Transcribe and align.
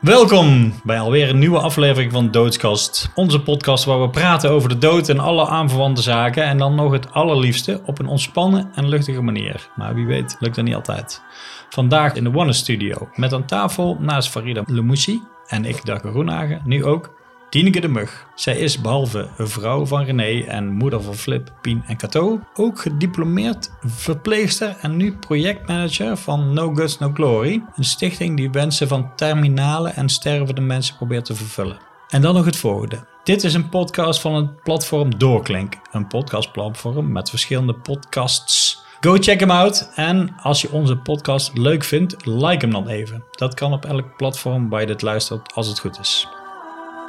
Welkom 0.00 0.72
bij 0.84 1.00
alweer 1.00 1.28
een 1.28 1.38
nieuwe 1.38 1.58
aflevering 1.58 2.12
van 2.12 2.30
Doodskast. 2.30 3.10
Onze 3.14 3.42
podcast 3.42 3.84
waar 3.84 4.00
we 4.00 4.10
praten 4.10 4.50
over 4.50 4.68
de 4.68 4.78
dood 4.78 5.08
en 5.08 5.18
alle 5.18 5.46
aanverwante 5.46 6.02
zaken. 6.02 6.44
En 6.44 6.58
dan 6.58 6.74
nog 6.74 6.92
het 6.92 7.12
allerliefste 7.12 7.80
op 7.86 7.98
een 7.98 8.06
ontspannen 8.06 8.70
en 8.74 8.88
luchtige 8.88 9.20
manier. 9.20 9.70
Maar 9.76 9.94
wie 9.94 10.06
weet, 10.06 10.36
lukt 10.38 10.54
dat 10.54 10.64
niet 10.64 10.74
altijd. 10.74 11.22
Vandaag 11.68 12.14
in 12.14 12.24
de 12.24 12.34
One 12.34 12.52
Studio. 12.52 13.08
Met 13.14 13.32
aan 13.32 13.44
tafel 13.44 13.96
naast 14.00 14.30
Farida 14.30 14.62
Lemoussi 14.66 15.22
en 15.46 15.64
ik, 15.64 15.84
Darko 15.84 16.10
Groenhagen, 16.10 16.62
nu 16.64 16.84
ook 16.84 17.19
Tineke 17.50 17.80
de 17.80 17.88
Mug. 17.88 18.26
Zij 18.34 18.58
is 18.58 18.80
behalve 18.80 19.28
vrouw 19.36 19.86
van 19.86 20.04
René 20.04 20.44
en 20.46 20.72
moeder 20.72 21.02
van 21.02 21.14
Flip, 21.14 21.52
Pien 21.60 21.82
en 21.86 21.96
Cato 21.96 22.40
ook 22.54 22.80
gediplomeerd 22.80 23.70
verpleegster 23.80 24.76
en 24.80 24.96
nu 24.96 25.16
projectmanager 25.16 26.16
van 26.16 26.52
No 26.52 26.74
Guts 26.74 26.98
No 26.98 27.10
Glory, 27.14 27.62
een 27.76 27.84
stichting 27.84 28.36
die 28.36 28.50
wensen 28.50 28.88
van 28.88 29.14
terminale 29.16 29.88
en 29.88 30.08
stervende 30.08 30.60
mensen 30.60 30.96
probeert 30.96 31.24
te 31.24 31.34
vervullen. 31.34 31.78
En 32.08 32.22
dan 32.22 32.34
nog 32.34 32.44
het 32.44 32.56
volgende. 32.56 33.06
Dit 33.24 33.44
is 33.44 33.54
een 33.54 33.68
podcast 33.68 34.20
van 34.20 34.34
het 34.34 34.62
platform 34.62 35.18
Doorklink, 35.18 35.74
een 35.90 36.06
podcastplatform 36.06 37.12
met 37.12 37.30
verschillende 37.30 37.74
podcasts. 37.74 38.84
Go 39.00 39.16
check 39.20 39.40
hem 39.40 39.50
out. 39.50 39.90
En 39.94 40.34
als 40.42 40.60
je 40.60 40.72
onze 40.72 40.96
podcast 40.96 41.56
leuk 41.56 41.84
vindt, 41.84 42.26
like 42.26 42.64
hem 42.64 42.70
dan 42.70 42.88
even. 42.88 43.24
Dat 43.30 43.54
kan 43.54 43.72
op 43.72 43.84
elk 43.84 44.16
platform 44.16 44.68
waar 44.68 44.80
je 44.80 44.86
dit 44.86 45.02
luistert 45.02 45.54
als 45.54 45.66
het 45.68 45.78
goed 45.78 45.98
is. 45.98 46.28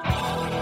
Ja, 0.04 0.61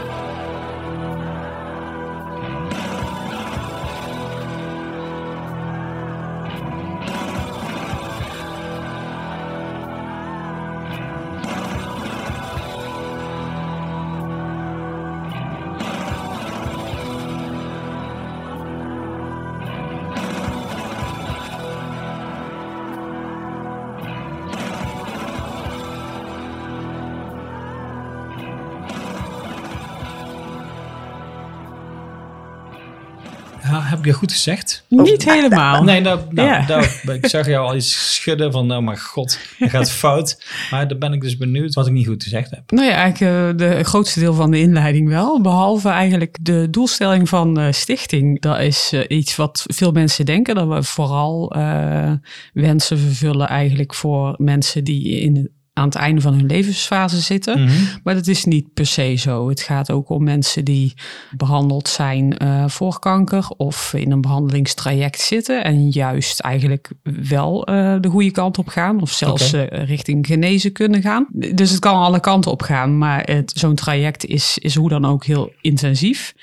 je 34.10 34.16
goed 34.16 34.32
gezegd? 34.32 34.86
Niet 34.88 35.26
helemaal. 35.26 35.84
Nee, 35.84 36.02
nou, 36.02 36.20
nou, 36.30 36.48
Ja. 36.48 36.66
daar- 36.66 37.02
ik 37.16 37.28
zag 37.28 37.46
jou 37.48 37.68
al 37.68 37.76
iets 37.76 38.16
schudden 38.16 38.52
van, 38.52 38.72
oh 38.72 38.84
mijn 38.84 39.00
god, 39.00 39.40
het 39.58 39.70
gaat 39.70 39.92
fout. 39.92 40.44
Maar 40.72 40.88
dan 40.88 41.00
ben 41.00 41.14
ik 41.14 41.22
dus 41.22 41.38
benieuwd 41.38 41.74
wat 41.74 41.88
ik 41.88 41.94
niet 41.94 42.08
goed 42.08 42.24
gezegd 42.24 42.50
heb. 42.50 42.72
Nou 42.72 42.88
ja, 42.88 42.94
eigenlijk 42.94 43.34
eh, 43.52 43.58
de 43.58 43.76
het 43.76 43.88
grootste 43.88 44.20
deel 44.20 44.34
van 44.34 44.52
de 44.52 44.60
inleiding 44.60 45.10
wel. 45.10 45.42
Behalve 45.42 45.90
eigenlijk 45.90 46.38
de 46.42 46.68
doelstelling 46.70 47.30
van 47.30 47.60
eh, 47.60 47.72
stichting. 47.72 48.42
Dat 48.42 48.60
is 48.60 48.90
eh, 48.94 49.18
iets 49.18 49.36
wat 49.36 49.64
veel 49.68 49.92
mensen 49.92 50.26
denken. 50.26 50.56
Dat 50.56 50.68
we 50.68 50.84
vooral 50.84 51.52
eh, 51.52 52.12
wensen 52.54 53.00
vervullen 53.00 53.48
eigenlijk 53.48 53.94
voor 53.94 54.34
mensen 54.38 54.84
die 54.84 55.20
in, 55.20 55.50
aan 55.80 55.85
het 55.85 55.95
einde 55.95 56.22
van 56.22 56.33
hun 56.33 56.45
levensfase 56.45 57.19
zitten. 57.19 57.63
Mhm. 57.63 57.73
Maar 58.03 58.13
dat 58.13 58.27
is 58.27 58.45
niet 58.45 58.73
per 58.73 58.85
se 58.85 59.16
zo. 59.16 59.49
Het 59.49 59.61
gaat 59.61 59.91
ook 59.91 60.09
om 60.09 60.23
mensen 60.23 60.66
die 60.66 60.94
behandeld 61.38 61.88
zijn 61.88 62.38
eh, 62.38 62.67
voor 62.67 62.99
kanker 62.99 63.47
of 63.58 63.94
in 63.94 64.11
een 64.11 64.22
behandelingstraject 64.22 65.22
zitten 65.22 65.63
en 65.63 65.89
juist 65.89 66.39
eigenlijk 66.39 66.91
wel 67.27 67.66
eh, 67.66 67.95
de 68.02 68.09
goede 68.09 68.31
kant 68.31 68.57
op 68.57 68.67
gaan 68.67 69.02
of 69.02 69.11
zelfs 69.11 69.53
eh, 69.53 69.63
richting 69.67 70.25
genezen 70.25 70.72
kunnen 70.72 71.02
gaan. 71.02 71.27
Dus 71.31 71.69
het 71.69 71.80
kan 71.80 71.95
alle 71.95 72.19
kanten 72.19 72.52
op 72.52 72.61
gaan, 72.61 72.97
maar 72.97 73.44
zo'n 73.45 73.75
traject 73.75 74.25
is, 74.25 74.57
is 74.57 74.75
hoe 74.75 74.89
dan 74.89 75.05
ook 75.05 75.25
heel 75.25 75.52
intensief. 75.61 76.34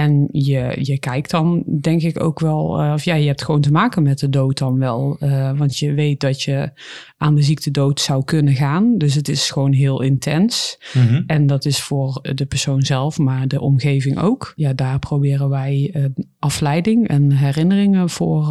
En 0.00 0.28
je, 0.32 0.76
je 0.80 0.98
kijkt 0.98 1.30
dan, 1.30 1.64
denk 1.80 2.02
ik 2.02 2.22
ook 2.22 2.40
wel, 2.40 2.80
eh, 2.80 2.92
of 2.92 3.04
ja, 3.04 3.14
je 3.14 3.26
hebt 3.26 3.44
gewoon 3.44 3.60
te 3.60 3.70
maken 3.70 4.02
met 4.02 4.18
de 4.18 4.28
dood 4.28 4.58
dan 4.58 4.78
wel. 4.78 5.16
eh, 5.20 5.58
want 5.58 5.78
je 5.78 5.92
weet 5.94 6.20
dat 6.20 6.42
je 6.42 6.70
aan 7.16 7.34
de 7.34 7.42
ziekte 7.42 7.70
dood 7.70 8.00
zou 8.00 8.24
kunnen 8.24 8.54
gaan. 8.54 8.98
Dus 8.98 9.14
het 9.14 9.28
is 9.28 9.50
gewoon 9.50 9.72
heel 9.72 10.02
intens. 10.02 10.78
Mhm. 10.94 11.22
En 11.26 11.46
dat 11.46 11.64
is 11.64 11.80
voor 11.80 12.20
de 12.34 12.46
persoon 12.46 12.82
zelf, 12.82 13.18
maar 13.18 13.48
de 13.48 13.60
omgeving 13.60 14.18
ook. 14.18 14.52
Ja, 14.56 14.72
daar 14.72 14.98
proberen 14.98 15.48
wij 15.48 15.90
eh, 15.92 16.04
afleiding 16.38 17.08
en 17.08 17.32
herinneringen 17.32 18.10
voor 18.10 18.44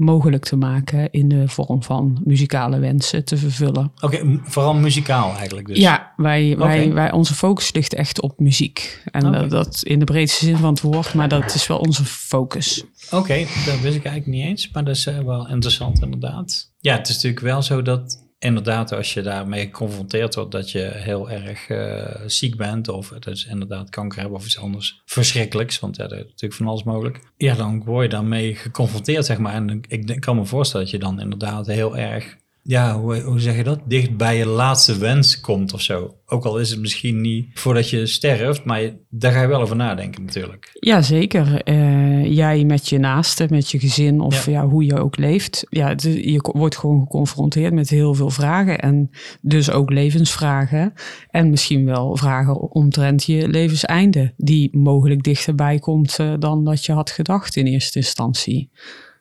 mogelijk 0.00 0.44
te 0.44 0.56
maken 0.56 1.10
in 1.10 1.28
de 1.28 1.48
vorm 1.48 1.82
van 1.82 2.20
muzikale 2.24 2.78
wensen 2.78 3.24
te 3.24 3.36
vervullen. 3.36 3.92
Oké, 4.00 4.40
vooral 4.42 4.74
muzikaal 4.74 5.36
eigenlijk 5.36 5.66
dus. 5.66 5.78
Ja, 5.78 6.12
wij, 6.16 6.56
wij, 6.58 6.92
wij, 6.92 7.12
onze 7.12 7.34
focus 7.34 7.72
ligt 7.72 7.94
echt 7.94 8.20
op 8.20 8.38
muziek. 8.38 9.02
En 9.10 9.32
dat, 9.32 9.50
dat 9.50 9.82
in 9.82 9.98
de 9.98 10.04
breedste 10.04 10.44
zin 10.44 10.56
van 10.56 10.70
het 10.70 10.80
woord, 10.80 11.14
maar 11.14 11.28
dat 11.28 11.54
is 11.54 11.66
wel 11.66 11.78
onze 11.78 12.04
focus. 12.04 12.84
Oké, 13.10 13.38
dat 13.66 13.80
wist 13.80 13.96
ik 13.96 14.04
eigenlijk 14.04 14.26
niet 14.26 14.44
eens, 14.44 14.70
maar 14.70 14.84
dat 14.84 14.96
is 14.96 15.06
eh, 15.06 15.18
wel 15.18 15.48
interessant 15.48 16.02
inderdaad. 16.02 16.72
Ja, 16.78 16.96
het 16.96 17.08
is 17.08 17.14
natuurlijk 17.14 17.42
wel 17.42 17.62
zo 17.62 17.82
dat 17.82 18.29
inderdaad 18.40 18.92
als 18.92 19.14
je 19.14 19.22
daarmee 19.22 19.64
geconfronteerd 19.64 20.34
wordt 20.34 20.52
dat 20.52 20.70
je 20.70 20.90
heel 20.94 21.30
erg 21.30 21.68
eh, 21.68 22.20
ziek 22.26 22.56
bent 22.56 22.88
of 22.88 23.08
dat 23.08 23.26
is 23.26 23.46
inderdaad 23.46 23.90
kanker 23.90 24.20
hebben 24.20 24.38
of 24.38 24.44
iets 24.44 24.58
anders 24.58 25.02
verschrikkelijks, 25.04 25.80
want 25.80 25.96
ja, 25.96 26.04
er 26.04 26.12
is 26.12 26.24
natuurlijk 26.24 26.54
van 26.54 26.66
alles 26.66 26.82
mogelijk. 26.82 27.20
Ja, 27.36 27.54
dan 27.54 27.84
word 27.84 28.02
je 28.02 28.08
daarmee 28.08 28.54
geconfronteerd 28.54 29.26
zeg 29.26 29.38
maar 29.38 29.54
en 29.54 29.80
ik 29.88 30.20
kan 30.20 30.36
me 30.36 30.44
voorstellen 30.44 30.86
dat 30.86 30.94
je 30.94 31.00
dan 31.00 31.20
inderdaad 31.20 31.66
heel 31.66 31.96
erg, 31.96 32.36
ja, 32.70 32.98
hoe, 33.00 33.20
hoe 33.20 33.40
zeg 33.40 33.56
je 33.56 33.62
dat, 33.64 33.80
dicht 33.84 34.16
bij 34.16 34.36
je 34.36 34.46
laatste 34.46 34.98
wens 34.98 35.40
komt 35.40 35.72
of 35.72 35.80
zo. 35.80 36.14
Ook 36.26 36.44
al 36.44 36.58
is 36.58 36.70
het 36.70 36.80
misschien 36.80 37.20
niet 37.20 37.46
voordat 37.54 37.90
je 37.90 38.06
sterft, 38.06 38.64
maar 38.64 38.80
je- 38.82 38.96
daar 39.08 39.32
ga 39.32 39.40
je 39.42 39.48
wel 39.48 39.60
over 39.60 39.76
nadenken 39.76 40.24
natuurlijk. 40.24 40.70
Ja, 40.72 41.02
zeker. 41.02 41.62
Eh, 41.62 42.34
jij 42.36 42.64
met 42.64 42.88
je 42.88 42.98
naasten, 42.98 43.46
met 43.50 43.70
je 43.70 43.78
gezin 43.78 44.20
of 44.20 44.46
Ja. 44.46 44.52
ja. 44.52 44.68
hoe 44.68 44.84
je 44.84 44.98
ook 44.98 45.16
leeft. 45.16 45.66
Ja, 45.68 45.88
het- 45.88 46.02
je 46.02 46.50
wordt 46.52 46.76
gewoon 46.76 47.00
geconfronteerd 47.00 47.72
met 47.74 47.88
heel 47.90 48.14
veel 48.14 48.30
vragen 48.30 48.78
en 48.78 49.10
dus 49.40 49.70
ook 49.70 49.90
levensvragen. 49.90 50.92
En 51.30 51.50
misschien 51.50 51.84
wel 51.84 52.16
vragen 52.16 52.60
omtrent 52.60 53.24
je 53.24 53.48
levenseinde, 53.48 54.32
die 54.36 54.76
mogelijk 54.78 55.22
dichterbij 55.22 55.78
komt 55.78 56.18
eh, 56.18 56.32
dan 56.38 56.64
dat 56.64 56.84
je 56.84 56.92
had 56.92 57.10
gedacht 57.10 57.56
in 57.56 57.66
eerste 57.66 57.98
instantie. 57.98 58.70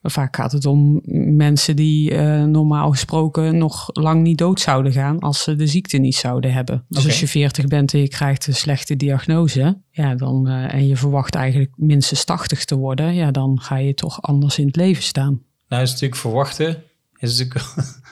Vaak 0.02 0.36
gaat 0.36 0.52
het 0.52 0.66
om 0.66 1.02
mensen 1.36 1.76
die 1.76 2.12
eh, 2.12 2.44
normaal 2.44 2.92
gesproken 2.92 3.58
nog 3.58 3.90
lang 3.94 4.22
niet 4.22 4.38
dood 4.38 4.60
zouden 4.60 4.92
gaan 4.92 5.20
als 5.20 5.44
ze 5.44 5.56
de 5.56 5.68
ziekte 5.68 5.98
niet 5.98 6.16
zouden 6.16 6.54
hebben. 6.54 6.86
Dus 6.88 7.06
als 7.06 7.20
je 7.20 7.28
40 7.28 7.68
bent 7.68 7.94
en 7.94 8.00
je 8.00 8.08
krijgt 8.08 8.48
een 8.48 8.56
slechte 8.56 8.96
diagnose, 8.96 9.82
ja, 9.92 10.16
dan, 10.16 10.48
eh, 10.48 10.74
en 10.74 10.88
je 10.88 10.98
verwacht 10.98 11.36
eigenlijk 11.36 11.72
minstens 11.76 12.24
80 12.24 12.66
te 12.66 12.76
worden, 12.76 13.14
ja, 13.14 13.32
dan 13.32 13.62
ga 13.62 13.78
je 13.78 13.94
toch 13.94 14.22
anders 14.22 14.60
in 14.60 14.68
het 14.68 14.76
leven 14.76 15.04
staan. 15.04 15.42
Nou, 15.68 15.84
is 15.84 15.92
natuurlijk 15.92 16.22
verwachten. 16.22 16.84
Is 17.18 17.38
natuurlijk 17.38 17.66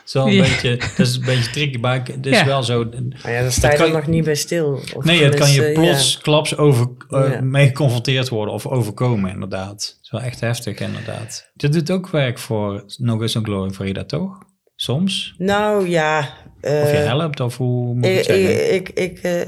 is 0.07 0.13
wel 0.13 0.27
een 0.27 0.33
Ja. 0.33 0.41
beetje, 0.41 0.77
dat 0.77 0.99
is 1.07 1.15
een 1.15 1.25
beetje 1.25 1.51
tricky, 1.51 1.77
maar 1.77 2.01
het 2.03 2.25
is 2.25 2.37
Ja. 2.39 2.45
wel 2.45 2.63
zo. 2.63 2.89
Maar 3.23 3.31
ja, 3.31 3.41
dan 3.41 3.51
sta 3.51 3.71
je 3.71 3.77
Dat 3.77 3.85
kan 3.85 3.95
er 3.95 4.01
nog 4.01 4.07
niet 4.07 4.23
bij 4.23 4.35
stil. 4.35 4.79
Of 4.95 5.03
Nee, 5.03 5.23
het 5.23 5.35
kan 5.35 5.51
je 5.51 5.71
plots 5.71 6.17
klaps 6.17 6.57
over, 6.57 6.87
eh, 7.09 7.31
Ja. 7.31 7.41
mee 7.41 7.67
geconfronteerd 7.67 8.29
worden 8.29 8.53
of 8.53 8.65
overkomen, 8.67 9.31
inderdaad. 9.31 9.71
Het 9.71 9.99
is 10.01 10.11
wel 10.11 10.21
echt 10.21 10.39
heftig, 10.39 10.79
inderdaad. 10.79 11.49
Dit 11.53 11.73
doet 11.73 11.91
ook 11.91 12.09
werk 12.09 12.39
voor 12.39 12.83
No 12.97 13.17
Guts 13.17 13.33
No 13.33 13.41
Glory 13.41 13.71
voor 13.71 13.87
je 13.87 14.05
toch? 14.05 14.37
Soms? 14.75 15.33
Nou 15.37 15.89
ja. 15.89 16.29
eh, 16.61 16.81
Of 16.81 16.91
je 16.91 16.97
helpt, 16.97 17.39
of 17.39 17.57
hoe 17.57 17.95
moet 17.95 18.05
ik 18.05 18.23
zeggen? 18.23 18.73
ik, 18.73 18.89
ik, 18.89 19.11
ik, 19.11 19.19
eh, 19.23 19.41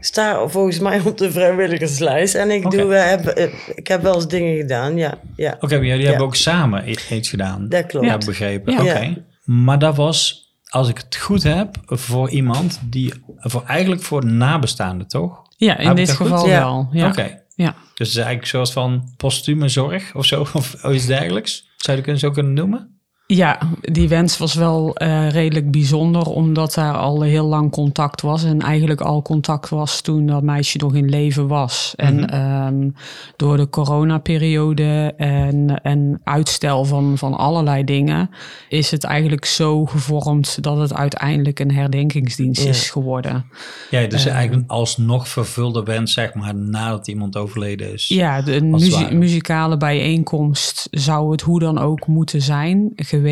sta 0.00 0.48
volgens 0.48 0.78
mij 0.78 1.00
op 1.04 1.18
de 1.18 1.30
vrijwilligerslijst 1.30 2.34
en 2.34 2.50
ik, 2.50 2.70
doe, 2.70 2.92
heb, 2.92 3.28
ik 3.74 3.88
heb 3.88 4.02
wel 4.02 4.14
eens 4.14 4.28
dingen 4.28 4.56
gedaan. 4.56 4.96
Ja, 4.96 5.18
ja. 5.36 5.56
Oké, 5.60 5.76
maar 5.76 5.84
jullie 5.86 6.02
ja. 6.02 6.08
hebben 6.08 6.26
ook 6.26 6.34
samen 6.36 6.88
iets 7.10 7.28
gedaan. 7.28 7.68
dat 7.68 7.86
klopt. 7.86 8.06
Ja, 8.06 8.12
heb 8.12 8.24
begrepen. 8.24 8.72
Ja. 8.72 8.80
Oké. 8.80 8.98
Ja. 8.98 9.14
Maar 9.44 9.78
dat 9.78 9.96
was, 9.96 10.48
als 10.68 10.88
ik 10.88 10.96
het 10.98 11.16
goed 11.16 11.42
heb, 11.42 11.76
voor 11.84 12.30
iemand 12.30 12.80
die, 12.84 13.12
voor 13.36 13.62
eigenlijk 13.66 14.02
voor 14.02 14.26
nabestaanden, 14.26 15.08
toch? 15.08 15.42
Ja, 15.56 15.78
in 15.78 15.86
Heb 15.86 15.96
dit 15.96 16.14
goed? 16.14 16.26
geval 16.26 16.46
Ja. 16.48 16.58
wel. 16.58 16.88
Ja. 16.92 17.08
Oké. 17.08 17.42
Ja. 17.54 17.74
Dus 17.94 18.08
het 18.08 18.08
is 18.08 18.16
eigenlijk 18.16 18.42
een 18.42 18.48
soort 18.48 18.72
van 18.72 19.12
postume 19.16 19.68
zorg 19.68 20.14
of 20.14 20.24
zo, 20.24 20.40
of 20.52 20.84
iets 20.84 21.06
dergelijks. 21.06 21.68
Zou 21.76 21.98
je 21.98 22.02
dat 22.02 22.18
zo 22.18 22.30
kunnen 22.30 22.52
noemen? 22.52 22.93
Ja, 23.34 23.58
die 23.80 24.08
wens 24.08 24.38
was 24.38 24.54
wel 24.54 24.94
eh, 24.96 25.30
redelijk 25.30 25.70
bijzonder, 25.70 26.22
omdat 26.26 26.74
daar 26.74 26.94
al 26.96 27.22
heel 27.22 27.46
lang 27.46 27.70
contact 27.70 28.20
was. 28.20 28.44
En 28.44 28.60
eigenlijk 28.60 29.00
al 29.00 29.22
contact 29.22 29.68
was 29.68 30.00
toen 30.00 30.26
dat 30.26 30.42
meisje 30.42 30.78
nog 30.78 30.94
in 30.94 31.08
leven 31.08 31.48
was. 31.48 31.92
En 31.96 32.30
ehm, 32.30 32.88
door 33.36 33.56
de 33.56 33.68
coronaperiode 33.68 35.14
en, 35.16 35.80
en 35.82 36.20
uitstel 36.24 36.84
van, 36.84 37.18
van 37.18 37.34
allerlei 37.34 37.84
dingen, 37.84 38.30
is 38.68 38.90
het 38.90 39.04
eigenlijk 39.04 39.44
zo 39.44 39.84
gevormd 39.84 40.62
dat 40.62 40.78
het 40.78 40.94
uiteindelijk 40.94 41.60
een 41.60 41.72
herdenkingsdienst 41.74 42.64
is 42.66 42.90
geworden. 42.90 43.44
Ja, 43.90 44.06
dus 44.06 44.26
Eh. 44.26 44.32
eigenlijk 44.34 44.70
alsnog 44.70 45.28
vervulde 45.28 45.82
wens, 45.82 46.12
zeg 46.12 46.34
maar, 46.34 46.54
nadat 46.54 47.08
iemand 47.08 47.36
overleden 47.36 47.92
is. 47.92 48.08
Ja, 48.08 48.42
de 48.42 48.60
muzie- 48.62 49.14
muzikale 49.14 49.76
bijeenkomst 49.76 50.88
zou 50.90 51.30
het 51.30 51.40
hoe 51.40 51.58
dan 51.60 51.78
ook 51.78 52.06
moeten 52.06 52.42
zijn 52.42 52.92
geweest. 52.96 53.22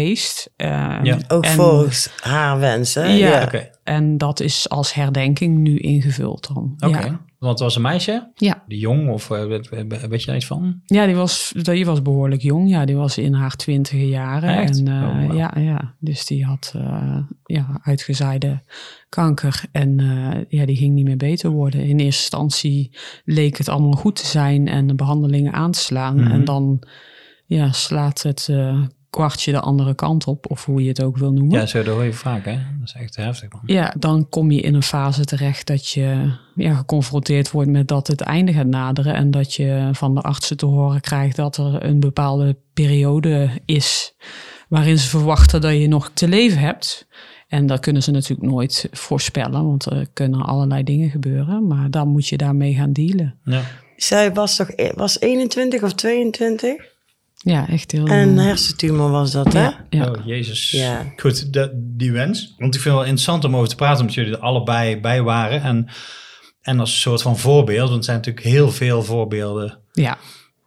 Ehm, 0.56 1.05
Ja. 1.05 1.19
Ook 1.29 1.44
en- 1.44 1.50
volgens 1.55 2.11
haar 2.21 2.59
wensen. 2.59 3.17
Ja. 3.17 3.50
En 3.85 4.19
dat 4.19 4.41
is 4.41 4.69
als 4.69 4.94
herdenking 4.94 5.59
nu 5.59 5.79
ingevuld 5.79 6.55
dan. 6.55 6.75
Oké. 6.79 6.99
Ja. 7.06 7.21
Want 7.39 7.55
het 7.55 7.62
was 7.62 7.77
een 7.77 7.83
meisje? 7.83 8.31
Ja. 8.35 8.62
Die 8.67 8.79
jong 8.79 9.11
of 9.11 9.31
eh, 9.31 9.44
weet, 9.47 9.69
je 10.21 10.27
daar 10.27 10.37
iets 10.37 10.47
van? 10.47 10.81
Ja, 10.85 11.06
die 11.06 11.15
was, 11.15 11.53
die 11.62 11.87
was 11.87 12.03
behoorlijk 12.03 12.43
jong. 12.43 12.71
Ja, 12.71 12.85
die 12.85 12.97
was 12.97 13.19
in 13.19 13.35
haar 13.35 13.56
twintige 13.56 14.09
jaren. 14.09 14.56
Echt? 14.56 14.79
En, 14.79 14.89
Oh, 14.89 15.27
wauw. 15.27 15.35
ja, 15.37 15.55
ja, 15.59 15.94
dus 15.99 16.27
die 16.27 16.44
had 16.44 16.73
eh, 16.77 17.19
ja, 17.44 17.81
uitgezaaide 17.83 18.62
kanker. 19.09 19.62
En 19.73 20.00
eh, 20.00 20.41
ja, 20.49 20.67
die 20.67 20.77
ging 20.77 20.94
niet 20.94 21.05
meer 21.05 21.17
beter 21.17 21.50
worden. 21.50 21.81
In 21.81 21.89
eerste 21.99 22.05
instantie 22.05 22.97
leek 23.25 23.59
het 23.59 23.69
allemaal 23.69 23.93
goed 23.93 24.17
te 24.17 24.27
zijn 24.27 24.69
en 24.69 24.87
de 24.87 24.94
behandelingen 24.94 25.53
aan 25.53 25.71
te 25.71 25.79
slaan. 25.79 26.17
Mhm. 26.21 26.31
En 26.31 26.44
dan 26.44 26.83
ja, 27.47 27.73
slaat 27.73 28.23
het 28.23 28.47
eh, 28.50 28.81
kwartje 29.12 29.53
de 29.53 29.61
andere 29.61 29.94
kant 29.94 30.26
op, 30.26 30.50
of 30.50 30.64
hoe 30.64 30.82
je 30.82 30.88
het 30.88 31.03
ook 31.03 31.17
wil 31.17 31.32
noemen. 31.32 31.59
Ja, 31.59 31.67
zo 31.67 31.82
dat 31.82 31.94
hoor 31.94 32.05
je 32.05 32.12
vaak, 32.12 32.44
hè? 32.44 32.53
Dat 32.53 32.88
is 32.88 32.94
echt 32.94 33.17
heftig, 33.17 33.53
man. 33.53 33.62
Ja, 33.67 33.94
dan 33.99 34.29
kom 34.29 34.50
je 34.50 34.61
in 34.61 34.75
een 34.75 34.82
fase 34.82 35.25
terecht 35.25 35.67
dat 35.67 35.88
je 35.88 36.32
ja, 36.55 36.75
geconfronteerd 36.75 37.50
wordt 37.50 37.70
met 37.70 37.88
dat 37.88 38.06
het 38.06 38.20
einde 38.20 38.53
gaat 38.53 38.67
naderen. 38.67 39.14
En 39.14 39.31
dat 39.31 39.55
je 39.55 39.88
van 39.93 40.14
de 40.14 40.20
artsen 40.20 40.56
te 40.56 40.67
horen 40.67 41.00
krijgt 41.00 41.37
dat 41.37 41.56
er 41.56 41.85
een 41.85 42.00
bepaalde 42.00 42.56
periode 42.75 43.50
is 43.64 44.14
waarin 44.69 44.99
ze 44.99 45.09
verwachten 45.09 45.61
dat 45.61 45.73
je 45.73 45.88
nog 45.88 46.11
te 46.15 46.29
leven 46.29 46.58
hebt. 46.58 47.06
En 47.49 47.67
dat 47.67 47.81
kunnen 47.81 48.03
ze 48.03 48.11
natuurlijk 48.11 48.50
nooit 48.50 48.88
voorspellen, 48.93 49.67
want 49.67 49.85
er 49.85 50.06
kunnen 50.12 50.43
allerlei 50.43 50.82
dingen 50.82 51.11
gebeuren. 51.11 51.67
Maar 51.67 51.91
dan 51.91 52.08
moet 52.08 52.29
je 52.29 52.37
daarmee 52.37 52.75
gaan 52.75 52.93
dealen. 52.93 53.38
Ja. 53.44 53.62
Zij 53.97 54.32
was 54.32 54.56
toch 54.56 54.70
was 54.94 55.20
21 55.20 55.82
of 55.82 55.93
22? 55.93 56.92
Ja, 57.44 57.69
echt 57.69 57.93
heel... 57.93 58.06
En 58.06 58.29
een 58.29 58.39
hersentumor 58.39 59.11
was 59.11 59.31
dat, 59.31 59.53
hè? 59.53 59.62
ja, 59.62 59.87
ja. 59.91 60.11
Oh, 60.11 60.27
jezus. 60.27 60.71
Ja. 60.71 61.12
Goed, 61.17 61.53
de, 61.53 61.71
die 61.97 62.12
wens. 62.12 62.55
Want 62.59 62.75
ik 62.75 62.81
vind 62.81 62.85
het 62.85 62.93
wel 62.94 63.03
interessant 63.03 63.44
om 63.44 63.56
over 63.56 63.69
te 63.69 63.75
praten, 63.75 64.00
omdat 64.00 64.15
jullie 64.15 64.33
er 64.33 64.39
allebei 64.39 65.00
bij 65.00 65.23
waren. 65.23 65.62
En, 65.62 65.89
en 66.61 66.81
als 66.81 66.91
een 66.91 66.99
soort 66.99 67.23
van 67.23 67.39
voorbeeld, 67.39 67.89
want 67.89 67.99
er 67.99 68.05
zijn 68.05 68.17
natuurlijk 68.17 68.47
heel 68.47 68.71
veel 68.71 69.03
voorbeelden 69.03 69.79
ja. 69.93 70.19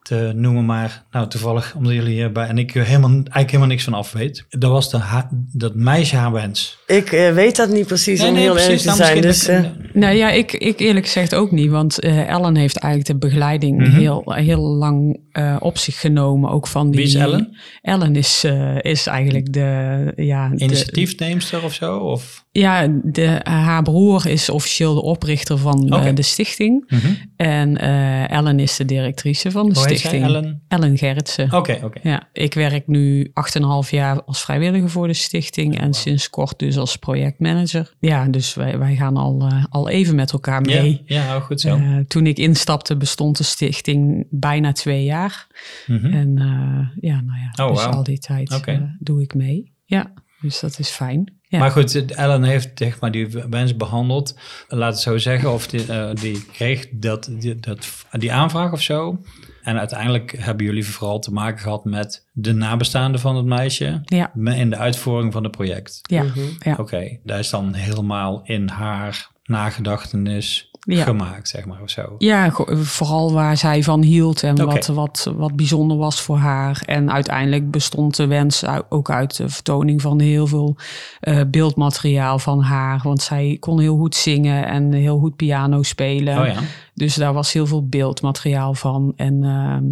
te 0.01 0.31
noemen. 0.36 0.66
Maar 0.66 1.06
nou, 1.12 1.27
toevallig, 1.27 1.75
omdat 1.75 1.94
jullie 1.94 2.13
hierbij 2.13 2.48
en 2.48 2.57
ik 2.57 2.74
helemaal, 2.74 3.12
eigenlijk 3.12 3.48
helemaal 3.48 3.68
niks 3.68 3.83
van 3.83 3.94
af 3.94 4.12
weet. 4.12 4.45
Dat 4.50 4.72
was 4.72 4.89
de, 4.89 5.24
dat 5.51 5.75
meisje 5.75 6.16
haar 6.16 6.31
wens. 6.31 6.77
Ik 6.85 7.11
eh, 7.11 7.33
weet 7.33 7.55
dat 7.55 7.69
niet 7.69 7.87
precies 7.87 8.21
om 8.23 8.35
heel 8.35 8.57
eerlijk 8.57 8.79
te 8.79 8.85
nou, 8.85 8.97
zijn. 8.97 9.21
Dus, 9.21 9.49
Nou 9.93 10.15
ja, 10.15 10.29
ik, 10.31 10.51
ik 10.53 10.79
eerlijk 10.79 11.05
gezegd 11.05 11.35
ook 11.35 11.51
niet. 11.51 11.69
Want 11.69 11.99
eh, 11.99 12.29
Ellen 12.29 12.55
heeft 12.55 12.77
eigenlijk 12.77 13.19
de 13.19 13.27
begeleiding 13.27 13.77
Mhm. 13.77 13.91
heel, 13.91 14.23
heel 14.33 14.61
lang 14.61 15.19
eh, 15.31 15.55
op 15.59 15.77
zich 15.77 15.99
genomen. 15.99 16.49
Ook 16.49 16.67
van 16.67 16.91
die, 16.91 16.99
Wie 16.99 17.07
is 17.07 17.13
Ellen? 17.15 17.57
Ellen 17.81 18.15
is, 18.15 18.43
eh, 18.43 18.75
is 18.81 19.07
eigenlijk 19.07 19.53
de... 19.53 20.11
Ja, 20.15 20.49
de, 20.49 20.63
Initiatiefneemster 20.63 21.63
of 21.63 21.73
zo? 21.73 21.97
Of? 21.97 22.45
ja 22.51 22.88
de, 23.03 23.39
haar 23.43 23.83
broer 23.83 24.27
is 24.27 24.49
officieel 24.49 24.93
de 24.93 25.01
oprichter 25.01 25.57
van 25.57 25.89
eh, 25.89 26.15
de 26.15 26.21
stichting. 26.21 26.83
Mhm. 26.88 27.07
En 27.35 27.77
eh, 27.77 28.31
Ellen 28.31 28.59
is 28.59 28.75
de 28.75 28.85
directrice 28.85 29.51
van 29.51 29.69
de 29.69 29.79
Hoe 29.79 29.88
heet 29.88 29.99
zij? 29.99 30.09
stichting. 30.09 30.23
Ellen? 30.23 30.61
Ellen 30.67 30.97
Gerritsen. 30.97 31.53
Oké, 31.53 31.79
oké. 31.83 31.99
Ja, 32.03 32.27
ik 32.33 32.53
werk 32.53 32.88
nu 32.88 33.31
8,5 33.33 33.89
jaar 33.89 34.23
als 34.23 34.41
vrijwilliger 34.41 34.89
voor 34.89 35.07
de 35.07 35.13
stichting 35.13 35.79
en 35.79 35.93
sinds 35.93 36.29
kort 36.29 36.59
dus 36.59 36.75
als 36.77 36.95
projectmanager. 36.98 37.94
Ja, 38.00 38.25
dus 38.25 38.54
wij, 38.54 38.77
wij 38.77 38.95
gaan 38.95 39.18
al, 39.18 39.48
eh, 39.50 39.63
al 39.69 39.89
even 39.89 40.16
met 40.16 40.31
elkaar 40.31 40.62
mee. 40.62 41.01
Ja, 41.06 41.24
ja, 41.24 41.39
goed 41.39 41.62
zo. 41.62 41.75
Eh, 41.75 41.98
toen 42.07 42.27
ik 42.27 42.38
instapte 42.38 42.98
bestond 42.98 43.38
de 43.38 43.44
stichting 43.44 44.27
bijna 44.30 44.72
twee 44.72 45.04
jaar. 45.04 45.48
Mhm. 45.88 46.06
En 46.06 46.38
eh, 46.38 47.04
ja, 47.10 47.22
nou 47.22 47.39
ja, 47.39 47.66
Oh, 47.66 47.74
dus 47.74 47.86
al 47.86 48.04
die 48.04 48.19
tijd 48.19 48.62
doe 49.00 49.22
ik 49.22 49.33
mee. 49.33 49.74
Ja, 49.86 50.13
dus 50.42 50.60
dat 50.60 50.80
is 50.80 50.89
fijn. 50.89 51.33
Ja. 51.48 51.60
Maar 51.60 51.72
goed, 51.72 52.06
Ellen 52.12 52.44
heeft 52.44 52.72
zeg 52.75 53.00
maar, 53.00 53.12
die 53.12 53.27
wens 53.50 53.75
behandeld. 53.75 54.36
Laat 54.68 54.94
het 54.94 55.01
zo 55.01 55.18
zeggen, 55.18 55.54
of 55.54 55.68
die, 55.68 55.86
die 56.13 56.45
kreeg 56.45 56.88
dat, 56.92 57.30
die, 57.39 57.56
dat, 57.60 58.06
die 58.12 58.33
aanvraag 58.33 58.72
of 58.72 58.81
zo. 58.81 59.22
En 59.65 59.79
uiteindelijk 59.79 60.35
hebben 60.38 60.65
jullie 60.65 60.88
vooral 60.88 61.19
te 61.19 61.31
maken 61.31 61.59
gehad 61.59 61.85
met 61.85 62.27
de 62.31 62.53
nabestaanden 62.53 63.21
van 63.21 63.35
het 63.35 63.45
meisje. 63.45 64.01
ja, 64.06 64.31
In 64.35 64.69
de 64.69 64.77
uitvoering 64.77 65.33
van 65.33 65.44
het 65.44 65.51
project. 65.51 66.00
ja, 66.01 66.23
mhm. 66.23 66.39
ja. 66.59 66.75
Oké, 66.79 67.17
dat 67.23 67.39
is 67.39 67.50
dan 67.50 67.73
helemaal 67.73 68.41
in 68.44 68.67
haar 68.67 69.27
nagedachtenis 69.44 70.71
Ja. 70.85 71.03
gemaakt, 71.03 71.49
zeg 71.49 71.65
maar, 71.65 71.81
of 71.81 71.89
zo. 71.89 72.15
Ja, 72.17 72.51
vooral 72.71 73.33
waar 73.33 73.57
zij 73.57 73.83
van 73.83 74.01
hield 74.01 74.43
en 74.43 74.65
wat, 74.65 74.85
wat, 74.87 75.31
wat 75.35 75.55
bijzonder 75.55 75.97
was 75.97 76.21
voor 76.21 76.37
haar. 76.37 76.81
En 76.85 77.11
uiteindelijk 77.11 77.71
bestond 77.71 78.15
de 78.15 78.27
wens 78.27 78.63
ook 78.89 79.11
uit 79.11 79.37
de 79.37 79.49
vertoning 79.49 80.01
van 80.01 80.19
heel 80.19 80.47
veel 80.47 80.75
eh, 81.19 81.41
beeldmateriaal 81.47 82.39
van 82.39 82.61
haar. 82.61 82.99
Want 83.03 83.21
zij 83.21 83.57
kon 83.59 83.79
heel 83.79 83.97
goed 83.97 84.15
zingen 84.15 84.67
en 84.67 84.93
heel 84.93 85.19
goed 85.19 85.35
piano 85.35 85.83
spelen. 85.83 86.39
Oh 86.39 86.47
ja, 86.47 86.59
Dus 86.93 87.15
daar 87.15 87.33
was 87.33 87.53
heel 87.53 87.67
veel 87.67 87.88
beeldmateriaal 87.88 88.73
van. 88.73 89.13
En 89.15 89.43
ehm, 89.43 89.83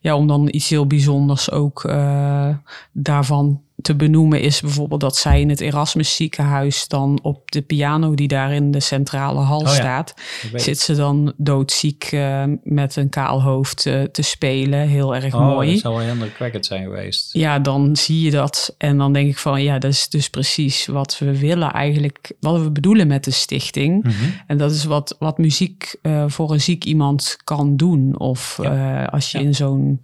ja, 0.00 0.16
om 0.16 0.26
dan 0.26 0.48
iets 0.50 0.68
heel 0.68 0.86
bijzonders 0.86 1.50
ook 1.50 1.84
eh, 1.84 2.48
daarvan 2.92 3.62
te 3.82 3.94
benoemen 3.96 4.40
is 4.40 4.60
bijvoorbeeld 4.60 5.00
dat 5.00 5.16
zij 5.16 5.40
in 5.40 5.48
het 5.48 5.60
Erasmus 5.60 6.14
ziekenhuis 6.14 6.88
dan 6.88 7.18
op 7.22 7.50
de 7.50 7.62
piano 7.62 8.14
die 8.14 8.28
daar 8.28 8.52
in 8.52 8.70
de 8.70 8.80
centrale 8.80 9.40
hal 9.40 9.60
ja. 9.60 9.68
staat, 9.68 10.14
zit 10.54 10.78
ze 10.78 10.94
dan 10.94 11.32
doodziek 11.36 12.04
eh, 12.04 12.44
met 12.62 12.96
een 12.96 13.08
kaal 13.08 13.42
hoofd 13.42 13.86
eh, 13.86 14.02
te 14.02 14.22
spelen. 14.22 14.88
Heel 14.88 15.14
erg 15.14 15.34
Oh, 15.34 15.40
mooi. 15.40 15.70
dat 15.70 15.80
zou 15.80 15.94
wel 15.94 16.02
heel 16.02 16.12
indrukwekkend 16.12 16.66
zijn 16.66 16.82
geweest. 16.82 17.32
Ja, 17.32 17.58
dan 17.58 17.96
zie 17.96 18.20
je 18.20 18.30
dat. 18.30 18.74
En 18.78 18.98
dan 18.98 19.12
denk 19.12 19.28
ik 19.28 19.38
van 19.38 19.62
ja, 19.62 19.78
dat 19.78 19.90
is 19.90 20.08
dus 20.08 20.30
precies 20.30 20.86
wat 20.86 21.18
we 21.18 21.38
willen 21.38 21.72
eigenlijk, 21.72 22.32
wat 22.40 22.60
we 22.62 22.70
bedoelen 22.70 23.06
met 23.06 23.24
de 23.24 23.30
stichting. 23.30 24.02
Mhm. 24.02 24.14
En 24.46 24.58
dat 24.58 24.70
is 24.72 24.84
wat, 24.84 25.16
wat 25.18 25.38
muziek 25.38 25.94
eh, 26.02 26.24
voor 26.26 26.50
een 26.52 26.60
ziek 26.60 26.84
iemand 26.84 27.36
kan 27.44 27.76
doen. 27.76 28.18
Of 28.18 28.58
Ja. 28.62 29.02
eh, 29.04 29.12
als 29.12 29.30
je 29.32 29.38
Ja. 29.38 29.44
in 29.44 29.54
zo'n 29.54 30.00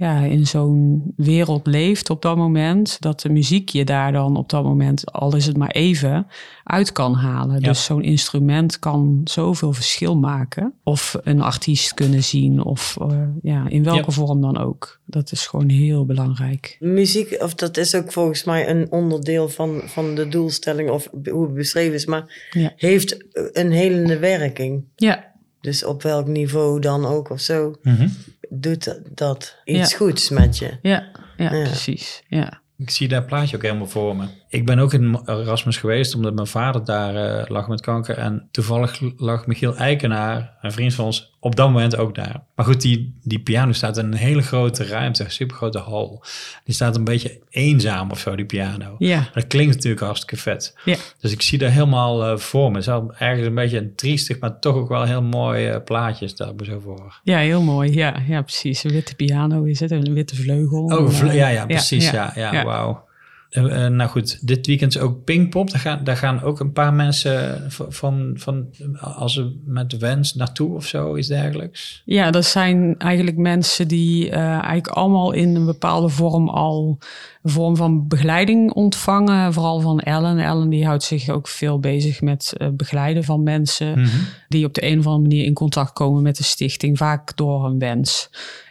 ja, 0.00 0.18
in 0.24 0.46
zo'n 0.46 1.02
wereld 1.16 1.66
leeft 1.66 2.10
op 2.10 2.22
dat 2.22 2.36
moment, 2.36 3.00
dat 3.00 3.20
de 3.20 3.28
muziek 3.28 3.68
je 3.68 3.84
daar 3.84 4.12
dan 4.12 4.36
op 4.36 4.48
dat 4.48 4.64
moment, 4.64 5.12
al 5.12 5.36
is 5.36 5.46
het 5.46 5.56
maar 5.56 5.70
even, 5.70 6.26
uit 6.64 6.92
kan 6.92 7.14
halen. 7.14 7.60
Ja. 7.60 7.68
Dus 7.68 7.84
zo'n 7.84 8.02
instrument 8.02 8.78
kan 8.78 9.20
zoveel 9.24 9.72
verschil 9.72 10.16
maken. 10.16 10.72
Of 10.84 11.16
een 11.22 11.40
artiest 11.40 11.94
kunnen 11.94 12.22
zien, 12.24 12.64
of 12.64 12.96
eh, 13.00 13.22
ja, 13.42 13.68
in 13.68 13.82
welke 13.84 14.04
Ja. 14.06 14.12
vorm 14.12 14.40
dan 14.40 14.58
ook. 14.58 15.00
Dat 15.06 15.32
is 15.32 15.46
gewoon 15.46 15.68
heel 15.68 16.04
belangrijk. 16.06 16.76
Muziek, 16.80 17.36
of 17.42 17.54
dat 17.54 17.76
is 17.76 17.94
ook 17.94 18.12
volgens 18.12 18.44
mij 18.44 18.68
een 18.70 18.86
onderdeel 18.92 19.48
van, 19.48 19.80
van 19.84 20.14
de 20.14 20.28
doelstelling, 20.28 20.90
of 20.90 21.08
hoe 21.30 21.44
het 21.44 21.54
beschreven 21.54 21.94
is, 21.94 22.06
maar 22.06 22.48
Ja. 22.50 22.72
heeft 22.76 23.24
een 23.52 23.70
helende 23.72 24.18
werking. 24.18 24.84
Ja, 24.96 25.28
Dus 25.60 25.84
op 25.84 26.02
welk 26.02 26.26
niveau 26.26 26.80
dan 26.80 27.06
ook 27.06 27.30
of 27.30 27.40
zo, 27.40 27.74
Mhm. 27.82 28.08
Doet 28.50 28.84
dat- 28.84 29.00
dat 29.16 29.56
iets 29.64 29.90
Ja. 29.90 29.96
goeds 29.96 30.28
met 30.28 30.58
je. 30.58 30.78
ja, 30.82 31.10
ja, 31.36 31.54
Ja. 31.54 31.62
precies. 31.62 32.22
Ja. 32.28 32.60
Ik 32.78 32.90
zie 32.90 33.08
dat 33.08 33.26
plaatje 33.26 33.56
ook 33.56 33.62
helemaal 33.62 33.86
voor 33.86 34.16
me. 34.16 34.26
Ik 34.52 34.66
ben 34.66 34.78
ook 34.78 34.92
in 34.92 35.20
Erasmus 35.26 35.76
geweest, 35.76 36.14
omdat 36.14 36.34
mijn 36.34 36.46
vader 36.46 36.84
daar 36.84 37.14
eh, 37.14 37.50
lag 37.50 37.68
met 37.68 37.80
kanker. 37.80 38.16
En 38.18 38.48
toevallig 38.50 39.00
lag 39.16 39.46
Michiel 39.46 39.76
Eikenaar, 39.76 40.56
een 40.60 40.72
vriend 40.72 40.94
van 40.94 41.04
ons, 41.04 41.36
op 41.40 41.56
dat 41.56 41.68
moment 41.68 41.96
ook 41.96 42.14
daar. 42.14 42.42
Maar 42.54 42.66
goed, 42.66 42.80
die, 42.80 43.14
die 43.22 43.38
piano 43.40 43.72
staat 43.72 43.96
in 43.98 44.04
een 44.04 44.14
hele 44.14 44.42
grote 44.42 44.86
ruimte, 44.86 45.24
een 45.24 45.30
supergrote 45.30 45.78
hal. 45.78 46.24
Die 46.64 46.74
staat 46.74 46.96
een 46.96 47.04
beetje 47.04 47.40
eenzaam 47.50 48.10
of 48.10 48.18
zo, 48.18 48.34
die 48.36 48.44
piano. 48.44 48.94
Ja. 48.98 49.28
Dat 49.32 49.46
klinkt 49.46 49.74
natuurlijk 49.74 50.02
hartstikke 50.02 50.36
vet. 50.36 50.76
Ja. 50.84 50.96
Dus 51.20 51.32
ik 51.32 51.42
zie 51.42 51.58
dat 51.58 51.70
helemaal 51.70 52.24
eh, 52.26 52.36
voor 52.36 52.70
me. 52.70 52.78
Het 52.78 52.86
is 52.86 52.92
ergens 53.18 53.46
een 53.46 53.54
beetje 53.54 53.78
een 53.78 53.94
triestig, 53.94 54.38
maar 54.38 54.58
toch 54.58 54.74
ook 54.74 54.88
wel 54.88 55.04
heel 55.04 55.22
mooi 55.22 55.66
eh, 55.66 55.84
plaatje 55.84 56.28
me 56.56 56.64
zo 56.64 56.78
voor. 56.78 57.20
Ja, 57.22 57.38
heel 57.38 57.62
mooi. 57.62 57.94
Ja, 57.94 58.16
ja, 58.28 58.42
precies. 58.42 58.84
Een 58.84 58.92
witte 58.92 59.14
piano 59.14 59.62
is 59.62 59.80
het, 59.80 59.90
een 59.90 60.14
witte 60.14 60.36
vleugel. 60.36 60.84
Oh, 60.84 61.08
vle- 61.08 61.32
ja, 61.32 61.48
ja, 61.48 61.66
precies. 61.66 62.10
Ja, 62.10 62.32
ja, 62.34 62.52
ja. 62.52 62.64
wauw. 62.64 63.08
Eh, 63.50 63.84
eh, 63.84 63.92
nou 63.92 64.10
goed, 64.10 64.46
dit 64.46 64.66
weekend 64.66 64.94
is 64.94 65.00
ook 65.00 65.24
Pinkpop. 65.24 65.70
Daar 65.70 65.80
gaan, 65.80 66.04
daar 66.04 66.16
gaan 66.16 66.42
ook 66.42 66.60
een 66.60 66.72
paar 66.72 66.94
mensen 66.94 67.64
v- 67.70 67.80
van, 67.88 68.30
van 68.34 68.66
als 69.00 69.32
ze 69.32 69.60
met 69.64 69.98
wens 69.98 70.34
naartoe 70.34 70.74
of 70.74 70.86
zo, 70.86 71.16
iets 71.16 71.28
dergelijks. 71.28 72.02
Ja, 72.04 72.30
dat 72.30 72.44
zijn 72.44 72.94
eigenlijk 72.98 73.36
mensen 73.36 73.88
die 73.88 74.30
eh, 74.30 74.40
eigenlijk 74.48 74.88
allemaal 74.88 75.32
in 75.32 75.54
een 75.54 75.64
bepaalde 75.66 76.08
vorm 76.08 76.48
al 76.48 76.98
een 77.42 77.50
vorm 77.50 77.76
van 77.76 78.08
begeleiding 78.08 78.72
ontvangen. 78.72 79.52
Vooral 79.52 79.80
van 79.80 80.00
Ellen. 80.00 80.38
Ellen 80.38 80.68
die 80.68 80.86
houdt 80.86 81.02
zich 81.02 81.28
ook 81.28 81.48
veel 81.48 81.78
bezig 81.78 82.20
met 82.20 82.52
eh, 82.56 82.68
begeleiden 82.72 83.24
van 83.24 83.42
mensen 83.42 84.08
die 84.48 84.64
op 84.64 84.74
de 84.74 84.84
een 84.86 84.98
of 84.98 85.06
andere 85.06 85.22
manier 85.28 85.44
in 85.44 85.54
contact 85.54 85.92
komen 85.92 86.22
met 86.22 86.36
de 86.36 86.42
stichting, 86.44 86.98
vaak 86.98 87.36
door 87.36 87.64
een 87.64 87.78
wens. 87.78 88.30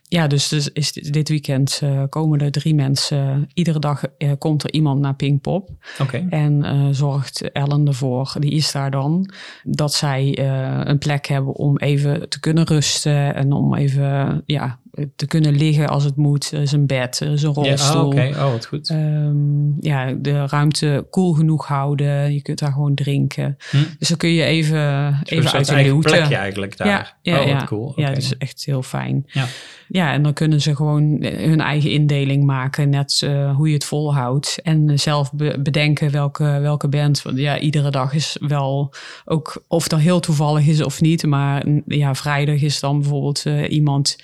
Ja, 0.10 0.28
dus, 0.28 0.48
dus 0.48 0.70
is 0.70 0.92
dit, 0.92 1.13
dit 1.13 1.30
weekend 1.30 1.80
eh, 1.84 2.04
komen 2.10 2.39
er 2.39 2.51
drie 2.51 2.75
mensen. 2.75 3.50
Iedere 3.54 3.80
dag 3.80 4.04
eh, 4.18 4.32
komt 4.38 4.63
er 4.63 4.72
iemand 4.72 5.00
naar 5.00 5.16
Pinkpop. 5.16 5.70
Oké. 6.01 6.28
En 6.30 6.63
eh, 6.63 6.88
zorgt 6.92 7.51
Ellen 7.51 7.88
ervoor, 7.88 8.36
die 8.39 8.51
is 8.51 8.72
daar 8.72 8.92
dan, 8.92 9.32
dat 9.63 9.94
zij 9.94 10.39
een 10.88 10.98
plek 10.98 11.25
hebben 11.25 11.54
om 11.54 11.78
even 11.78 12.30
te 12.30 12.39
kunnen 12.39 12.66
rusten 12.66 13.36
en 13.36 13.51
om 13.51 13.75
even 13.75 14.42
ja, 14.46 14.80
te 15.15 15.27
kunnen 15.27 15.56
liggen 15.56 15.88
als 15.88 16.03
het 16.03 16.15
moet. 16.15 16.51
Er 16.51 16.62
is 16.62 16.72
een 16.72 16.88
bed, 16.88 17.20
er 17.20 17.32
is 17.32 17.44
een 17.44 17.53
Ja, 17.56 17.62
rolstoel. 17.62 18.01
oh, 18.01 18.08
oké. 18.08 18.27
Oh, 18.36 18.51
wat 18.51 18.65
goed. 18.65 18.89
Ehm, 18.89 19.79
ja, 19.79 20.13
de 20.13 20.48
ruimte 20.48 21.08
koel 21.10 21.34
genoeg 21.34 21.68
houden. 21.68 22.34
Je 22.34 22.41
kunt 22.41 22.60
daar 22.60 22.72
gewoon 22.72 22.96
drinken. 22.96 23.58
Hm. 23.70 23.77
Dus 24.00 24.08
dan 24.08 24.18
kun 24.18 24.29
je 24.29 24.44
even, 24.44 24.79
Zo'n 25.24 25.38
even 25.38 25.51
uit 25.51 25.68
de 25.68 25.98
plekje 26.00 26.36
eigenlijk 26.36 26.77
daar. 26.77 26.88
Ja, 26.88 27.08
ja, 27.22 27.34
oh, 27.34 27.51
wat 27.51 27.62
ja. 27.62 27.65
cool. 27.65 27.94
Ja, 27.96 28.08
dat 28.08 28.18
is 28.18 28.38
echt 28.38 28.65
heel 28.65 28.84
fijn. 28.84 29.24
Ja. 29.27 29.46
Ja, 29.91 30.13
en 30.13 30.24
dan 30.24 30.34
kunnen 30.34 30.62
ze 30.62 30.75
gewoon 30.75 31.18
hun 31.24 31.62
eigen 31.62 31.91
indeling 31.91 32.44
maken, 32.44 32.89
net 32.89 33.22
eh, 33.24 33.56
hoe 33.56 33.68
je 33.68 33.74
het 33.74 33.86
volhoudt. 33.86 34.60
En 34.63 34.89
eh, 34.89 34.98
zelf 34.98 35.34
be- 35.34 35.60
bedenken 35.63 36.12
welke, 36.12 36.44
welke 36.44 36.88
band. 36.88 37.22
Want 37.22 37.38
ja, 37.38 37.60
iedere 37.60 37.91
dag 37.91 38.13
is 38.13 38.38
wel 38.39 38.94
ook 39.25 39.63
of 39.68 39.88
dat 39.88 40.00
heel 40.00 40.20
toevallig 40.20 40.68
is 40.68 40.84
of 40.84 41.01
niet. 41.01 41.25
Maar 41.25 41.68
mm, 41.68 41.82
ja, 41.86 42.15
vrijdag 42.15 42.62
is 42.62 42.79
dan 42.79 43.00
bijvoorbeeld 43.00 43.46
eh, 43.46 43.72
iemand 43.72 44.18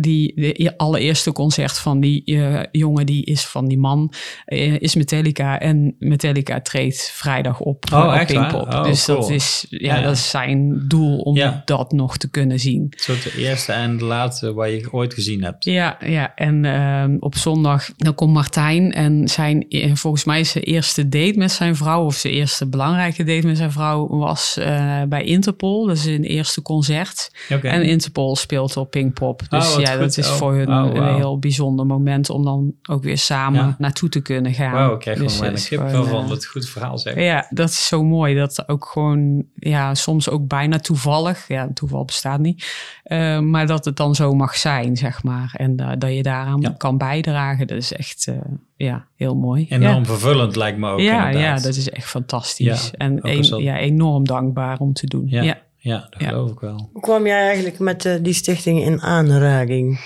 die 0.00 0.34
de 0.34 0.74
allereerste 0.76 1.32
concert 1.32 1.78
van 1.78 2.00
die 2.00 2.24
eh, 2.24 2.60
jongen, 2.72 3.06
die 3.06 3.24
is 3.24 3.46
van 3.46 3.68
die 3.68 3.78
man, 3.78 4.12
eh, 4.44 4.80
is 4.80 4.94
Metallica. 4.94 5.60
En 5.60 5.94
Metallica 5.98 6.60
treedt 6.60 7.10
vrijdag 7.14 7.60
op 7.60 7.84
Oh, 7.92 8.16
op? 8.20 8.26
Pinkpop. 8.26 8.72
Oh, 8.72 8.84
dus 8.84 9.04
dat 9.04 9.30
is, 9.30 9.66
ja, 9.68 9.96
Ja. 9.96 10.02
dat 10.02 10.12
is 10.12 10.30
zijn 10.30 10.84
doel 10.88 11.18
om 11.18 11.36
Ja. 11.36 11.62
dat 11.64 11.92
nog 11.92 12.16
te 12.16 12.30
kunnen 12.30 12.60
zien. 12.60 12.82
Een 12.82 12.92
soort 12.96 13.22
de 13.22 13.32
eerste 13.36 13.72
en 13.72 13.96
de 13.96 14.04
laatste 14.04 14.52
waar 14.54 14.70
je 14.70 14.88
ooit 14.92 15.14
gezien 15.14 15.44
hebt. 15.44 15.64
Ja, 15.64 15.96
ja. 16.06 16.34
en 16.34 16.64
ehm, 16.64 17.16
op 17.20 17.34
zondag 17.36 17.90
dan 17.96 18.14
komt 18.14 18.32
Martijn 18.32 18.92
en 18.92 19.28
zijn, 19.28 19.66
volgens 19.94 20.24
mij 20.24 20.44
zijn 20.44 20.64
eerste 20.64 21.08
date 21.08 21.38
met 21.38 21.52
zijn 21.52 21.76
vrouw, 21.76 22.04
of 22.04 22.14
zijn 22.14 22.32
eerste 22.32 22.68
belangrijke 22.68 23.24
date 23.24 23.46
met 23.46 23.56
zijn 23.56 23.72
vrouw, 23.72 24.08
was 24.08 24.56
eh, 24.56 25.02
bij 25.08 25.24
Interpol. 25.24 25.86
Dat 25.86 25.96
is 25.96 26.04
een 26.04 26.24
eerste 26.24 26.62
concert. 26.62 27.30
En 27.62 27.82
Interpol 27.82 28.36
speelt 28.36 28.76
op 28.76 28.90
Pinkpop. 28.90 29.42
Dus 29.48 29.68
Oh, 29.68 29.76
wat 29.76 29.87
ja, 29.92 29.96
dat 29.96 30.16
is 30.16 30.28
Oh, 30.30 30.34
voor 30.36 30.54
hun 30.54 30.68
oh, 30.68 30.90
een 30.94 31.14
heel 31.14 31.38
bijzonder 31.38 31.86
moment 31.86 32.30
om 32.30 32.44
dan 32.44 32.72
ook 32.90 33.02
weer 33.02 33.18
samen 33.18 33.60
Ja. 33.60 33.74
naartoe 33.78 34.08
te 34.08 34.20
kunnen 34.20 34.52
gaan. 34.54 34.72
Wauw, 34.72 34.92
ik 34.94 35.00
krijg 35.00 35.18
Dus 35.18 35.40
een 35.40 35.54
kip 35.54 35.88
gewoon, 35.88 36.06
van 36.06 36.22
eh, 36.22 36.28
wat 36.28 36.46
goed 36.46 36.68
verhaal 36.68 36.98
zeg. 36.98 37.14
ja, 37.14 37.46
dat 37.50 37.68
is 37.68 37.86
zo 37.86 38.04
mooi. 38.04 38.34
Dat 38.34 38.68
ook 38.68 38.84
gewoon, 38.84 39.44
ja, 39.54 39.94
soms 39.94 40.28
ook 40.30 40.46
bijna 40.48 40.78
toevallig. 40.78 41.48
Ja, 41.48 41.68
toeval 41.74 42.04
bestaat 42.04 42.40
niet. 42.40 42.66
Eh, 43.02 43.38
maar 43.40 43.66
dat 43.66 43.84
het 43.84 43.96
dan 43.96 44.14
zo 44.14 44.32
mag 44.34 44.56
zijn, 44.56 44.96
zeg 44.96 45.22
maar. 45.22 45.54
En 45.56 45.76
eh, 45.76 45.90
dat 45.98 46.14
je 46.14 46.22
daaraan 46.22 46.60
Ja. 46.60 46.74
kan 46.76 46.98
bijdragen. 46.98 47.66
Dat 47.66 47.76
is 47.76 47.92
echt, 47.92 48.26
eh, 48.26 48.34
ja, 48.76 49.06
heel 49.16 49.34
mooi. 49.36 49.66
Enorm 49.68 49.98
ja. 49.98 50.04
vervullend 50.04 50.56
lijkt 50.56 50.78
me 50.78 50.90
ook 50.90 51.00
ja, 51.00 51.26
inderdaad. 51.26 51.58
ja, 51.60 51.66
dat 51.66 51.76
is 51.76 51.90
echt 51.90 52.06
fantastisch. 52.08 52.90
En 52.96 53.18
een- 53.28 53.62
ja, 53.62 53.76
enorm 53.78 54.24
dankbaar 54.24 54.78
om 54.78 54.92
te 54.92 55.06
doen. 55.06 55.24
Ja. 55.26 55.58
Ja. 55.78 56.06
Dat 56.10 56.20
Ja. 56.20 56.28
geloof 56.28 56.50
ik 56.50 56.60
wel. 56.60 56.88
Hoe 56.92 57.02
kwam 57.02 57.26
jij 57.26 57.46
eigenlijk 57.46 57.78
met 57.78 58.04
eh, 58.04 58.14
die 58.22 58.32
stichting 58.32 58.82
in 58.82 59.00
aanraking? 59.00 60.00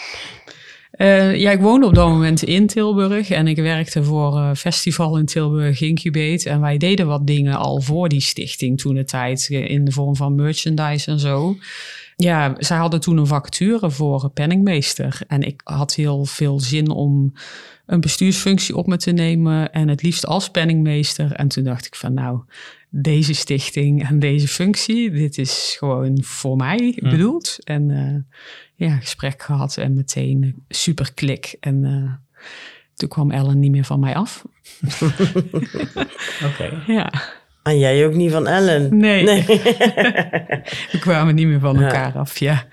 Eh, 0.93 1.37
ja, 1.37 1.51
ik 1.51 1.61
woonde 1.61 1.87
op 1.87 1.95
dat 1.95 2.09
moment 2.09 2.43
in 2.43 2.67
Tilburg 2.67 3.31
en 3.31 3.47
ik 3.47 3.57
werkte 3.57 4.05
voor 4.05 4.37
een 4.37 4.57
festival 4.57 5.19
in 5.19 5.25
Tilburg, 5.25 5.81
Incubate. 5.81 6.49
En 6.51 6.61
wij 6.61 6.77
deden 6.77 7.07
wat 7.07 7.27
dingen 7.27 7.57
al 7.57 7.81
voor 7.81 8.09
die 8.09 8.21
stichting 8.21 8.81
toen 8.81 8.95
de 8.95 9.05
tijd, 9.05 9.49
eh, 9.51 9.71
in 9.71 9.85
de 9.85 9.93
vorm 9.93 10.17
van 10.17 10.35
merchandise 10.35 11.11
en 11.11 11.19
zo. 11.19 11.57
Ja, 12.17 12.55
zij 12.59 12.77
hadden 12.77 13.01
toen 13.01 13.17
een 13.17 13.27
vacature 13.27 13.91
voor 13.91 14.31
penningmeester. 14.31 15.21
En 15.27 15.43
ik 15.43 15.61
had 15.65 15.95
heel 15.95 16.25
veel 16.25 16.61
zin 16.61 16.91
om 16.91 17.33
een 17.87 18.01
bestuursfunctie 18.01 18.77
op 18.77 18.87
me 18.87 18.97
te 18.97 19.11
nemen 19.11 19.73
en 19.73 19.89
het 19.89 20.03
liefst 20.03 20.27
als 20.27 20.51
penningmeester. 20.51 21.33
En 21.33 21.49
toen 21.49 21.65
dacht 21.65 21.87
ik 21.87 21.95
van 21.95 22.15
nou, 22.15 22.41
deze 22.95 23.35
stichting 23.35 24.09
en 24.09 24.19
deze 24.19 24.49
functie, 24.49 25.11
dit 25.11 25.39
is 25.39 25.77
gewoon 25.79 26.19
voor 26.23 26.57
mij 26.57 26.99
bedoeld. 27.03 27.59
En 27.65 27.91
eh, 27.91 28.39
ja, 28.89 28.97
gesprek 28.97 29.43
gehad 29.43 29.77
en 29.77 29.95
meteen 29.95 30.65
super 30.69 31.13
klik. 31.15 31.57
En 31.61 31.85
eh, 31.85 32.13
toen 32.95 33.09
kwam 33.09 33.31
Ellen 33.31 33.59
niet 33.59 33.71
meer 33.71 33.85
van 33.85 34.01
mij 34.01 34.15
af. 34.15 34.45
Oké. 36.49 36.83
Ja, 36.87 37.13
En 37.63 37.79
jij 37.79 38.07
ook 38.07 38.15
niet 38.15 38.31
van 38.31 38.47
Ellen? 38.47 38.97
nee. 38.97 39.25
We 40.93 40.99
kwamen 41.01 41.35
niet 41.35 41.47
meer 41.47 41.61
van 41.61 41.79
Ja. 41.79 41.83
elkaar 41.85 42.19
af, 42.19 42.39
ja. 42.39 42.65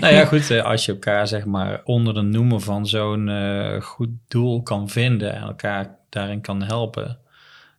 nou 0.00 0.14
ja, 0.14 0.24
goed, 0.24 0.50
eh, 0.50 0.64
als 0.64 0.84
je 0.86 0.92
elkaar 0.92 1.28
zeg 1.28 1.44
maar 1.44 1.80
onder 1.84 2.14
de 2.14 2.22
noemer 2.22 2.60
van 2.60 2.86
zo'n 2.86 3.30
goed 3.82 4.10
doel 4.28 4.62
kan 4.62 4.88
vinden 4.88 5.34
en 5.34 5.42
elkaar 5.42 5.96
daarin 6.08 6.40
kan 6.40 6.62
helpen, 6.62 7.18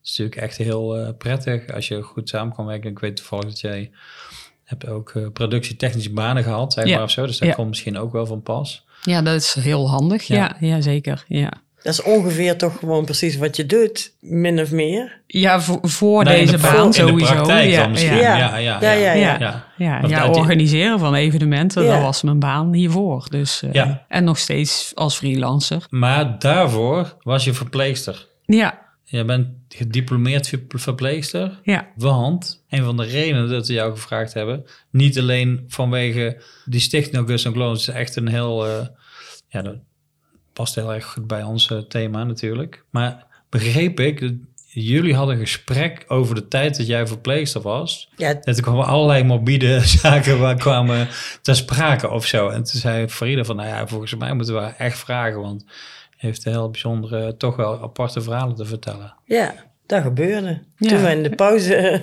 is 0.05 0.17
natuurlijk 0.17 0.35
echt 0.47 0.57
heel 0.57 0.97
eh, 0.97 1.09
prettig 1.17 1.73
als 1.73 1.87
je 1.87 2.01
goed 2.01 2.29
samen 2.29 2.55
kan 2.55 2.65
werken. 2.65 2.89
Ik 2.89 2.99
weet 2.99 3.15
toevallig 3.15 3.45
dat 3.45 3.59
jij 3.59 3.91
hebt 4.63 4.87
ook 4.87 5.09
eh, 5.15 5.23
productietechnische 5.33 6.11
banen 6.11 6.43
gehad, 6.43 6.73
zeg 6.73 6.85
Ja. 6.87 6.95
maar, 6.95 7.03
of 7.03 7.11
zo. 7.11 7.25
Dus 7.25 7.37
dat 7.37 7.47
Ja. 7.47 7.53
komt 7.53 7.67
misschien 7.69 7.97
ook 7.97 8.11
wel 8.11 8.25
van 8.25 8.41
pas. 8.41 8.85
Ja, 9.01 9.21
dat 9.21 9.35
is 9.35 9.53
heel 9.53 9.89
handig. 9.89 10.23
Ja. 10.27 10.35
Ja, 10.35 10.67
ja, 10.67 10.81
zeker. 10.81 11.23
Ja, 11.27 11.51
Dat 11.83 11.93
is 11.93 12.01
ongeveer 12.01 12.57
toch 12.57 12.77
gewoon 12.79 13.05
precies 13.05 13.37
wat 13.37 13.55
je 13.55 13.65
doet, 13.65 14.13
min 14.19 14.59
of 14.59 14.71
meer. 14.71 15.21
ja 15.27 15.61
voor, 15.61 16.23
deze 16.23 16.51
de 16.51 16.57
baan 16.57 16.83
in 16.85 16.89
de 16.89 16.93
sowieso. 16.97 17.33
praktijk 17.33 17.69
ja, 17.69 17.81
dan 17.81 17.91
misschien. 17.91 18.15
Ja, 18.17 18.37
Ja, 18.37 18.55
ja, 18.57 18.81
Ja, 18.81 18.91
ja, 18.91 19.13
ja. 19.77 20.01
ja. 20.07 20.29
organiseren 20.29 20.99
van 20.99 21.13
evenementen, 21.15 21.83
Ja. 21.83 21.93
dat 21.93 22.01
was 22.01 22.21
mijn 22.21 22.39
baan 22.39 22.73
hiervoor. 22.73 23.25
Dus, 23.29 23.61
eh, 23.63 23.73
Ja. 23.73 24.05
En 24.07 24.23
nog 24.23 24.37
steeds 24.37 24.91
als 24.95 25.17
freelancer. 25.17 25.85
Maar 25.89 26.39
daarvoor 26.39 27.17
was 27.21 27.43
je 27.43 27.53
verpleegster. 27.53 28.27
Ja, 28.45 28.84
Je 29.07 29.25
bent 29.25 29.47
gediplomeerd 29.69 30.47
ver- 30.47 30.63
verpleegster. 30.67 31.59
ja, 31.63 31.87
Want 31.95 32.63
een 32.69 32.83
van 32.83 32.97
de 32.97 33.03
redenen 33.03 33.49
dat 33.49 33.67
we 33.67 33.73
jou 33.73 33.91
gevraagd 33.95 34.33
hebben, 34.33 34.65
niet 34.89 35.19
alleen 35.19 35.63
vanwege 35.67 36.41
die 36.65 36.79
stichting 36.79 37.15
Augustus 37.15 37.51
Gloon, 37.53 37.71
het 37.71 37.79
is 37.79 37.87
echt 37.87 38.15
een 38.15 38.27
heel, 38.27 38.67
eh, 38.67 38.85
ja, 39.49 39.61
dat 39.61 39.75
past 40.53 40.75
heel 40.75 40.93
erg 40.93 41.05
goed 41.05 41.27
bij 41.27 41.43
ons 41.43 41.71
eh, 41.71 41.77
thema 41.77 42.23
natuurlijk. 42.23 42.83
Maar 42.89 43.25
begreep 43.49 43.99
ik, 43.99 44.21
dat 44.21 44.33
jullie 44.67 45.15
hadden 45.15 45.35
een 45.35 45.41
gesprek 45.41 46.03
over 46.07 46.35
de 46.35 46.47
tijd 46.47 46.77
dat 46.77 46.87
jij 46.87 47.07
verpleegster 47.07 47.61
was. 47.61 48.09
Ja, 48.17 48.27
En 48.41 48.53
toen 48.53 48.63
kwamen 48.63 48.85
allerlei 48.85 49.23
morbide 49.23 49.79
zaken 50.01 50.39
waar 50.39 50.55
kwamen 50.55 51.07
ter 51.41 51.55
sprake 51.55 52.09
of 52.09 52.25
zo. 52.25 52.47
En 52.49 52.63
toen 52.63 52.79
zei 52.81 53.07
Farida 53.07 53.43
van, 53.43 53.55
nou 53.55 53.67
ja, 53.67 53.87
volgens 53.87 54.15
mij 54.15 54.33
moeten 54.33 54.55
we 54.55 54.61
echt 54.61 54.97
vragen, 54.97 55.41
want 55.41 55.65
heeft 56.15 56.43
heel 56.43 56.69
bijzondere, 56.69 57.37
toch 57.37 57.55
wel 57.55 57.81
aparte 57.81 58.21
verhalen 58.21 58.55
te 58.55 58.65
vertellen. 58.65 59.15
ja 59.25 59.53
dat 59.85 60.01
gebeurde. 60.01 60.59
Ja. 60.77 60.89
Toen 60.89 61.01
we 61.01 61.09
in 61.09 61.23
de 61.23 61.29
pauze 61.29 62.01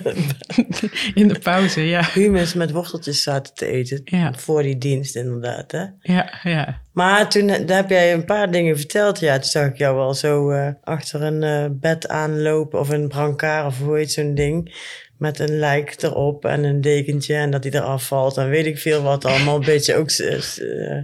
in 1.13 1.27
de 1.27 1.39
pauze, 1.39 1.81
ja. 1.81 2.09
humus 2.13 2.53
met 2.53 2.71
worteltjes 2.71 3.23
zaten 3.23 3.53
te 3.53 3.65
eten. 3.65 4.01
Ja. 4.05 4.33
Voor 4.33 4.63
die 4.63 4.77
dienst 4.77 5.15
inderdaad. 5.15 5.71
Hè? 5.71 5.85
Ja, 6.01 6.39
ja. 6.43 6.81
Maar 6.91 7.29
toen 7.29 7.49
eh, 7.49 7.67
daar 7.67 7.77
heb 7.77 7.89
jij 7.89 8.13
een 8.13 8.25
paar 8.25 8.51
dingen 8.51 8.77
verteld. 8.77 9.19
Ja, 9.19 9.33
toen 9.33 9.43
zag 9.49 9.65
ik 9.67 9.77
jou 9.77 9.95
wel 9.95 10.13
zo 10.13 10.49
eh, 10.49 10.67
achter 10.83 11.21
een 11.21 11.43
eh, 11.43 11.65
bed 11.71 12.07
aanlopen 12.07 12.79
of 12.79 12.89
een 12.89 13.07
brancard 13.07 13.65
of 13.65 13.79
hoe 13.79 13.97
heet 13.97 14.11
zo'n 14.11 14.35
ding. 14.35 14.75
Met 15.17 15.39
een 15.39 15.59
lijk 15.59 16.01
erop 16.01 16.45
en 16.45 16.63
een 16.63 16.81
dekentje 16.81 17.35
en 17.35 17.51
dat 17.51 17.63
hij 17.63 17.73
eraf 17.73 18.07
valt. 18.07 18.37
En 18.37 18.49
weet 18.49 18.65
ik 18.65 18.77
veel 18.77 19.01
wat 19.01 19.25
allemaal. 19.25 19.55
Een 19.55 19.65
beetje 19.65 19.95
ook... 19.95 20.09
eh, 20.09 20.97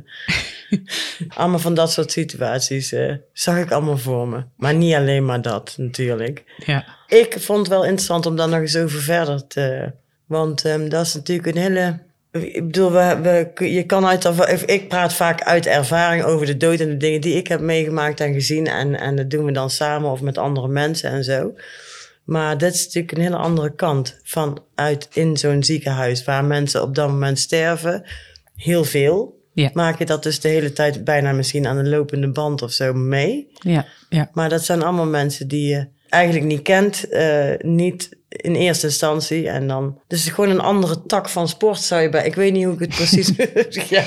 allemaal 1.35 1.59
van 1.59 1.73
dat 1.73 1.91
soort 1.91 2.11
situaties 2.11 2.91
eh, 2.91 3.13
zag 3.33 3.57
ik 3.57 3.71
allemaal 3.71 3.97
voor 3.97 4.27
me. 4.27 4.43
Maar 4.57 4.73
niet 4.73 4.95
alleen 4.95 5.25
maar 5.25 5.41
dat 5.41 5.73
natuurlijk. 5.77 6.43
ja. 6.65 6.97
Ik 7.07 7.35
vond 7.39 7.59
het 7.59 7.67
wel 7.67 7.83
interessant 7.83 8.25
om 8.25 8.35
daar 8.35 8.49
nog 8.49 8.59
eens 8.59 8.77
over 8.77 9.01
verder 9.01 9.47
te... 9.47 9.91
Want 10.25 10.65
ehm, 10.65 10.89
dat 10.89 11.05
is 11.05 11.13
natuurlijk 11.13 11.47
een 11.47 11.61
hele... 11.61 11.99
Ik 12.31 12.65
bedoel, 12.65 12.91
we, 12.91 13.19
we, 13.55 13.71
je 13.73 13.83
kan 13.83 14.05
uit... 14.05 14.25
Ik 14.65 14.87
praat 14.87 15.13
vaak 15.13 15.41
uit 15.41 15.65
ervaring 15.65 16.23
over 16.23 16.45
de 16.45 16.57
dood 16.57 16.79
en 16.79 16.89
de 16.89 16.97
dingen 16.97 17.21
die 17.21 17.35
ik 17.35 17.47
heb 17.47 17.59
meegemaakt 17.59 18.19
en 18.19 18.33
gezien. 18.33 18.67
En, 18.67 18.99
en 18.99 19.15
dat 19.15 19.29
doen 19.29 19.45
we 19.45 19.51
dan 19.51 19.69
samen 19.69 20.11
of 20.11 20.21
met 20.21 20.37
andere 20.37 20.67
mensen 20.67 21.09
en 21.09 21.23
zo. 21.23 21.53
Maar 22.23 22.57
dit 22.57 22.73
is 22.73 22.85
natuurlijk 22.85 23.13
een 23.13 23.23
hele 23.23 23.35
andere 23.35 23.75
kant 23.75 24.19
vanuit 24.23 25.07
in 25.13 25.37
zo'n 25.37 25.63
ziekenhuis... 25.63 26.23
waar 26.23 26.45
mensen 26.45 26.81
op 26.81 26.95
dat 26.95 27.09
moment 27.09 27.39
sterven. 27.39 28.03
Heel 28.55 28.83
veel. 28.83 29.38
Ja. 29.59 29.69
Maak 29.73 29.99
je 29.99 30.05
dat 30.05 30.23
dus 30.23 30.39
de 30.39 30.47
hele 30.47 30.73
tijd 30.73 31.03
bijna 31.03 31.31
misschien 31.31 31.67
aan 31.67 31.83
de 31.83 31.89
lopende 31.89 32.31
band 32.31 32.61
of 32.61 32.71
zo 32.71 32.93
mee. 32.93 33.47
Ja, 33.53 33.85
ja. 34.09 34.29
Maar 34.33 34.49
dat 34.49 34.65
zijn 34.65 34.83
allemaal 34.83 35.05
mensen 35.05 35.47
die 35.47 35.67
je 35.67 35.87
eigenlijk 36.09 36.45
niet 36.45 36.61
kent, 36.61 37.09
eh, 37.09 37.51
niet 37.57 38.17
in 38.29 38.55
eerste 38.55 38.85
instantie. 38.87 39.49
En 39.49 39.67
dan, 39.67 39.99
dus 40.07 40.29
gewoon 40.29 40.49
een 40.49 40.59
andere 40.59 41.03
tak 41.05 41.29
van 41.29 41.47
sport 41.47 41.79
zou 41.79 42.01
je 42.01 42.09
bij. 42.09 42.25
Ik 42.25 42.35
weet 42.35 42.53
niet 42.53 42.63
hoe 42.65 42.73
ik 42.73 42.79
het 42.79 42.89
precies. 42.89 43.31
ja. 43.89 44.03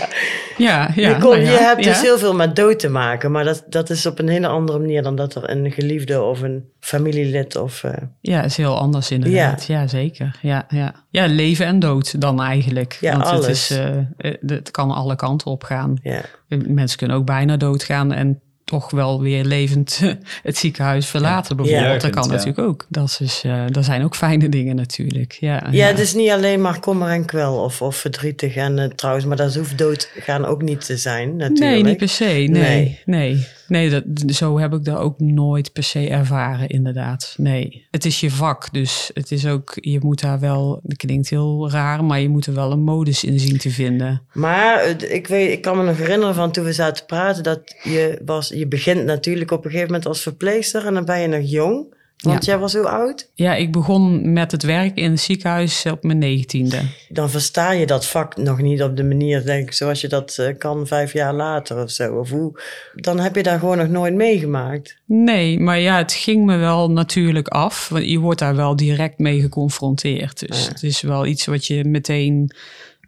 Ja, 0.57 0.91
ja. 0.95 1.09
je, 1.09 1.17
kon- 1.19 1.31
nou 1.31 1.41
ja, 1.43 1.51
je 1.51 1.59
hebt 1.59 1.83
dus 1.85 2.01
heel 2.01 2.19
veel 2.19 2.35
met 2.35 2.57
dood 2.57 2.79
te 2.79 2.89
maken, 2.89 3.31
maar 3.31 3.45
dat, 3.45 3.65
dat 3.69 3.91
is 3.91 4.07
op 4.07 4.19
een 4.19 4.29
hele 4.29 4.47
andere 4.47 4.79
manier 4.79 5.03
dan 5.03 5.17
dat 5.17 5.35
er 5.35 5.51
een 5.51 5.71
geliefde 5.73 6.23
of 6.23 6.41
een 6.41 6.65
familielid 6.81 7.57
of. 7.57 7.85
eh, 7.85 7.93
Ja, 8.21 8.43
is 8.43 8.57
heel 8.57 8.79
anders 8.79 9.11
inderdaad. 9.11 9.65
Ja, 9.67 9.87
zeker. 9.87 10.39
Ja, 10.43 10.65
ja. 10.69 10.95
ja, 11.11 11.27
leven 11.27 11.67
en 11.67 11.79
dood 11.79 12.21
dan 12.21 12.43
eigenlijk. 12.43 12.99
Ja, 13.01 13.13
Want 13.13 13.25
alles. 13.25 13.47
Het, 13.47 13.55
is, 13.57 13.71
eh, 13.71 13.99
eh, 13.99 14.35
het 14.47 14.71
kan 14.71 14.91
alle 14.91 15.17
kanten 15.17 15.51
op 15.51 15.65
gaan. 15.65 15.99
ja. 16.03 16.21
Mensen 16.67 16.99
kunnen 16.99 17.17
ook 17.17 17.27
bijna 17.27 17.57
doodgaan. 17.57 18.13
En 18.13 18.41
toch 18.65 18.91
wel 18.91 19.21
weer 19.21 19.45
levend 19.45 20.01
het 20.43 20.57
ziekenhuis 20.57 21.07
verlaten 21.07 21.57
bijvoorbeeld. 21.57 22.03
Ja, 22.03 22.09
dat 22.09 22.11
kan 22.11 22.25
ja. 22.25 22.31
natuurlijk 22.31 22.59
ook. 22.59 22.87
Dat, 22.89 23.09
is, 23.09 23.17
dus, 23.17 23.43
dat 23.69 23.85
zijn 23.85 24.05
ook 24.05 24.17
fijne 24.17 24.49
dingen 24.49 24.77
natuurlijk. 24.77 25.33
Ja, 25.33 25.67
Ja, 25.71 25.87
het 25.87 25.99
is 25.99 26.15
niet 26.15 26.31
alleen 26.31 26.61
maar 26.61 26.81
kommer 26.81 27.09
en 27.09 27.25
kwel 27.25 27.55
of, 27.57 27.83
of 27.83 27.97
verdrietig. 27.97 28.55
En 28.55 28.79
eh, 28.79 28.89
trouwens, 28.89 29.27
maar 29.27 29.37
dat 29.37 29.55
hoeft 29.55 29.79
doodgaan 29.79 30.45
ook 30.45 30.63
niet 30.63 30.85
te 30.85 30.97
zijn, 30.97 31.37
natuurlijk. 31.37 31.71
Nee, 31.71 31.83
niet 31.83 31.97
per 31.97 32.09
se. 32.09 32.25
Nee, 32.25 32.49
Nee. 32.49 33.01
nee. 33.05 33.47
Nee. 33.73 33.91
dat, 33.91 34.03
zo 34.27 34.59
heb 34.59 34.73
ik 34.73 34.85
dat 34.85 34.97
ook 34.97 35.21
nooit 35.21 35.73
per 35.73 35.83
se 35.83 36.09
ervaren, 36.09 36.69
inderdaad. 36.69 37.35
Nee. 37.37 37.87
Het 37.91 38.05
is 38.05 38.21
je 38.21 38.31
vak, 38.31 38.73
dus 38.73 39.11
het 39.15 39.31
is 39.31 39.47
ook, 39.47 39.73
je 39.75 39.99
moet 40.03 40.21
daar 40.21 40.41
wel, 40.41 40.81
dat 40.83 40.97
klinkt 40.97 41.29
heel 41.29 41.71
raar, 41.71 42.05
maar 42.05 42.21
je 42.21 42.29
moet 42.29 42.47
er 42.47 42.55
wel 42.55 42.73
een 42.73 42.83
modus 42.83 43.25
in 43.25 43.41
zien 43.41 43.59
te 43.59 43.71
vinden. 43.71 44.23
Maar 44.33 45.03
ik, 45.03 45.27
weet, 45.27 45.53
ik 45.53 45.63
kan 45.63 45.77
me 45.77 45.85
nog 45.85 45.97
herinneren 45.97 46.35
van 46.35 46.53
toen 46.53 46.65
we 46.65 46.73
zaten 46.73 46.97
te 46.97 47.05
praten... 47.05 47.43
dat 47.43 47.77
je, 47.83 48.21
was, 48.25 48.49
je 48.49 48.67
begint 48.67 49.05
natuurlijk 49.05 49.51
op 49.51 49.65
een 49.65 49.71
gegeven 49.71 49.87
moment 49.87 50.07
als 50.07 50.23
verpleegster... 50.23 50.87
en 50.87 50.95
dan 50.95 51.05
ben 51.05 51.21
je 51.21 51.27
nog 51.27 51.51
jong. 51.51 51.95
Want 52.23 52.45
jij 52.45 52.59
was 52.59 52.75
hoe 52.75 52.89
oud? 52.89 53.31
Ja, 53.35 53.55
ik 53.55 53.73
begon 53.73 54.33
met 54.33 54.53
het 54.53 54.63
werk 54.63 54.97
in 54.97 55.11
het 55.11 55.21
ziekenhuis 55.21 55.87
op 55.87 56.03
mijn 56.03 56.19
negentiende. 56.19 56.81
Dan 57.09 57.31
versta 57.31 57.71
je 57.73 57.87
dat 57.87 58.07
vak 58.07 58.37
nog 58.37 58.61
niet 58.61 58.83
op 58.83 58.97
de 58.97 59.05
manier, 59.05 59.45
denk 59.45 59.67
ik... 59.67 59.73
zoals 59.73 60.01
je 60.01 60.09
dat 60.09 60.37
eh, 60.39 60.59
kan 60.59 60.87
vijf 60.87 61.13
jaar 61.13 61.35
later 61.35 61.83
of 61.83 61.91
zo. 61.91 62.15
Of 62.15 62.31
hoe, 62.31 62.61
dan 62.95 63.19
heb 63.19 63.37
je 63.37 63.43
daar 63.43 63.59
gewoon 63.59 63.79
nog 63.79 63.89
nooit 63.89 64.15
meegemaakt. 64.15 64.97
Nee, 65.07 65.61
maar 65.61 65.79
ja, 65.79 65.97
het 65.97 66.13
ging 66.13 66.45
me 66.45 66.57
wel 66.57 66.91
natuurlijk 66.91 67.49
af. 67.49 67.89
Want 67.89 68.11
je 68.11 68.19
wordt 68.19 68.39
daar 68.39 68.57
wel 68.57 68.77
direct 68.77 69.19
mee 69.19 69.41
geconfronteerd. 69.41 70.49
Dus 70.49 70.65
Ja. 70.65 70.69
het 70.73 70.83
is 70.83 71.01
wel 71.01 71.27
iets 71.27 71.47
wat 71.47 71.67
je 71.67 71.85
meteen 71.85 72.55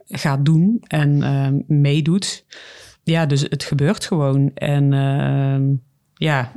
gaat 0.09 0.44
doen 0.44 0.83
en 0.87 1.23
eh, 1.23 1.76
meedoet. 1.76 2.44
Ja, 3.02 3.26
dus 3.26 3.40
het 3.40 3.64
gebeurt 3.64 4.04
gewoon. 4.04 4.50
En 4.54 4.92
eh, 4.92 5.78
ja, 6.14 6.52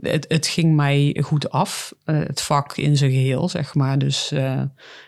het, 0.00 0.24
het 0.28 0.46
ging 0.46 0.74
mij 0.74 1.16
goed 1.22 1.50
af. 1.50 1.94
eh, 2.04 2.18
het 2.18 2.40
vak 2.40 2.76
in 2.76 2.96
zijn 2.96 3.10
geheel, 3.10 3.48
zeg 3.48 3.74
maar. 3.74 3.98
Dus 3.98 4.32
eh, 4.32 4.62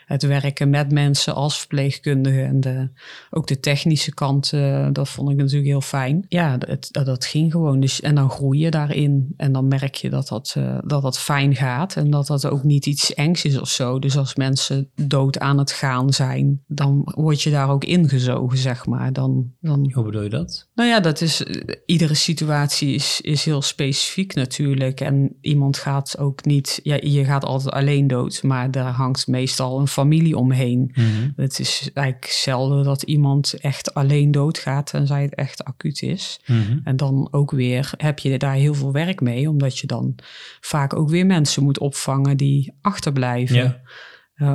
het 0.07 0.23
werken 0.23 0.71
met 0.71 0.93
mensen 0.93 1.35
als 1.35 1.59
verpleegkundige 1.59 2.43
en 2.43 2.61
de, 2.61 2.89
ook 3.31 3.47
de 3.47 3.61
technische 3.61 4.15
kant, 4.15 4.53
eh, 4.53 4.89
dat 4.93 5.09
vond 5.09 5.31
ik 5.31 5.37
natuurlijk 5.37 5.67
heel 5.67 5.81
fijn. 5.81 6.25
Ja, 6.29 6.57
het, 6.59 6.89
dat, 6.91 7.27
ging 7.27 7.53
gewoon. 7.53 7.81
Dus, 7.81 8.01
en 8.01 8.15
dan 8.15 8.31
groei 8.31 8.59
je 8.59 8.71
daarin. 8.71 9.35
En 9.37 9.53
dan 9.53 9.69
merk 9.69 9.95
je 9.95 10.11
dat 10.11 10.29
dat, 10.29 10.57
dat 10.85 11.03
dat 11.03 11.19
fijn 11.19 11.55
gaat 11.57 11.97
en 11.97 12.11
dat 12.11 12.27
dat 12.27 12.47
ook 12.47 12.63
niet 12.63 12.87
iets 12.87 13.15
engs 13.15 13.45
is 13.45 13.59
of 13.59 13.69
zo. 13.69 13.99
Dus 13.99 14.17
als 14.17 14.35
mensen 14.35 14.91
dood 14.95 15.39
aan 15.39 15.59
het 15.59 15.73
gaan 15.73 16.13
zijn, 16.13 16.63
dan 16.67 17.03
word 17.15 17.43
je 17.43 17.51
daar 17.51 17.71
ook 17.71 17.85
ingezogen, 17.85 18.59
zeg 18.59 18.87
maar. 18.87 19.13
Dan, 19.13 19.53
dan 19.61 19.91
Hoe 19.93 20.05
bedoel 20.05 20.23
je 20.23 20.29
dat? 20.29 20.69
nou 20.75 20.89
ja, 20.89 21.01
dat 21.01 21.21
is, 21.21 21.45
iedere 21.87 22.15
situatie 22.15 22.95
is, 22.95 23.21
is 23.21 23.45
heel 23.45 23.63
specifiek 23.63 24.34
natuurlijk. 24.35 25.01
En 25.01 25.37
iemand 25.41 25.77
gaat 25.77 26.19
ook 26.19 26.45
niet, 26.45 26.81
ja, 26.83 26.99
je 27.01 27.25
gaat 27.25 27.45
altijd 27.45 27.75
alleen 27.75 28.07
dood, 28.07 28.43
maar 28.43 28.71
daar 28.71 28.93
hangt 28.93 29.27
meestal 29.27 29.81
een 29.81 29.89
familie 29.89 30.37
omheen. 30.37 30.91
Mhm. 30.95 31.31
Het 31.37 31.59
is 31.59 31.91
eigenlijk 31.95 32.33
zelden 32.33 32.85
dat 32.85 33.03
iemand 33.03 33.55
echt 33.61 33.95
alleen 33.95 34.31
doodgaat, 34.31 34.87
tenzij 34.87 35.23
het 35.23 35.35
echt 35.35 35.65
acuut 35.65 36.03
is. 36.03 36.41
Mhm. 36.47 36.79
En 36.85 36.97
dan 36.97 37.29
ook 37.31 37.51
weer 37.51 37.93
heb 37.97 38.19
je 38.19 38.39
daar 38.39 38.55
heel 38.55 38.75
veel 38.75 38.93
werk 38.93 39.21
mee, 39.21 39.49
omdat 39.49 39.79
je 39.79 39.87
dan 39.87 40.15
vaak 40.61 40.95
ook 40.95 41.09
weer 41.09 41.27
mensen 41.27 41.63
moet 41.63 41.79
opvangen 41.79 42.37
die 42.37 42.73
achterblijven. 42.81 43.57
Ja. 43.57 43.81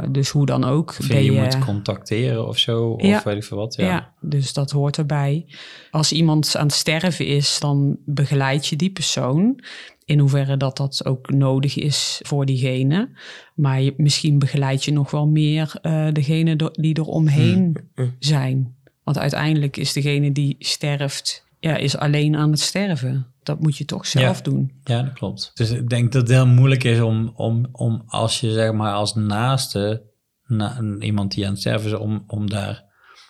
Dus 0.09 0.29
hoe 0.29 0.45
dan 0.45 0.63
ook. 0.63 0.89
Of 1.00 1.07
ben 1.07 1.24
je 1.24 1.31
je- 1.31 1.39
moet 1.41 1.59
contacteren 1.59 2.48
of 2.48 2.57
zo, 2.57 2.89
of 2.89 3.24
weet 3.24 3.36
ik 3.36 3.43
veel 3.43 3.57
wat. 3.57 3.75
ja. 3.75 3.86
Ja. 3.86 4.13
dus 4.21 4.53
dat 4.53 4.71
hoort 4.71 4.98
erbij. 4.98 5.45
Als 5.91 6.12
iemand 6.12 6.55
aan 6.57 6.65
het 6.65 6.75
sterven 6.75 7.25
is, 7.25 7.59
dan 7.59 7.98
begeleid 8.05 8.67
je 8.67 8.75
die 8.75 8.91
persoon. 8.91 9.59
In 10.05 10.19
hoeverre 10.19 10.57
dat 10.57 10.77
dat 10.77 11.05
ook 11.05 11.29
nodig 11.31 11.77
is 11.77 12.19
voor 12.25 12.45
diegene. 12.45 13.09
Maar 13.55 13.81
je, 13.81 13.93
misschien 13.98 14.39
begeleid 14.39 14.83
je 14.83 14.91
nog 14.91 15.12
wel 15.12 15.27
meer 15.27 15.74
eh 15.81 16.07
degene 16.12 16.55
do- 16.55 16.71
die 16.71 16.93
er 16.95 17.03
omheen 17.05 17.75
zijn. 18.19 18.75
Want 19.03 19.17
uiteindelijk 19.17 19.77
is 19.77 19.93
degene 19.93 20.31
die 20.31 20.55
sterft, 20.59 21.45
ja, 21.59 21.75
is 21.77 21.98
alleen 21.98 22.36
aan 22.36 22.50
het 22.51 22.59
sterven. 22.59 23.25
Dat 23.50 23.62
moet 23.62 23.77
je 23.77 23.86
toch 23.86 24.06
zelf 24.06 24.38
Ja. 24.38 24.44
doen. 24.44 24.72
Ja, 24.84 25.01
dat 25.01 25.13
klopt. 25.13 25.51
Dus 25.53 25.72
ik 25.72 25.89
denk 25.89 26.12
dat 26.12 26.22
het 26.22 26.32
heel 26.32 26.48
moeilijk 26.48 26.84
is 26.84 27.00
om, 27.00 27.32
om, 27.36 27.68
om 27.72 28.03
als 28.06 28.39
je 28.39 28.51
zeg 28.51 28.72
maar 28.72 28.94
als 28.94 29.15
naaste 29.15 30.03
na, 30.46 30.82
iemand 31.00 31.32
die 31.32 31.46
aan 31.46 31.51
het 31.51 31.59
sterven 31.59 31.92
is, 31.92 31.98
om, 31.98 32.24
om 32.27 32.50
daar 32.50 32.83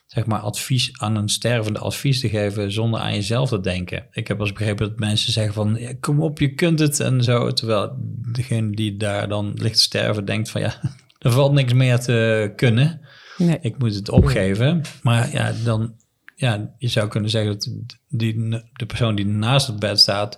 zeg 0.05 0.25
maar 0.25 0.39
advies 0.39 0.91
aan 0.99 1.15
een 1.15 1.29
stervende 1.29 1.79
advies 1.79 2.19
te 2.19 2.29
geven 2.29 2.71
zonder 2.71 2.99
aan 2.99 3.13
jezelf 3.13 3.49
te 3.49 3.60
denken. 3.60 4.08
Ik 4.12 4.27
heb 4.27 4.39
als 4.39 4.53
begrepen 4.53 4.89
dat 4.89 4.99
mensen 4.99 5.32
zeggen 5.34 5.53
van 5.53 5.75
ja, 5.79 5.93
kom 5.99 6.21
op, 6.21 6.39
je 6.39 6.53
kunt 6.53 6.79
het 6.79 6.99
en 6.99 7.23
zo. 7.23 7.51
Terwijl 7.51 7.95
degene 8.32 8.71
die 8.71 8.97
daar 8.97 9.27
dan 9.27 9.51
ligt 9.55 9.75
te 9.75 9.82
sterven 9.82 10.25
denkt 10.25 10.49
van 10.49 10.62
ja, 10.62 10.73
er 11.19 11.32
valt 11.32 11.53
niks 11.53 11.73
meer 11.73 11.99
te 11.99 12.53
kunnen. 12.55 13.01
Nee. 13.38 13.58
Ik 13.62 13.77
moet 13.77 13.95
het 13.95 14.10
opgeven. 14.10 14.82
Maar 15.01 15.32
ja, 15.32 15.53
dan, 15.63 15.93
ja, 16.39 16.73
je 16.78 16.88
zou 16.88 17.08
kunnen 17.08 17.30
zeggen 17.30 17.52
dat 17.52 17.69
die, 18.08 18.49
de 18.73 18.86
persoon 18.86 19.15
die 19.15 19.25
naast 19.25 19.67
het 19.67 19.80
bed 19.80 19.99
staat, 19.99 20.38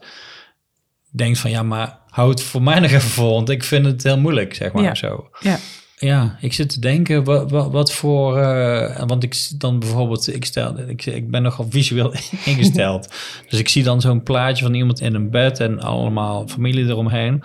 denkt 1.11 1.39
van 1.39 1.51
ja, 1.51 1.63
maar 1.63 1.99
hou 2.07 2.29
het 2.29 2.41
voor 2.43 2.61
mij 2.61 2.79
nog 2.79 2.91
even 2.91 3.09
vol, 3.09 3.33
want 3.33 3.49
ik 3.49 3.63
vind 3.63 3.85
het 3.85 4.03
heel 4.03 4.19
moeilijk, 4.19 4.53
zeg 4.53 4.71
maar 4.71 4.83
Ja. 4.83 4.95
zo. 4.95 5.29
Ja. 5.39 5.57
Ja, 5.97 6.37
ik 6.39 6.53
zit 6.53 6.69
te 6.69 6.79
denken, 6.79 7.23
wat, 7.23 7.51
wat, 7.51 7.71
wat 7.71 7.93
voor, 7.93 8.37
eh, 8.39 9.03
want 9.07 9.23
ik 9.23 9.49
dan 9.57 9.79
bijvoorbeeld, 9.79 10.33
ik, 10.35 10.45
stel, 10.45 10.79
ik, 10.79 11.05
ik 11.05 11.31
ben 11.31 11.41
nogal 11.41 11.65
visueel 11.69 12.13
ingesteld. 12.45 13.07
dus 13.49 13.59
ik 13.59 13.69
zie 13.69 13.83
dan 13.83 14.01
zo'n 14.01 14.23
plaatje 14.23 14.63
van 14.63 14.73
iemand 14.73 14.99
in 15.01 15.15
een 15.15 15.29
bed 15.29 15.59
en 15.59 15.79
allemaal 15.79 16.47
familie 16.47 16.85
eromheen. 16.85 17.43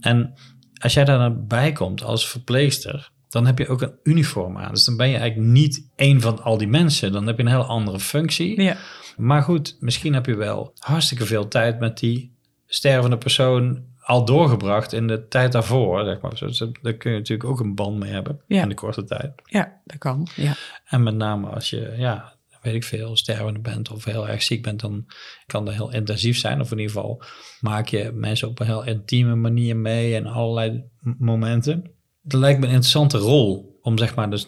En 0.00 0.34
als 0.78 0.94
jij 0.94 1.04
daar 1.04 1.18
naar 1.18 1.44
bij 1.44 1.72
komt 1.72 2.02
als 2.02 2.28
verpleegster, 2.28 3.10
dan 3.36 3.46
heb 3.46 3.58
je 3.58 3.68
ook 3.68 3.80
een 3.82 3.94
uniform 4.02 4.58
aan. 4.58 4.70
Dus 4.72 4.84
dan 4.84 4.96
ben 4.96 5.08
je 5.08 5.16
eigenlijk 5.16 5.50
niet 5.50 5.88
één 5.96 6.20
van 6.20 6.42
al 6.42 6.58
die 6.58 6.68
mensen. 6.68 7.12
Dan 7.12 7.26
heb 7.26 7.36
je 7.36 7.42
een 7.42 7.48
heel 7.48 7.64
andere 7.64 8.00
functie. 8.00 8.60
Ja. 8.62 8.76
Maar 9.16 9.42
goed, 9.42 9.76
misschien 9.80 10.14
heb 10.14 10.26
je 10.26 10.34
wel 10.36 10.72
hartstikke 10.78 11.26
veel 11.26 11.48
tijd 11.48 11.78
met 11.78 11.98
die 11.98 12.34
stervende 12.66 13.18
persoon 13.18 13.84
al 14.00 14.24
doorgebracht 14.24 14.92
in 14.92 15.06
de 15.06 15.28
tijd 15.28 15.52
daarvoor. 15.52 16.04
Zeg 16.04 16.20
maar. 16.20 16.34
Dus 16.38 16.58
daar 16.82 16.92
kun 16.94 17.10
je 17.12 17.18
natuurlijk 17.18 17.48
ook 17.50 17.60
een 17.60 17.74
band 17.74 17.98
mee 17.98 18.12
hebben 18.12 18.40
Ja. 18.46 18.62
in 18.62 18.68
de 18.68 18.74
korte 18.74 19.04
tijd. 19.04 19.32
ja, 19.44 19.80
dat 19.84 19.98
kan. 19.98 20.28
Ja. 20.36 20.54
En 20.84 21.02
met 21.02 21.14
name 21.14 21.48
als 21.48 21.70
je, 21.70 21.94
ja, 21.96 22.34
weet 22.62 22.74
ik 22.74 22.84
veel, 22.84 23.16
stervende 23.16 23.60
bent 23.60 23.90
of 23.90 24.04
heel 24.04 24.28
erg 24.28 24.42
ziek 24.42 24.62
bent, 24.62 24.80
dan 24.80 25.06
kan 25.46 25.64
dat 25.64 25.74
heel 25.74 25.92
intensief 25.92 26.38
zijn. 26.38 26.60
Of 26.60 26.70
in 26.72 26.78
ieder 26.78 26.92
geval 26.94 27.22
maak 27.60 27.86
je 27.88 28.10
mensen 28.14 28.48
op 28.48 28.60
een 28.60 28.66
heel 28.66 28.84
intieme 28.84 29.34
manier 29.34 29.76
mee 29.76 30.14
en 30.14 30.26
allerlei 30.26 30.84
momenten. 31.18 31.90
Dat 32.28 32.40
lijkt 32.40 32.58
me 32.58 32.64
een 32.66 32.70
interessante 32.72 33.18
rol 33.18 33.78
om 33.82 33.98
zeg 33.98 34.14
maar 34.14 34.30
dus 34.30 34.46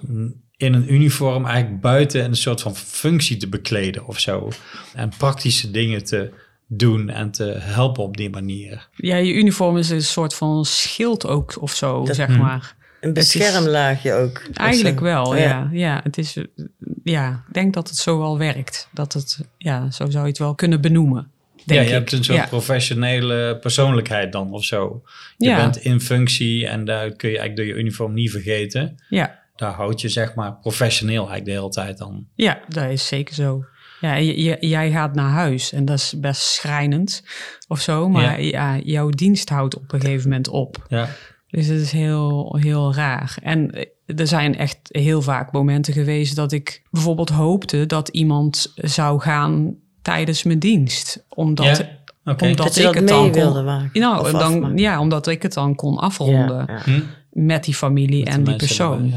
in 0.57 0.75
een 0.75 0.93
uniform 0.95 1.47
eigenlijk 1.47 1.81
buiten 1.81 2.25
een 2.25 2.37
soort 2.37 2.61
van 2.61 2.77
functie 2.77 3.37
te 3.37 3.49
bekleden 3.49 4.07
of 4.07 4.19
zo. 4.19 4.49
En 4.95 5.13
praktische 5.19 5.71
dingen 5.71 6.05
te 6.05 6.31
doen 6.67 7.09
en 7.09 7.31
te 7.31 7.45
helpen 7.59 8.03
op 8.03 8.17
die 8.17 8.31
manier. 8.31 8.89
ja, 8.97 9.17
je 9.17 9.33
uniform 9.35 9.77
is 9.77 9.91
een 9.91 10.03
soort 10.03 10.35
van 10.35 10.65
schild 10.65 11.27
ook 11.27 11.57
of 11.61 11.75
zo, 11.75 12.05
Dat- 12.05 12.17
zeg 12.17 12.29
Mhm. 12.29 12.39
maar. 12.41 12.77
Een 13.01 13.13
beschermlaagje 13.13 14.13
ook. 14.13 14.43
Eigenlijk 14.55 15.01
wel, 15.01 15.37
ja. 15.37 15.69
ja. 15.73 16.01
het 16.03 16.19
is, 16.19 16.37
ja, 17.05 17.45
ik 17.49 17.55
denk 17.55 17.75
dat 17.75 17.89
het 17.89 17.99
zo 17.99 18.19
wel 18.19 18.39
werkt. 18.39 18.89
Dat 18.93 19.13
het, 19.13 19.41
ja, 19.59 19.91
zo 19.91 20.11
zou 20.11 20.23
je 20.25 20.29
het 20.31 20.39
wel 20.39 20.55
kunnen 20.55 20.81
benoemen. 20.81 21.31
Denk 21.69 21.81
ja, 21.81 21.87
je 21.87 21.93
ik. 21.93 21.99
hebt 21.99 22.13
een 22.13 22.25
soort 22.25 22.39
ja. 22.39 22.47
professionele 22.47 23.59
persoonlijkheid 23.61 24.33
dan 24.33 24.53
of 24.53 24.65
zo. 24.65 25.03
Je 25.37 25.49
Ja. 25.49 25.57
bent 25.57 25.77
in 25.77 26.01
functie 26.01 26.67
en 26.67 26.85
daar 26.85 27.11
kun 27.11 27.31
je 27.31 27.39
eigenlijk 27.39 27.57
door 27.69 27.77
je 27.77 27.83
uniform 27.83 28.15
niet 28.15 28.31
vergeten. 28.31 29.03
Ja, 29.09 29.39
Daar 29.57 29.73
houd 29.73 30.01
je 30.01 30.09
zeg 30.09 30.35
maar 30.35 30.57
professioneel 30.57 31.17
eigenlijk 31.29 31.45
de 31.45 31.53
hele 31.53 31.69
tijd 31.69 31.99
dan. 31.99 32.27
ja, 32.35 32.59
dat 32.69 32.91
is 32.91 33.07
zeker 33.07 33.35
zo. 33.35 33.65
Ja, 34.01 34.15
je- 34.15 34.57
jij 34.61 34.91
gaat 34.91 35.15
naar 35.15 35.31
huis 35.31 35.73
en 35.73 35.85
dat 35.85 35.99
is 35.99 36.15
best 36.21 36.43
schrijnend 36.43 37.25
of 37.69 37.81
zo. 37.81 38.09
Maar 38.09 38.43
ja. 38.43 38.79
jouw 38.79 39.09
dienst 39.11 39.49
houdt 39.49 39.77
op 39.77 39.93
een 39.93 40.01
gegeven 40.01 40.29
moment 40.29 40.49
op. 40.49 40.85
Ja, 40.89 41.09
Dus 41.51 41.67
het 41.67 41.81
is 41.81 41.93
heel, 41.93 42.57
heel 42.61 42.95
raar. 42.95 43.37
En 43.43 43.71
eh, 43.71 43.85
er 44.21 44.27
zijn 44.27 44.57
echt 44.57 44.79
heel 44.83 45.23
vaak 45.23 45.53
momenten 45.53 45.93
geweest 45.93 46.37
dat 46.37 46.53
ik 46.53 46.83
bijvoorbeeld 46.91 47.29
hoopte 47.31 47.87
dat 47.87 48.09
iemand 48.09 48.73
zou 48.75 49.21
gaan 49.21 49.77
tijdens 50.03 50.43
mijn 50.43 50.59
dienst. 50.59 51.25
Omdat, 51.29 51.67
Ja, 51.67 51.75
omdat 52.25 52.57
Dat 52.57 52.77
ik 52.77 52.83
dat 52.83 52.95
het 52.95 53.05
mee 53.05 53.13
dan 53.15 53.33
wilde 53.33 53.55
kon, 53.55 53.65
maken. 53.65 54.01
nou, 54.01 54.33
dan, 54.33 54.43
afmaken. 54.55 54.79
ja, 54.79 55.01
omdat 55.01 55.27
ik 55.27 55.43
het 55.43 55.53
dan 55.53 55.75
kon 55.75 55.99
afronden. 55.99 56.57
Ja, 56.57 56.65
ja. 56.69 56.81
Hm? 56.85 57.01
met 57.33 57.65
die 57.65 57.75
familie 57.75 58.25
Met 58.25 58.35
en 58.35 58.45
die 58.45 58.57
persoon. 58.57 59.13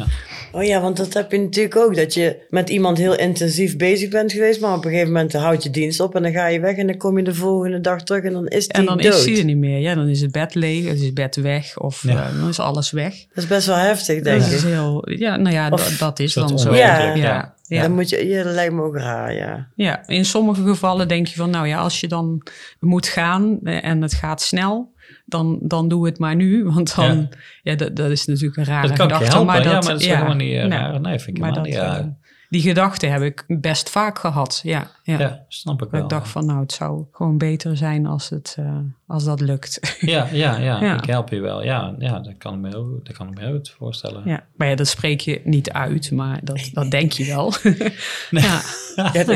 Oh 0.54 0.64
ja, 0.64 0.82
want 0.82 0.98
dat 0.98 1.14
heb 1.14 1.32
je 1.32 1.40
natuurlijk 1.40 1.76
ook. 1.76 1.96
Dat 1.96 2.14
je 2.14 2.38
met 2.50 2.70
iemand 2.70 2.98
heel 2.98 3.16
intensief 3.18 3.78
bezig 3.78 4.10
bent 4.10 4.32
geweest. 4.32 4.62
Maar 4.62 4.72
op 4.76 4.86
een 4.86 4.92
gegeven 4.92 5.12
moment 5.12 5.34
houd 5.34 5.64
je 5.64 5.70
dienst 5.70 6.00
op. 6.00 6.16
En 6.16 6.24
dan 6.24 6.32
ga 6.32 6.48
je 6.48 6.60
weg. 6.60 6.76
En 6.78 6.88
dan 6.88 6.98
kom 6.98 7.18
je 7.18 7.24
de 7.24 7.34
volgende 7.34 7.82
dag 7.82 8.04
terug. 8.04 8.24
En 8.24 8.34
dan 8.34 8.48
is 8.48 8.68
die 8.68 8.78
En 8.78 8.86
dan 8.86 8.98
dood. 8.98 9.14
is 9.14 9.24
die 9.24 9.38
er 9.38 9.46
niet 9.46 9.58
meer. 9.58 9.80
Ja, 9.80 9.96
dan 9.96 10.08
is 10.08 10.22
het 10.22 10.32
bed 10.32 10.56
leeg, 10.56 10.86
het 10.88 10.98
is 11.00 11.06
het 11.06 11.14
bed 11.14 11.36
weg 11.36 11.78
of 11.80 12.04
Ja. 12.08 12.28
eh, 12.30 12.40
dan 12.40 12.50
is 12.50 12.60
alles 12.60 12.92
weg. 12.92 13.14
Dat 13.34 13.44
is 13.44 13.48
best 13.48 13.68
wel 13.68 13.76
heftig, 13.76 14.22
denk 14.22 14.42
dat 14.42 14.52
is 14.52 14.64
ik. 14.64 14.70
heel, 14.70 15.10
ja, 15.10 15.36
nou 15.36 15.56
ja, 15.56 15.70
Of- 15.70 15.98
dat, 15.98 16.20
is 16.20 16.34
dan 16.34 16.60
zo. 16.60 16.76
ja. 16.76 17.14
ja. 17.16 17.56
Ja. 17.68 17.82
Dan 17.82 17.92
moet 17.94 18.10
je, 18.10 18.28
ja, 18.28 18.44
dat 18.44 18.54
lijkt 18.54 18.74
me 18.74 18.82
ook 18.82 18.96
raar, 18.98 19.34
ja. 19.34 19.68
Ja, 19.76 20.08
in 20.08 20.26
sommige 20.26 20.62
gevallen 20.64 21.08
denk 21.08 21.28
je 21.28 21.36
van, 21.36 21.50
nou 21.50 21.68
ja, 21.68 21.78
als 21.80 22.00
je 22.00 22.08
dan 22.08 22.42
moet 22.80 23.08
gaan 23.08 23.60
eh, 23.64 23.84
en 23.86 24.02
het 24.02 24.14
gaat 24.14 24.42
snel, 24.42 24.92
dan, 25.32 25.60
dan 25.62 25.88
doe 25.88 26.06
het 26.06 26.20
maar 26.20 26.36
nu. 26.36 26.64
Want 26.66 26.96
dan, 26.96 27.30
ja, 27.64 27.76
dat, 27.76 27.96
dat 27.96 28.12
is 28.12 28.26
natuurlijk 28.26 28.58
een 28.58 28.66
rare 28.66 28.88
Dat 28.88 28.98
kan 28.98 29.06
ik 29.06 29.12
je 29.12 29.18
gedachte. 29.18 29.38
helpen, 29.38 29.54
maar 29.54 29.64
ja, 29.64 29.74
dat, 29.74 29.84
maar 29.84 29.92
dat 29.92 30.02
is 30.02 30.08
helemaal 30.08 30.36
niet 30.36 30.54
eh, 30.54 30.66
nee, 30.66 30.80
raar. 30.80 31.02
Nee, 31.02 31.20
vind 31.20 31.38
ik 31.38 31.44
maar 31.44 31.50
helemaal 31.50 31.72
dat, 31.72 31.82
niet 31.82 31.92
raar. 31.94 32.18
Die 32.52 32.62
gedachte 32.62 33.06
heb 33.08 33.22
ik 33.22 33.44
best 33.48 33.90
vaak 33.90 34.20
gehad, 34.20 34.60
ja. 34.64 34.92
ja. 35.04 35.20
Ja, 35.20 35.46
snap 35.48 35.82
ik 35.82 35.90
wel. 35.92 36.02
ik 36.02 36.10
dacht 36.10 36.28
van, 36.30 36.46
nou, 36.46 36.60
het 36.60 36.72
zou 36.72 37.06
gewoon 37.12 37.38
beter 37.38 37.78
zijn 37.78 38.06
als, 38.06 38.30
het, 38.30 38.56
eh, 38.60 38.78
als 39.08 39.24
dat 39.24 39.40
lukt. 39.42 39.80
Ja, 40.00 40.28
ja, 40.32 40.58
ja, 40.58 40.84
Ja. 40.84 40.94
ik 40.98 41.06
help 41.06 41.30
je 41.30 41.40
wel. 41.40 41.64
Ja, 41.64 41.96
ja 42.00 42.20
dat, 42.20 42.34
kan 42.38 42.54
ik 42.54 42.60
me 42.60 42.68
heel, 42.70 43.00
dat 43.04 43.16
kan 43.18 43.28
ik 43.30 43.34
me 43.38 43.42
heel 43.46 43.52
goed 43.54 43.70
voorstellen. 43.78 44.22
ja. 44.26 44.44
Maar 44.56 44.68
ja, 44.68 44.76
dat 44.76 44.88
spreek 44.88 45.20
je 45.22 45.42
niet 45.44 45.72
uit, 45.72 46.12
maar 46.12 46.40
dat, 46.44 46.70
dat 46.74 46.92
denk 46.92 47.12
je 47.12 47.26
wel. 47.26 47.54
ja. 48.30 48.62
Ja, 48.96 49.24
Nou 49.24 49.36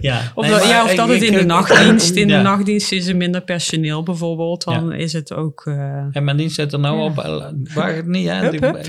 ja, 0.00 0.20
Of, 0.34 0.44
nee, 0.44 0.50
dat- 0.50 0.60
maar 0.60 0.68
ja, 0.68 0.84
of 0.84 0.90
ik- 0.90 0.96
dat 0.96 1.08
het 1.08 1.22
ik- 1.22 1.28
in 1.30 1.38
de 1.38 1.44
nachtdienst, 1.44 2.14
in 2.16 2.28
Ja. 2.28 2.36
de 2.36 2.42
nachtdienst 2.42 2.92
is 2.92 3.06
er 3.06 3.16
minder 3.16 3.42
personeel 3.42 4.02
bijvoorbeeld. 4.02 4.64
Dan 4.64 4.92
is 4.92 5.12
het 5.12 5.32
ook... 5.32 5.62
eh, 5.66 5.74
En 6.12 6.24
mijn 6.24 6.36
dienst 6.36 6.54
zit 6.54 6.72
er 6.72 6.78
nou 6.80 6.96
Ja. 6.98 7.04
op. 7.04 7.18
eh, 7.18 7.46
Waag 7.74 7.94
het 7.94 8.06
niet, 8.06 8.28
hè. 8.28 8.34
Hup, 8.40 8.52
Ik- 8.54 8.60
hup. 8.60 8.86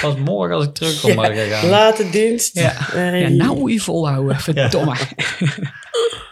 Pas 0.00 0.16
morgen 0.16 0.56
als 0.56 0.64
ik 0.64 0.74
terugkom 0.74 1.10
Ja, 1.10 1.34
gaan. 1.34 1.68
Late 1.68 2.10
dienst. 2.10 2.58
Ja. 2.58 2.88
Ja, 2.94 3.28
nou 3.28 3.58
moet 3.58 3.72
je 3.72 3.80
volhouden, 3.80 4.40
verdomme. 4.40 4.96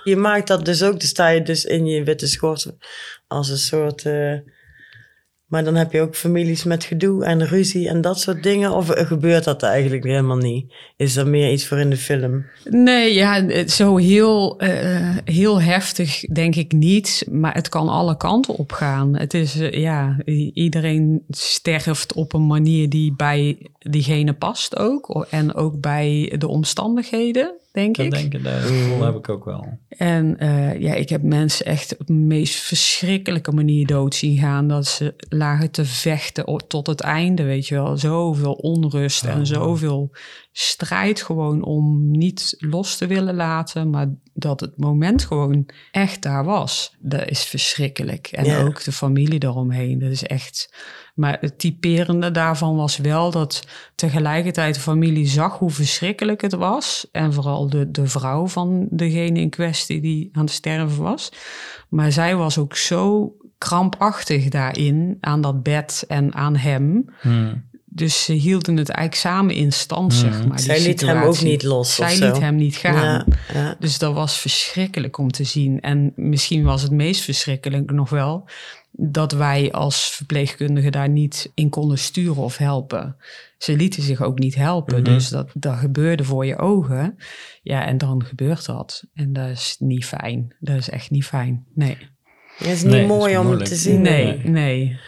Je 0.05 0.17
maakt 0.17 0.47
dat 0.47 0.65
dus 0.65 0.83
ook. 0.83 0.99
Dan 0.99 1.09
sta 1.09 1.29
je 1.29 1.43
dus 1.43 1.65
in 1.65 1.87
je 1.87 2.05
witte 2.05 2.27
schort 2.27 2.67
als 3.27 3.49
een 3.49 3.59
soort... 3.59 4.05
eh, 4.05 4.33
maar 5.55 5.65
dan 5.65 5.75
heb 5.75 5.93
je 5.93 6.01
ook 6.01 6.17
families 6.17 6.65
met 6.65 6.85
gedoe 6.85 7.25
en 7.25 7.47
ruzie 7.47 7.89
en 7.89 8.01
dat 8.01 8.21
soort 8.21 8.43
dingen. 8.43 8.73
Of 8.73 8.89
gebeurt 8.89 9.45
dat 9.45 9.63
eigenlijk 9.63 10.05
helemaal 10.05 10.37
niet? 10.37 10.73
Is 10.97 11.17
er 11.17 11.29
meer 11.29 11.53
iets 11.53 11.67
voor 11.67 11.79
in 11.79 11.91
de 11.91 11.97
film? 11.97 12.45
Nee, 12.65 13.15
ja, 13.15 13.67
zo 13.69 13.97
heel, 13.97 14.59
eh, 14.59 15.17
heel 15.25 15.61
heftig 15.61 16.21
denk 16.21 16.55
ik 16.55 16.73
niet. 16.73 17.27
Maar 17.31 17.55
het 17.55 17.69
kan 17.69 17.89
alle 17.89 18.17
kanten 18.17 18.55
op 18.55 18.73
gaan. 18.73 19.17
Het 19.17 19.35
is, 19.35 19.59
eh, 19.59 19.73
ja, 19.73 20.17
iedereen 20.53 21.23
sterft 21.29 22.13
op 22.13 22.33
een 22.33 22.47
manier 22.47 22.89
die 22.89 23.15
bij 23.17 23.59
diegene 23.79 24.33
past 24.33 24.77
ook. 24.77 25.27
En 25.31 25.55
ook 25.55 25.81
bij 25.81 26.35
de 26.39 26.49
omstandigheden, 26.49 27.55
denk 27.75 27.97
Dat 27.97 28.05
ik. 28.07 28.13
denk 28.13 28.35
ik, 28.35 28.45
dat 28.45 28.53
gevoel 28.63 29.03
heb 29.03 29.15
ik 29.17 29.29
ook 29.29 29.45
wel. 29.45 29.79
En 29.89 30.39
eh, 30.39 30.81
ja, 30.81 30.95
ik 30.95 31.09
heb 31.09 31.23
mensen 31.23 31.67
echt 31.67 31.97
op 31.99 32.07
de 32.07 32.13
meest 32.13 32.55
verschrikkelijke 32.55 33.53
manier 33.53 33.87
dood 33.87 34.15
zien 34.15 34.39
gaan. 34.39 34.69
Dat 34.69 34.87
ze 34.87 35.15
lagen 35.29 35.71
te 35.71 35.85
vechten 35.85 36.65
tot 36.67 36.87
het 36.87 37.01
einde, 37.01 37.43
weet 37.43 37.67
je 37.69 37.75
wel. 37.75 37.97
Zoveel 37.97 38.53
onrust 38.53 39.25
Oh, 39.25 39.31
en 39.31 39.47
zoveel 39.47 40.11
strijd 40.53 41.23
gewoon 41.23 41.63
om 41.63 42.11
niet 42.11 42.55
los 42.59 42.97
te 42.97 43.07
willen 43.07 43.35
laten. 43.35 43.91
Maar 43.91 44.07
dat 44.35 44.61
het 44.61 44.79
moment 44.79 45.25
gewoon 45.25 45.67
echt 45.93 46.23
daar 46.23 46.45
was. 46.45 46.97
Dat 46.99 47.29
is 47.31 47.45
verschrikkelijk. 47.45 48.27
En 48.27 48.45
Ja. 48.45 48.63
ook 48.63 48.85
de 48.85 48.93
familie 48.93 49.45
eromheen. 49.45 49.99
Dat 49.99 50.11
is 50.11 50.23
echt... 50.23 50.75
Maar 51.15 51.37
het 51.41 51.59
typerende 51.59 52.31
daarvan 52.31 52.77
was 52.77 52.97
wel 52.97 53.31
dat 53.31 53.67
tegelijkertijd 53.95 54.75
de 54.75 54.81
familie 54.81 55.27
zag 55.27 55.59
hoe 55.59 55.71
verschrikkelijk 55.71 56.41
het 56.41 56.55
was. 56.55 57.09
En 57.13 57.33
vooral 57.33 57.69
de, 57.69 57.91
de 57.91 58.07
vrouw 58.07 58.47
van 58.47 58.87
degene 58.91 59.41
in 59.41 59.51
kwestie 59.51 60.01
die 60.01 60.29
aan 60.33 60.45
het 60.45 60.53
sterven 60.53 61.03
was. 61.03 61.33
Maar 61.89 62.13
zij 62.13 62.37
was 62.37 62.59
ook 62.59 62.77
zo 62.77 63.35
krampachtig 63.59 64.49
daarin, 64.49 65.19
aan 65.21 65.41
dat 65.41 65.63
bed 65.63 66.05
en 66.09 66.35
aan 66.35 66.57
hem. 66.57 67.05
Hmm. 67.21 67.65
Dus 67.85 68.25
ze 68.25 68.33
hielden 68.33 68.77
het 68.77 68.89
eigenlijk 68.89 69.29
samen 69.29 69.55
in 69.55 69.73
stand, 69.73 70.15
zeg 70.15 70.47
maar. 70.47 70.57
die 70.57 70.65
Zij 70.65 70.83
liet 70.83 71.01
hem 71.01 71.23
ook 71.23 71.41
niet 71.41 71.63
los 71.63 71.89
of 71.89 71.95
Zij 72.09 72.15
zo. 72.15 72.27
liet 72.27 72.39
hem 72.39 72.57
niet 72.57 72.77
gaan. 72.77 72.95
Ja, 73.05 73.27
ja. 73.55 73.77
Dus 73.79 73.99
dat 73.99 74.15
was 74.15 74.39
verschrikkelijk 74.39 75.19
om 75.19 75.31
te 75.31 75.45
zien. 75.45 75.81
En 75.81 76.13
misschien 76.17 76.65
was 76.65 76.83
het 76.83 76.91
meest 76.91 77.23
verschrikkelijk 77.23 77.91
nog 77.91 78.11
wel 78.11 78.49
dat 78.97 79.33
wij 79.33 79.73
als 79.73 80.11
verpleegkundigen 80.11 80.93
daar 80.93 81.09
niet 81.09 81.51
in 81.55 81.69
konden 81.69 81.99
sturen 81.99 82.43
of 82.43 82.57
helpen. 82.57 83.17
Ze 83.59 83.77
lieten 83.77 84.03
zich 84.03 84.23
ook 84.23 84.39
niet 84.39 84.55
helpen. 84.55 85.03
Mhm. 85.03 85.13
Dus 85.13 85.29
dat, 85.29 85.51
dat 85.55 85.77
gebeurde 85.77 86.25
voor 86.25 86.47
je 86.47 86.59
ogen. 86.59 87.17
Ja, 87.63 87.87
en 87.87 87.99
dan 87.99 88.25
gebeurt 88.25 88.67
dat. 88.67 89.05
En 89.15 89.33
dat 89.33 89.49
is 89.49 89.77
niet 89.79 90.07
fijn. 90.07 90.55
Dat 90.61 90.77
is 90.77 90.91
echt 90.91 91.11
niet 91.11 91.25
fijn. 91.25 91.65
Nee. 91.75 91.97
Het 92.57 92.69
is 92.69 92.83
Nee, 92.83 93.01
niet 93.01 93.09
dat 93.09 93.19
is 93.19 93.23
mooi 93.23 93.39
om 93.39 93.65
te 93.65 93.75
zien. 93.75 94.01
Nee, 94.01 94.41
nee. 94.45 94.99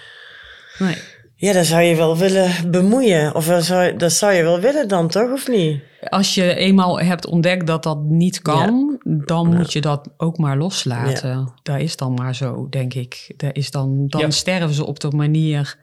Nee. 0.79 0.97
Ja, 1.39 1.53
dat 1.53 1.67
zou 1.67 1.83
je 1.83 1.97
wel 1.97 2.17
willen 2.17 2.71
bemoeien. 2.71 3.35
Of 3.35 3.47
dat 3.47 3.65
zou, 3.65 3.97
dat 3.97 4.13
zou 4.13 4.33
je 4.33 4.43
wel 4.43 4.61
willen 4.61 4.89
dan, 4.89 5.09
toch? 5.09 5.33
Of 5.33 5.49
niet? 5.49 5.83
Als 6.09 6.35
je 6.35 6.55
eenmaal 6.55 7.01
hebt 7.01 7.27
ontdekt 7.27 7.67
dat 7.67 7.83
dat 7.83 8.03
niet 8.03 8.43
kan, 8.43 8.99
dan 9.05 9.55
moet 9.57 9.73
je 9.73 9.81
dat 9.81 10.09
ook 10.17 10.39
maar 10.39 10.57
loslaten. 10.57 11.53
Dat 11.63 11.79
is 11.81 11.97
dan 11.97 12.15
maar 12.15 12.35
zo, 12.35 12.67
denk 12.71 12.95
ik. 12.95 13.35
Dat 13.37 13.57
is 13.57 13.71
dan 13.71 14.07
dan 14.07 14.21
Ja. 14.21 14.31
sterven 14.31 14.75
ze 14.75 14.87
op 14.87 15.01
de 15.01 15.11
manier 15.11 15.79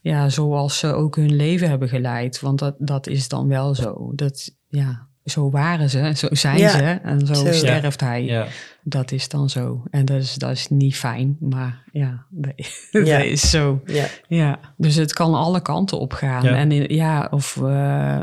ja, 0.00 0.28
zoals 0.28 0.78
ze 0.78 0.92
ook 0.92 1.16
hun 1.16 1.36
leven 1.36 1.68
hebben 1.68 1.88
geleid. 1.88 2.40
Want 2.40 2.58
dat, 2.58 2.74
dat 2.78 3.06
is 3.06 3.28
dan 3.28 3.48
wel 3.48 3.74
zo. 3.74 4.12
Dat, 4.14 4.50
ja, 4.68 5.06
zo 5.26 5.50
waren 5.50 5.90
ze, 5.90 6.12
zo 6.16 6.28
zijn 6.30 6.58
Ja. 6.58 6.68
ze 6.70 6.82
en 7.02 7.26
zo, 7.26 7.34
Zo. 7.34 7.52
sterft 7.52 8.00
hij. 8.00 8.24
Ja. 8.24 8.46
Dat 8.82 9.12
is 9.12 9.28
dan 9.28 9.50
zo. 9.50 9.82
En 9.90 10.04
dat 10.04 10.16
is, 10.20 10.34
dat 10.34 10.50
is 10.50 10.68
niet 10.68 10.96
fijn, 10.96 11.36
maar 11.40 11.82
ja, 11.92 12.24
dat, 12.30 12.52
Ja. 12.90 13.16
dat 13.18 13.26
is 13.26 13.50
zo. 13.50 13.80
Ja. 13.84 14.06
Ja, 14.28 14.58
dus 14.76 14.94
het 14.94 15.12
kan 15.12 15.34
alle 15.34 15.62
kanten 15.62 15.98
op 15.98 16.12
gaan. 16.12 16.42
Ja. 16.44 16.54
En 16.56 16.72
in, 16.72 16.94
ja, 16.96 17.28
of 17.30 17.56
eh, 17.62 18.22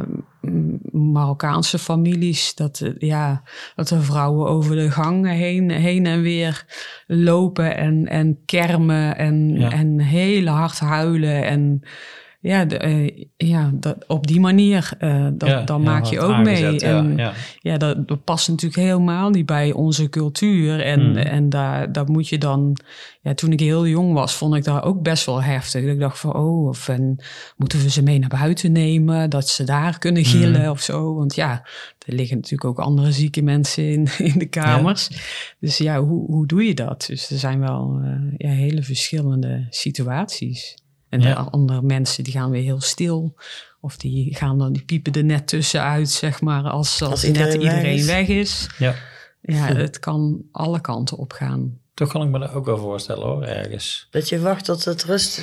Marokkaanse 0.92 1.80
families, 1.80 2.56
dat, 2.56 2.80
eh, 2.80 2.92
ja, 2.98 3.44
dat 3.76 3.88
de 3.88 4.02
vrouwen 4.02 4.48
over 4.50 4.76
de 4.76 4.92
gang 4.92 5.28
heen, 5.28 5.72
heen 5.72 6.06
en 6.06 6.22
weer 6.22 6.66
lopen 7.08 7.78
en, 7.78 8.08
en 8.08 8.40
kermen 8.46 9.18
en, 9.18 9.60
Ja. 9.60 9.72
en 9.72 10.00
heel 10.00 10.46
hard 10.48 10.80
huilen. 10.80 11.44
En 11.46 11.82
ja, 12.44 12.66
de, 12.66 12.78
eh, 12.78 13.26
ja 13.38 13.72
dat, 13.74 14.08
op 14.08 14.28
die 14.28 14.40
manier, 14.40 14.92
eh 15.00 15.28
dat, 15.34 15.50
Ja, 15.50 15.62
dan 15.62 15.82
ja, 15.82 15.90
maak 15.90 16.06
je 16.06 16.20
ook 16.20 16.38
mee. 16.38 16.66
aangezet, 16.66 16.82
En, 16.82 17.18
ja. 17.18 17.34
ja, 17.60 17.78
dat, 17.78 18.08
dat 18.08 18.24
past 18.24 18.48
natuurlijk 18.50 18.82
helemaal 18.82 19.30
niet 19.30 19.46
bij 19.46 19.72
onze 19.72 20.10
cultuur. 20.10 20.82
En, 20.82 21.00
Hmm. 21.02 21.16
en 21.16 21.50
daar, 21.50 21.92
daar 21.92 22.12
moet 22.12 22.28
je 22.28 22.38
dan... 22.38 22.78
Ja, 23.22 23.34
toen 23.34 23.52
ik 23.52 23.60
heel 23.60 23.88
jong 23.88 24.14
was, 24.14 24.34
vond 24.36 24.56
ik 24.56 24.64
dat 24.64 24.84
ook 24.84 25.02
best 25.02 25.26
wel 25.26 25.44
heftig. 25.44 25.84
Ik 25.84 26.00
dacht 26.00 26.20
van, 26.20 26.36
oh, 26.36 26.68
of 26.68 26.88
en, 26.90 27.24
moeten 27.58 27.80
we 27.82 27.90
ze 27.90 28.04
mee 28.04 28.20
naar 28.20 28.30
buiten 28.30 28.72
nemen? 28.72 29.30
Dat 29.30 29.48
ze 29.48 29.64
daar 29.64 30.00
kunnen 30.00 30.26
gillen 30.26 30.62
Hmm. 30.62 30.70
of 30.70 30.82
zo. 30.82 31.16
Want 31.16 31.36
ja, 31.36 31.52
er 32.06 32.14
liggen 32.14 32.36
natuurlijk 32.36 32.66
ook 32.66 32.80
andere 32.80 33.12
zieke 33.12 33.42
mensen 33.42 33.90
in, 33.92 34.08
in 34.34 34.40
de 34.40 34.46
kamers. 34.46 35.10
Dus 35.60 35.78
ja, 35.78 36.02
hoe, 36.02 36.26
hoe 36.26 36.48
doe 36.48 36.64
je 36.64 36.74
dat? 36.74 37.06
Dus 37.08 37.30
er 37.30 37.38
zijn 37.38 37.60
wel 37.60 38.00
eh, 38.04 38.12
ja, 38.38 38.50
hele 38.50 38.84
verschillende 38.84 39.68
situaties. 39.70 40.76
En 41.14 41.22
Ja. 41.22 41.44
de 41.44 41.50
andere 41.52 41.82
mensen 41.82 42.24
die 42.24 42.34
gaan 42.34 42.50
weer 42.50 42.62
heel 42.64 42.82
stil. 42.82 43.36
Of 43.82 43.98
die 43.98 44.36
gaan 44.36 44.58
dan, 44.58 44.74
die 44.74 44.84
piepen 44.84 45.14
er 45.14 45.24
net 45.24 45.48
tussenuit, 45.48 46.10
zeg 46.10 46.42
maar, 46.42 46.64
als, 46.64 47.02
als, 47.02 47.12
Als 47.12 47.24
net 47.24 47.30
iedereen 47.36 47.60
weg 47.60 47.74
iedereen 47.74 47.94
is. 47.96 48.06
weg 48.06 48.28
is. 48.28 48.70
ja. 48.78 48.96
Ja, 49.42 49.66
het 49.76 50.00
kan 50.00 50.42
alle 50.52 50.82
kanten 50.82 51.18
op 51.18 51.32
gaan. 51.32 51.78
Toch 51.94 52.10
kan 52.12 52.22
ik 52.24 52.30
me 52.30 52.40
dat 52.40 52.52
ook 52.54 52.66
wel 52.66 52.78
voorstellen 52.78 53.24
hoor, 53.28 53.44
ergens. 53.44 54.08
Dat 54.12 54.30
je 54.30 54.40
wacht 54.40 54.66
tot 54.66 54.86
het 54.86 55.04
rust... 55.04 55.42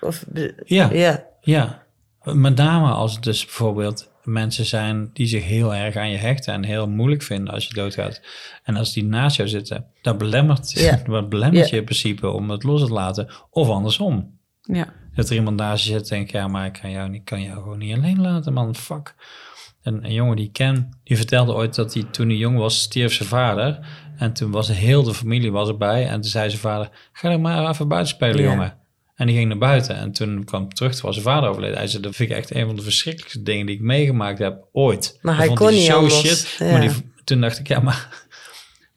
Of, 0.00 0.24
Ja. 0.64 0.90
ja. 0.92 1.24
Ja, 1.40 1.82
met 2.22 2.56
name 2.56 2.90
als 2.90 3.14
het 3.14 3.22
dus 3.22 3.44
bijvoorbeeld 3.44 4.10
mensen 4.24 4.64
zijn 4.64 5.10
die 5.12 5.26
zich 5.26 5.44
heel 5.44 5.74
erg 5.74 5.96
aan 5.96 6.10
je 6.10 6.16
hechten 6.16 6.54
en 6.54 6.64
heel 6.64 6.88
moeilijk 6.88 7.22
vinden 7.22 7.54
als 7.54 7.66
je 7.66 7.74
doodgaat. 7.74 8.20
En 8.62 8.76
als 8.76 8.92
die 8.92 9.04
naast 9.04 9.36
jou 9.36 9.48
zitten, 9.48 9.86
dat 10.02 10.18
belemmert, 10.18 10.70
Ja. 10.70 11.02
dat 11.06 11.28
belemmert 11.28 11.64
Ja. 11.68 11.70
je 11.74 11.78
in 11.80 11.84
principe 11.84 12.28
om 12.30 12.50
het 12.50 12.62
los 12.62 12.80
te 12.86 12.92
laten. 12.92 13.28
Of 13.50 13.68
andersom. 13.68 14.37
Ja, 14.72 14.92
Dat 15.14 15.28
er 15.28 15.34
iemand 15.36 15.56
naast 15.56 15.84
je 15.84 15.90
zit 15.92 16.02
en 16.10 16.16
denkt, 16.16 16.30
ja, 16.30 16.48
maar 16.48 16.66
ik 16.66 16.72
kan 16.80 16.90
jou, 16.90 17.08
niet, 17.08 17.24
kan 17.24 17.42
jou 17.42 17.62
gewoon 17.62 17.78
niet 17.78 17.96
alleen 17.96 18.20
laten, 18.20 18.52
man, 18.52 18.74
fuck. 18.74 19.14
En 19.82 20.04
een 20.04 20.12
jongen 20.12 20.36
die 20.36 20.46
ik 20.46 20.52
ken, 20.52 20.98
die 21.04 21.16
vertelde 21.16 21.52
ooit 21.54 21.74
dat 21.74 21.94
hij 21.94 22.02
toen 22.02 22.28
hij 22.28 22.36
jong 22.36 22.58
was, 22.58 22.80
stierf 22.80 23.12
zijn 23.12 23.28
vader. 23.28 23.86
En 24.18 24.32
toen 24.32 24.50
was 24.50 24.68
heel 24.68 25.02
de 25.02 25.14
familie 25.14 25.52
was 25.52 25.68
erbij. 25.68 26.06
En 26.06 26.20
toen 26.20 26.30
zei 26.30 26.48
zijn 26.48 26.60
vader, 26.60 26.88
ga 27.12 27.30
er 27.30 27.40
maar 27.40 27.68
even 27.70 27.88
buiten 27.88 28.14
spelen, 28.14 28.42
Ja. 28.42 28.50
jongen. 28.50 28.76
En 29.14 29.26
die 29.26 29.36
ging 29.36 29.48
naar 29.48 29.58
buiten. 29.58 29.96
En 29.96 30.12
toen 30.12 30.44
kwam 30.44 30.62
hij 30.62 30.70
terug, 30.70 30.92
toen 30.92 31.02
was 31.02 31.12
zijn 31.14 31.26
vader 31.26 31.48
overleden. 31.48 31.76
Hij 31.76 31.86
zei, 31.86 32.02
dat 32.02 32.14
vind 32.16 32.30
ik 32.30 32.36
echt 32.36 32.54
een 32.54 32.66
van 32.66 32.76
de 32.76 32.82
verschrikkelijkste 32.82 33.42
dingen 33.42 33.66
die 33.66 33.74
ik 33.74 33.80
meegemaakt 33.82 34.38
heb 34.38 34.64
ooit. 34.72 35.18
Maar 35.22 35.36
Dat 35.36 35.46
hij 35.46 35.54
kon 35.54 35.70
niet 35.70 35.82
zo 35.82 35.96
anders, 35.96 36.18
shit. 36.20 36.56
ja. 36.58 36.70
Maar 36.70 36.80
die, 36.80 36.90
toen 37.24 37.40
dacht 37.40 37.58
ik, 37.58 37.68
ja, 37.68 37.80
maar 37.80 38.26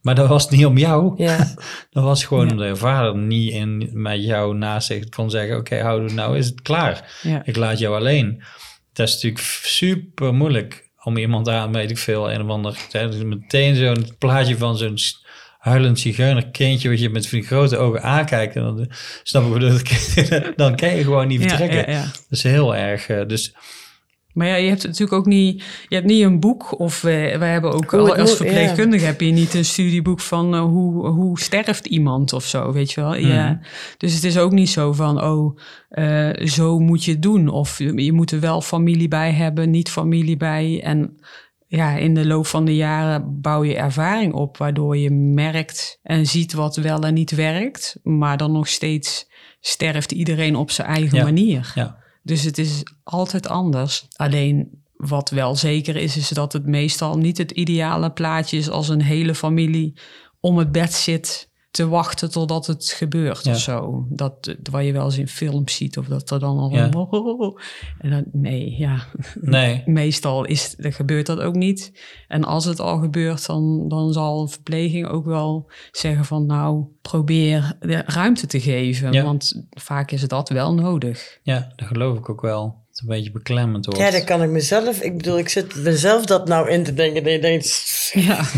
Maar 0.01 0.15
dat 0.15 0.27
was 0.27 0.49
niet 0.49 0.65
om 0.65 0.77
jou. 0.77 1.13
Ja, 1.23 1.37
Dat 1.91 2.03
was 2.03 2.23
gewoon 2.23 2.51
omdat 2.51 2.67
je 2.67 2.75
vader 2.75 3.17
niet 3.17 3.53
in, 3.53 3.89
met 3.93 4.23
jou 4.23 4.55
naast 4.55 4.87
zich 4.87 5.09
kon 5.09 5.29
zeggen... 5.29 5.57
oké, 5.57 5.81
hou 5.81 6.13
nou 6.13 6.37
is 6.37 6.45
het 6.45 6.61
klaar. 6.61 7.21
Ik 7.43 7.55
laat 7.55 7.79
jou 7.79 7.95
alleen. 7.95 8.43
Dat 8.93 9.07
is 9.07 9.13
natuurlijk 9.13 9.43
super 9.63 10.33
moeilijk 10.33 10.89
om 11.03 11.17
iemand 11.17 11.49
aan, 11.49 11.71
weet 11.73 11.89
ik 11.91 11.97
veel, 11.97 12.31
een 12.31 12.41
of 12.41 12.49
ander... 12.49 12.77
meteen 13.25 13.75
zo'n 13.75 14.15
plaatje 14.17 14.57
van 14.57 14.77
zo'n 14.77 14.97
huilend 15.59 15.99
zigeuner 15.99 16.47
kindje... 16.49 16.89
wat 16.89 16.99
je 16.99 17.09
met 17.09 17.27
van 17.27 17.39
die 17.39 17.47
grote 17.47 17.77
ogen 17.77 18.01
aankijkt. 18.03 18.55
En 18.55 18.61
dan 18.61 18.79
eh, 18.79 18.85
snap 19.23 19.55
ik 19.55 19.61
dat- 19.61 20.53
Dan 20.55 20.75
kan 20.75 20.95
je 20.95 21.03
gewoon 21.03 21.27
niet 21.27 21.41
vertrekken. 21.41 21.91
ja, 21.91 21.99
ja. 21.99 22.03
Dat 22.03 22.13
is 22.29 22.43
heel 22.43 22.75
erg... 22.75 23.07
eh, 23.07 23.27
dus 23.27 23.53
Maar 24.33 24.47
ja, 24.47 24.55
je 24.55 24.69
hebt 24.69 24.83
natuurlijk 24.83 25.13
ook 25.13 25.25
niet, 25.25 25.63
je 25.87 25.95
hebt 25.95 26.07
niet 26.07 26.23
een 26.23 26.39
boek 26.39 26.79
of 26.79 27.01
wij, 27.01 27.39
wij 27.39 27.51
hebben 27.51 27.71
ook 27.73 27.93
al- 27.93 28.15
als 28.15 28.35
verpleegkundige 28.35 29.05
heb 29.05 29.21
je 29.21 29.31
niet 29.31 29.53
een 29.53 29.65
studieboek 29.65 30.19
van 30.19 30.53
eh, 30.53 30.61
hoe, 30.61 31.07
hoe 31.07 31.39
sterft 31.39 31.85
iemand 31.85 32.33
of 32.33 32.43
zo, 32.45 32.71
weet 32.71 32.91
je 32.91 33.01
wel. 33.01 33.15
Ja. 33.15 33.49
Mhm. 33.51 33.57
Dus 33.97 34.13
het 34.13 34.23
is 34.23 34.37
ook 34.37 34.51
niet 34.51 34.69
zo 34.69 34.93
van, 34.93 35.23
oh, 35.23 35.57
eh, 35.89 36.45
zo 36.47 36.79
moet 36.79 37.03
je 37.03 37.11
het 37.11 37.21
doen. 37.21 37.47
Of 37.47 37.77
je, 37.77 38.03
je 38.03 38.11
moet 38.13 38.31
er 38.31 38.39
wel 38.39 38.61
familie 38.61 39.07
bij 39.07 39.31
hebben, 39.31 39.69
niet 39.69 39.89
familie 39.89 40.37
bij. 40.37 40.81
En 40.83 41.15
ja, 41.67 41.95
in 41.95 42.13
de 42.13 42.25
loop 42.27 42.45
van 42.45 42.65
de 42.65 42.75
jaren 42.75 43.41
bouw 43.41 43.63
je 43.63 43.75
ervaring 43.75 44.33
op, 44.33 44.57
waardoor 44.57 44.97
je 44.97 45.11
merkt 45.11 45.99
en 46.03 46.25
ziet 46.25 46.53
wat 46.53 46.75
wel 46.75 46.99
en 47.03 47.13
niet 47.13 47.31
werkt. 47.31 47.99
Maar 48.03 48.37
dan 48.37 48.51
nog 48.51 48.67
steeds 48.67 49.29
sterft 49.59 50.11
iedereen 50.11 50.55
op 50.55 50.71
zijn 50.71 50.87
eigen 50.87 51.17
Ja. 51.17 51.23
manier. 51.23 51.71
ja, 51.75 51.97
Dus 52.23 52.43
het 52.43 52.57
is 52.57 52.83
altijd 53.03 53.47
anders. 53.47 54.07
Alleen 54.15 54.83
wat 54.95 55.29
wel 55.29 55.55
zeker 55.55 55.95
is, 55.95 56.17
is 56.17 56.29
dat 56.29 56.53
het 56.53 56.65
meestal 56.65 57.17
niet 57.17 57.37
het 57.37 57.51
ideale 57.51 58.11
plaatje 58.11 58.57
is 58.57 58.69
als 58.69 58.89
een 58.89 59.01
hele 59.01 59.35
familie 59.35 59.97
om 60.39 60.57
het 60.57 60.71
bed 60.71 60.93
zit 60.93 61.50
te 61.71 61.87
wachten 61.87 62.31
totdat 62.31 62.67
het 62.67 62.85
gebeurt 62.97 63.43
Ja. 63.43 63.51
of 63.51 63.57
zo. 63.59 64.05
Dat 64.09 64.55
wat 64.71 64.85
je 64.85 64.91
wel 64.91 65.05
eens 65.05 65.17
in 65.17 65.27
films 65.27 65.75
ziet 65.75 65.97
of 65.97 66.07
dat 66.07 66.29
er 66.31 66.39
dan 66.39 66.57
al 66.57 66.71
Ja. 66.71 66.89
een... 66.91 67.57
En 67.99 68.09
dan, 68.09 68.23
nee, 68.31 68.75
ja. 68.77 69.03
nee. 69.41 69.83
Meestal 69.85 70.45
is, 70.45 70.73
er 70.77 70.93
gebeurt 70.93 71.25
dat 71.25 71.39
ook 71.39 71.55
niet. 71.55 71.91
En 72.27 72.43
als 72.43 72.65
het 72.65 72.79
al 72.79 72.99
gebeurt, 72.99 73.45
dan, 73.45 73.87
dan 73.87 74.13
zal 74.13 74.41
een 74.41 74.49
verpleging 74.49 75.07
ook 75.07 75.25
wel 75.25 75.71
zeggen 75.91 76.25
van... 76.25 76.45
nou, 76.45 76.83
probeer 77.01 77.75
de 77.79 78.03
ruimte 78.05 78.47
te 78.47 78.59
geven. 78.61 79.11
Ja. 79.11 79.23
Want 79.23 79.65
vaak 79.69 80.11
is 80.11 80.27
dat 80.27 80.49
wel 80.49 80.73
nodig. 80.73 81.39
Ja, 81.43 81.71
dat 81.75 81.87
geloof 81.87 82.17
ik 82.17 82.29
ook 82.29 82.41
wel. 82.41 82.79
Het 82.89 83.01
een 83.01 83.07
beetje 83.07 83.31
beklemmend 83.31 83.85
wordt. 83.85 83.99
ja, 84.01 84.11
dat 84.11 84.23
kan 84.23 84.43
ik 84.43 84.49
mezelf... 84.49 85.01
Ik 85.01 85.17
bedoel, 85.17 85.37
ik 85.37 85.49
zit 85.49 85.75
mezelf 85.75 86.25
dat 86.25 86.47
nou 86.47 86.69
in 86.69 86.83
te 86.83 86.93
denken. 86.93 87.23
Dat 87.23 87.33
je 87.33 87.39
denkt, 87.39 88.11
Ja. 88.13 88.43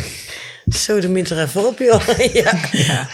zo 0.70 1.00
de 1.00 1.08
er 1.08 1.40
even 1.42 1.68
op, 1.68 1.80
joh. 1.80 2.08
ja. 2.44 3.08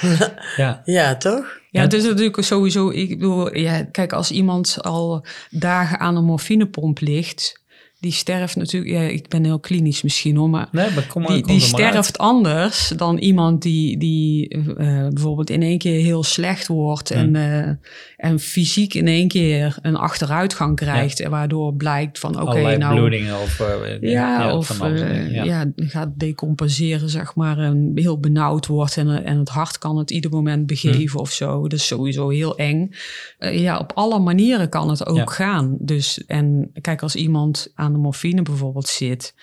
Ja, 0.56 0.82
ja, 0.86 1.16
toch? 1.16 1.58
Ja, 1.72 1.82
het 1.82 1.94
is 1.94 2.04
natuurlijk 2.04 2.44
sowieso. 2.44 2.90
Ik 2.90 3.10
bedoel, 3.10 3.58
ja, 3.58 3.84
kijk, 3.92 4.14
als 4.14 4.32
iemand 4.32 4.78
al 4.82 5.26
dagen 5.50 6.00
aan 6.00 6.16
een 6.16 6.24
morfinepomp 6.24 7.00
ligt, 7.00 7.62
die 8.00 8.12
sterft 8.12 8.56
natuurlijk. 8.56 8.92
Ja, 8.92 9.02
ik 9.02 9.28
ben 9.28 9.44
heel 9.44 9.60
klinisch 9.60 10.02
misschien 10.02 10.36
hoor, 10.36 10.50
maar. 10.50 10.68
nee, 10.72 10.92
maar 10.92 11.08
kom 11.08 11.22
maar, 11.22 11.32
Die, 11.32 11.44
die 11.44 11.56
er 11.56 11.62
uit. 11.62 11.70
sterft 11.70 12.18
anders 12.18 12.94
dan 12.96 13.18
iemand 13.18 13.62
die, 13.62 13.98
die 13.98 14.48
eh, 14.78 15.08
bijvoorbeeld 15.08 15.50
in 15.50 15.62
één 15.62 15.78
keer 15.78 16.04
heel 16.04 16.24
slecht 16.24 16.68
wordt 16.68 17.12
en, 17.12 17.36
eh, 17.36 17.72
en 18.18 18.40
fysiek 18.40 18.94
in 18.94 19.08
één 19.08 19.28
keer 19.28 19.78
een 19.82 19.96
achteruitgang 19.96 20.76
krijgt. 20.76 21.20
En 21.20 21.30
waardoor 21.30 21.74
blijkt 21.74 22.20
van 22.20 22.42
oké, 22.42 22.78
nou. 22.78 22.96
bloedingen 22.96 23.40
of... 23.42 23.60
eh, 23.60 24.02
Ja, 24.12 24.56
of 24.56 24.80
eh, 24.82 25.32
ja. 25.34 25.44
ja. 25.44 25.66
gaat 25.76 26.10
decompenseren, 26.16 27.10
zeg 27.10 27.36
maar, 27.36 27.58
en 27.58 27.92
heel 27.96 28.20
benauwd 28.20 28.68
wordt 28.68 28.98
en, 28.98 29.08
eh, 29.24 29.32
en 29.32 29.38
het 29.38 29.50
hart 29.50 29.78
kan 29.78 29.98
het 29.98 30.12
ieder 30.12 30.32
moment 30.32 30.66
begeven 30.66 30.88
Hm. 31.12 31.18
of 31.18 31.32
zo. 31.32 31.62
Dat 31.62 31.74
is 31.80 31.88
sowieso 31.88 32.30
heel 32.30 32.58
eng. 32.58 32.90
Eh, 33.38 33.60
ja, 33.62 33.78
op 33.78 33.92
alle 33.96 34.20
manieren 34.20 34.70
kan 34.70 34.90
het 34.90 35.06
ook 35.08 35.32
gaan. 35.34 35.76
Dus, 35.80 36.24
en 36.28 36.72
kijk, 36.82 37.02
als 37.02 37.16
iemand 37.16 37.72
aan 37.76 37.89
de 37.94 38.00
morfine 38.00 38.42
bijvoorbeeld 38.42 38.88
zit 38.88 39.34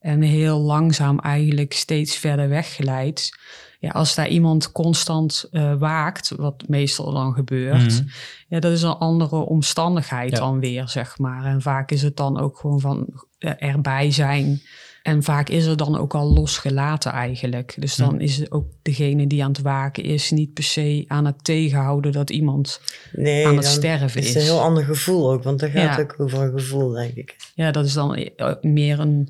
en 0.00 0.20
heel 0.22 0.58
langzaam 0.58 1.18
eigenlijk 1.18 1.72
steeds 1.72 2.16
verder 2.16 2.48
wegglijdt. 2.48 3.38
Ja, 3.80 3.90
als 3.90 4.14
daar 4.14 4.28
iemand 4.28 4.72
constant 4.72 5.48
eh, 5.50 5.74
waakt, 5.78 6.32
wat 6.36 6.64
meestal 6.68 7.12
dan 7.12 7.32
gebeurt, 7.32 7.82
Mhm. 8.00 8.08
ja, 8.48 8.60
dat 8.60 8.72
is 8.72 8.82
een 8.82 8.90
andere 8.98 9.36
omstandigheid 9.36 10.30
Ja. 10.30 10.38
dan 10.38 10.60
weer, 10.60 10.88
zeg 10.88 11.18
maar. 11.18 11.44
En 11.44 11.62
vaak 11.62 11.90
is 11.90 12.02
het 12.02 12.16
dan 12.16 12.40
ook 12.40 12.58
gewoon 12.58 12.80
van 12.80 13.06
eh, 13.38 13.52
erbij 13.58 14.10
zijn. 14.10 14.62
En 15.04 15.22
vaak 15.22 15.48
is 15.48 15.66
er 15.66 15.76
dan 15.76 15.96
ook 15.98 16.14
al 16.14 16.32
losgelaten 16.32 17.12
eigenlijk. 17.12 17.74
Dus 17.78 17.96
dan 17.96 18.20
is 18.20 18.50
ook 18.50 18.66
degene 18.82 19.26
die 19.26 19.42
aan 19.44 19.50
het 19.50 19.60
waken 19.60 20.02
is 20.04 20.30
niet 20.30 20.52
per 20.52 20.62
se 20.64 21.04
aan 21.08 21.24
het 21.24 21.44
tegenhouden 21.44 22.12
dat 22.12 22.30
iemand... 22.30 22.80
Nee, 23.12 23.46
Aan 23.46 23.56
het 23.56 23.64
sterven 23.66 24.20
is 24.20 24.26
is. 24.26 24.34
het 24.34 24.36
een 24.42 24.48
heel 24.48 24.60
ander 24.60 24.84
gevoel 24.84 25.32
ook. 25.32 25.42
Want 25.42 25.60
dan 25.60 25.70
gaat 25.70 25.82
Ja. 25.82 25.90
het 25.96 26.00
ook 26.12 26.20
over 26.20 26.38
een 26.42 26.58
gevoel, 26.58 26.90
denk 26.90 27.14
ik. 27.14 27.36
Ja, 27.54 27.70
dat 27.70 27.84
is 27.84 27.92
dan 27.92 28.14
eh, 28.14 28.54
meer 28.60 29.00
een, 29.00 29.28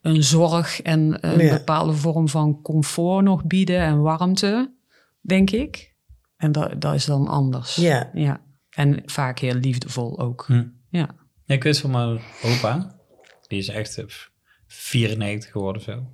een 0.00 0.22
zorg 0.22 0.82
en 0.82 1.18
een 1.20 1.38
Ja. 1.44 1.56
bepaalde 1.56 1.92
vorm 1.92 2.28
van 2.28 2.62
comfort 2.62 3.24
nog 3.24 3.44
bieden 3.44 3.78
en 3.80 4.00
warmte, 4.00 4.72
denk 5.20 5.50
ik. 5.50 5.94
En 6.36 6.52
dat, 6.52 6.80
dat 6.80 6.94
is 6.94 7.04
dan 7.04 7.26
anders. 7.28 7.74
Ja. 7.74 8.10
ja. 8.14 8.40
En 8.70 9.02
vaak 9.06 9.38
heel 9.38 9.54
liefdevol 9.54 10.18
ook. 10.18 10.44
Hm. 10.46 10.64
Ja. 10.88 11.08
Ja, 11.44 11.54
ik 11.54 11.62
weet 11.62 11.78
van 11.78 11.90
mijn 11.90 12.20
opa. 12.42 12.96
Die 13.46 13.58
is 13.58 13.68
echt 13.68 13.96
94 14.74 15.50
geworden 15.50 15.82
of 15.82 15.88
zo. 15.88 16.06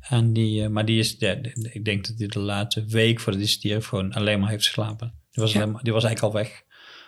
En 0.00 0.32
die, 0.32 0.62
eh, 0.62 0.68
maar 0.68 0.84
die 0.84 0.98
is, 0.98 1.16
ja, 1.18 1.36
ik 1.72 1.84
denk 1.84 2.06
dat 2.06 2.18
hij 2.18 2.26
de 2.26 2.38
laatste 2.38 2.84
week 2.84 3.20
voordat 3.20 3.42
hij 3.42 3.50
stierf 3.50 3.86
gewoon 3.86 4.12
alleen 4.12 4.40
maar 4.40 4.50
heeft 4.50 4.64
geslapen. 4.64 5.14
Die 5.30 5.42
was, 5.42 5.52
Ja. 5.52 5.60
alleen 5.60 5.72
maar, 5.72 5.82
die 5.82 5.92
was 5.92 6.04
eigenlijk 6.04 6.34
al 6.34 6.40
weg, 6.40 6.62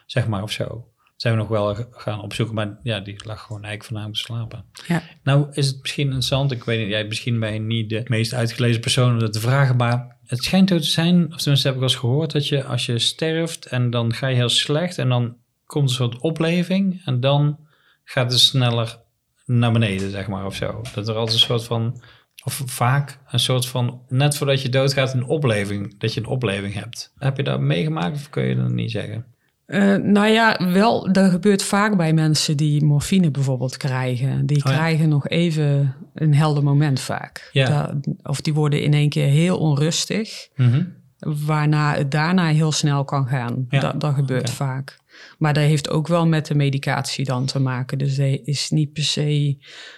zeg 0.07 0.27
maar, 0.27 0.43
of 0.43 0.51
zo. 0.53 0.87
Zijn 1.17 1.35
we 1.35 1.41
nog 1.41 1.49
wel 1.49 1.75
gaan 1.91 2.23
opzoeken, 2.23 2.55
maar 2.55 2.79
ja, 2.83 3.01
die 3.01 3.25
lag 3.27 3.41
gewoon 3.41 3.65
eigenlijk 3.65 3.85
voornamelijk 3.85 4.19
te 4.19 4.25
slapen. 4.25 4.65
Ja. 4.87 5.03
Nou 5.23 5.47
is 5.53 5.67
het 5.67 5.79
misschien 5.81 6.05
interessant, 6.05 6.53
ik 6.53 6.65
weet 6.65 6.79
niet, 6.81 6.89
jij, 6.89 7.05
misschien 7.05 7.41
ben 7.41 7.53
je 7.53 7.61
niet 7.61 7.89
de 7.89 8.03
meest 8.05 8.35
uitgelezen 8.35 8.81
persoon 8.81 9.13
om 9.13 9.19
dat 9.19 9.33
te 9.33 9.41
vragen, 9.41 9.77
maar 9.77 10.19
het 10.27 10.45
schijnt 10.45 10.73
ook 10.73 10.79
te 10.81 10.85
zijn, 10.85 11.33
of 11.33 11.39
tenminste 11.41 11.67
heb 11.67 11.77
ik 11.77 11.83
wel 11.83 11.91
eens 11.91 11.99
gehoord, 11.99 12.33
dat 12.33 12.49
je 12.49 12.65
als 12.65 12.87
je 12.87 12.99
sterft 12.99 13.67
en 13.67 13.91
dan 13.91 14.15
ga 14.15 14.27
je 14.27 14.37
heel 14.37 14.49
slecht 14.49 14.99
en 14.99 15.09
dan 15.09 15.37
komt 15.67 15.89
een 15.89 15.95
soort 15.95 16.19
opleving 16.19 17.03
en 17.05 17.21
dan 17.21 17.59
gaat 18.05 18.31
het 18.31 18.41
sneller 18.41 19.02
naar 19.47 19.73
beneden, 19.73 20.11
zeg 20.11 20.29
maar, 20.29 20.47
of 20.47 20.55
zo. 20.55 20.81
Dat 20.95 21.09
er 21.09 21.15
altijd 21.15 21.35
een 21.37 21.43
soort 21.47 21.65
van, 21.65 22.01
of 22.45 22.63
vaak 22.67 23.19
een 23.31 23.41
soort 23.41 23.67
van, 23.67 24.01
net 24.09 24.37
voordat 24.37 24.63
je 24.63 24.69
doodgaat, 24.69 25.15
een 25.15 25.25
opleving, 25.27 25.99
dat 25.99 26.15
je 26.15 26.21
een 26.21 26.27
opleving 26.27 26.75
hebt. 26.75 27.13
Heb 27.19 27.37
je 27.37 27.43
dat 27.43 27.61
meegemaakt 27.61 28.17
of 28.17 28.31
kun 28.31 28.43
je 28.45 28.57
dat 28.57 28.71
niet 28.73 28.91
zeggen? 28.91 29.25
Eh, 29.67 29.95
nou 29.97 30.27
ja, 30.27 30.73
wel, 30.73 31.13
dat 31.13 31.31
gebeurt 31.31 31.63
vaak 31.63 31.97
bij 31.97 32.13
mensen 32.13 32.57
die 32.57 32.85
morfine 32.85 33.31
bijvoorbeeld 33.31 33.77
krijgen. 33.77 34.47
Die 34.47 34.65
Oh 34.65 34.71
ja. 34.73 34.77
krijgen 34.79 35.09
nog 35.09 35.29
even 35.29 35.95
een 36.15 36.35
helder 36.35 36.63
moment 36.63 37.01
vaak. 37.01 37.49
Ja. 37.53 37.67
Da- 37.67 37.95
of 38.23 38.41
die 38.41 38.55
worden 38.55 38.83
in 38.83 38.95
één 38.95 39.09
keer 39.09 39.27
heel 39.29 39.59
onrustig, 39.59 40.49
Mhm. 40.57 40.85
waarna 41.19 41.95
het 41.95 42.11
daarna 42.11 42.47
heel 42.49 42.73
snel 42.73 43.05
kan 43.05 43.27
gaan. 43.27 43.67
Ja. 43.69 43.81
Dat, 43.81 44.01
dat 44.01 44.15
gebeurt 44.15 44.51
vaak. 44.51 44.99
Maar 45.43 45.53
dat 45.55 45.63
heeft 45.65 45.91
ook 45.91 46.09
wel 46.09 46.27
met 46.27 46.47
de 46.47 46.55
medicatie 46.55 47.25
dan 47.25 47.47
te 47.47 47.59
maken. 47.59 47.99
Dus 47.99 48.17
dat 48.17 48.39
is 48.45 48.71
niet 48.71 48.93
per 48.93 49.03
se 49.03 49.57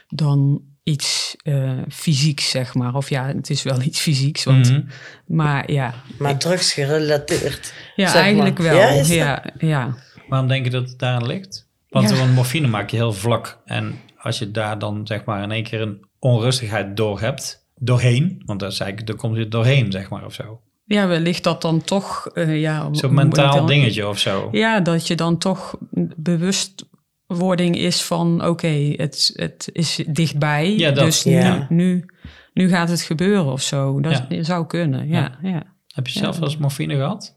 dan 0.08 0.62
iets 0.82 1.36
eh, 1.42 1.78
fysieks, 1.88 2.50
zeg 2.50 2.74
maar. 2.74 2.94
Of 2.94 3.08
ja, 3.10 3.26
het 3.26 3.50
is 3.50 3.62
wel 3.62 3.80
iets 3.82 4.00
fysieks, 4.00 4.44
want, 4.44 4.70
Mhm. 4.70 4.82
maar 5.26 5.70
ja, 5.72 5.94
Maar 6.18 6.38
drugs 6.38 6.72
gerelateerd. 6.72 7.72
ja 7.96 8.04
zeg 8.06 8.14
maar. 8.14 8.22
eigenlijk 8.22 8.58
wel. 8.58 8.76
Ja, 8.76 8.88
ja, 9.14 9.44
ja. 9.58 9.94
Waarom 10.28 10.48
denk 10.48 10.64
je 10.64 10.70
dat 10.70 10.88
het 10.88 10.98
daaraan 10.98 11.26
ligt? 11.26 11.68
Want 11.88 12.10
Ja. 12.10 12.24
morfine 12.26 12.66
maak 12.66 12.90
je 12.90 12.96
heel 12.96 13.12
vlak. 13.12 13.60
En 13.64 13.94
als 14.18 14.38
je 14.38 14.50
daar 14.50 14.78
dan 14.78 15.06
zeg 15.06 15.24
maar 15.24 15.42
in 15.42 15.50
één 15.50 15.62
keer 15.64 15.80
een 15.80 16.04
onrustigheid 16.18 16.96
door 16.96 17.20
hebt, 17.20 17.66
doorheen, 17.76 18.42
want 18.46 18.60
dat 18.60 18.74
zei 18.74 18.90
ik, 18.92 19.06
dan 19.06 19.16
komt 19.16 19.36
je 19.36 19.48
doorheen, 19.48 19.92
zeg 19.92 20.10
maar, 20.10 20.24
of 20.24 20.34
zo. 20.34 20.60
Ja, 20.86 21.06
wellicht 21.06 21.44
dat 21.44 21.62
dan 21.62 21.82
toch... 21.82 22.26
eh 22.26 22.60
ja, 22.60 22.88
Zo'n 22.92 23.14
mentaal 23.14 23.54
dan- 23.56 23.66
dingetje 23.66 24.08
of 24.08 24.18
zo. 24.18 24.48
Ja, 24.52 24.80
dat 24.80 25.06
je 25.06 25.14
dan 25.14 25.38
toch 25.38 25.76
bewustwording 26.16 27.76
is 27.76 28.02
van... 28.02 28.46
oké, 28.46 28.92
het, 28.96 29.30
het 29.34 29.68
is 29.72 30.00
dichtbij, 30.08 30.74
Ja, 30.76 30.90
dat. 30.90 31.04
dus 31.04 31.22
Ja. 31.22 31.66
nu, 31.68 31.76
nu, 31.84 32.04
nu 32.52 32.68
gaat 32.68 32.88
het 32.88 33.00
gebeuren 33.02 33.52
of 33.52 33.62
zo. 33.62 34.00
Dat 34.00 34.22
Ja. 34.28 34.42
zou 34.42 34.66
kunnen, 34.66 35.08
ja. 35.08 35.38
Ja, 35.42 35.48
ja. 35.50 35.62
Heb 35.94 36.06
je 36.06 36.18
zelf 36.18 36.38
wel 36.38 36.48
eens 36.48 36.56
morfine 36.58 36.94
gehad? 36.94 37.36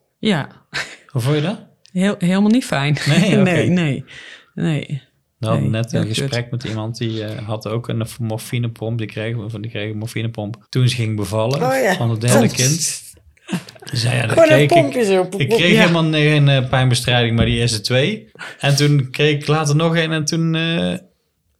Hoe 1.07 1.21
vond 1.21 1.35
je 1.35 1.41
dat? 1.41 1.59
Heel, 1.91 2.15
helemaal 2.19 2.49
niet 2.49 2.65
fijn. 2.65 2.97
Nee, 3.07 3.35
nee, 3.51 3.69
nee, 3.69 4.03
nee. 4.55 5.01
We 5.37 5.45
hadden 5.47 5.61
Nee, 5.71 5.81
net 5.81 5.93
een 5.93 6.07
gesprek 6.07 6.51
met 6.51 6.63
iemand 6.63 6.97
die 6.97 7.23
eh, 7.23 7.47
had 7.47 7.67
ook 7.67 7.87
een 7.87 8.05
morfinepomp. 8.19 8.97
Die 8.97 9.07
kreeg, 9.07 9.35
of 9.37 9.51
die 9.51 9.69
kreeg 9.71 9.91
een 9.91 9.97
morfinepomp 9.97 10.65
toen 10.69 10.87
ze 10.87 10.95
ging 10.95 11.15
bevallen 11.15 11.61
Oh 11.63 11.81
ja. 11.81 11.93
van 11.95 12.09
het 12.09 12.21
derde 12.21 12.49
kind. 12.49 13.03
Ja, 13.91 14.27
Gewoon 14.27 14.51
een 14.51 14.67
kreeg 14.67 14.69
ik, 15.37 15.49
kreeg 15.49 15.71
Ja. 15.71 15.79
helemaal 15.87 16.11
geen 16.11 16.49
eh, 16.49 16.69
pijnbestrijding, 16.69 17.35
maar 17.35 17.45
die 17.45 17.57
eerste 17.59 17.81
twee. 17.81 18.31
En 18.59 18.75
toen 18.75 19.07
kreeg 19.11 19.35
ik 19.41 19.47
later 19.47 19.75
nog 19.75 19.95
een 19.97 20.11
en 20.11 20.25
toen... 20.25 20.55
eh, 20.55 20.89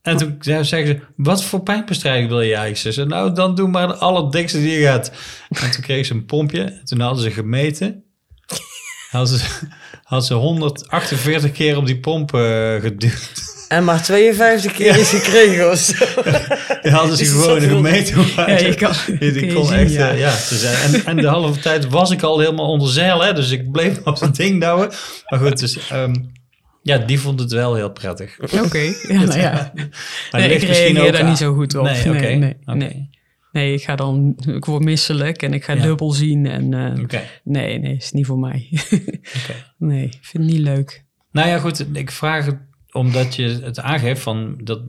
En 0.02 0.18
toen 0.18 0.36
zei- 0.40 0.64
zeggen 0.64 0.88
ze, 0.88 1.00
wat 1.16 1.44
voor 1.44 1.62
pijnbestrijding 1.64 2.30
wil 2.30 2.42
je 2.42 2.48
eigenlijk? 2.50 2.78
Ze 2.78 2.92
zei, 2.92 3.08
nou, 3.08 3.34
dan 3.34 3.56
doe 3.56 3.68
maar 3.68 3.88
de 3.88 3.96
allerdikste 3.96 4.60
die 4.60 4.80
je 4.80 4.86
gaat. 4.86 5.12
En 5.50 5.72
toen 5.72 5.82
kreeg 5.82 6.06
ze 6.06 6.14
een 6.14 6.26
pompje. 6.26 6.62
En 6.64 6.82
toen 6.86 7.00
hadden 7.00 7.24
ze 7.24 7.32
gemeten. 7.32 8.04
Hadden 9.10 9.38
ze, 9.40 9.46
had 10.04 10.26
ze 10.26 10.34
148 10.34 11.52
keer 11.52 11.78
op 11.78 11.86
die 11.86 12.00
pomp 12.00 12.34
eh, 12.34 12.76
geduwd. 12.76 13.56
En 13.68 13.84
maar 13.84 14.04
52 14.04 14.72
keer 14.74 14.96
is 14.98 15.10
gekregen 15.10 15.72
of 15.72 15.78
zo. 15.78 16.06
Die 16.82 16.92
hadden 16.92 17.18
ze 17.18 17.24
Is 17.24 17.30
gewoon 17.30 17.60
dat 17.60 17.70
gemeten. 17.70 18.26
Ja, 18.36 18.58
je 18.58 18.76
kan, 18.76 18.94
je 19.20 19.54
kon 19.54 19.66
zien, 19.66 19.78
echt, 19.78 19.92
ja. 19.94 20.10
eh, 20.12 20.20
ja. 20.20 20.32
ze 20.32 20.58
zei, 20.58 20.76
en, 20.94 21.06
en 21.06 21.16
de 21.16 21.28
halve 21.28 21.60
tijd 21.60 21.88
was 21.90 22.12
ik 22.12 22.22
al 22.22 22.40
helemaal 22.40 22.68
onder 22.72 22.90
zeil, 22.90 23.24
hè, 23.24 23.34
dus 23.34 23.52
ik 23.52 23.72
bleef 23.72 24.00
op 24.04 24.20
dat 24.20 24.36
ding 24.36 24.62
douwen. 24.62 24.90
Maar 25.30 25.40
goed, 25.40 25.60
dus, 25.60 25.90
ehm, 25.90 26.14
ja, 26.82 26.98
die 26.98 27.20
vond 27.20 27.40
het 27.40 27.52
wel 27.52 27.76
heel 27.76 27.92
prettig. 27.92 28.40
Oké, 28.64 28.80
ja, 29.14 29.24
nou 29.24 29.40
ja. 29.40 29.72
Maar 30.32 30.40
Nee, 30.42 30.48
ligt 30.50 30.62
ik 30.62 30.68
misschien 30.68 30.94
reageer 30.94 31.12
daar 31.12 31.22
aan- 31.22 31.28
niet 31.28 31.38
zo 31.38 31.54
goed 31.54 31.76
op. 31.76 31.84
Nee, 31.84 32.00
oké. 32.10 32.20
nee, 32.20 32.38
nee, 32.38 32.56
nee. 32.76 33.10
Nee, 33.52 33.74
ik 33.74 33.84
ga 33.84 33.96
dan, 33.96 34.38
ik 34.48 34.66
word 34.66 34.84
misselijk 34.84 35.42
en 35.42 35.54
ik 35.54 35.64
ga 35.64 35.74
Ja. 35.74 35.82
dubbel 35.82 36.12
zien. 36.12 36.46
En 36.46 36.74
eh, 36.74 37.22
nee, 37.44 37.80
nee, 37.80 37.96
is 37.96 38.12
niet 38.12 38.26
voor 38.26 38.40
mij. 38.40 38.68
oké. 38.92 39.54
nee, 39.78 40.04
ik 40.06 40.18
vind 40.22 40.44
het 40.44 40.54
niet 40.54 40.62
leuk. 40.62 41.04
Nou 41.32 41.48
ja, 41.50 41.58
goed, 41.60 41.86
ik 41.94 42.12
vraag 42.12 42.46
het 42.46 42.58
omdat 42.92 43.36
je 43.36 43.60
het 43.64 43.80
aangeeft 43.80 44.22
van 44.22 44.60
dat 44.64 44.82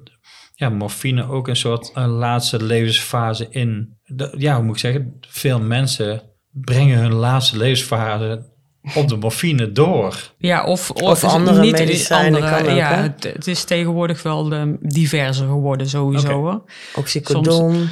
ja, 0.54 0.68
morfine 0.68 1.28
ook 1.28 1.48
een 1.48 1.56
soort 1.56 1.90
een 1.94 2.08
laatste 2.08 2.62
levensfase 2.64 3.46
in. 3.50 3.96
De- 4.04 4.34
ja, 4.38 4.54
hoe 4.54 4.64
moet 4.64 4.74
ik 4.74 4.80
zeggen? 4.80 5.18
Veel 5.28 5.60
mensen 5.60 6.22
brengen 6.50 6.98
hun 6.98 7.12
laatste 7.14 7.56
levensfase 7.56 8.56
op 8.94 9.08
de 9.08 9.16
morfine 9.16 9.72
door. 9.72 10.32
Ja, 10.38 10.64
of, 10.64 10.90
Of 10.90 11.24
andere 11.24 11.60
niet 11.60 11.72
medicijnen 11.72 12.40
kan 12.40 12.60
ook, 12.60 12.76
Ja, 12.76 13.02
het, 13.02 13.24
het 13.24 13.46
is 13.46 13.64
tegenwoordig 13.64 14.22
wel 14.22 14.76
diverser 14.80 15.46
geworden 15.46 15.88
sowieso. 15.88 16.28
Hoor. 16.32 16.62
Oxycodon. 16.94 17.88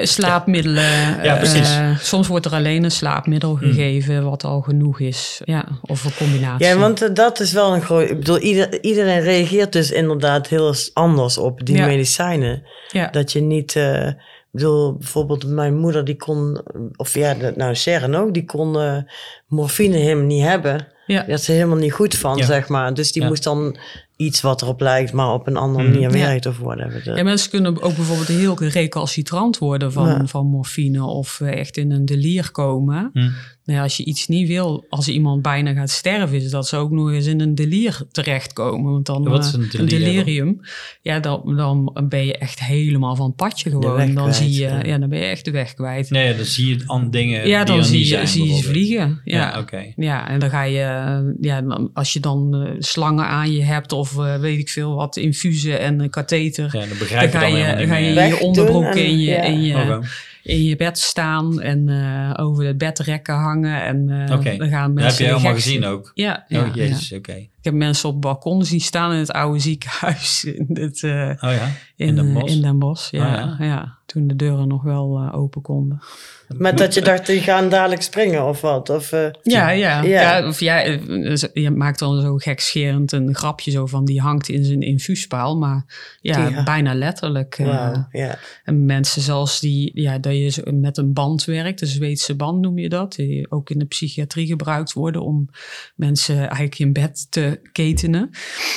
Slaapmiddelen. 0.00 0.82
Ja, 1.22 1.36
precies. 1.36 1.70
eh, 1.76 1.98
soms 1.98 2.26
wordt 2.26 2.46
er 2.46 2.52
alleen 2.52 2.84
een 2.84 2.90
slaapmiddel 2.90 3.54
gegeven 3.54 4.24
wat 4.24 4.44
al 4.44 4.60
genoeg 4.60 5.00
is. 5.00 5.40
Ja, 5.44 5.68
of 5.82 6.04
een 6.04 6.14
combinatie. 6.18 6.66
Ja, 6.66 6.76
want 6.76 7.02
eh, 7.02 7.08
dat 7.14 7.40
is 7.40 7.52
wel 7.52 7.74
een 7.74 7.82
groot... 7.82 8.10
Ik 8.10 8.18
bedoel, 8.18 8.38
ieder, 8.38 8.82
iedereen 8.82 9.20
reageert 9.20 9.72
dus 9.72 9.90
inderdaad 9.90 10.46
heel 10.48 10.74
anders 10.92 11.38
op 11.38 11.64
die 11.66 11.76
Ja. 11.76 11.86
medicijnen. 11.86 12.62
ja. 12.88 13.08
Dat 13.10 13.32
je 13.32 13.40
niet... 13.40 13.76
eh, 13.76 14.06
ik 14.06 14.64
bedoel, 14.64 14.96
bijvoorbeeld 14.96 15.46
mijn 15.46 15.76
moeder 15.76 16.04
die 16.04 16.16
kon... 16.16 16.60
Of 16.96 17.14
ja, 17.14 17.34
nou 17.56 17.74
Sharon 17.74 18.14
ook, 18.14 18.34
die 18.34 18.44
kon 18.44 18.80
eh, 18.80 18.96
morfine 19.46 19.96
helemaal 19.96 20.24
niet 20.24 20.42
hebben. 20.44 20.86
Ja. 21.06 21.20
Daar 21.20 21.30
had 21.30 21.40
ze 21.42 21.52
helemaal 21.52 21.76
niet 21.76 21.92
goed 21.92 22.14
van, 22.14 22.36
Ja. 22.36 22.44
zeg 22.44 22.68
maar. 22.68 22.94
Dus 22.94 23.12
die 23.12 23.22
Ja. 23.22 23.28
moest 23.28 23.42
dan 23.44 23.76
iets 24.18 24.40
wat 24.40 24.62
erop 24.62 24.80
lijkt, 24.80 25.12
maar 25.12 25.32
op 25.32 25.46
een 25.46 25.56
andere 25.56 25.82
Mhm. 25.84 25.92
manier 25.92 26.10
Ja. 26.16 26.26
werkt 26.26 26.46
of 26.46 26.58
whatever. 26.58 27.16
Ja, 27.16 27.22
mensen 27.22 27.50
kunnen 27.50 27.82
ook 27.82 27.94
bijvoorbeeld 27.96 28.28
heel 28.28 28.58
recalcitrant 28.58 29.58
worden 29.58 29.92
van, 29.92 30.06
Ja. 30.06 30.26
van 30.26 30.46
morfine 30.46 31.04
of 31.04 31.40
eh, 31.40 31.58
echt 31.58 31.76
in 31.76 31.90
een 31.92 32.04
delier 32.04 32.50
komen. 32.50 33.10
Hm. 33.12 33.28
Nou 33.68 33.80
ja, 33.80 33.86
als 33.86 33.96
je 33.96 34.04
iets 34.04 34.26
niet 34.26 34.48
wil, 34.48 34.84
als 34.88 35.08
iemand 35.08 35.42
bijna 35.42 35.72
gaat 35.72 35.90
sterven, 35.90 36.36
is 36.36 36.50
dat 36.50 36.68
ze 36.68 36.76
ook 36.76 36.90
nog 36.90 37.12
eens 37.12 37.26
in 37.26 37.40
een 37.40 37.54
delier 37.54 38.00
terechtkomen. 38.10 38.92
Want 38.92 39.06
dan, 39.06 39.24
Wat 39.24 39.44
is 39.44 39.52
eh, 39.54 39.60
een 39.60 39.86
delier 39.86 39.98
delirium, 39.98 40.60
ja, 41.02 41.20
dan, 41.20 41.56
dan 41.56 42.06
ben 42.08 42.26
je 42.26 42.38
echt 42.38 42.60
helemaal 42.60 43.16
van 43.16 43.26
het 43.26 43.36
padje 43.36 43.70
gewoon. 43.70 43.96
dan 43.96 44.14
kwijt, 44.14 44.34
zie 44.36 44.52
je, 44.52 44.60
ja. 44.60 44.84
ja. 44.84 44.98
dan 44.98 45.08
ben 45.08 45.18
je 45.18 45.24
echt 45.24 45.44
de 45.44 45.50
weg 45.50 45.74
kwijt. 45.74 46.10
Nee, 46.10 46.36
dan 46.36 46.44
zie 46.44 46.68
je 46.68 46.82
aan 46.86 47.10
dingen 47.10 47.48
ja, 47.48 47.64
dan 47.64 47.84
zie 47.84 47.98
je, 47.98 48.04
zijn, 48.04 48.28
zie 48.28 48.54
je 48.54 48.62
vliegen. 48.62 49.20
Ja, 49.24 49.36
Ja, 49.38 49.58
oké. 49.58 49.92
Ja, 49.96 50.28
en 50.28 50.40
dan 50.40 50.50
ga 50.50 50.62
je, 50.62 50.80
eh, 50.80 51.18
ja, 51.40 51.88
als 51.94 52.12
je 52.12 52.20
dan 52.20 52.54
eh, 52.54 52.72
slangen 52.78 53.26
aan 53.26 53.52
je 53.52 53.62
hebt 53.62 53.92
of 53.92 54.18
eh, 54.18 54.36
weet 54.40 54.58
ik 54.58 54.68
veel 54.68 54.94
wat, 54.94 55.16
infusen 55.16 55.80
en 55.80 56.00
een 56.00 56.10
katheter. 56.10 56.64
Ja, 56.64 56.70
dan 56.70 56.88
Dan 56.88 56.98
begrijp 56.98 57.32
je 57.32 57.38
ga 57.38 57.40
dan 57.40 57.58
je, 57.58 57.86
ga 57.86 57.96
je 57.96 58.14
Weg 58.14 58.28
je 58.28 58.38
doen 58.38 58.46
onderbroek 58.48 58.84
en- 58.84 59.04
in, 59.04 59.18
je, 59.18 59.30
ja. 59.30 59.42
in, 59.42 59.62
je, 59.62 59.74
Oké. 59.74 60.00
In 60.48 60.62
je 60.62 60.76
bed 60.76 60.98
staan 60.98 61.60
en 61.60 61.88
eh, 61.88 62.44
over 62.44 62.64
het 62.66 62.78
bedrekken 62.78 63.34
hangen. 63.34 63.82
En 63.82 64.10
eh, 64.28 64.36
Oké. 64.36 64.56
dan 64.56 64.68
gaan 64.68 64.94
Dat 64.94 65.02
mensen 65.02 65.04
heb 65.06 65.16
je 65.18 65.24
helemaal 65.24 65.60
gezien 65.60 65.84
ook. 65.84 66.10
Ja, 66.14 66.44
ja, 66.48 66.60
oh, 66.60 66.66
ja. 66.66 66.72
jezus, 66.74 67.12
oké. 67.12 67.32
Ik 67.32 67.64
heb 67.64 67.74
mensen 67.74 68.08
op 68.08 68.14
het 68.14 68.22
balkon 68.24 68.64
zien 68.64 68.80
staan 68.80 69.12
in 69.12 69.18
het 69.18 69.32
oude 69.32 69.58
ziekenhuis 69.58 70.44
in, 70.58 70.66
het, 70.80 71.02
eh, 71.02 71.28
Oh 71.28 71.52
ja, 71.52 71.66
in, 71.96 72.06
in, 72.08 72.14
de 72.14 72.22
eh, 72.22 72.32
bos. 72.34 72.50
in 72.54 72.62
Den 72.62 72.78
Bosch. 72.78 73.10
Ja, 73.10 73.26
Oh, 73.26 73.58
ja. 73.58 73.64
ja. 73.64 73.98
toen 74.06 74.26
de 74.26 74.36
deuren 74.36 74.68
nog 74.68 74.82
wel 74.82 75.18
eh, 75.18 75.38
open 75.38 75.62
konden. 75.62 76.00
Met 76.56 76.78
dat 76.78 76.94
je 76.94 77.00
dacht, 77.00 77.26
die 77.26 77.40
gaan 77.40 77.68
dadelijk 77.68 78.02
springen 78.02 78.44
of 78.48 78.60
wat? 78.60 78.90
Of, 78.90 79.12
eh, 79.12 79.28
Ja, 79.42 79.70
ja. 79.70 80.02
Ja. 80.02 80.02
ja. 80.38 80.46
of 80.48 80.60
ja, 80.60 80.82
eh, 80.82 81.36
je 81.52 81.70
maakt 81.70 81.98
dan 81.98 82.20
zo 82.20 82.36
gekscherend 82.36 83.12
een 83.12 83.34
grapje 83.34 83.70
zo 83.70 83.86
van 83.86 84.04
die 84.04 84.20
hangt 84.20 84.48
in 84.48 84.64
zijn 84.64 84.80
infuuspaal. 84.80 85.56
Maar 85.58 85.84
ja, 86.20 86.48
Ja. 86.48 86.62
bijna 86.62 86.94
letterlijk. 86.94 87.58
eh, 87.58 87.98
ja. 88.12 88.38
En 88.64 88.84
mensen 88.84 89.22
zelfs 89.22 89.60
die, 89.60 89.90
ja, 89.94 90.18
dat 90.18 90.32
je 90.32 90.48
zo 90.48 90.62
met 90.72 90.96
een 90.96 91.12
band 91.12 91.44
werkt, 91.44 91.78
de 91.78 91.86
Zweedse 91.86 92.34
band 92.34 92.60
noem 92.60 92.78
je 92.78 92.88
dat, 92.88 93.14
die 93.14 93.50
ook 93.50 93.70
in 93.70 93.78
de 93.78 93.84
psychiatrie 93.84 94.46
gebruikt 94.46 94.92
worden 94.92 95.22
om 95.22 95.48
mensen 95.94 96.36
eigenlijk 96.38 96.78
in 96.78 96.92
bed 96.92 97.26
te 97.30 97.60
ketenen. 97.72 98.30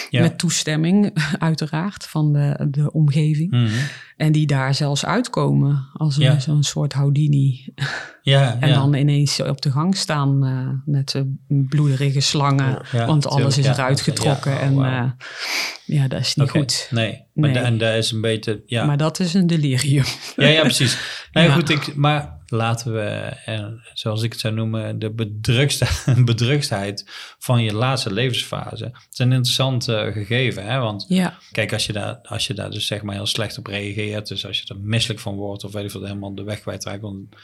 Ja. 0.09 0.21
Met 0.21 0.37
toestemming, 0.37 1.11
uiteraard, 1.39 2.05
van 2.05 2.33
de, 2.33 2.67
de 2.71 2.91
omgeving. 2.91 3.51
Mhm. 3.51 3.67
En 4.17 4.31
die 4.31 4.47
daar 4.47 4.75
zelfs 4.75 5.05
uitkomen 5.05 5.87
als 5.93 6.17
een, 6.17 6.41
zo'n 6.41 6.63
soort 6.63 6.93
Houdini. 6.93 7.60
Ja, 8.23 8.57
En 8.59 8.67
ja. 8.67 8.73
dan 8.75 8.93
ineens 8.93 9.39
op 9.41 9.61
de 9.61 9.71
gang 9.71 9.97
staan 9.97 10.45
eh, 10.45 10.93
met 10.93 11.23
bloederige 11.47 12.19
slangen. 12.19 12.81
Ja. 12.91 13.05
Want 13.05 13.27
alles 13.27 13.47
is 13.47 13.53
tuurlijk, 13.55 13.77
eruit 13.77 14.01
getrokken. 14.01 14.51
Ja, 14.51 14.57
oh, 14.57 14.63
en 14.63 14.75
wauw. 14.75 15.03
eh, 15.03 15.11
ja, 15.85 16.07
dat 16.07 16.19
is 16.19 16.35
niet 16.35 16.49
goed. 16.49 16.87
Nee, 16.91 17.11
maar 17.33 17.49
Nee. 17.49 17.53
da- 17.59 17.65
en 17.67 17.77
dat 17.77 17.95
is 17.95 18.11
een 18.11 18.21
beetje, 18.21 18.61
ja. 18.65 18.85
Maar 18.85 18.97
dat 18.97 19.19
is 19.19 19.33
een 19.33 19.47
delirium. 19.47 20.03
Ja, 20.35 20.47
ja, 20.47 20.61
precies. 20.61 20.97
Ja. 21.31 21.51
goed, 21.53 21.69
ik, 21.69 21.95
maar 21.95 22.39
laten 22.51 22.93
we, 22.93 23.33
zoals 23.93 24.23
ik 24.23 24.31
het 24.31 24.41
zou 24.41 24.53
noemen, 24.53 24.99
de 24.99 25.13
bedrukstheid 26.25 27.05
van 27.39 27.63
je 27.63 27.73
laatste 27.73 28.13
levensfase. 28.13 28.83
Het 28.83 29.07
is 29.11 29.19
een 29.19 29.31
interessant 29.31 29.87
eh, 29.87 30.11
gegeven, 30.11 30.65
hè? 30.65 30.79
want 30.79 31.05
Ja, 31.07 31.37
kijk, 31.51 31.73
als 31.73 31.85
je, 31.85 31.93
daar, 31.93 32.19
als 32.23 32.47
je 32.47 32.53
daar 32.53 32.69
dus 32.71 32.87
zeg 32.87 33.01
maar 33.01 33.15
heel 33.15 33.25
slecht 33.25 33.57
op 33.57 33.67
reageert, 33.67 34.27
dus 34.27 34.45
als 34.45 34.59
je 34.59 34.73
er 34.73 34.79
misselijk 34.79 35.19
van 35.19 35.35
wordt 35.35 35.63
of 35.63 35.71
weet 35.71 35.83
ik 35.83 35.91
veel, 35.91 36.03
helemaal 36.03 36.35
de 36.35 36.43
weg 36.43 36.59
kwijtraakt. 36.59 37.01
Want, 37.01 37.35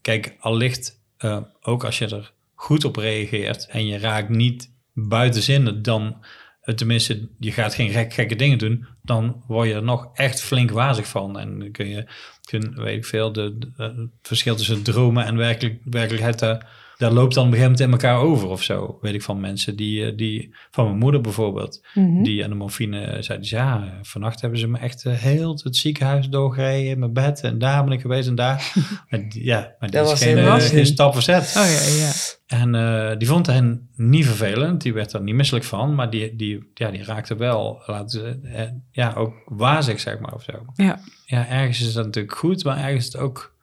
kijk, 0.00 0.36
allicht, 0.38 1.00
eh, 1.16 1.38
ook 1.60 1.84
als 1.84 1.98
je 1.98 2.06
er 2.06 2.32
goed 2.54 2.84
op 2.84 2.96
reageert 2.96 3.66
en 3.66 3.86
je 3.86 3.98
raakt 3.98 4.28
niet 4.28 4.70
buiten 4.92 5.42
zinnen, 5.42 5.82
dan, 5.82 6.24
eh, 6.60 6.74
tenminste, 6.74 7.28
je 7.38 7.52
gaat 7.52 7.74
geen 7.74 7.90
gek, 7.90 8.12
gekke 8.12 8.36
dingen 8.36 8.58
doen, 8.58 8.86
dan 9.04 9.42
word 9.46 9.68
je 9.68 9.74
er 9.74 9.82
nog 9.82 10.08
echt 10.14 10.40
flink 10.42 10.70
wazig 10.70 11.06
van. 11.06 11.38
En 11.38 11.70
kun 11.72 11.88
je, 11.88 12.06
kun, 12.44 12.74
weet 12.76 12.96
ik 12.96 13.04
veel, 13.04 13.32
de, 13.32 13.58
de- 13.58 14.08
verschil 14.22 14.56
tussen 14.56 14.82
dromen 14.82 15.24
en 15.24 15.36
werkelijk, 15.36 15.80
werkelijkheid, 15.84 16.64
daar 17.04 17.12
loopt 17.12 17.34
dan 17.34 17.46
op 17.46 17.52
een 17.52 17.58
gegeven 17.58 17.78
moment 17.78 18.02
in 18.02 18.06
elkaar 18.08 18.24
over 18.26 18.48
of 18.48 18.62
zo. 18.62 18.98
Weet 19.00 19.14
ik 19.14 19.22
van 19.22 19.40
mensen 19.40 19.76
die, 19.76 20.06
eh, 20.06 20.16
die 20.16 20.54
van 20.70 20.84
mijn 20.84 20.98
moeder 20.98 21.20
bijvoorbeeld, 21.20 21.84
Mhm. 21.94 22.22
die 22.22 22.44
aan 22.44 22.50
de 22.50 22.56
morfine 22.56 23.16
zei, 23.20 23.38
dus 23.38 23.50
ja, 23.50 23.98
vannacht 24.02 24.40
hebben 24.40 24.58
ze 24.58 24.68
me 24.68 24.78
echt 24.78 25.04
eh, 25.04 25.12
heel 25.12 25.60
het 25.62 25.76
ziekenhuis 25.76 26.28
doorgereden 26.28 26.90
in 26.90 26.98
mijn 26.98 27.12
bed 27.12 27.40
en 27.40 27.58
daar 27.58 27.84
ben 27.84 27.92
ik 27.92 28.00
geweest 28.00 28.28
en 28.28 28.34
daar. 28.34 28.72
maar 29.10 29.20
ja, 29.28 29.58
maar 29.78 29.90
die 29.90 29.98
Dat 30.00 30.04
is 30.04 30.10
was 30.10 30.22
geen, 30.22 30.38
eh, 30.38 30.54
geen 30.54 30.86
stap 30.86 31.12
verzet. 31.12 31.54
Oh 31.58 31.64
ja, 31.64 32.04
ja. 32.04 32.12
En 32.46 33.18
die 33.18 33.28
vond 33.28 33.46
hen 33.46 33.88
niet 33.96 34.26
vervelend, 34.26 34.82
die 34.82 34.92
werd 34.92 35.12
er 35.12 35.22
niet 35.22 35.34
misselijk 35.34 35.64
van, 35.64 35.94
maar 35.94 36.10
die, 36.10 36.36
die, 36.36 36.70
ja, 36.74 36.90
die 36.90 37.04
raakte 37.04 37.36
wel, 37.36 37.82
laten 37.86 38.42
ja, 38.90 39.12
ook 39.16 39.34
wazig, 39.46 40.00
zeg 40.00 40.18
maar, 40.18 40.34
of 40.34 40.42
zo. 40.42 40.52
Ja. 40.74 41.00
Ja, 41.24 41.48
ergens 41.48 41.80
is 41.80 41.92
dat 41.92 42.04
natuurlijk 42.04 42.36
goed, 42.36 42.64
maar 42.64 42.76
ergens 42.76 43.06
is 43.06 43.12
het 43.12 43.22
ook, 43.22 43.53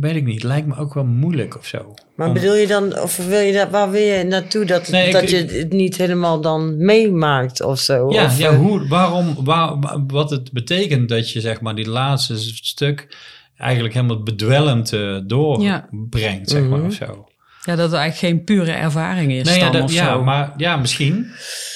weet 0.00 0.16
ik 0.16 0.24
niet, 0.24 0.42
lijkt 0.42 0.66
me 0.66 0.76
ook 0.76 0.94
wel 0.94 1.04
moeilijk 1.04 1.56
of 1.56 1.66
zo. 1.66 1.94
Maar 2.16 2.26
Om- 2.28 2.34
bedoel 2.34 2.54
je 2.54 2.66
dan, 2.66 2.98
of 3.00 3.16
wil 3.26 3.38
je 3.40 3.52
dat, 3.52 3.70
waar 3.70 3.90
wil 3.90 4.00
je 4.00 4.24
naartoe 4.24 4.64
dat, 4.64 4.88
Nee, 4.88 5.06
ik- 5.06 5.12
dat 5.12 5.30
je 5.30 5.36
het 5.44 5.72
niet 5.72 5.96
helemaal 5.96 6.40
dan 6.40 6.84
meemaakt 6.84 7.62
of 7.62 7.78
zo? 7.80 8.10
Ja, 8.12 8.24
of, 8.24 8.38
ja 8.38 8.50
eh, 8.50 8.56
hoe, 8.58 8.88
waarom, 8.88 9.36
waar, 9.44 9.80
wa- 9.80 10.04
wat 10.06 10.30
het 10.30 10.52
betekent 10.52 11.08
dat 11.08 11.30
je 11.32 11.40
zeg 11.40 11.60
maar 11.60 11.74
die 11.74 11.88
laatste 11.88 12.38
stuk 12.38 13.16
eigenlijk 13.56 13.94
helemaal 13.94 14.22
bedwellend 14.22 14.92
eh, 14.92 15.16
doorbrengt, 15.26 16.50
zeg 16.50 16.62
maar, 16.62 16.78
Mhm. 16.78 16.86
of 16.86 16.94
zo. 16.94 17.24
ja, 17.64 17.76
dat 17.76 17.90
het 17.90 18.00
eigenlijk 18.00 18.34
geen 18.34 18.44
pure 18.44 18.70
ervaring 18.72 19.32
is 19.32 19.46
Nee, 19.48 19.58
ja, 19.58 19.62
dan 19.62 19.72
dat- 19.72 19.82
of 19.82 19.92
ja, 19.92 20.12
zo. 20.12 20.22
maar, 20.24 20.52
ja, 20.56 20.76
misschien. 20.76 21.26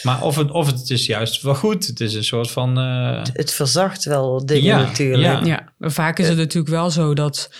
Maar 0.03 0.22
of 0.22 0.37
het, 0.37 0.50
of 0.50 0.66
het 0.66 0.90
is 0.90 1.07
juist 1.07 1.42
wel 1.42 1.55
goed. 1.55 1.87
Het 1.87 2.00
is 2.00 2.14
een 2.14 2.24
soort 2.24 2.50
van... 2.50 2.79
eh, 2.79 3.22
Het 3.33 3.53
verzacht 3.53 4.05
wel 4.05 4.46
dingen 4.46 4.64
Ja, 4.64 4.79
natuurlijk. 4.81 5.22
ja. 5.22 5.40
Ja, 5.46 5.68
maar 5.79 5.92
vaak 5.92 6.18
is 6.18 6.29
het 6.29 6.37
natuurlijk 6.37 6.74
wel 6.74 6.90
zo 6.90 7.14
dat 7.14 7.50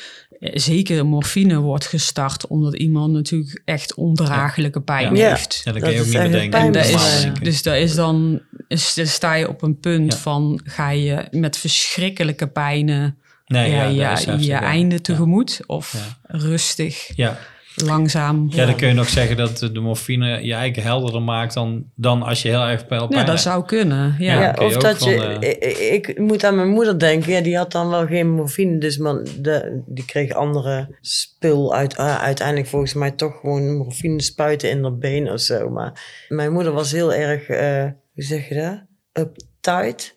zeker 0.40 1.07
morfine 1.07 1.59
wordt 1.61 1.87
gestart 1.87 2.47
omdat 2.47 2.77
iemand 2.77 3.12
natuurlijk 3.12 3.62
echt 3.64 3.94
ondraaglijke 3.94 4.81
pijn 4.81 5.16
Ja. 5.16 5.29
heeft. 5.29 5.61
ja, 5.64 5.73
dat 5.73 5.83
kun 5.83 5.92
je 5.92 5.99
ook 6.01 6.07
is 6.07 6.12
niet 6.12 6.23
bedenken. 6.23 6.61
En 6.61 6.73
dat 6.73 6.85
is, 6.88 7.27
dus 7.42 7.62
dat 7.62 7.75
is 7.75 7.94
dan, 7.94 8.40
is, 8.68 8.94
dan 8.94 9.07
sta 9.07 9.35
je 9.35 9.49
op 9.49 9.62
een 9.62 9.79
punt 9.79 10.12
Ja. 10.12 10.18
van 10.18 10.61
ga 10.64 10.90
je 10.90 11.27
met 11.31 11.57
verschrikkelijke 11.57 12.47
pijnen 12.47 13.18
nee, 13.47 13.70
ja, 13.70 13.85
je 14.16 14.37
ja. 14.38 14.62
einde 14.62 15.01
tegemoet 15.01 15.61
of 15.66 15.92
Ja. 15.92 16.38
rustig. 16.38 17.11
Ja, 17.16 17.38
langzaam. 17.75 18.47
Ja, 18.51 18.67
dan 18.67 18.77
kun 18.77 18.89
je 18.89 18.95
nog 18.95 19.09
zeggen 19.09 19.37
dat 19.37 19.59
de 19.73 19.81
morfine 19.81 20.45
je 20.45 20.55
eigen 20.55 20.83
helderder 20.83 21.23
maakt 21.23 21.55
dan, 21.55 21.85
dan 21.95 22.23
als 22.23 22.43
je 22.43 22.49
heel 22.49 22.63
erg 22.63 22.87
pijl 22.87 23.07
Ja, 23.11 23.19
dat 23.19 23.27
hebt. 23.27 23.41
zou 23.41 23.65
kunnen. 23.65 24.15
Ja. 24.19 24.51
Kun 24.51 24.67
of 24.67 24.77
dat 24.77 24.99
van, 24.99 25.13
je, 25.13 25.39
eh, 25.39 25.93
ik, 25.93 26.07
ik 26.09 26.19
moet 26.19 26.45
aan 26.45 26.57
mijn 26.57 26.69
moeder 26.69 26.99
denken. 26.99 27.33
Ja, 27.33 27.41
die 27.41 27.57
had 27.57 27.73
dan 27.73 27.89
wel 27.89 28.07
geen 28.07 28.31
morfine, 28.31 28.79
dus 28.79 28.99
man, 28.99 29.27
de, 29.41 29.83
die 29.87 30.05
kreeg 30.05 30.33
andere 30.33 30.97
spul 31.01 31.75
uit. 31.75 31.97
ah, 31.97 32.22
uiteindelijk 32.22 32.68
volgens 32.68 32.95
mij 32.95 33.11
toch 33.11 33.41
gewoon 33.41 33.77
morfine 33.77 34.22
spuiten 34.22 34.70
in 34.70 34.83
haar 34.83 34.97
been 34.99 35.31
of 35.31 35.41
zo. 35.41 35.70
Maar 35.70 36.25
mijn 36.29 36.53
moeder 36.53 36.72
was 36.72 36.93
heel 36.93 37.12
erg, 37.12 37.49
eh, 37.49 37.83
hoe 38.14 38.25
zeg 38.25 38.49
je 38.49 38.55
dat? 38.55 38.83
Uptight. 39.27 40.16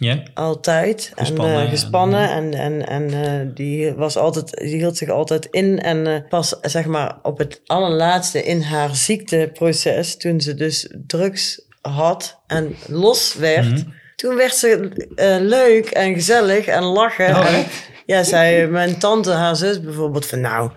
Ja? 0.00 0.22
Altijd. 0.34 1.12
Gespannen, 1.16 1.56
en 1.58 1.64
eh, 1.64 1.70
gespannen. 1.70 2.30
En, 2.30 2.54
en, 2.54 2.86
en 2.88 3.24
eh, 3.24 3.54
die, 3.54 3.92
was 3.92 4.16
altijd, 4.16 4.50
die 4.50 4.76
hield 4.76 4.96
zich 4.96 5.08
altijd 5.08 5.46
in. 5.50 5.80
En 5.80 6.06
eh, 6.06 6.28
pas 6.28 6.56
zeg 6.62 6.86
maar 6.86 7.18
op 7.22 7.38
het 7.38 7.60
allerlaatste 7.66 8.42
in 8.42 8.60
haar 8.62 8.94
ziekteproces, 8.94 10.16
toen 10.16 10.40
ze 10.40 10.54
dus 10.54 10.94
drugs 11.06 11.66
had 11.80 12.40
en 12.46 12.76
los 12.86 13.34
werd, 13.34 13.70
Mhm. 13.70 13.82
toen 14.16 14.34
werd 14.36 14.54
ze 14.54 14.90
leuk 15.40 15.86
en 15.90 16.14
gezellig 16.14 16.66
en 16.66 16.82
lachen. 16.82 17.30
Oh, 17.30 17.54
en, 17.54 17.64
ja, 18.06 18.22
zei 18.22 18.66
mijn 18.66 18.98
tante, 18.98 19.30
haar 19.30 19.56
zus 19.56 19.80
bijvoorbeeld, 19.80 20.26
van 20.26 20.40
nou, 20.40 20.70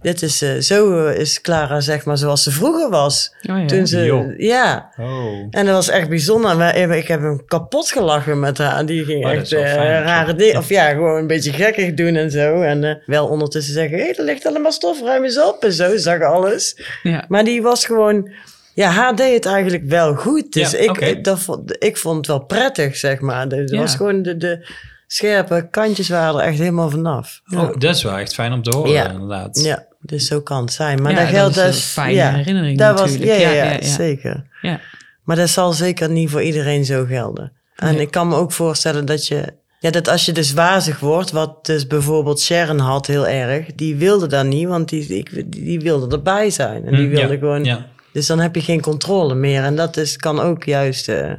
dit 0.00 0.22
is 0.22 0.42
eh, 0.42 0.56
zo 0.58 1.06
eh, 1.06 1.18
is 1.18 1.40
Clara 1.40 1.80
zeg 1.80 2.04
maar 2.04 2.18
zoals 2.18 2.42
ze 2.42 2.50
vroeger 2.50 2.90
was. 2.90 3.34
Oh, 3.50 3.58
ja. 3.58 3.66
Toen 3.66 3.86
ze, 3.86 4.34
ja. 4.36 4.92
Oh. 4.98 5.46
En 5.50 5.64
dat 5.66 5.74
was 5.74 5.88
echt 5.88 6.08
bijzonder. 6.08 6.56
Maar 6.56 6.76
ik 6.76 7.08
heb 7.08 7.20
hem 7.20 7.44
kapot 7.46 7.90
gelachen 7.90 8.40
met 8.40 8.58
haar. 8.58 8.86
Die 8.86 9.04
ging 9.04 9.24
Oh, 9.24 9.30
echt 9.32 9.52
eh, 9.52 9.60
fijn, 9.60 10.02
rare 10.02 10.34
dingen. 10.34 10.56
Of 10.58 10.68
ja, 10.68 10.88
gewoon 10.88 11.16
een 11.18 11.26
beetje 11.26 11.52
gekkig 11.52 11.94
doen 11.94 12.14
en 12.16 12.30
zo. 12.30 12.60
En 12.62 12.84
eh, 12.84 12.94
wel 13.06 13.26
ondertussen 13.26 13.74
zeggen: 13.74 13.98
hé, 13.98 14.04
er 14.04 14.24
ligt 14.24 14.46
allemaal 14.46 14.72
stof, 14.72 15.02
ruim 15.02 15.24
eens 15.24 15.42
op 15.42 15.64
en 15.64 15.72
zo. 15.72 15.96
Zag 15.96 16.22
alles. 16.22 16.80
Ja. 17.02 17.24
Maar 17.28 17.44
die 17.44 17.62
was 17.62 17.84
gewoon. 17.86 18.30
Ja, 18.74 18.88
haar 18.90 19.16
deed 19.16 19.34
het 19.34 19.46
eigenlijk 19.46 19.84
wel 19.84 20.14
goed. 20.14 20.52
Dus 20.52 20.70
Ja, 20.70 20.78
ik, 20.78 21.24
dat 21.24 21.40
vond, 21.40 21.76
ik 21.78 21.96
vond 21.96 22.16
het 22.16 22.26
wel 22.26 22.44
prettig, 22.44 22.96
zeg 22.96 23.20
maar. 23.20 23.48
Dus 23.48 23.58
Het 23.58 23.70
Ja. 23.70 23.78
was 23.78 23.94
gewoon 23.96 24.22
de, 24.22 24.36
de 24.36 24.68
scherpe 25.06 25.68
kantjes 25.70 26.08
waren 26.08 26.40
er 26.40 26.46
echt 26.46 26.58
helemaal 26.58 26.90
vanaf. 26.90 27.40
Ja. 27.44 27.60
Oh, 27.62 27.68
dat 27.78 27.94
is 27.94 28.02
wel 28.02 28.18
echt 28.18 28.34
fijn 28.34 28.52
om 28.52 28.62
te 28.62 28.76
horen, 28.76 28.90
Ja. 28.92 29.10
inderdaad. 29.10 29.60
Ja, 29.62 29.86
dus 30.00 30.26
zo 30.26 30.40
kan 30.40 30.60
het 30.62 30.72
zijn. 30.72 31.02
Maar 31.02 31.12
Ja, 31.12 31.16
dat 31.16 31.26
dat 31.26 31.34
geldt 31.36 31.56
is 31.56 31.62
een 31.62 31.70
dus. 31.70 31.84
fijne 31.84 32.12
ja, 32.14 32.32
herinnering 32.34 32.78
dat 32.78 32.96
natuurlijk. 32.96 33.24
ja, 33.24 33.34
ja, 33.34 33.40
Ja, 33.40 33.52
ja, 33.54 33.64
ja, 33.64 33.72
ja. 33.72 33.82
zeker. 33.82 34.44
Ja. 34.62 34.80
Maar 35.24 35.36
dat 35.36 35.48
zal 35.48 35.72
zeker 35.72 36.10
niet 36.10 36.30
voor 36.30 36.42
iedereen 36.42 36.84
zo 36.84 37.04
gelden. 37.04 37.52
En 37.76 37.92
Nee. 37.94 38.00
ik 38.02 38.10
kan 38.10 38.28
me 38.28 38.34
ook 38.34 38.52
voorstellen 38.52 39.04
dat 39.06 39.26
je... 39.26 39.58
Ja, 39.80 39.90
dat 39.90 40.08
als 40.08 40.26
je 40.26 40.32
dus 40.32 40.52
wazig 40.52 40.98
wordt, 41.00 41.30
wat 41.30 41.66
dus 41.66 41.86
bijvoorbeeld 41.86 42.40
Sharon 42.40 42.78
had 42.78 43.06
heel 43.06 43.26
erg, 43.26 43.66
die 43.74 43.96
wilde 43.96 44.26
dat 44.26 44.44
niet, 44.46 44.66
want 44.68 44.88
die, 44.88 45.06
ik, 45.16 45.52
die 45.62 45.80
wilde 45.80 46.16
erbij 46.16 46.50
zijn. 46.50 46.84
En 46.86 46.94
die 46.96 47.04
Hm, 47.06 47.10
wilde 47.10 47.32
ja, 47.32 47.38
gewoon... 47.38 47.64
Ja. 47.64 47.86
Dus 48.12 48.26
dan 48.26 48.38
heb 48.38 48.54
je 48.54 48.60
geen 48.60 48.80
controle 48.80 49.34
meer. 49.34 49.62
En 49.62 49.76
dat 49.76 49.96
is, 49.96 50.16
kan 50.16 50.40
ook 50.40 50.64
juist 50.64 51.08
eh, 51.08 51.32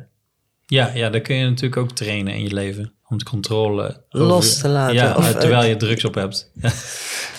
Ja, 0.65 0.91
ja, 0.93 1.09
dat 1.09 1.21
kun 1.21 1.35
je 1.35 1.45
natuurlijk 1.45 1.77
ook 1.77 1.91
trainen 1.91 2.33
in 2.33 2.43
je 2.43 2.53
leven. 2.53 2.93
Om 3.11 3.17
de 3.17 3.23
controle 3.25 4.03
Los 4.09 4.57
te 4.57 4.67
laten, 4.67 4.95
Ja, 4.95 5.15
of, 5.15 5.31
terwijl 5.33 5.61
eh, 5.61 5.67
je 5.69 5.77
drugs 5.77 6.05
op 6.05 6.15
hebt. 6.15 6.51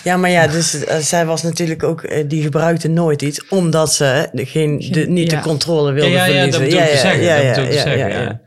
Ja, 0.03 0.17
maar 0.17 0.29
ja, 0.29 0.47
dus 0.47 0.83
eh, 0.83 0.97
zij 0.97 1.25
was 1.25 1.43
natuurlijk 1.43 1.83
ook, 1.83 2.01
eh, 2.01 2.23
die 2.27 2.41
gebruikte 2.41 2.87
nooit 2.87 3.21
iets, 3.21 3.47
omdat 3.47 3.93
ze 3.93 4.29
de, 4.31 4.45
geen, 4.45 4.79
de, 4.91 5.07
niet 5.07 5.31
Ja. 5.31 5.37
de 5.37 5.43
controle 5.47 5.91
wilde 5.91 6.09
ja, 6.09 6.25
ja, 6.25 6.45
dat 6.45 6.55
verliezen. 6.55 6.97
zeggen. 6.97 7.21
ja, 7.23 7.35
dat 7.35 7.43
ja, 7.43 7.49
bedoel 7.49 7.63
ik 7.63 7.69
te 7.69 7.75
ja, 7.75 7.81
zeggen, 7.81 7.97
ja, 8.09 8.21
ja. 8.21 8.21
ja. 8.21 8.41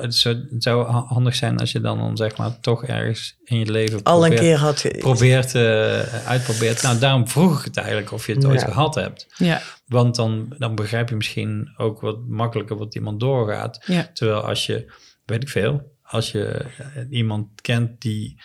Het, 0.00 0.14
zou, 0.14 0.34
het 0.50 0.62
zou 0.62 0.90
ha- 0.90 1.04
handig 1.08 1.34
zijn 1.34 1.58
als 1.58 1.72
je 1.72 1.80
dan, 1.80 1.98
dan 1.98 2.16
zeg 2.16 2.36
maar 2.36 2.60
toch 2.60 2.84
ergens 2.84 3.36
in 3.44 3.58
je 3.58 3.70
leven 3.70 4.02
Al 4.02 4.14
een 4.14 4.20
probeert, 4.20 4.40
keer 4.40 4.56
had 4.56 4.80
ge- 4.80 4.96
probeert 4.98 5.54
eh, 5.54 6.26
uitprobeert. 6.26 6.82
Nou, 6.82 6.98
daarom 6.98 7.28
vroeg 7.28 7.58
ik 7.58 7.64
het 7.64 7.76
eigenlijk 7.76 8.12
of 8.12 8.26
je 8.26 8.34
het 8.34 8.44
ooit 8.46 8.62
gehad 8.64 8.94
hebt. 8.94 9.26
Ja. 9.36 9.62
Want 9.86 10.14
dan, 10.14 10.54
dan 10.58 10.74
begrijp 10.74 11.08
je 11.08 11.16
misschien 11.16 11.74
ook 11.76 12.00
wat 12.00 12.16
makkelijker 12.28 12.76
wat 12.76 12.94
iemand 12.94 13.20
doorgaat. 13.20 13.82
Ja. 13.86 14.10
Terwijl 14.12 14.40
als 14.40 14.66
je, 14.66 14.92
weet 15.24 15.42
ik 15.42 15.48
veel, 15.48 15.92
als 16.14 16.32
je 16.32 16.44
eh, 16.46 17.02
iemand 17.10 17.60
kent 17.60 18.00
die 18.00 18.40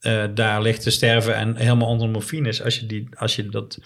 eh, 0.00 0.24
daar 0.34 0.62
ligt 0.62 0.82
te 0.82 0.90
sterven 0.90 1.34
en 1.34 1.56
helemaal 1.56 1.88
onder 1.88 2.08
morfine 2.08 2.48
is, 2.48 2.62
als 2.62 2.78
je, 2.78 2.86
die, 2.86 3.08
als 3.16 3.36
je 3.36 3.48
dat, 3.48 3.78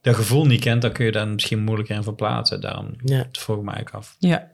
dat 0.00 0.14
gevoel 0.14 0.46
niet 0.46 0.60
kent, 0.60 0.82
dan 0.82 0.92
kun 0.92 1.04
je 1.04 1.12
daar 1.12 1.28
misschien 1.28 1.62
moeilijker 1.64 1.96
in 1.96 2.02
verplaatsen. 2.02 2.60
Daarom 2.60 2.94
Ja. 3.04 3.26
vroeg 3.32 3.56
ik 3.56 3.62
me 3.62 3.70
eigenlijk 3.72 4.04
af. 4.04 4.16
Ja, 4.18 4.50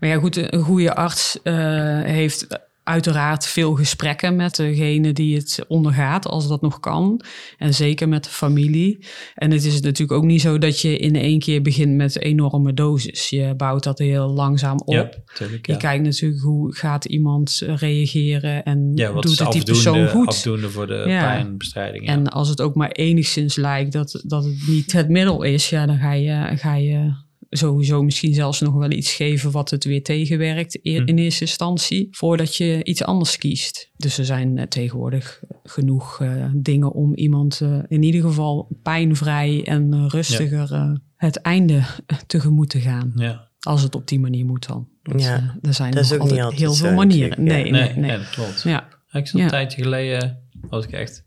maar 0.00 0.08
ja, 0.08 0.18
goed, 0.18 0.36
een 0.52 0.62
goede 0.62 0.94
arts 0.94 1.42
eh, 1.42 1.54
heeft 2.02 2.46
uiteraard 2.84 3.46
veel 3.46 3.74
gesprekken 3.74 4.36
met 4.36 4.56
degene 4.56 5.12
die 5.12 5.36
het 5.36 5.64
ondergaat, 5.68 6.26
als 6.26 6.48
dat 6.48 6.60
nog 6.60 6.80
kan. 6.80 7.20
En 7.58 7.74
zeker 7.74 8.08
met 8.08 8.24
de 8.24 8.30
familie. 8.30 9.06
En 9.34 9.50
het 9.50 9.64
is 9.64 9.80
natuurlijk 9.80 10.12
ook 10.12 10.24
niet 10.24 10.40
zo 10.40 10.58
dat 10.58 10.80
je 10.80 10.98
in 10.98 11.16
één 11.16 11.38
keer 11.38 11.62
begint 11.62 11.96
met 11.96 12.20
enorme 12.20 12.74
doses. 12.74 13.28
Je 13.28 13.54
bouwt 13.56 13.84
dat 13.84 13.98
heel 13.98 14.28
langzaam 14.28 14.78
op. 14.84 14.94
Ja. 14.94 15.46
Je 15.62 15.76
kijkt 15.76 16.04
natuurlijk 16.04 16.42
hoe 16.42 16.74
gaat 16.74 17.04
iemand 17.04 17.62
reageren 17.66 18.64
en 18.64 18.92
Ja, 18.94 19.12
doet 19.12 19.38
het 19.38 19.52
die 19.52 19.64
persoon 19.64 20.08
goed. 20.08 20.26
afdoende 20.26 20.70
voor 20.70 20.86
de 20.86 21.02
pijnbestrijding. 21.04 22.06
En 22.06 22.28
als 22.28 22.48
het 22.48 22.60
ook 22.60 22.74
maar 22.74 22.90
enigszins 22.90 23.56
lijkt 23.56 23.92
dat, 23.92 24.22
dat 24.26 24.44
het 24.44 24.68
niet 24.68 24.92
het 24.92 25.08
middel 25.08 25.42
is, 25.42 25.68
ja, 25.68 25.86
dan 25.86 25.98
ga 25.98 26.12
je, 26.12 26.56
ga 26.56 26.74
je 26.74 27.28
sowieso 27.50 28.02
misschien 28.02 28.34
zelfs 28.34 28.60
nog 28.60 28.74
wel 28.74 28.90
iets 28.90 29.12
geven 29.12 29.50
wat 29.50 29.70
het 29.70 29.84
weer 29.84 30.02
tegenwerkt 30.02 30.78
i- 30.86 30.96
Hm. 30.98 31.06
in 31.08 31.18
eerste 31.18 31.40
instantie, 31.44 32.08
voordat 32.10 32.56
je 32.56 32.84
iets 32.84 33.04
anders 33.04 33.38
kiest. 33.38 33.90
Dus 33.96 34.18
er 34.18 34.24
zijn 34.24 34.58
eh, 34.58 34.66
tegenwoordig 34.66 35.42
genoeg 35.64 36.20
eh, 36.20 36.44
dingen 36.56 36.92
om 36.92 37.14
iemand 37.14 37.60
eh, 37.60 37.78
in 37.88 38.02
ieder 38.02 38.20
geval 38.20 38.68
pijnvrij 38.82 39.62
en 39.66 39.92
eh, 39.92 40.04
rustiger 40.08 40.72
eh, 40.72 40.92
het 41.16 41.36
einde 41.36 41.82
tegemoet 42.26 42.68
te 42.70 42.80
gaan. 42.80 43.12
ja. 43.16 43.48
Als 43.60 43.82
het 43.82 43.94
op 43.94 44.08
die 44.08 44.20
manier 44.20 44.44
moet 44.46 44.66
dan. 44.68 44.88
Want, 45.02 45.22
Ja, 45.22 45.36
eh, 45.36 45.68
er 45.68 45.74
zijn 45.74 45.90
dat 45.92 46.04
is 46.04 46.10
nog 46.10 46.18
ook 46.18 46.30
niet 46.30 46.40
altijd 46.40 46.44
altijd 46.60 46.60
heel 46.80 46.88
veel 46.88 46.96
manieren. 46.96 47.44
Nee, 47.44 47.70
nee, 47.70 47.92
nee. 47.94 48.16
dat 48.18 48.30
klopt. 48.30 48.62
Ja. 48.62 48.88
Ik 49.12 49.26
zat 49.26 49.38
Ja. 49.38 49.42
een 49.44 49.50
tijdje 49.50 49.82
geleden, 49.82 50.38
was 50.68 50.84
ik 50.84 50.92
echt 50.92 51.24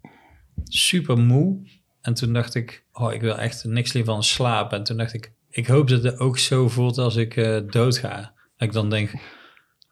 super 0.63 1.17
moe. 1.17 1.69
En 2.01 2.13
toen 2.13 2.33
dacht 2.33 2.55
ik, 2.55 2.85
oh, 2.91 3.13
ik 3.13 3.21
wil 3.21 3.37
echt 3.37 3.63
niks 3.65 3.93
liever 3.93 4.13
dan 4.13 4.23
slapen. 4.23 4.77
En 4.77 4.83
toen 4.83 4.97
dacht 4.97 5.13
ik, 5.13 5.31
ik 5.53 5.67
hoop 5.67 5.87
dat 5.87 6.03
het 6.03 6.19
ook 6.19 6.37
zo 6.37 6.69
voelt 6.69 6.97
als 6.97 7.15
ik 7.15 7.35
eh 7.35 7.61
doodga. 7.67 8.33
Dat 8.57 8.67
ik 8.67 8.73
dan 8.73 8.89
denk, 8.89 9.11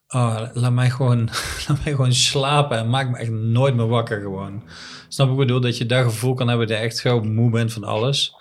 oh, 0.07 0.41
laat 0.53 0.71
mij, 0.71 0.89
gewoon, 0.89 1.29
laat 1.67 1.83
mij 1.83 1.93
gewoon 1.93 2.13
slapen 2.13 2.77
en 2.77 2.89
maak 2.89 3.09
me 3.09 3.17
echt 3.17 3.31
nooit 3.31 3.75
meer 3.75 3.87
wakker 3.87 4.21
gewoon. 4.21 4.63
Snap 5.07 5.29
ik 5.29 5.35
bedoel, 5.35 5.61
dat 5.61 5.77
je 5.77 5.85
dat 5.85 6.03
gevoel 6.03 6.33
kan 6.33 6.47
hebben 6.47 6.67
dat 6.67 6.77
je 6.77 6.83
echt 6.83 6.97
zo 6.97 7.21
moe 7.21 7.49
bent 7.49 7.73
van 7.73 7.83
alles. 7.83 8.35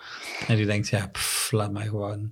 En 0.47 0.55
die 0.55 0.65
denkt, 0.65 0.87
ja, 0.87 1.07
pff, 1.07 1.51
laat 1.51 1.71
mij 1.71 1.87
gewoon, 1.87 2.31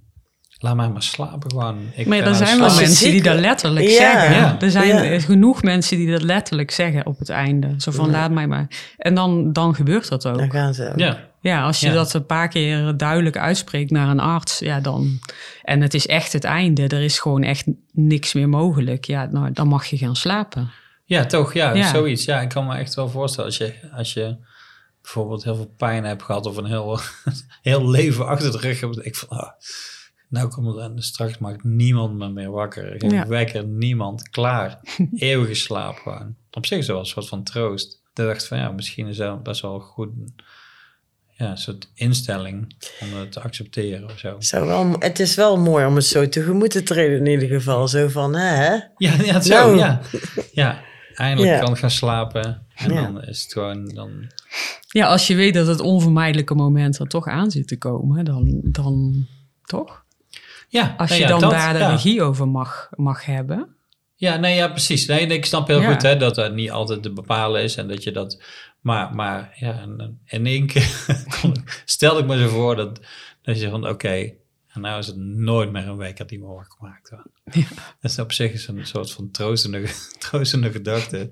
laat 0.60 0.76
mij 0.76 0.90
maar 0.90 1.04
slapen 1.04 1.50
gewoon. 1.52 1.78
Ik 1.96 2.06
Maar 2.08 2.18
er 2.20 2.36
zijn 2.36 2.60
wel 2.60 2.76
mensen 2.76 3.12
die 3.12 3.24
dat 3.24 3.40
letterlijk 3.40 3.86
Ja. 3.86 3.92
zeggen. 3.98 4.32
Ja. 4.36 4.58
Er 4.62 4.72
zijn 4.72 5.12
Ja. 5.12 5.20
genoeg 5.20 5.62
mensen 5.64 5.98
die 5.98 6.12
dat 6.12 6.22
letterlijk 6.22 6.72
zeggen 6.72 7.06
op 7.06 7.20
het 7.20 7.30
einde. 7.30 7.74
Zo 7.78 7.92
van, 7.92 8.10
laat 8.12 8.32
mij 8.32 8.48
maar. 8.48 8.68
En 8.98 9.14
dan, 9.16 9.54
dan 9.54 9.76
gebeurt 9.76 10.10
dat 10.10 10.28
ook. 10.28 10.38
Dan 10.38 10.52
gaan 10.52 10.74
ze 10.74 10.90
ook. 10.90 10.98
Ja, 11.00 11.28
Ja, 11.42 11.64
als 11.64 11.80
je 11.80 11.88
Ja. 11.88 11.94
dat 11.94 12.14
een 12.14 12.26
paar 12.26 12.48
keer 12.48 12.98
duidelijk 12.98 13.38
uitspreekt 13.38 13.92
naar 13.92 14.08
een 14.10 14.20
arts, 14.20 14.60
ja 14.60 14.80
dan. 14.80 15.20
En 15.64 15.82
het 15.82 15.94
is 15.94 16.08
echt 16.08 16.34
het 16.34 16.44
einde. 16.44 16.88
Er 16.88 17.02
is 17.02 17.20
gewoon 17.20 17.44
echt 17.44 17.66
niks 17.92 18.34
meer 18.34 18.50
mogelijk. 18.50 19.06
Ja, 19.06 19.26
nou, 19.26 19.52
dan 19.52 19.68
mag 19.68 19.86
je 19.86 19.98
gaan 19.98 20.16
slapen. 20.16 20.72
Ja, 21.06 21.26
toch? 21.26 21.54
Ja, 21.54 21.74
Ja. 21.74 21.90
zoiets. 21.90 22.26
Ja, 22.26 22.42
ik 22.42 22.50
kan 22.50 22.66
me 22.68 22.76
echt 22.76 22.94
wel 22.96 23.10
voorstellen. 23.10 23.46
Als 23.50 23.58
je, 23.58 23.74
als 23.96 24.14
je 24.14 24.38
bijvoorbeeld 25.02 25.44
heel 25.44 25.56
veel 25.56 25.74
pijn 25.78 26.04
hebt 26.04 26.24
gehad 26.24 26.46
of 26.46 26.58
een 26.58 26.66
heel, 26.66 27.00
heel 27.62 27.90
leven 27.90 28.28
achter 28.28 28.52
de 28.52 28.58
rug 28.58 28.80
hebt. 28.80 29.06
Ik 29.06 29.16
van, 29.16 29.30
ah, 29.38 29.50
nou 30.30 30.48
komt 30.50 30.68
het 30.68 30.78
en 30.92 31.04
straks 31.04 31.38
maakt 31.38 31.64
niemand 31.64 32.18
me 32.18 32.30
meer 32.30 32.52
wakker. 32.52 32.96
Geen 32.98 33.10
Ja. 33.12 33.28
wekker, 33.28 33.66
niemand. 33.66 34.30
Klaar. 34.30 34.80
Eeuwige 35.16 35.54
slaap 35.54 35.96
gewoon. 35.98 36.36
Op 36.52 36.66
zich 36.66 36.78
is 36.78 36.86
dat 36.86 36.96
wel 36.96 37.04
een 37.06 37.10
soort 37.12 37.28
van 37.28 37.44
troost. 37.44 37.94
Ik 37.94 38.26
dacht 38.26 38.48
van, 38.48 38.58
ja, 38.58 38.72
misschien 38.72 39.08
is 39.08 39.18
dat 39.18 39.44
best 39.44 39.62
wel 39.62 39.80
goed. 39.80 40.10
Ja, 41.38 41.50
een 41.52 41.58
soort 41.58 41.92
instelling 41.94 42.76
om 43.02 43.20
het 43.20 43.32
te 43.32 43.40
accepteren 43.42 44.04
of 44.10 44.20
zo. 44.20 44.36
Zou 44.40 44.66
wel, 44.68 44.96
het 45.00 45.20
is 45.20 45.36
wel 45.36 45.58
mooi 45.58 45.86
om 45.86 45.96
het 45.96 46.06
zo 46.06 46.30
tegemoet 46.30 46.72
te 46.72 46.84
treden 46.84 47.18
in 47.20 47.26
ieder 47.42 47.48
geval. 47.48 47.88
Zo 47.88 48.08
van, 48.08 48.36
hè? 48.36 48.72
Ja, 48.74 48.84
ja 48.98 49.42
zo, 49.42 49.54
Nou. 49.54 49.78
ja. 49.78 50.02
Ja, 50.52 50.82
eindelijk 51.14 51.54
Ja. 51.54 51.60
kan 51.60 51.72
ik 51.72 51.78
gaan 51.78 51.92
slapen. 51.92 52.66
En 52.76 52.94
Ja. 52.94 53.02
dan 53.02 53.24
is 53.24 53.44
het 53.44 53.54
gewoon, 53.54 53.86
dan 53.90 54.32
Ja, 54.88 55.08
als 55.08 55.28
je 55.28 55.36
weet 55.36 55.54
dat 55.54 55.68
het 55.68 55.80
onvermijdelijke 55.80 56.56
moment 56.56 57.00
er 57.00 57.08
toch 57.08 57.28
aan 57.28 57.52
zit 57.52 57.68
te 57.68 57.78
komen, 57.78 58.26
dan, 58.26 58.60
dan 58.64 59.26
toch? 59.64 60.04
Ja, 60.70 60.96
Als 60.98 61.10
nou 61.10 61.22
je 61.22 61.28
ja, 61.28 61.32
dan 61.32 61.40
dat, 61.42 61.52
daar 61.52 61.74
de 61.74 61.80
ja. 61.80 61.90
regie 61.90 62.22
over 62.22 62.48
mag, 62.48 62.90
mag 62.96 63.26
hebben. 63.26 63.76
Ja, 64.16 64.36
nee, 64.36 64.56
ja, 64.56 64.68
precies. 64.68 65.06
Nee, 65.06 65.26
nee, 65.26 65.38
ik 65.38 65.46
snap 65.46 65.68
heel 65.68 65.82
Ja. 65.82 65.92
goed 65.92 66.02
hè, 66.02 66.18
dat 66.18 66.36
dat 66.36 66.54
niet 66.54 66.72
altijd 66.72 67.04
te 67.04 67.14
bepalen 67.14 67.64
is 67.64 67.76
en 67.76 67.88
dat 67.88 68.04
je 68.04 68.12
dat. 68.12 68.42
Maar, 68.82 69.16
maar 69.16 69.52
ja, 69.56 69.80
en, 69.80 70.20
in 70.26 70.46
één 70.46 70.68
keer 70.68 70.90
stelde 71.86 72.20
ik 72.22 72.28
me 72.28 72.38
zo 72.40 72.48
voor 72.48 72.76
dat, 72.76 73.00
dat 73.42 73.60
je 73.60 73.70
van 73.70 73.88
oké, 73.88 74.34
en 74.68 74.82
nou 74.82 75.00
is 75.00 75.08
het 75.08 75.18
nooit 75.18 75.72
meer 75.72 75.88
een 75.88 75.98
wekker 75.98 76.28
die 76.28 76.40
me 76.40 76.46
wakker 76.46 76.78
maakt. 76.82 77.10
hoor. 77.10 77.24
Ja. 77.52 77.68
Dat 78.02 78.12
is 78.12 78.20
op 78.20 78.32
zich 78.32 78.52
is 78.52 78.68
een 78.68 78.86
soort 78.86 79.12
van 79.12 79.32
troostende, 79.32 79.84
troostende 80.30 80.72
gedachte. 80.72 81.30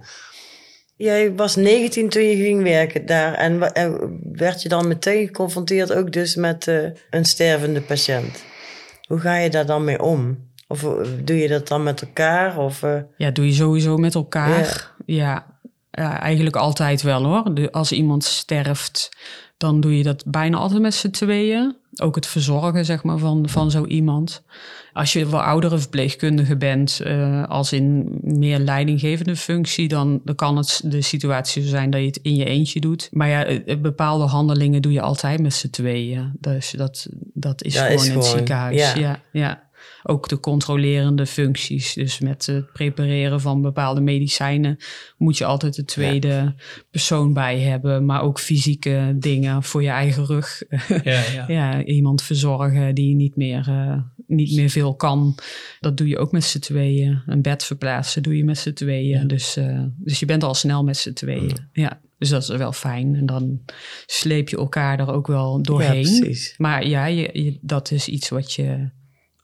jij 0.96 1.34
was 1.34 1.56
19 1.56 2.10
toen 2.10 2.24
je 2.24 2.36
ging 2.36 2.64
werken 2.64 3.06
daar. 3.06 3.34
En 3.34 3.60
werd 4.32 4.62
je 4.62 4.70
dan 4.70 4.88
meteen 4.88 5.26
geconfronteerd 5.26 5.94
ook 5.94 6.12
dus 6.12 6.36
met 6.36 6.68
eh, 6.68 6.84
een 7.10 7.26
stervende 7.26 7.82
patiënt? 7.82 8.44
Hoe 9.08 9.20
ga 9.20 9.36
je 9.36 9.50
daar 9.50 9.66
dan 9.66 9.84
mee 9.84 10.02
om? 10.02 10.38
Of 10.68 10.84
eh, 10.84 11.08
doe 11.24 11.38
je 11.38 11.48
dat 11.48 11.68
dan 11.68 11.84
met 11.84 12.02
elkaar? 12.02 12.58
Of, 12.58 12.84
eh, 12.84 13.00
Ja, 13.18 13.32
doe 13.32 13.46
je 13.46 13.54
sowieso 13.54 13.98
met 13.98 14.16
elkaar. 14.16 14.92
Ja, 15.06 15.46
ja 15.92 16.20
eigenlijk 16.20 16.56
altijd 16.56 17.02
wel 17.02 17.24
hoor. 17.24 17.70
Als 17.72 17.92
iemand 17.92 18.24
sterft, 18.24 19.10
dan 19.58 19.80
doe 19.80 19.98
je 19.98 20.04
dat 20.04 20.24
bijna 20.28 20.58
altijd 20.58 20.82
met 20.82 20.94
z'n 20.94 21.10
tweeën. 21.10 21.76
Ook 22.02 22.16
het 22.16 22.28
verzorgen 22.28 22.86
zeg 22.86 23.04
maar, 23.04 23.18
van, 23.18 23.50
van 23.50 23.72
zo 23.72 23.86
iemand. 23.86 24.44
Als 24.94 25.14
je 25.14 25.30
wel 25.30 25.42
oudere 25.42 25.78
verpleegkundige 25.78 26.58
bent, 26.58 27.00
eh, 27.00 27.44
als 27.44 27.74
in 27.74 28.18
meer 28.22 28.60
leidinggevende 28.60 29.36
functie, 29.36 29.88
dan, 29.88 30.22
dan 30.24 30.36
kan 30.36 30.58
het 30.58 30.82
de 30.84 31.02
situatie 31.02 31.64
zo 31.64 31.70
zijn 31.70 31.90
dat 31.90 32.00
je 32.02 32.08
het 32.08 32.20
in 32.22 32.36
je 32.36 32.46
eentje 32.46 32.80
doet. 32.80 33.10
Maar 33.12 33.28
ja, 33.28 33.46
eh, 33.46 33.62
eh, 33.66 33.82
bepaalde 33.82 34.24
handelingen 34.24 34.82
doe 34.82 34.92
je 34.92 35.02
altijd 35.02 35.42
met 35.42 35.54
z'n 35.54 35.70
tweeën. 35.70 36.32
Dus 36.40 36.72
dat, 36.78 37.08
dat 37.34 37.64
is 37.64 37.78
gewoon 37.78 37.92
is 37.92 38.06
in 38.06 38.12
het 38.12 38.24
gewoon, 38.24 38.38
ziekenhuis. 38.38 38.78
ja. 38.78 38.96
ja, 38.96 39.22
ja. 39.32 39.67
Ook 40.10 40.28
de 40.30 40.40
controlerende 40.40 41.26
functies. 41.26 41.94
Dus 41.94 42.20
met 42.20 42.46
het 42.46 42.72
prepareren 42.74 43.42
van 43.42 43.62
bepaalde 43.62 44.02
medicijnen 44.02 44.78
moet 45.18 45.38
je 45.38 45.46
altijd 45.46 45.76
de 45.76 45.86
tweede 45.86 46.56
persoon 46.92 47.34
bij 47.34 47.60
hebben. 47.60 48.06
Maar 48.06 48.22
ook 48.22 48.40
fysieke 48.40 49.16
dingen 49.20 49.64
voor 49.64 49.84
je 49.84 49.90
eigen 49.90 50.26
rug. 50.26 50.64
Ja, 51.04 51.24
ja. 51.34 51.46
ja, 51.58 51.84
iemand 51.84 52.22
verzorgen 52.22 52.96
die 52.96 53.16
niet 53.16 53.36
meer, 53.36 53.66
eh, 53.68 54.00
niet 54.28 54.56
meer 54.56 54.70
veel 54.70 54.96
kan. 54.96 55.36
Dat 55.80 55.98
doe 55.98 56.08
je 56.08 56.18
ook 56.18 56.32
met 56.32 56.44
z'n 56.44 56.60
tweeën. 56.60 57.22
Een 57.26 57.42
bed 57.42 57.64
verplaatsen 57.64 58.24
doe 58.24 58.38
je 58.38 58.44
met 58.44 58.58
z'n 58.58 58.74
tweeën. 58.74 59.28
Dus, 59.28 59.56
eh, 59.58 59.84
dus 59.98 60.20
je 60.20 60.26
bent 60.26 60.44
al 60.44 60.54
snel 60.54 60.84
met 60.84 60.98
z'n 60.98 61.14
tweeën. 61.14 61.58
Ja. 61.72 62.00
Dus 62.18 62.30
dat 62.30 62.42
is 62.42 62.48
wel 62.50 62.72
fijn. 62.72 63.16
En 63.16 63.26
dan 63.26 63.60
sleep 64.06 64.50
je 64.50 64.58
elkaar 64.58 65.00
er 65.00 65.12
ook 65.12 65.28
wel 65.28 65.62
doorheen. 65.62 66.06
Maar 66.58 66.88
ja, 66.88 67.06
je, 67.06 67.30
je- 67.34 67.58
dat 67.62 67.92
is 67.92 68.08
iets 68.08 68.30
wat 68.30 68.54
je 68.54 68.90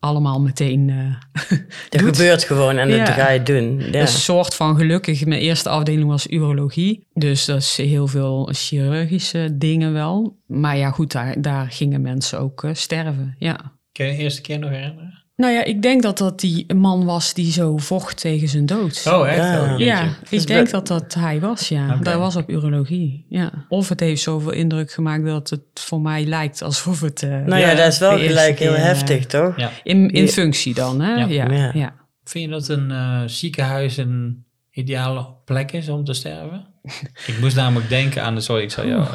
allemaal 0.04 0.42
meteen 0.42 0.90
eh 0.90 1.50
Dat 1.90 2.02
doet. 2.02 2.16
gebeurt 2.18 2.44
gewoon 2.44 2.78
en 2.78 2.90
Ja. 2.90 3.06
dat 3.06 3.14
ga 3.14 3.30
je 3.30 3.44
doen. 3.44 3.80
Ja. 3.80 3.86
Dat 3.92 4.08
is 4.08 4.14
een 4.14 4.20
soort 4.20 4.56
van 4.56 4.76
gelukkig. 4.78 5.26
Mijn 5.26 5.42
eerste 5.42 5.70
afdeling 5.70 6.10
was 6.10 6.28
urologie. 6.28 7.08
Dus 7.14 7.46
dat 7.46 7.58
is 7.58 7.78
heel 7.78 8.08
veel 8.08 8.50
chirurgische 8.52 9.50
dingen 9.58 9.94
wel. 9.94 10.38
Maar 10.48 10.78
ja, 10.78 10.92
goed, 10.92 11.12
daar, 11.12 11.42
daar 11.42 11.68
gingen 11.72 12.02
mensen 12.02 12.40
ook 12.40 12.64
eh, 12.64 12.74
sterven. 12.74 13.36
Ja. 13.38 13.60
Kun 13.92 14.06
je 14.06 14.12
de 14.12 14.18
eerste 14.18 14.42
keer 14.42 14.60
nog 14.60 14.70
herinneren? 14.70 15.23
Nou 15.36 15.54
ja, 15.54 15.64
ik 15.64 15.82
denk 15.82 16.02
dat 16.02 16.18
dat 16.18 16.40
die 16.40 16.74
man 16.74 17.06
was 17.06 17.34
die 17.34 17.52
zo 17.52 17.78
vocht 17.78 18.20
tegen 18.20 18.48
zijn 18.48 18.66
dood. 18.66 19.04
Oh, 19.08 19.28
echt? 19.28 19.38
Ja. 19.38 19.74
Oh, 19.74 19.80
ja, 19.80 20.14
Dus 20.30 20.42
ik 20.42 20.48
denk 20.48 20.70
dat 20.70 20.88
dat 20.88 21.14
hij 21.14 21.40
was, 21.40 21.68
ja. 21.70 21.96
Dat 21.96 22.18
was 22.18 22.36
op 22.36 22.50
urologie, 22.50 23.26
ja. 23.30 23.66
Of 23.70 23.90
het 23.90 24.00
heeft 24.00 24.22
zoveel 24.22 24.52
indruk 24.52 24.92
gemaakt 24.92 25.26
dat 25.26 25.50
het 25.50 25.62
voor 25.74 26.02
mij 26.02 26.26
lijkt 26.26 26.62
alsof 26.62 27.02
het... 27.02 27.24
eh, 27.24 27.30
nou 27.30 27.56
ja, 27.62 27.70
Ja, 27.70 27.76
dat 27.76 27.88
is 27.94 28.00
wel 28.00 28.18
gelijk 28.18 28.60
heel 28.60 28.72
keer, 28.72 28.80
eh, 28.80 28.84
heftig, 28.84 29.26
toch? 29.26 29.58
Ja. 29.58 29.72
in, 29.84 30.10
in 30.10 30.28
functie 30.28 30.74
dan, 30.74 31.02
hè? 31.02 31.14
Ja. 31.14 31.26
Ja, 31.26 31.52
ja. 31.52 31.72
Ja. 31.74 31.94
Vind 32.24 32.46
je 32.46 32.50
dat 32.52 32.68
een 32.68 32.92
eh, 32.92 33.22
ziekenhuis 33.26 33.98
een 33.98 34.46
ideale 34.72 35.28
plek 35.46 35.72
is 35.72 35.90
om 35.90 36.04
te 36.04 36.14
sterven? 36.14 36.66
ik 37.28 37.38
moest 37.40 37.56
namelijk 37.56 37.90
denken 37.90 38.24
aan 38.24 38.36
de. 38.36 38.42
Sorry, 38.42 38.64
ik 38.64 38.72
zal 38.72 38.88
jou. 38.88 39.08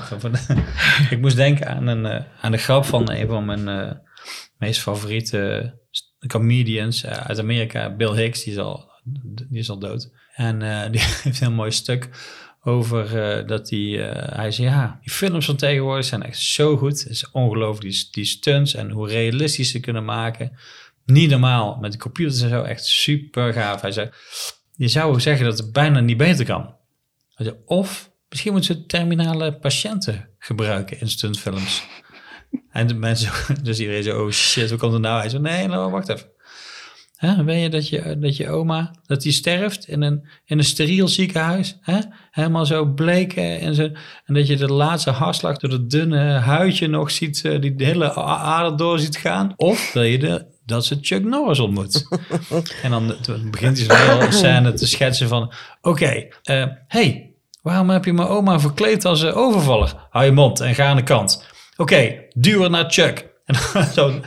ik 1.10 1.20
moest 1.20 1.36
denken 1.36 1.68
aan, 1.68 1.86
een, 1.86 2.24
aan 2.40 2.52
de 2.52 2.58
grap 2.58 2.84
van 2.84 3.10
een 3.10 3.26
van 3.28 3.44
mijn 3.44 3.68
eh, 3.68 3.90
meest 4.58 4.80
favoriete 4.80 5.74
comedians 6.26 7.04
eh, 7.04 7.12
uit 7.12 7.38
Amerika, 7.38 7.90
Bill 7.90 8.12
Hicks. 8.12 8.44
Die 8.44 8.52
is 8.52 8.58
al, 8.58 8.90
die 9.48 9.58
is 9.58 9.70
al 9.70 9.78
dood. 9.78 10.10
En 10.34 10.62
eh, 10.62 10.82
die 10.92 11.00
heeft 11.00 11.24
een 11.24 11.32
heel 11.34 11.50
mooi 11.50 11.70
stuk 11.70 12.08
over 12.62 13.22
eh, 13.22 13.46
dat 13.46 13.70
hij. 13.70 14.12
hij 14.34 14.50
zei: 14.50 14.68
Ja, 14.68 14.98
die 15.02 15.12
films 15.12 15.46
van 15.46 15.56
tegenwoordig 15.56 16.04
zijn 16.04 16.22
echt 16.22 16.38
zo 16.38 16.76
goed. 16.76 17.00
Het 17.00 17.08
is 17.08 17.30
ongelooflijk, 17.30 18.12
die, 18.12 18.24
stunts 18.24 18.74
en 18.74 18.90
hoe 18.90 19.08
realistisch 19.08 19.70
ze 19.70 19.80
kunnen 19.80 20.04
maken. 20.04 20.58
Niet 21.04 21.30
normaal. 21.30 21.76
Met 21.80 21.92
de 21.92 21.98
computers 21.98 22.42
en 22.42 22.48
zo 22.48 22.62
echt 22.62 22.84
super 22.84 23.52
gaaf. 23.52 23.80
Hij 23.80 23.92
zei, 23.92 24.10
je 24.76 24.88
zou 24.88 25.20
zeggen 25.20 25.44
dat 25.44 25.58
het 25.58 25.72
bijna 25.72 26.00
niet 26.00 26.16
beter 26.16 26.44
kan. 26.44 26.76
Of 27.64 28.10
misschien 28.28 28.52
moeten 28.52 28.74
ze 28.74 28.86
terminale 28.86 29.58
patiënten 29.58 30.28
gebruiken 30.38 31.00
in 31.00 31.08
stuntfilms. 31.08 31.86
En 32.70 32.86
de 32.86 32.94
mensen, 32.94 33.32
dus 33.62 33.80
iedereen 33.80 34.02
zei, 34.02 34.18
oh 34.18 34.30
shit, 34.30 34.68
hoe 34.70 34.78
komt 34.78 34.92
het 34.92 35.02
nou? 35.02 35.20
Hij 35.20 35.28
zei, 35.28 35.42
nee, 35.42 35.66
nou, 35.66 35.90
wacht 35.90 36.08
even. 36.08 36.26
Hè, 37.18 37.44
ben 37.44 37.58
je 37.58 37.68
dat, 37.68 37.88
je 37.88 38.18
dat 38.18 38.36
je 38.36 38.50
oma, 38.50 38.94
dat 39.06 39.22
die 39.22 39.32
sterft 39.32 39.88
in 39.88 40.02
een, 40.02 40.28
in 40.44 40.58
een 40.58 40.64
steriel 40.64 41.08
ziekenhuis? 41.08 41.78
Hè? 41.80 41.98
Helemaal 42.30 42.66
zo 42.66 42.86
bleek 42.86 43.32
eh, 43.36 43.62
en, 43.62 43.74
zo, 43.74 43.82
en 44.24 44.34
dat 44.34 44.46
je 44.46 44.56
de 44.56 44.72
laatste 44.72 45.10
hartslag 45.10 45.58
door 45.58 45.70
het 45.70 45.90
dunne 45.90 46.18
huidje 46.38 46.86
nog 46.86 47.10
ziet, 47.10 47.44
eh, 47.44 47.60
die 47.60 47.74
de 47.74 47.84
hele 47.84 48.14
ader 48.14 48.76
door 48.76 48.98
ziet 48.98 49.16
gaan? 49.16 49.52
Of 49.56 49.90
dat 49.92 50.06
je 50.06 50.18
de, 50.18 50.46
dat 50.66 50.84
ze 50.84 50.98
Chuck 51.00 51.24
Norris 51.24 51.58
ontmoet. 51.58 52.08
en 52.82 52.90
dan, 52.90 53.16
dan 53.22 53.50
begint 53.50 53.86
hij 53.86 54.18
zo'n 54.20 54.32
scène 54.32 54.72
te 54.72 54.86
schetsen 54.86 55.28
van, 55.28 55.52
oké, 55.80 56.26
eh, 56.42 56.64
hey, 56.88 57.32
waarom 57.62 57.90
heb 57.90 58.04
je 58.04 58.12
mijn 58.12 58.28
oma 58.28 58.60
verkleed 58.60 59.04
als 59.04 59.22
een 59.22 59.32
overvaller? 59.32 59.94
Hou 60.10 60.24
je 60.24 60.32
mond 60.32 60.60
en 60.60 60.74
ga 60.74 60.86
aan 60.86 60.96
de 60.96 61.02
kant. 61.02 61.46
Oké, 61.80 62.24
duw 62.34 62.62
er 62.62 62.70
naar 62.70 62.90
Chuck. 62.90 63.26
En 63.44 63.56
dan, 63.94 64.24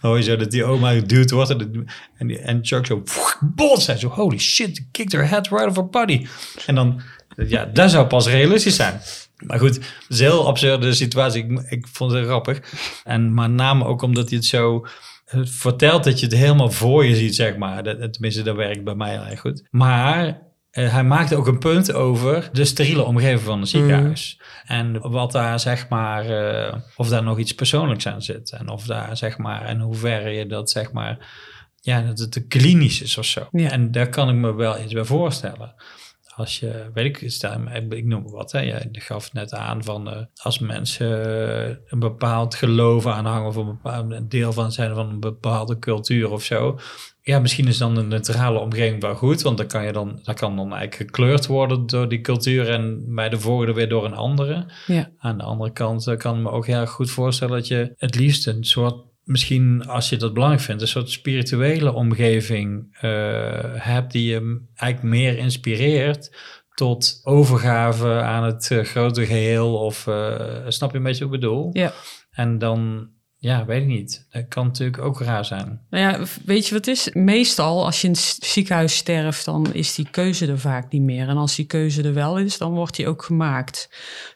hoor 0.00 0.16
je 0.16 0.22
zo 0.22 0.36
dat 0.36 0.50
die 0.50 0.64
oma 0.64 0.92
geduwd 0.92 1.30
wordt. 1.30 1.50
En, 1.50 1.86
en, 2.16 2.42
en 2.42 2.58
Chuck 2.62 2.86
zo 2.86 3.02
bots. 3.40 3.86
Hij 3.86 3.96
zo, 3.96 4.08
holy 4.08 4.38
shit, 4.38 4.86
kicked 4.90 5.12
her 5.12 5.28
head 5.28 5.48
right 5.48 5.66
off 5.66 5.76
her 5.76 5.88
body. 5.88 6.26
En 6.66 6.74
dan, 6.74 7.00
ja, 7.36 7.64
dat 7.64 7.90
zou 7.90 8.06
pas 8.06 8.26
realistisch 8.26 8.76
zijn. 8.76 9.00
Maar 9.46 9.58
goed, 9.58 9.74
het 9.74 9.84
is 10.08 10.18
een 10.18 10.26
heel 10.26 10.46
absurde 10.46 10.92
situatie. 10.92 11.44
Ik, 11.44 11.62
ik 11.68 11.86
vond 11.92 12.12
het 12.12 12.24
grappig. 12.24 12.60
En 13.04 13.34
maar 13.34 13.50
name 13.50 13.84
ook 13.84 14.02
omdat 14.02 14.28
hij 14.28 14.38
het 14.38 14.46
zo 14.46 14.86
eh, 15.24 15.40
vertelt 15.44 16.04
dat 16.04 16.20
je 16.20 16.26
het 16.26 16.34
helemaal 16.34 16.70
voor 16.70 17.04
je 17.04 17.16
ziet, 17.16 17.34
zeg 17.34 17.56
maar. 17.56 17.82
Dat, 17.82 18.12
tenminste, 18.12 18.42
dat 18.42 18.56
werkt 18.56 18.84
bij 18.84 18.94
mij 18.94 19.20
heel 19.24 19.36
goed. 19.36 19.62
Maar 19.70 20.40
eh, 20.72 20.92
hij 20.92 21.04
maakte 21.04 21.36
ook 21.36 21.46
een 21.46 21.58
punt 21.58 21.92
over 21.92 22.48
de 22.52 22.64
steriele 22.64 23.02
omgeving 23.02 23.40
van 23.40 23.60
een 23.60 23.66
ziekenhuis. 23.66 24.40
En 24.64 25.10
wat 25.10 25.32
daar, 25.32 25.60
zeg 25.60 25.88
maar, 25.88 26.26
eh, 26.26 26.74
of 26.96 27.08
daar 27.08 27.22
nog 27.22 27.38
iets 27.38 27.54
persoonlijks 27.54 28.06
aan 28.06 28.22
zit. 28.22 28.50
En 28.52 28.68
of 28.68 28.84
daar, 28.86 29.16
zeg 29.16 29.38
maar, 29.38 29.64
en 29.64 29.80
hoe 29.80 29.94
ver 29.94 30.28
je 30.28 30.46
dat, 30.46 30.70
zeg 30.70 30.92
maar, 30.92 31.34
ja, 31.80 32.02
dat 32.02 32.18
het 32.18 32.32
te 32.32 32.46
klinisch 32.46 33.02
is 33.02 33.18
of 33.18 33.24
zo. 33.24 33.48
Ja. 33.50 33.70
En 33.70 33.90
daar 33.90 34.08
kan 34.08 34.28
ik 34.28 34.34
me 34.34 34.54
wel 34.54 34.80
iets 34.80 34.92
bij 34.92 35.04
voorstellen. 35.04 35.74
Als 36.34 36.60
je, 36.60 36.90
weet 36.94 37.22
ik, 37.22 37.30
stel, 37.30 37.60
ik, 37.72 37.92
ik 37.92 38.04
noem 38.04 38.30
wat, 38.30 38.52
hè, 38.52 38.60
jij 38.60 38.88
gaf 38.92 39.24
het 39.24 39.32
net 39.32 39.54
aan 39.54 39.84
van 39.84 40.10
eh, 40.10 40.22
als 40.42 40.58
mensen 40.58 41.10
een 41.88 41.98
bepaald 41.98 42.54
geloof 42.54 43.06
aanhangen 43.06 43.48
of 43.48 43.56
een, 43.56 43.66
bepaald, 43.66 44.10
een 44.10 44.28
deel 44.28 44.52
van 44.52 44.72
zijn 44.72 44.94
van 44.94 45.08
een 45.08 45.20
bepaalde 45.20 45.78
cultuur 45.78 46.30
of 46.30 46.44
zo. 46.44 46.78
Ja, 47.24 47.38
misschien 47.38 47.66
is 47.66 47.78
dan 47.78 47.96
een 47.96 48.08
neutrale 48.08 48.58
omgeving 48.58 49.00
wel 49.00 49.14
goed, 49.14 49.42
want 49.42 49.56
dan 49.56 49.66
kan 49.66 49.84
je 49.84 49.92
dan, 49.92 50.20
dat 50.22 50.34
kan 50.34 50.56
dan 50.56 50.72
eigenlijk 50.72 50.94
gekleurd 50.94 51.46
worden 51.46 51.86
door 51.86 52.08
die 52.08 52.20
cultuur 52.20 52.68
en 52.68 53.14
bij 53.14 53.28
de 53.28 53.40
volgende 53.40 53.72
weer 53.72 53.88
door 53.88 54.04
een 54.04 54.14
andere. 54.14 54.66
Ja. 54.86 55.10
Aan 55.18 55.38
de 55.38 55.44
andere 55.44 55.72
kant 55.72 56.06
eh, 56.06 56.16
kan 56.16 56.36
ik 56.36 56.42
me 56.42 56.50
ook 56.50 56.66
heel 56.66 56.86
goed 56.86 57.10
voorstellen 57.10 57.56
dat 57.56 57.66
je 57.66 57.94
het 57.96 58.14
liefst 58.14 58.46
een 58.46 58.64
soort, 58.64 58.94
misschien 59.24 59.86
als 59.86 60.08
je 60.08 60.16
dat 60.16 60.32
belangrijk 60.32 60.62
vindt, 60.64 60.82
een 60.82 60.88
soort 60.88 61.10
spirituele 61.10 61.92
omgeving 61.92 62.96
eh, 63.00 63.10
hebt 63.72 64.12
die 64.12 64.30
je 64.30 64.60
eigenlijk 64.74 65.14
meer 65.14 65.38
inspireert 65.38 66.36
tot 66.74 67.20
overgave 67.24 68.08
aan 68.08 68.44
het 68.44 68.70
eh, 68.70 68.84
grote 68.84 69.26
geheel. 69.26 69.74
Of 69.74 70.08
snap 70.68 70.90
je 70.90 70.96
een 70.96 71.02
beetje 71.02 71.24
wat 71.24 71.34
ik 71.34 71.40
bedoel? 71.40 71.70
Ja. 71.72 71.92
En 72.30 72.58
dan, 72.58 73.08
ja, 73.42 73.64
weet 73.64 73.80
ik 73.82 73.88
niet. 73.88 74.26
Dat 74.30 74.48
kan 74.48 74.66
natuurlijk 74.66 75.02
ook 75.02 75.20
raar 75.20 75.44
zijn. 75.44 75.80
Nou 75.90 76.04
ja, 76.04 76.26
weet 76.44 76.66
je 76.68 76.74
wat 76.74 76.86
het 76.86 76.96
is? 76.96 77.10
Meestal 77.12 77.84
als 77.84 78.00
je 78.00 78.06
in 78.06 78.12
het 78.12 78.36
ziekenhuis 78.40 78.96
sterft, 78.96 79.44
dan 79.44 79.72
is 79.72 79.94
die 79.94 80.08
keuze 80.10 80.46
er 80.46 80.58
vaak 80.58 80.92
niet 80.92 81.02
meer. 81.02 81.28
En 81.28 81.36
als 81.36 81.54
die 81.56 81.66
keuze 81.66 82.02
er 82.02 82.14
wel 82.14 82.38
is, 82.38 82.58
dan 82.58 82.72
wordt 82.72 82.96
die 82.96 83.08
ook 83.08 83.22
gemaakt. 83.22 83.88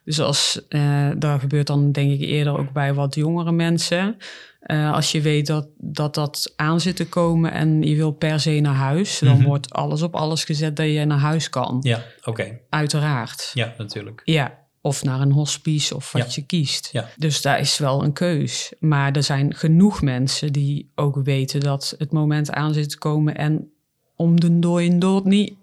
Dus 0.05 0.21
als, 0.21 0.61
eh 0.69 1.09
dat 1.19 1.41
gebeurt 1.41 1.67
dan 1.67 1.93
denk 1.93 2.11
ik 2.13 2.21
eerder 2.21 2.59
ook 2.59 2.73
bij 2.73 2.95
wat 2.95 3.15
jongere 3.15 3.53
mensen. 3.53 4.17
Eh, 4.61 4.93
als 4.93 5.13
je 5.13 5.21
weet 5.21 5.47
dat, 5.47 5.69
dat 5.79 6.15
dat 6.15 6.53
aan 6.57 6.81
zit 6.81 6.97
te 6.97 7.09
komen 7.09 7.53
en 7.53 7.83
je 7.83 7.97
wil 7.97 8.11
per 8.13 8.41
se 8.41 8.51
naar 8.61 8.75
huis, 8.75 9.19
dan 9.19 9.37
Mhm. 9.37 9.47
wordt 9.47 9.73
alles 9.73 10.03
op 10.03 10.15
alles 10.15 10.45
gezet 10.45 10.77
dat 10.77 10.87
je 10.87 11.05
naar 11.05 11.19
huis 11.19 11.49
kan. 11.51 11.79
Ja, 11.81 12.03
oké. 12.25 12.59
Uiteraard. 12.69 13.51
Ja, 13.55 13.75
natuurlijk. 13.79 14.21
Ja, 14.25 14.59
of 14.87 15.03
naar 15.05 15.21
een 15.21 15.33
hospice 15.33 15.95
of 15.97 16.13
wat 16.13 16.23
Ja. 16.23 16.41
je 16.41 16.47
kiest. 16.47 16.89
Ja. 16.93 17.09
Dus 17.17 17.43
daar 17.43 17.61
is 17.61 17.79
wel 17.79 18.05
een 18.05 18.13
keus. 18.13 18.73
Maar 18.81 19.13
er 19.13 19.23
zijn 19.23 19.55
genoeg 19.55 20.03
mensen 20.03 20.53
die 20.53 20.91
ook 20.95 21.21
weten 21.25 21.61
dat 21.61 21.95
het 21.99 22.13
moment 22.13 22.51
aan 22.53 22.75
zit 22.75 22.89
te 22.91 22.99
komen 22.99 23.37
en 23.37 23.71
om 24.17 24.41
de 24.41 24.59
dooi 24.59 24.89
en 24.91 24.99
dood 24.99 25.25
niet 25.25 25.55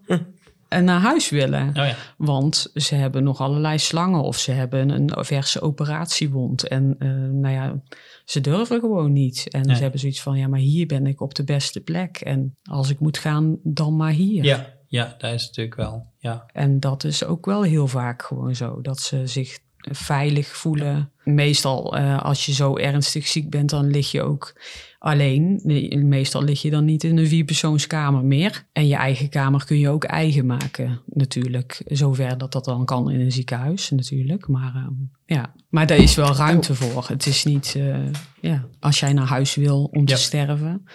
en 0.67 0.83
naar 0.83 0.99
huis 0.99 1.29
willen. 1.29 1.67
Oh 1.67 1.73
ja. 1.75 1.95
Want 2.17 2.71
ze 2.73 2.95
hebben 2.95 3.23
nog 3.23 3.39
allerlei 3.41 3.79
slangen 3.79 4.21
of 4.21 4.37
ze 4.37 4.51
hebben 4.51 4.89
een 4.89 5.09
verse 5.25 5.61
operatiewond. 5.61 6.67
En 6.67 6.95
eh, 6.99 7.09
nou 7.31 7.53
ja, 7.53 7.81
ze 8.25 8.41
durven 8.41 8.79
gewoon 8.79 9.11
niet. 9.13 9.47
En 9.49 9.61
Nee. 9.65 9.75
ze 9.75 9.81
hebben 9.81 9.99
zoiets 9.99 10.21
van, 10.21 10.37
ja, 10.37 10.47
maar 10.47 10.59
hier 10.59 10.85
ben 10.85 11.07
ik 11.07 11.21
op 11.21 11.35
de 11.35 11.43
beste 11.43 11.79
plek. 11.81 12.17
En 12.17 12.55
als 12.63 12.89
ik 12.89 12.99
moet 12.99 13.17
gaan, 13.17 13.57
dan 13.63 13.95
maar 13.95 14.11
hier. 14.11 14.43
Ja, 14.43 14.73
ja, 14.93 15.15
dat 15.17 15.33
is 15.33 15.45
natuurlijk 15.45 15.75
wel. 15.75 16.05
Ja, 16.17 16.45
En 16.53 16.79
dat 16.79 17.03
is 17.03 17.23
ook 17.25 17.45
wel 17.45 17.61
heel 17.61 17.87
vaak 17.87 18.21
gewoon 18.21 18.55
zo. 18.55 18.81
Dat 18.81 18.99
ze 18.99 19.27
zich 19.27 19.59
veilig 19.91 20.47
voelen. 20.47 21.11
Meestal 21.23 21.97
eh, 21.97 22.21
als 22.23 22.45
je 22.45 22.53
zo 22.53 22.77
ernstig 22.77 23.27
ziek 23.27 23.49
bent, 23.49 23.69
dan 23.69 23.91
lig 23.91 24.11
je 24.11 24.21
ook 24.21 24.61
alleen. 24.99 25.61
Meestal 26.07 26.43
lig 26.43 26.61
je 26.61 26.69
dan 26.69 26.85
niet 26.85 27.03
in 27.03 27.17
een 27.17 27.27
vierpersoonskamer 27.27 28.25
meer. 28.25 28.65
En 28.73 28.87
je 28.87 28.95
eigen 28.95 29.29
kamer 29.29 29.65
kun 29.65 29.79
je 29.79 29.89
ook 29.89 30.03
eigen 30.03 30.45
maken 30.45 31.01
natuurlijk. 31.05 31.81
Zover 31.85 32.37
dat 32.37 32.51
dat 32.51 32.65
dan 32.65 32.85
kan 32.85 33.11
in 33.11 33.19
een 33.19 33.31
ziekenhuis 33.31 33.89
natuurlijk. 33.89 34.47
Maar 34.47 34.75
ehm, 34.75 34.93
ja, 35.25 35.53
maar 35.69 35.87
daar 35.87 35.97
is 35.97 36.15
wel 36.15 36.35
ruimte 36.35 36.75
voor. 36.75 37.05
Het 37.07 37.25
is 37.25 37.43
niet, 37.43 37.75
eh, 37.75 37.95
ja, 38.41 38.65
als 38.79 38.99
jij 38.99 39.13
naar 39.13 39.27
huis 39.27 39.55
wil 39.55 39.83
om 39.91 40.05
te 40.05 40.11
Ja. 40.13 40.19
sterven, 40.19 40.85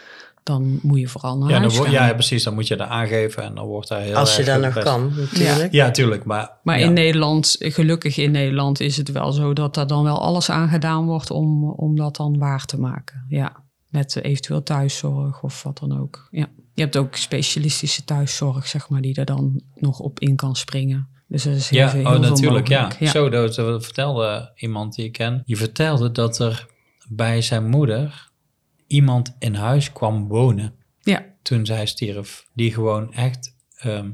dan 0.49 0.79
moet 0.83 0.99
je 0.99 1.09
vooral 1.09 1.39
naar 1.39 1.49
ja, 1.51 1.55
dan 1.61 1.63
huis 1.71 1.77
gaan. 1.83 1.91
ja, 1.91 2.13
precies. 2.13 2.43
Dan 2.45 2.55
moet 2.55 2.67
je 2.67 2.77
dat 2.77 2.89
aangeven 2.89 3.43
en 3.43 3.55
dan 3.55 3.67
wordt 3.67 3.89
daar 3.89 4.01
heel 4.01 4.15
Als 4.15 4.37
je 4.37 4.45
dat 4.45 4.61
nog 4.61 4.75
best- 4.75 4.87
kan, 4.87 5.13
natuurlijk. 5.17 5.73
Ja, 5.73 5.91
tuurlijk. 5.91 6.25
Maar, 6.25 6.59
Maar 6.63 6.79
ja. 6.79 6.87
in 6.87 6.93
Nederland, 6.93 7.57
gelukkig 7.59 8.17
in 8.17 8.31
Nederland, 8.31 8.81
is 8.81 8.97
het 8.97 9.13
wel 9.13 9.33
zo 9.33 9.53
dat 9.53 9.77
er 9.77 9.87
dan 9.87 10.03
wel 10.05 10.21
alles 10.21 10.51
aan 10.51 10.69
gedaan 10.69 11.07
wordt 11.07 11.31
om, 11.31 11.71
om 11.71 11.97
dat 11.97 12.17
dan 12.17 12.39
waar 12.39 12.65
te 12.65 12.79
maken. 12.81 13.25
Ja, 13.29 13.65
met 13.89 14.17
eventueel 14.23 14.63
thuiszorg 14.63 15.43
of 15.43 15.63
wat 15.63 15.79
dan 15.79 16.01
ook. 16.01 16.29
Ja. 16.31 16.47
Je 16.75 16.83
hebt 16.83 16.97
ook 16.97 17.17
specialistische 17.17 18.05
thuiszorg, 18.05 18.67
zeg 18.67 18.89
maar, 18.89 19.01
die 19.01 19.15
er 19.15 19.25
dan 19.25 19.63
nog 19.75 19.99
op 19.99 20.21
in 20.21 20.37
kan 20.37 20.57
springen. 20.57 21.09
Dus 21.29 21.45
er 21.45 21.53
is 21.53 21.69
heel, 21.69 21.81
Ja, 21.81 21.89
veel, 21.91 22.05
oh, 22.05 22.11
heel 22.11 22.21
natuurlijk, 22.21 22.69
ja. 22.69 22.91
Zo, 23.01 23.29
dat 23.29 23.55
dat 23.55 23.85
vertelde 23.85 24.53
iemand 24.57 24.95
die 24.95 25.05
ik 25.05 25.13
ken. 25.13 25.43
Die 25.47 25.57
vertelde 25.57 26.11
dat 26.13 26.39
er 26.39 26.67
bij 27.09 27.43
zijn 27.43 27.69
moeder 27.69 28.28
iemand 28.89 29.37
in 29.39 29.55
huis 29.55 29.93
kwam 29.93 30.29
wonen 30.29 30.75
Ja, 31.01 31.25
toen 31.43 31.67
zij 31.67 31.87
stierf. 31.87 32.47
Die 32.55 32.73
gewoon 32.73 33.15
echt, 33.15 33.55
ehm, 33.79 34.09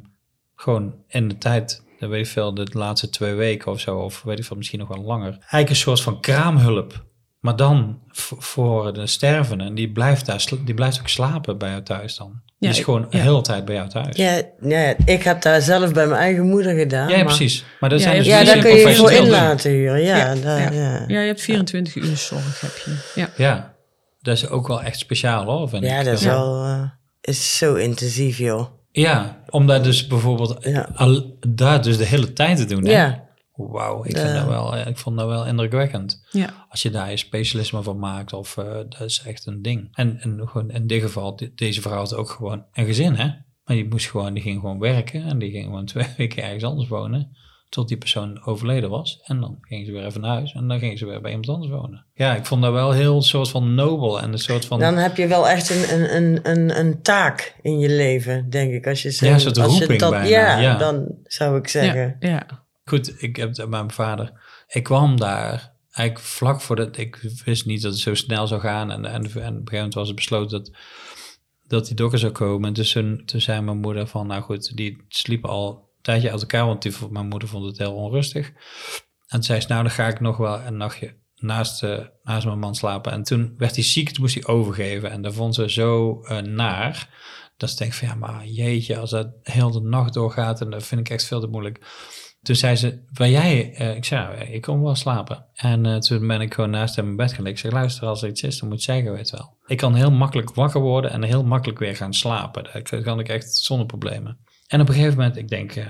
gewoon 0.57 0.95
in 1.09 1.29
de 1.29 1.39
tijd, 1.39 1.83
dat 1.99 2.11
weet 2.11 2.27
ik 2.27 2.33
veel, 2.33 2.55
de 2.55 2.67
laatste 2.73 3.09
twee 3.11 3.35
weken 3.35 3.73
of 3.73 3.81
zo, 3.81 3.97
of 3.99 4.23
weet 4.23 4.39
ik 4.39 4.45
veel, 4.45 4.57
misschien 4.57 4.79
nog 4.79 4.89
wel 4.89 5.03
langer. 5.05 5.31
Eigenlijk 5.31 5.69
een 5.71 5.77
soort 5.77 6.01
van 6.01 6.21
kraamhulp. 6.21 7.05
Maar 7.41 7.57
dan 7.57 8.01
voor 8.39 8.93
de 8.93 9.07
stervenden. 9.07 9.67
En 9.67 9.75
die 9.75 9.93
blijft, 9.93 10.27
daar, 10.27 10.45
die 10.65 10.75
blijft 10.75 10.99
ook 11.01 11.09
slapen 11.09 11.59
bij 11.59 11.71
jou 11.71 11.83
thuis 11.83 12.17
dan. 12.17 12.29
Die 12.31 12.55
Ja, 12.59 12.69
is 12.69 12.79
ik- 12.79 12.85
gewoon 12.85 13.07
de 13.11 13.17
ja. 13.17 13.23
hele 13.23 13.41
tijd 13.41 13.65
bij 13.65 13.75
jou 13.75 13.89
thuis. 13.89 14.17
Ja, 14.17 14.43
ja, 14.61 14.95
ik 15.05 15.23
heb 15.23 15.43
daar 15.43 15.61
zelf 15.63 15.93
bij 15.93 16.07
mijn 16.07 16.21
eigen 16.21 16.47
moeder 16.49 16.75
gedaan. 16.79 17.09
Ja, 17.09 17.17
maar- 17.17 17.25
precies. 17.25 17.65
Maar 17.81 17.91
dat 17.91 17.99
Ja, 17.99 18.05
zijn 18.05 18.19
dus 18.19 18.27
Ja, 18.27 18.45
daar 18.45 18.53
die 18.55 18.63
kun 18.63 18.71
je 18.71 18.77
je 18.77 18.83
voor 18.83 18.91
in 18.91 18.97
professioneel 18.97 19.33
doen. 19.39 19.49
laten 19.49 19.71
huren. 19.71 20.03
Ja, 20.03 20.17
Ja, 20.17 20.35
daar- 20.35 20.75
ja. 20.75 20.81
ja. 20.81 21.05
ja, 21.09 21.21
je 21.21 21.27
hebt 21.27 21.41
24 21.41 21.95
uur 21.95 22.17
zorg, 22.17 22.61
heb 22.61 22.77
je. 22.85 23.13
Ja. 23.15 23.31
Ja, 23.37 23.74
dat 24.25 24.37
is 24.37 24.49
ook 24.49 24.67
wel 24.69 24.83
echt 24.83 24.99
speciaal 24.99 25.45
hoor. 25.45 25.69
Vind 25.69 25.85
Ja, 25.85 25.99
ik. 25.99 26.05
dat 26.05 26.15
is 26.15 26.23
Ja. 26.23 26.31
wel 26.31 26.65
eh, 26.65 26.83
is 27.21 27.57
zo 27.57 27.75
intensief, 27.75 28.39
joh. 28.39 28.67
Ja, 28.91 29.43
om 29.51 29.67
dat 29.67 29.85
dus 29.85 30.07
bijvoorbeeld 30.07 30.57
Ja. 30.61 30.89
al, 30.95 31.37
daar 31.49 31.83
dus 31.83 31.97
de 31.97 32.05
hele 32.05 32.33
tijd 32.33 32.57
te 32.57 32.65
doen. 32.65 32.85
Hè? 32.85 32.93
Ja, 32.93 33.23
Wauw, 33.57 34.05
ik, 34.05 34.17
Ja. 34.17 34.23
vind 34.23 34.35
dat 34.35 34.47
wel, 34.47 34.77
eh, 34.77 34.87
ik 34.87 34.99
vond 34.99 35.17
dat 35.19 35.27
wel 35.29 35.47
indrukwekkend. 35.47 36.27
Ja. 36.31 36.67
Als 36.69 36.83
je 36.83 36.91
daar 36.91 37.11
je 37.11 37.17
specialisme 37.17 37.83
van 37.83 37.99
maakt, 37.99 38.33
of 38.33 38.57
eh, 38.57 38.65
dat 38.75 39.01
is 39.01 39.23
echt 39.27 39.47
een 39.47 39.63
ding. 39.63 39.89
En, 39.93 40.21
en 40.21 40.41
gewoon 40.49 40.71
in 40.71 40.87
dit 40.87 41.03
geval, 41.03 41.37
de- 41.37 41.53
deze 41.55 41.81
vrouw 41.81 41.97
had 41.97 42.15
ook 42.15 42.31
gewoon 42.31 42.65
een 42.73 42.87
gezin, 42.87 43.15
hè? 43.15 43.25
Maar 43.65 43.77
die 43.77 43.89
moest 43.89 44.11
gewoon, 44.11 44.35
die 44.35 44.43
ging 44.43 44.61
gewoon 44.61 44.79
werken 44.79 45.23
en 45.25 45.39
die 45.39 45.51
ging 45.51 45.65
gewoon 45.65 45.85
twee 45.85 46.07
weken 46.17 46.43
ergens 46.43 46.65
anders 46.65 46.89
wonen. 46.89 47.37
Tot 47.75 47.89
die 47.89 47.97
persoon 47.97 48.45
overleden 48.45 48.91
was. 48.91 49.21
En 49.25 49.41
dan 49.41 49.59
ging 49.61 49.87
ze 49.87 49.93
weer 49.93 50.05
even 50.05 50.21
naar 50.21 50.31
huis 50.31 50.53
en 50.53 50.69
dan 50.69 50.79
ging 50.79 50.99
ze 50.99 51.07
weer 51.07 51.21
bij 51.21 51.31
iemand 51.31 51.49
anders 51.49 51.71
wonen. 51.71 52.05
Ja, 52.15 52.37
ik 52.37 52.47
vond 52.47 52.63
dat 52.63 52.73
wel 52.73 52.93
heel 52.93 53.23
soort 53.23 53.49
van 53.49 53.75
nobel 53.75 54.21
en 54.21 54.33
een 54.33 54.39
soort 54.39 54.65
van... 54.65 54.79
dan 54.79 54.97
heb 54.97 55.17
je 55.17 55.27
wel 55.27 55.49
echt 55.49 55.71
een, 55.71 55.93
een, 55.93 56.17
een, 56.17 56.51
een, 56.51 56.79
een 56.79 57.03
taak 57.03 57.57
in 57.63 57.79
je 57.79 57.89
leven, 57.89 58.51
denk 58.51 58.73
ik. 58.73 58.87
Als 58.87 59.03
je 59.03 59.11
zo, 59.11 59.27
Ja, 59.27 59.33
een 59.33 59.41
soort 59.41 59.59
als 59.59 59.73
je 59.73 59.79
roeping 59.79 60.01
bijna, 60.01 60.25
Ja, 60.25 60.59
ja. 60.59 60.77
dan 60.77 61.15
zou 61.25 61.59
ik 61.59 61.69
zeggen. 61.69 62.17
Ja, 62.21 62.29
ja. 62.29 62.47
Goed, 62.85 63.23
ik 63.23 63.37
heb 63.37 63.67
mijn 63.69 63.91
vader. 63.91 64.33
Ik 64.69 64.83
kwam 64.83 65.17
daar 65.17 65.73
eigenlijk 65.91 66.27
vlak 66.27 66.61
voordat 66.61 66.97
ik 66.97 67.17
wist 67.45 67.67
niet 67.67 67.83
dat 67.83 67.93
het 67.93 68.01
zo 68.01 68.15
snel 68.15 68.47
zou 68.47 68.61
gaan. 68.61 68.91
En, 68.91 69.05
en, 69.05 69.13
en 69.13 69.19
op 69.19 69.25
een 69.25 69.31
gegeven 69.31 69.75
moment 69.75 69.95
was 69.95 70.07
het 70.07 70.17
besloten 70.17 70.59
dat, 70.59 70.71
dat 71.67 71.87
die 71.87 71.97
dokter 71.97 72.19
zou 72.19 72.33
komen. 72.33 72.69
En 72.69 72.75
dus 72.75 72.93
toen, 72.93 73.23
toen 73.25 73.41
zei 73.41 73.61
mijn 73.61 73.79
moeder 73.79 74.07
van, 74.07 74.27
nou 74.27 74.43
goed, 74.43 74.77
die 74.77 75.05
sliepen 75.09 75.51
al 75.51 75.93
tijdje 76.05 76.31
uit 76.31 76.41
elkaar, 76.41 76.67
want 76.67 77.11
mijn 77.11 77.29
moeder 77.29 77.49
vond 77.49 77.65
het 77.65 77.79
heel 77.79 77.95
onrustig. 77.95 78.53
En 79.27 79.43
zei 79.43 79.61
ze, 79.61 79.69
nou 79.69 79.83
dan 79.83 79.91
ga 79.91 80.07
ik 80.07 80.21
nog 80.21 80.37
wel 80.37 80.61
een 80.61 80.77
nachtje 80.77 81.23
naast, 81.37 81.83
eh, 81.83 81.99
naast 82.23 82.47
mijn 82.47 82.59
man 82.59 82.75
slapen. 82.75 83.13
En 83.13 83.23
toen 83.23 83.55
werd 83.57 83.75
hij 83.75 83.85
ziek, 83.85 84.11
toen 84.11 84.23
moest 84.23 84.35
hij 84.35 84.47
overgeven. 84.47 85.11
En 85.11 85.23
dat 85.23 85.35
vond 85.35 85.55
ze 85.55 85.71
zo 85.71 86.21
eh, 86.23 86.39
naar. 86.39 87.23
Dat 87.57 87.71
ze 87.71 87.77
denkt 87.77 87.97
van, 87.97 88.09
ja 88.09 88.15
maar 88.15 88.47
jeetje, 88.47 88.99
als 88.99 89.11
dat 89.11 89.29
heel 89.43 89.71
de 89.71 89.81
nacht 89.81 90.15
doorgaat, 90.15 90.61
en 90.61 90.71
dat 90.71 90.83
vind 90.83 91.01
ik 91.01 91.11
echt 91.11 91.25
veel 91.25 91.41
te 91.41 91.47
moeilijk. 91.47 91.87
Toen 92.43 92.57
zei 92.57 92.77
ze, 92.77 93.05
wil 93.13 93.29
jij, 93.29 93.75
eh, 93.75 93.97
ik 93.97 94.05
zei, 94.05 94.23
nou, 94.23 94.53
ik 94.53 94.63
kom 94.63 94.83
wel 94.83 94.95
slapen. 94.95 95.47
En 95.55 96.01
toen 96.01 96.27
ben 96.27 96.41
ik 96.41 96.55
gewoon 96.55 96.71
naast 96.71 96.97
hem 96.97 97.09
in 97.09 97.17
bed 97.17 97.33
gaan. 97.33 97.47
Ik 97.47 97.59
zeg, 97.59 97.73
luister, 97.73 98.07
als 98.07 98.23
er 98.23 98.29
iets 98.29 98.43
is, 98.43 98.59
dan 98.59 98.69
moet 98.69 98.83
zeggen, 98.83 99.13
weet 99.13 99.31
wel. 99.31 99.57
Ik 99.67 99.77
kan 99.77 99.95
heel 99.95 100.11
makkelijk 100.11 100.55
wakker 100.55 100.81
worden 100.81 101.11
en 101.11 101.23
heel 101.23 101.45
makkelijk 101.45 101.79
weer 101.79 101.97
gaan 101.97 102.15
slapen. 102.15 102.65
Dat 102.73 103.03
kan 103.03 103.19
ik 103.19 103.29
echt 103.29 103.57
zonder 103.57 103.87
problemen. 103.87 104.39
En 104.67 104.81
op 104.81 104.89
een 104.89 104.95
gegeven 104.95 105.17
moment, 105.17 105.37
ik 105.37 105.49
denk, 105.49 105.77
uh, 105.77 105.85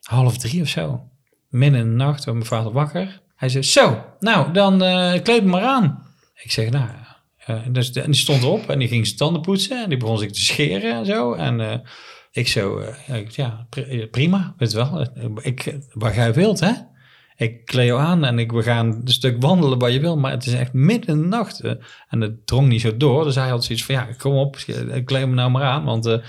half 0.00 0.38
drie 0.38 0.62
of 0.62 0.68
zo. 0.68 1.08
Midden 1.48 1.80
in 1.80 1.86
de 1.86 1.94
nacht 2.04 2.24
werd 2.24 2.36
mijn 2.36 2.48
vader 2.48 2.72
wakker. 2.72 3.20
Hij 3.36 3.48
zei, 3.48 3.62
zo, 3.62 4.04
nou, 4.18 4.52
dan 4.52 4.82
eh, 4.82 5.22
kleed 5.22 5.44
me 5.44 5.50
maar 5.50 5.62
aan. 5.62 6.06
Ik 6.42 6.50
zeg, 6.50 6.70
nou, 6.70 6.88
uh, 7.50 7.60
dus, 7.70 7.90
en 7.92 8.10
die 8.10 8.20
stond 8.20 8.44
op 8.44 8.68
en 8.68 8.78
die 8.78 8.88
ging 8.88 9.06
zijn 9.06 9.18
tanden 9.18 9.42
poetsen. 9.42 9.82
En 9.82 9.88
die 9.88 9.98
begon 9.98 10.18
zich 10.18 10.30
te 10.30 10.40
scheren 10.40 10.94
en 10.94 11.06
zo. 11.06 11.34
En 11.34 11.82
ik 12.32 12.48
zo, 12.48 12.82
ja, 13.28 13.66
prima, 14.10 14.54
weet 14.56 14.72
wel. 14.72 15.06
Ik, 15.42 15.78
waar 15.92 16.14
jij 16.14 16.34
wilt, 16.34 16.60
hè? 16.60 16.72
Ik 17.36 17.64
kleed 17.64 17.86
jou 17.86 18.00
aan 18.00 18.24
en 18.24 18.38
ik, 18.38 18.52
we 18.52 18.62
gaan 18.62 18.86
een 18.86 19.08
stuk 19.08 19.42
wandelen 19.42 19.78
waar 19.78 19.90
je 19.90 20.00
wil. 20.00 20.16
Maar 20.16 20.30
het 20.30 20.46
is 20.46 20.52
echt 20.52 20.72
midden 20.72 21.14
in 21.14 21.22
de 21.22 21.28
nacht. 21.28 21.60
En 22.08 22.20
het 22.20 22.46
drong 22.46 22.68
niet 22.68 22.80
zo 22.80 22.96
door. 22.96 23.24
Dus 23.24 23.34
hij 23.34 23.48
had 23.48 23.64
zoiets 23.64 23.84
van, 23.84 23.94
ja, 23.94 24.08
kom 24.18 24.34
op, 24.34 24.56
kleed 25.04 25.26
me 25.26 25.34
nou 25.34 25.50
maar 25.50 25.64
aan. 25.64 25.84
Want 25.84 26.20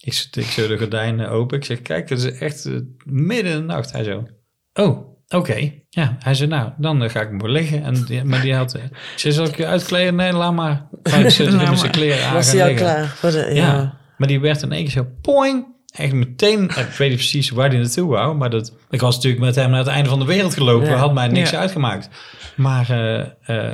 ik, 0.00 0.28
ik 0.32 0.44
zo 0.44 0.68
de 0.68 0.78
gordijnen 0.78 1.30
open. 1.30 1.56
Ik 1.56 1.64
zeg, 1.64 1.82
kijk, 1.82 2.08
het 2.08 2.18
is 2.18 2.38
echt 2.38 2.64
uh, 2.64 2.80
midden 3.04 3.52
in 3.52 3.58
de 3.58 3.64
nacht. 3.64 3.92
Hij 3.92 4.04
zo, 4.04 4.26
oh, 4.72 4.88
oké. 4.88 5.36
Okay. 5.36 5.84
Ja, 5.88 6.16
hij 6.18 6.34
zei, 6.34 6.48
nou, 6.48 6.70
dan 6.78 7.10
ga 7.10 7.20
ik 7.20 7.30
maar 7.30 7.50
liggen. 7.50 7.82
En 7.82 8.04
die, 8.04 8.24
maar 8.24 8.40
die 8.40 8.54
had, 8.54 8.74
ik 8.74 8.90
zei, 9.16 9.34
zal 9.34 9.46
ik 9.46 9.56
je 9.56 9.66
uitkleden? 9.66 10.14
Nee, 10.14 10.32
laat 10.32 10.52
maar. 10.52 10.88
Ik 11.02 11.12
zet 11.30 11.78
zijn 11.78 11.90
kleren 11.90 12.26
aan. 12.26 12.34
Was 12.34 12.52
hij 12.52 12.68
al 12.68 12.74
klaar? 12.74 13.06
Voor 13.06 13.30
de, 13.30 13.38
ja. 13.38 13.52
ja. 13.52 13.98
Maar 14.16 14.28
die 14.28 14.40
werd 14.40 14.62
in 14.62 14.72
één 14.72 14.82
keer 14.84 14.92
zo, 14.92 15.06
poing. 15.22 15.78
Echt 15.94 16.12
meteen, 16.12 16.64
ik 16.64 16.74
weet 16.74 17.08
niet 17.08 17.18
precies 17.18 17.50
waar 17.50 17.68
hij 17.68 17.78
naartoe 17.78 18.08
wou, 18.08 18.36
maar 18.36 18.50
dat, 18.50 18.76
ik 18.90 19.00
was 19.00 19.14
natuurlijk 19.14 19.42
met 19.42 19.54
hem 19.54 19.70
naar 19.70 19.78
het 19.78 19.88
einde 19.88 20.08
van 20.08 20.18
de 20.18 20.24
wereld 20.24 20.54
gelopen. 20.54 20.88
Ja. 20.88 20.96
had 20.96 21.14
mij 21.14 21.28
niks 21.28 21.50
ja. 21.50 21.58
uitgemaakt. 21.58 22.08
Maar 22.56 22.90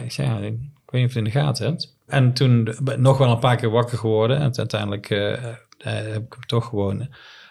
ik 0.04 0.12
zei, 0.12 0.28
ja, 0.28 0.36
ik 0.36 0.42
weet 0.86 0.92
niet 0.92 0.92
of 0.92 0.92
je 0.92 1.00
het 1.00 1.14
in 1.16 1.24
de 1.24 1.30
gaten 1.30 1.66
hebt. 1.66 1.94
En 2.06 2.32
toen 2.32 2.74
nog 2.96 3.18
wel 3.18 3.30
een 3.30 3.38
paar 3.38 3.56
keer 3.56 3.70
wakker 3.70 3.98
geworden. 3.98 4.36
En 4.36 4.56
uiteindelijk 4.56 5.08
uh, 5.78 5.92
heb 5.92 6.24
ik 6.24 6.32
hem 6.32 6.46
toch 6.46 6.64
gewoon 6.64 7.08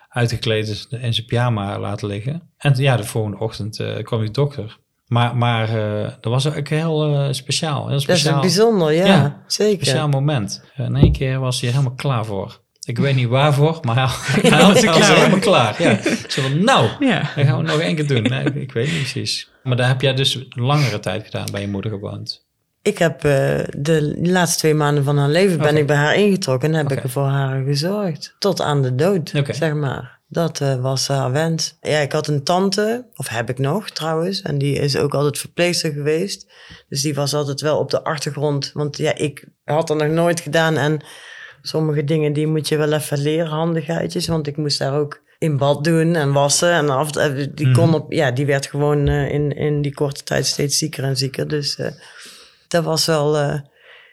uitgekleed 0.10 0.88
in 0.90 1.14
zijn 1.14 1.26
pyjama 1.26 1.80
laten 1.80 2.08
liggen. 2.08 2.50
En 2.58 2.74
ja, 2.76 2.98
de 2.98 3.04
volgende 3.04 3.40
ochtend 3.40 3.80
uh, 3.80 3.98
kwam 4.04 4.20
die 4.20 4.32
dokter. 4.32 4.78
Maar, 5.08 5.38
maar 5.38 5.76
uh, 5.76 6.04
dat 6.04 6.32
was 6.32 6.48
ook 6.48 6.68
heel 6.68 7.14
uh, 7.14 7.28
speciaal. 7.32 7.88
Heel 7.88 8.00
speciaal. 8.00 8.36
Dat 8.36 8.46
is 8.46 8.56
bijzonder, 8.56 8.92
ja, 8.92 9.06
ja 9.06 9.44
zeker. 9.48 9.86
speciaal 9.86 10.10
moment. 10.10 10.64
In 10.76 10.96
één 10.96 11.12
keer 11.12 11.40
was 11.40 11.62
hij 11.62 11.70
helemaal 11.70 11.96
klaar 11.96 12.26
voor. 12.26 12.64
Ik 12.86 12.98
weet 12.98 13.16
niet 13.16 13.28
waarvoor, 13.28 13.80
maar 13.82 13.96
hij, 13.96 14.06
hij 14.52 14.66
was, 14.66 14.82
helemaal 14.82 15.40
klaar. 15.40 15.82
Ja. 15.82 16.02
Zo 16.28 16.42
van, 16.42 16.64
nou, 16.64 16.90
ja. 17.00 17.20
dat 17.36 17.46
gaan 17.46 17.58
we 17.58 17.64
nog 17.64 17.80
één 17.80 17.96
keer 17.96 18.08
doen. 18.08 18.22
Nee, 18.22 18.44
ik, 18.44 18.56
ik, 18.56 18.72
weet 18.72 18.92
niet 18.92 18.98
precies. 18.98 19.52
Maar 19.64 19.78
daar 19.78 19.88
heb 19.88 20.02
jij 20.02 20.14
dus 20.14 20.46
langere 20.50 21.00
tijd 21.00 21.26
gedaan 21.26 21.48
bij 21.52 21.62
je 21.62 21.68
moeder 21.68 21.92
gewoond. 21.92 22.45
Ik 22.86 22.98
heb 22.98 23.26
uh, 23.26 23.60
de 23.78 24.16
laatste 24.24 24.58
twee 24.58 24.74
maanden 24.74 25.04
van 25.04 25.18
haar 25.18 25.30
leven 25.30 25.56
okay. 25.56 25.72
ben 25.72 25.82
ik 25.82 25.88
bij 25.88 25.96
haar 25.96 26.16
ingetrokken 26.16 26.70
en 26.70 26.76
heb 26.76 26.86
okay. 26.86 27.04
ik 27.04 27.10
voor 27.10 27.26
haar 27.26 27.64
gezorgd. 27.64 28.36
Tot 28.40 28.62
aan 28.62 28.82
de 28.82 28.96
dood, 28.96 29.34
okay. 29.36 29.56
zeg 29.56 29.74
maar. 29.74 30.20
Dat 30.28 30.60
uh, 30.60 30.76
was 30.82 31.08
haar 31.08 31.32
wens. 31.32 31.78
Ja, 31.82 32.00
ik 32.00 32.12
had 32.12 32.28
een 32.28 32.44
tante, 32.44 33.06
of 33.16 33.28
heb 33.28 33.50
ik 33.50 33.58
nog 33.58 33.90
trouwens, 33.90 34.42
en 34.42 34.58
die 34.58 34.76
is 34.76 34.98
ook 34.98 35.14
altijd 35.14 35.38
verpleegster 35.38 35.92
geweest. 35.92 36.52
Dus 36.90 37.02
die 37.02 37.16
was 37.16 37.34
altijd 37.34 37.62
wel 37.62 37.78
op 37.78 37.90
de 37.90 38.04
achtergrond. 38.04 38.72
Want 38.74 38.98
ja, 38.98 39.16
ik 39.16 39.48
had 39.64 39.88
dat 39.88 39.98
nog 39.98 40.10
nooit 40.10 40.40
gedaan 40.40 40.78
en 40.78 41.06
sommige 41.62 42.04
dingen 42.04 42.34
die 42.34 42.48
moet 42.48 42.68
je 42.68 42.78
wel 42.78 42.94
even 42.94 43.18
leren, 43.18 43.48
handigheidjes. 43.48 44.28
Want 44.28 44.48
ik 44.48 44.58
moest 44.58 44.80
daar 44.80 44.94
ook 44.94 45.22
in 45.38 45.58
bad 45.58 45.84
doen 45.84 46.16
en 46.16 46.32
wassen. 46.32 46.72
En 46.72 46.90
af, 46.90 47.12
die, 47.12 47.72
kon 47.72 47.94
op, 47.94 48.12
ja, 48.12 48.32
die 48.32 48.46
werd 48.46 48.66
gewoon 48.66 49.10
uh, 49.10 49.32
in, 49.32 49.52
in 49.56 49.82
die 49.82 49.94
korte 49.94 50.24
tijd 50.24 50.46
steeds 50.46 50.78
zieker 50.78 51.04
en 51.04 51.18
zieker. 51.18 51.48
Dus 51.48 51.80
dat 52.68 52.84
was 52.84 53.06
wel, 53.06 53.38
uh, 53.40 53.60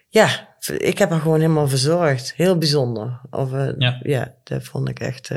ja, 0.08 0.48
ik 0.78 0.98
heb 0.98 1.10
haar 1.10 1.20
gewoon 1.20 1.40
helemaal 1.40 1.68
verzorgd. 1.68 2.32
Heel 2.36 2.58
bijzonder. 2.58 3.20
Of, 3.30 3.50
ja. 3.78 4.00
ja, 4.02 4.34
dat 4.44 4.64
vond 4.64 4.88
ik 4.88 5.00
echt. 5.00 5.30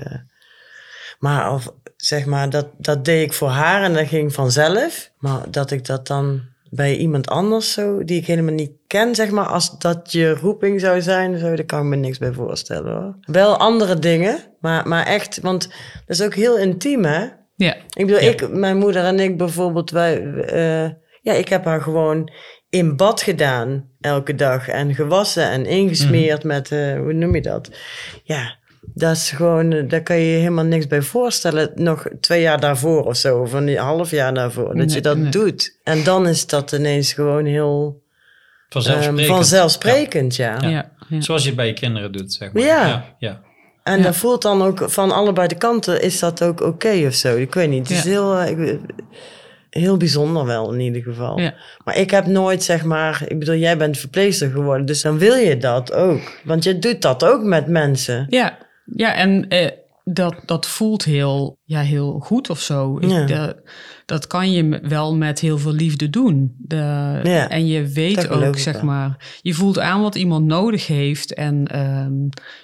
maar 1.20 1.54
of, 1.54 1.74
zeg 1.96 2.26
maar, 2.26 2.50
dat, 2.50 2.68
dat 2.78 3.06
deed 3.06 3.24
ik 3.24 3.34
voor 3.34 3.50
haar 3.50 3.84
en 3.84 3.94
dat 3.94 4.08
ging 4.08 4.34
vanzelf. 4.34 5.12
Maar 5.18 5.52
dat 5.52 5.72
ik 5.72 5.86
dat 5.86 6.08
dan 6.08 6.42
bij 6.70 6.96
iemand 6.96 7.28
anders 7.30 7.72
zo, 7.72 8.04
die 8.04 8.20
ik 8.20 8.26
helemaal 8.28 8.54
niet 8.54 8.72
ken, 8.88 9.16
zeg 9.16 9.30
maar, 9.30 9.46
als 9.46 9.80
dat 9.80 10.12
je 10.12 10.34
roeping 10.34 10.80
zou 10.80 11.02
zijn, 11.02 11.38
zo, 11.38 11.56
daar 11.56 11.66
kan 11.66 11.80
ik 11.80 11.86
me 11.86 11.96
niks 11.96 12.18
bij 12.18 12.34
voorstellen 12.34 12.96
hoor. 12.96 13.16
Wel 13.22 13.58
andere 13.58 14.00
dingen, 14.00 14.38
maar, 14.60 14.88
maar 14.88 15.06
echt, 15.06 15.40
want 15.42 15.62
dat 16.06 16.20
is 16.20 16.22
ook 16.22 16.34
heel 16.36 16.58
intiem 16.58 17.06
hè. 17.06 17.26
Ja, 17.56 17.76
Ik 17.76 18.06
bedoel, 18.06 18.22
Ja. 18.22 18.30
ik, 18.30 18.50
mijn 18.50 18.78
moeder 18.78 19.04
en 19.04 19.20
ik 19.20 19.38
bijvoorbeeld, 19.38 19.92
wij, 19.92 20.34
eh, 20.34 20.92
ja, 21.22 21.34
ik 21.34 21.50
heb 21.50 21.66
haar 21.66 21.82
gewoon 21.82 22.32
in 22.76 22.96
bad 22.96 23.22
gedaan 23.22 23.90
elke 24.02 24.36
dag 24.36 24.68
en 24.68 24.96
gewassen 24.96 25.50
en 25.52 25.66
ingesmeerd 25.66 26.38
Mhm. 26.40 26.48
met, 26.48 26.72
eh, 26.72 26.98
hoe 26.98 27.14
noem 27.14 27.36
je 27.36 27.42
dat? 27.42 27.70
Ja, 28.24 28.56
dat 28.94 29.16
is 29.16 29.30
gewoon, 29.32 29.72
eh, 29.74 29.90
daar 29.90 30.02
kan 30.04 30.18
je 30.18 30.26
je 30.32 30.38
helemaal 30.38 30.66
niks 30.66 30.88
bij 30.88 31.02
voorstellen. 31.02 31.72
Nog 31.76 32.08
twee 32.20 32.42
jaar 32.42 32.60
daarvoor 32.60 33.04
of 33.06 33.16
zo, 33.18 33.40
of 33.40 33.54
een 33.54 33.78
half 33.78 34.12
jaar 34.12 34.34
daarvoor, 34.34 34.66
dat 34.66 34.76
Nee, 34.76 34.90
je 34.96 35.02
dat 35.02 35.18
nee. 35.18 35.30
doet. 35.32 35.80
En 35.84 36.04
dan 36.04 36.28
is 36.28 36.48
dat 36.48 36.72
ineens 36.72 37.14
gewoon 37.14 37.46
heel 37.46 38.04
Vanzelfsprekend. 38.70 39.20
ehm, 39.20 39.36
vanzelfsprekend, 39.36 40.36
ja. 40.36 40.58
ja. 40.62 40.70
Ja. 40.70 40.92
ja. 41.10 41.22
Zoals 41.22 41.42
je 41.42 41.48
het 41.48 41.58
bij 41.58 41.68
je 41.68 41.74
kinderen 41.74 42.12
doet, 42.12 42.34
zeg 42.34 42.52
maar. 42.54 42.64
Ja. 42.64 42.88
ja. 42.88 43.16
ja. 43.20 43.42
En 43.84 43.98
Ja. 43.98 44.04
dat 44.04 44.16
voelt 44.16 44.42
dan 44.42 44.62
ook 44.62 44.90
van 44.90 45.12
allebei 45.12 45.48
de 45.48 45.58
kanten, 45.58 46.02
is 46.02 46.20
dat 46.20 46.44
ook 46.44 46.62
oké 46.62 47.04
of 47.08 47.14
zo? 47.14 47.36
Ik 47.36 47.54
weet 47.54 47.70
niet, 47.70 47.88
het 47.88 47.98
is 47.98 48.04
heel, 48.04 48.36
eh, 48.38 48.50
ik, 48.50 48.80
heel 49.80 49.98
bijzonder 49.98 50.46
wel 50.46 50.74
in 50.74 50.80
ieder 50.80 51.02
geval. 51.02 51.40
Ja. 51.40 51.54
Maar 51.84 51.98
ik 51.98 52.12
heb 52.12 52.26
nooit, 52.26 52.64
zeg 52.64 52.84
maar, 52.84 53.24
ik 53.28 53.40
bedoel, 53.40 53.56
jij 53.56 53.78
bent 53.78 53.98
verpleegster 53.98 54.50
geworden, 54.52 54.86
dus 54.86 55.02
dan 55.02 55.18
wil 55.18 55.36
je 55.36 55.58
dat 55.58 55.94
ook. 55.94 56.40
Want 56.44 56.64
je 56.64 56.80
doet 56.80 57.02
dat 57.02 57.24
ook 57.26 57.44
met 57.44 57.68
mensen. 57.68 58.26
Ja, 58.30 58.58
ja 58.86 59.14
en 59.16 59.48
eh, 59.48 59.70
dat, 60.04 60.36
dat 60.46 60.68
voelt 60.68 61.04
heel, 61.04 61.58
ja, 61.64 61.82
heel 61.82 62.20
goed 62.20 62.50
of 62.50 62.60
zo. 62.60 62.98
Ik- 63.00 63.28
de- 63.28 63.64
dat 64.06 64.28
kan 64.28 64.52
je 64.52 64.80
wel 64.84 65.16
met 65.16 65.40
heel 65.40 65.58
veel 65.58 65.72
liefde 65.74 66.10
doen. 66.10 66.56
De, 66.58 66.76
Ja, 67.24 67.50
en 67.50 67.68
je 67.68 67.88
weet 67.88 68.30
ook, 68.30 68.58
zeg 68.58 68.74
wel. 68.76 68.84
maar, 68.84 69.38
je 69.42 69.54
voelt 69.54 69.80
aan 69.80 70.02
wat 70.02 70.16
iemand 70.16 70.46
nodig 70.46 70.88
heeft. 70.88 71.34
En 71.34 71.66
ehm, 71.68 72.14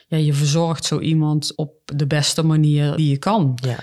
ja, 0.07 0.17
je 0.17 0.33
verzorgt 0.33 0.85
zo 0.85 0.99
iemand 0.99 1.55
op 1.55 1.73
de 1.95 2.07
beste 2.07 2.43
manier 2.43 2.95
die 2.95 3.09
je 3.09 3.17
kan. 3.17 3.57
Ja. 3.65 3.75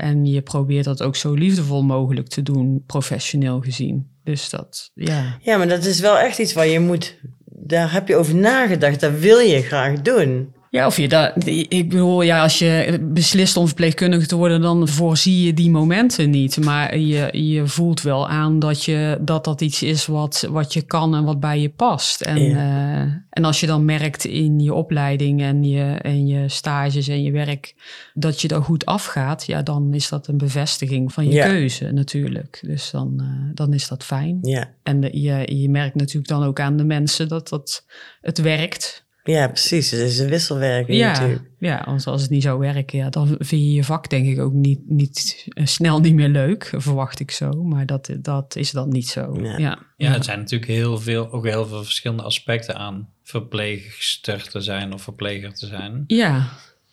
En 0.00 0.26
je 0.26 0.42
probeert 0.42 0.84
dat 0.84 1.02
ook 1.02 1.16
zo 1.16 1.34
liefdevol 1.34 1.82
mogelijk 1.82 2.28
te 2.28 2.42
doen, 2.42 2.82
professioneel 2.86 3.60
gezien. 3.60 4.10
Dus 4.24 4.50
dat, 4.50 4.90
ja. 4.94 5.38
ja, 5.40 5.56
maar 5.56 5.68
dat 5.68 5.84
is 5.84 6.00
wel 6.00 6.18
echt 6.18 6.38
iets 6.38 6.52
waar 6.52 6.66
je 6.66 6.80
moet, 6.80 7.18
daar 7.44 7.92
heb 7.92 8.08
je 8.08 8.16
over 8.16 8.34
nagedacht, 8.34 9.00
dat 9.00 9.18
wil 9.18 9.38
je 9.38 9.62
graag 9.62 10.02
doen. 10.02 10.54
Ja, 10.72 10.86
of 10.86 10.96
je 10.96 11.08
dat. 11.08 11.46
Ik 11.46 11.88
bedoel, 11.88 12.22
ja, 12.22 12.42
als 12.42 12.58
je 12.58 12.98
beslist 13.12 13.56
om 13.56 13.66
verpleegkundige 13.66 14.26
te 14.26 14.36
worden, 14.36 14.60
dan 14.60 14.88
voorzie 14.88 15.46
je 15.46 15.54
die 15.54 15.70
momenten 15.70 16.30
niet. 16.30 16.64
Maar 16.64 16.98
je, 16.98 17.28
je 17.48 17.66
voelt 17.66 18.02
wel 18.02 18.28
aan 18.28 18.58
dat, 18.58 18.84
je, 18.84 19.18
dat 19.20 19.44
dat 19.44 19.60
iets 19.60 19.82
is 19.82 20.06
wat, 20.06 20.46
wat 20.50 20.72
je 20.72 20.82
kan 20.82 21.14
en 21.14 21.24
wat 21.24 21.40
bij 21.40 21.60
je 21.60 21.68
past. 21.68 22.20
En, 22.20 22.42
Ja. 22.42 22.56
eh, 22.56 23.12
en 23.30 23.44
als 23.44 23.60
je 23.60 23.66
dan 23.66 23.84
merkt 23.84 24.24
in 24.24 24.60
je 24.60 24.74
opleiding 24.74 25.42
en 25.42 25.64
je, 25.64 25.82
en 26.02 26.26
je 26.26 26.48
stages 26.48 27.08
en 27.08 27.22
je 27.22 27.30
werk 27.32 27.74
dat 28.14 28.40
je 28.40 28.48
er 28.48 28.62
goed 28.62 28.86
afgaat, 28.86 29.46
ja, 29.46 29.62
dan 29.62 29.94
is 29.94 30.08
dat 30.08 30.26
een 30.26 30.38
bevestiging 30.38 31.12
van 31.12 31.26
je 31.26 31.32
Ja. 31.32 31.46
keuze 31.46 31.90
natuurlijk. 31.92 32.60
Dus 32.66 32.90
dan, 32.90 33.14
eh, 33.20 33.50
dan 33.54 33.72
is 33.74 33.88
dat 33.88 34.04
fijn. 34.04 34.38
Ja, 34.42 34.70
En 34.82 35.00
de- 35.00 35.20
je, 35.20 35.56
je 35.60 35.68
merkt 35.70 35.94
natuurlijk 35.94 36.28
dan 36.28 36.42
ook 36.44 36.60
aan 36.60 36.76
de 36.76 36.84
mensen 36.84 37.28
dat, 37.28 37.48
dat 37.48 37.86
het 38.20 38.38
werkt. 38.40 39.08
Ja 39.22 39.48
precies. 39.48 39.90
Het 39.90 40.00
is 40.00 40.18
een 40.18 40.28
wisselwerking 40.28 40.98
Ja, 40.98 41.12
natuurlijk. 41.12 41.50
ja 41.58 41.82
want 41.86 42.06
als 42.06 42.22
het 42.22 42.30
niet 42.30 42.42
zou 42.42 42.58
werken, 42.58 42.98
ja, 42.98 43.08
dan 43.10 43.26
vind 43.26 43.50
je 43.50 43.72
je 43.72 43.84
vak 43.84 44.10
denk 44.10 44.26
ik 44.26 44.40
ook 44.40 44.52
niet, 44.52 44.80
niet 44.86 45.46
eh, 45.48 45.66
snel 45.66 46.00
niet 46.00 46.14
meer 46.14 46.28
leuk, 46.28 46.72
verwacht 46.76 47.20
ik 47.20 47.30
zo. 47.30 47.50
Maar 47.64 47.86
dat, 47.86 48.10
dat 48.18 48.56
is 48.56 48.70
dan 48.70 48.88
niet 48.88 49.08
zo. 49.08 49.36
Ja. 49.42 49.58
Ja, 49.58 49.78
Ja, 49.96 50.12
het 50.12 50.24
zijn 50.24 50.38
natuurlijk 50.38 50.70
heel 50.70 50.98
veel, 50.98 51.30
ook 51.32 51.46
heel 51.46 51.66
veel 51.66 51.84
verschillende 51.84 52.22
aspecten 52.22 52.76
aan 52.76 53.08
verpleegster 53.22 54.48
te 54.48 54.60
zijn 54.60 54.92
of 54.92 55.02
verpleger 55.02 55.54
te 55.54 55.66
zijn. 55.66 56.04
ja. 56.06 56.48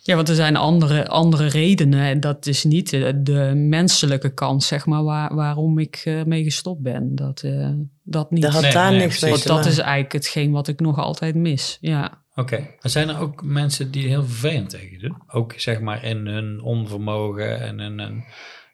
Ja, 0.08 0.16
want 0.16 0.30
er 0.30 0.36
zijn 0.36 0.56
andere, 0.56 1.08
andere 1.08 1.48
redenen. 1.48 2.00
En 2.00 2.20
dat 2.20 2.46
is 2.46 2.64
niet 2.64 2.90
de, 2.90 3.22
de 3.24 3.54
menselijke 3.56 4.34
kant, 4.34 4.64
zeg 4.64 4.86
maar, 4.86 5.04
waar, 5.04 5.36
waarom 5.36 5.80
ik 5.80 6.02
eh, 6.04 6.24
mee 6.24 6.44
gestopt 6.44 6.82
ben. 6.82 7.16
Dat, 7.16 7.42
eh, 7.42 7.70
dat 8.04 8.32
niet. 8.32 8.42
Dat 8.42 8.52
had 8.52 8.62
Nee, 8.62 8.72
daar 8.72 8.92
nee, 8.92 9.00
niks 9.00 9.22
mee 9.22 9.32
Want 9.32 9.48
dat 9.48 9.66
is 9.66 9.78
eigenlijk 9.78 10.12
hetgeen 10.12 10.52
wat 10.52 10.68
ik 10.68 10.80
nog 10.80 10.98
altijd 10.98 11.36
mis. 11.36 11.78
Ja. 11.82 12.24
Oké. 12.36 12.58
Maar 12.60 12.92
zijn 12.92 13.10
er 13.10 13.20
ook 13.20 13.44
mensen 13.44 13.92
die 13.92 14.08
heel 14.08 14.24
vervelend 14.24 14.70
tegen 14.70 14.92
je 14.92 15.00
doen? 15.00 15.22
Ook 15.28 15.54
zeg 15.58 15.80
maar 15.80 16.04
in 16.04 16.28
hun 16.28 16.62
onvermogen 16.62 17.62
en 17.62 17.80
in 17.80 18.00
hun 18.00 18.24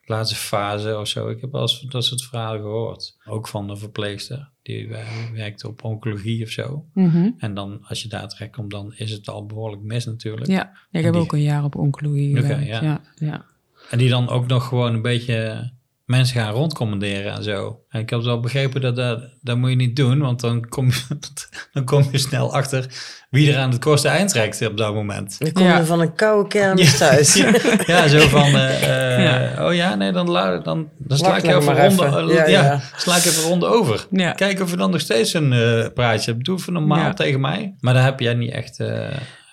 laatste 0.06 0.36
fase 0.36 0.97
of 0.99 1.08
zo. 1.08 1.30
Ik 1.30 1.41
heb 1.41 1.51
wel 1.51 1.62
eens 1.62 1.80
dat 1.82 2.06
soort 2.06 2.24
verhalen 2.24 2.62
gehoord. 2.62 3.18
Ook 3.26 3.47
van 3.47 3.70
een 3.70 3.78
verpleegster 3.78 4.49
die 4.62 4.88
werkte 5.34 5.68
op 5.68 5.84
oncologie 5.84 6.43
of 6.43 6.49
zo. 6.49 6.86
Mhm. 6.93 7.30
En 7.38 7.54
dan 7.54 7.80
als 7.88 8.01
je 8.01 8.10
daar 8.10 8.30
terecht 8.30 8.51
komt, 8.51 8.72
dan 8.72 8.93
is 8.95 9.12
het 9.12 9.28
al 9.30 9.45
behoorlijk 9.45 9.82
mis 9.82 10.06
natuurlijk. 10.06 10.47
ja. 10.47 10.72
Ik 10.91 11.04
heb 11.04 11.14
die- 11.14 11.22
ook 11.22 11.34
een 11.34 11.41
jaar 11.41 11.64
op 11.64 11.76
oncologie 11.76 12.41
ja. 12.41 13.01
Ja, 13.16 13.45
En 13.89 13.97
die 13.97 14.10
dan 14.10 14.30
ook 14.30 14.47
nog 14.47 14.68
gewoon 14.68 14.93
een 14.93 15.01
beetje 15.01 15.72
mensen 16.16 16.39
gaan 16.41 16.53
rondcommanderen 16.53 17.34
en 17.34 17.43
zo. 17.43 17.80
En 17.89 17.99
ik 17.99 18.09
heb 18.09 18.22
wel 18.22 18.39
begrepen 18.39 18.82
dat 18.82 18.95
dat, 18.95 19.20
dat 19.41 19.57
moet 19.57 19.70
je 19.70 19.76
niet 19.76 19.95
doen, 19.95 20.20
want 20.20 20.39
dan 20.41 20.70
kom, 20.70 20.88
je, 20.88 21.18
dan 21.74 21.84
kom 21.86 22.07
je 22.11 22.18
snel 22.18 22.53
achter 22.53 22.86
wie 23.30 23.51
er 23.53 23.57
aan 23.59 23.70
het 23.72 23.80
kortste 23.80 24.07
eind 24.07 24.30
trekt 24.30 24.68
op 24.68 24.78
dat 24.78 24.93
moment. 24.93 25.36
Dan 25.39 25.51
kom 25.51 25.64
je 25.64 25.70
Ja. 25.70 25.86
van 25.86 25.99
een 26.01 26.16
koude 26.16 26.47
kermis 26.49 26.97
thuis. 26.97 27.34
Ja, 27.43 27.51
ja, 27.86 28.07
zo 28.07 28.20
van, 28.28 28.43
eh, 28.55 29.16
eh, 29.18 29.24
Ja. 29.24 29.68
oh 29.68 29.74
ja, 29.74 29.95
nee, 29.95 30.11
dan, 30.11 30.26
dan, 30.64 30.89
dan 30.97 31.18
sla 31.18 31.38
ik 31.38 31.43
nog 31.43 31.53
even 31.61 31.66
maar 31.66 31.88
ronde, 31.88 32.03
even. 32.03 32.28
Ja, 32.36 32.47
ja, 32.47 32.64
ja. 32.64 32.82
sla 32.95 33.16
ik 33.16 33.26
even 33.26 33.43
ronde 33.43 33.66
over. 33.66 34.05
Ja. 34.11 34.32
Kijk 34.32 34.61
of 34.61 34.70
je 34.72 34.78
dan 34.78 34.91
nog 34.91 34.99
steeds 35.01 35.34
een 35.34 35.53
eh, 35.53 35.86
praatje 35.93 36.32
hebt. 36.32 36.45
Doe 36.45 36.57
even 36.57 36.74
normaal 36.74 36.99
Ja. 36.99 37.14
tegen 37.14 37.39
mij. 37.41 37.76
Maar 37.80 37.93
daar 37.93 38.03
heb 38.03 38.20
jij 38.20 38.34
niet 38.34 38.51
echt 38.51 38.78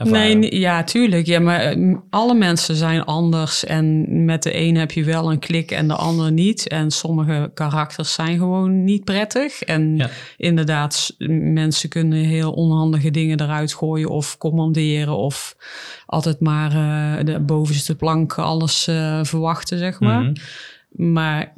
Nee, 0.08 0.58
ja, 0.58 0.84
tuurlijk. 0.84 1.26
Ja, 1.26 1.40
maar 1.40 1.60
eh, 1.60 1.96
alle 2.10 2.34
mensen 2.34 2.74
zijn 2.76 3.04
anders. 3.04 3.64
En 3.64 4.06
met 4.24 4.42
de 4.42 4.56
een 4.56 4.76
heb 4.76 4.90
je 4.90 5.04
wel 5.04 5.30
een 5.30 5.38
klik 5.38 5.70
en 5.70 5.88
de 5.88 5.94
ander 5.94 6.32
niet. 6.32 6.68
En 6.68 6.90
sommige 6.90 7.50
karakters 7.54 8.12
zijn 8.12 8.38
gewoon 8.38 8.84
niet 8.84 9.04
prettig. 9.04 9.62
En 9.62 9.96
Ja. 9.96 10.08
inderdaad, 10.36 11.14
mensen 11.52 11.88
kunnen 11.88 12.18
heel 12.18 12.52
onhandige 12.52 13.10
dingen 13.10 13.40
eruit 13.40 13.74
gooien 13.74 14.08
of 14.08 14.38
commanderen. 14.38 15.16
Of 15.16 15.56
altijd 16.06 16.40
maar 16.40 16.70
eh, 16.70 17.24
de 17.24 17.40
bovenste 17.40 17.96
plank 17.96 18.38
alles 18.38 18.86
eh, 18.86 19.20
verwachten, 19.22 19.78
zeg 19.78 20.00
maar. 20.00 20.22
Mhm. 20.22 20.32
Maar 21.12 21.52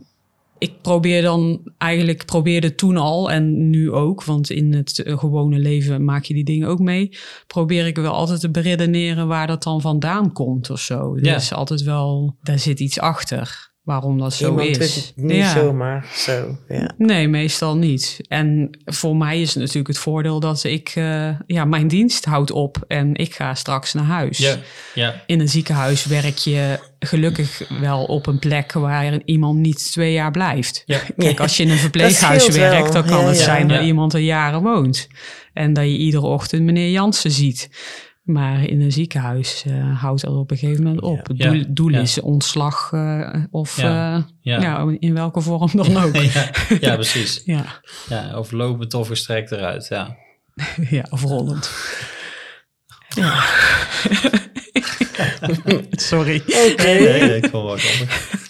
ik 0.62 0.80
probeer 0.82 1.22
dan 1.22 1.60
eigenlijk, 1.78 2.24
probeerde 2.24 2.74
toen 2.74 2.96
al 2.96 3.30
en 3.30 3.70
nu 3.70 3.92
ook, 3.92 4.24
want 4.24 4.50
in 4.50 4.74
het 4.74 4.98
eh, 4.98 5.18
gewone 5.18 5.58
leven 5.58 6.04
maak 6.04 6.24
je 6.24 6.34
die 6.34 6.44
dingen 6.44 6.68
ook 6.68 6.78
mee, 6.78 7.16
probeer 7.46 7.86
ik 7.86 7.96
wel 7.96 8.12
altijd 8.12 8.40
te 8.40 8.50
beredeneren 8.50 9.26
waar 9.26 9.46
dat 9.46 9.62
dan 9.62 9.80
vandaan 9.80 10.32
komt 10.32 10.70
of 10.70 10.80
zo. 10.80 11.16
Ja. 11.16 11.34
Dus 11.34 11.52
altijd 11.52 11.82
wel, 11.82 12.36
daar 12.42 12.58
zit 12.58 12.80
iets 12.80 13.00
achter 13.00 13.71
waarom 13.82 14.18
dat 14.18 14.34
zo 14.34 14.48
Iemand 14.48 14.78
is. 14.80 15.12
niet 15.16 15.36
Ja. 15.36 15.52
zomaar 15.52 16.06
zo. 16.14 16.58
Ja. 16.68 16.90
Nee, 16.98 17.28
meestal 17.28 17.76
niet. 17.76 18.18
En 18.28 18.70
voor 18.84 19.16
mij 19.16 19.40
is 19.40 19.48
het 19.48 19.58
natuurlijk 19.58 19.88
het 19.88 19.98
voordeel 19.98 20.40
dat 20.40 20.64
ik, 20.64 20.88
eh, 20.94 21.28
ja, 21.46 21.64
mijn 21.64 21.88
dienst 21.88 22.24
houdt 22.24 22.50
op 22.50 22.84
en 22.88 23.14
ik 23.14 23.34
ga 23.34 23.54
straks 23.54 23.92
naar 23.92 24.04
huis. 24.04 24.38
Ja, 24.38 24.56
ja, 24.94 25.22
In 25.26 25.40
een 25.40 25.48
ziekenhuis 25.48 26.04
werk 26.04 26.36
je 26.38 26.78
gelukkig 26.98 27.62
wel 27.80 28.04
op 28.04 28.26
een 28.26 28.38
plek 28.38 28.72
waar 28.72 29.20
iemand 29.24 29.58
niet 29.58 29.92
twee 29.92 30.12
jaar 30.12 30.30
blijft. 30.30 30.82
ja. 30.86 31.00
Kijk, 31.16 31.40
als 31.40 31.56
je 31.56 31.62
in 31.62 31.70
een 31.70 31.78
verpleeghuis 31.88 32.48
werkt, 32.48 32.92
dan 32.92 33.04
kan 33.04 33.20
Ja, 33.20 33.26
het 33.26 33.38
ja. 33.38 33.44
zijn 33.44 33.68
dat 33.68 33.78
Ja. 33.80 33.84
iemand 33.84 34.14
er 34.14 34.20
jaren 34.20 34.62
woont. 34.62 35.08
En 35.52 35.72
dat 35.72 35.84
je 35.84 35.96
iedere 35.96 36.26
ochtend 36.26 36.62
meneer 36.62 36.90
Jansen 36.90 37.30
ziet. 37.30 37.68
Maar 38.22 38.64
in 38.64 38.80
een 38.80 38.92
ziekenhuis 38.92 39.64
eh, 39.66 40.00
houdt 40.00 40.20
dat 40.22 40.34
op 40.36 40.50
een 40.50 40.56
gegeven 40.56 40.82
moment 40.84 41.02
op. 41.02 41.26
Het 41.26 41.36
Ja. 41.38 41.50
doel, 41.50 41.64
doel 41.68 41.90
Ja. 41.90 42.00
is 42.00 42.20
ontslag 42.20 42.90
eh, 42.92 43.34
of 43.50 43.76
Ja. 43.76 44.16
eh, 44.16 44.22
Ja. 44.40 44.60
ja, 44.60 44.96
in 44.98 45.14
welke 45.14 45.40
vorm 45.40 45.70
dan 45.72 45.96
ook. 46.04 46.16
ja, 46.16 46.50
ja, 46.80 46.94
precies. 46.94 47.42
Ja, 47.54 47.64
Ja, 48.08 48.38
of 48.38 48.50
lopend 48.50 48.94
of 48.94 49.08
gestrekt 49.08 49.52
eruit, 49.52 49.86
ja. 49.88 50.16
ja 50.90 51.06
of 51.10 51.22
rollend. 51.22 51.70
Ja. 53.14 53.44
Sorry. 55.90 56.42
Oké. 56.46 56.82
Nee, 56.82 57.20
nee, 57.20 57.36
ik 57.36 57.48
vond 57.50 57.52
het 57.52 57.52
wel 57.52 57.76
grappig. 57.76 58.40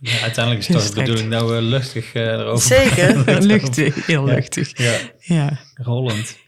Ja, 0.00 0.20
uiteindelijk 0.20 0.68
is 0.68 0.74
het 0.74 0.76
toch 0.84 0.94
de 0.94 1.00
bedoeling 1.00 1.30
dat 1.30 1.48
we 1.50 1.62
luchtig 1.62 2.12
eh, 2.12 2.22
erover 2.26 2.66
Zeker. 2.66 3.42
Luchtig, 3.42 4.06
heel 4.06 4.24
luchtig. 4.24 4.78
Ja, 4.78 4.98
Ja, 5.18 5.58
rollend. 5.74 6.38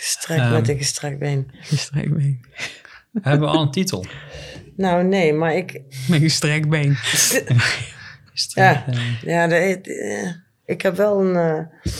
Gestrekt 0.00 0.40
Ehm. 0.40 0.52
met 0.52 0.68
een 0.68 0.76
gestrekt 0.78 1.18
been. 1.18 1.50
gestrekt 1.60 2.12
been. 2.16 2.40
Hebben 3.22 3.48
we 3.48 3.54
al 3.56 3.62
een 3.62 3.70
titel? 3.70 4.04
Nou, 4.76 5.04
nee, 5.04 5.32
maar 5.32 5.54
ik... 5.54 5.80
Met 6.08 6.20
gestrekt 6.20 6.68
been. 6.68 6.96
Ja, 8.54 8.84
ja 9.22 9.46
de, 9.46 9.56
eh, 9.82 10.30
ik 10.64 10.82
heb 10.82 10.96
wel 10.96 11.20
een... 11.20 11.36
eh, 11.36 11.92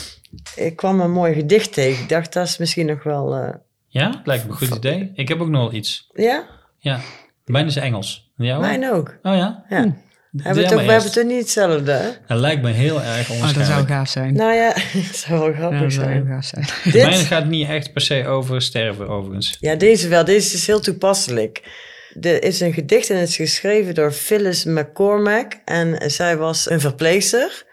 ik 0.65 0.75
kwam 0.75 0.99
een 0.99 1.11
mooi 1.11 1.33
gedicht 1.33 1.73
tegen. 1.73 2.03
Ik 2.03 2.09
dacht, 2.09 2.33
dat 2.33 2.47
is 2.47 2.57
misschien 2.57 2.85
nog 2.85 3.03
wel... 3.03 3.35
eh, 3.35 3.53
Ja, 3.87 4.21
lijkt 4.23 4.43
me 4.43 4.49
een 4.51 4.57
goed 4.57 4.75
idee. 4.75 5.11
Ik 5.15 5.27
heb 5.27 5.39
ook 5.41 5.49
nog 5.49 5.61
wel 5.61 5.73
iets. 5.73 6.09
ja, 6.13 6.45
Ja, 6.77 6.99
mijn 7.45 7.65
is 7.65 7.75
Engels. 7.75 8.31
En 8.37 8.45
jou? 8.45 8.61
mijn 8.61 8.91
ook. 8.91 9.17
Oh 9.21 9.35
ja? 9.35 9.65
Ja. 9.69 9.95
Hebben 10.37 10.53
Doe 10.53 10.71
we, 10.71 10.75
hebben 10.77 10.93
eerst. 10.95 11.13
toch 11.13 11.23
niet 11.23 11.39
hetzelfde, 11.39 11.91
hè? 11.91 12.09
Dat 12.27 12.39
lijkt 12.39 12.61
me 12.61 12.71
heel 12.71 13.01
erg 13.01 13.29
Oh, 13.29 13.39
dat 13.41 13.49
zou 13.49 13.49
onwaarschijnlijk. 13.49 13.87
gaaf 13.89 14.09
zijn. 14.09 14.33
Nou 14.33 14.53
ja, 14.53 14.71
het 15.07 15.15
zou 15.15 15.39
wel 15.39 15.49
Ja, 15.49 15.55
grappig 15.55 15.81
dat 15.81 15.91
zou 15.93 16.05
zijn. 16.05 16.25
gaaf 16.27 16.45
zijn. 16.45 16.65
Mijn 16.83 17.09
Dit, 17.17 17.19
gaat 17.19 17.45
niet 17.45 17.67
echt 17.69 17.93
per 17.93 18.01
se 18.01 18.25
over 18.27 18.61
sterven, 18.61 19.07
overigens. 19.07 19.57
ja, 19.59 19.75
deze 19.75 20.07
wel. 20.07 20.25
Deze 20.25 20.55
is 20.55 20.67
heel 20.67 20.79
toepasselijk. 20.79 21.61
Er 22.21 22.43
is 22.43 22.59
een 22.59 22.73
gedicht 22.73 23.09
en 23.09 23.17
het 23.17 23.29
is 23.29 23.35
geschreven 23.35 23.95
door 23.95 24.11
Phyllis 24.11 24.63
McCormack. 24.63 25.53
En 25.65 26.11
zij 26.11 26.37
was 26.37 26.69
een 26.69 26.79
verpleegster 26.79 27.63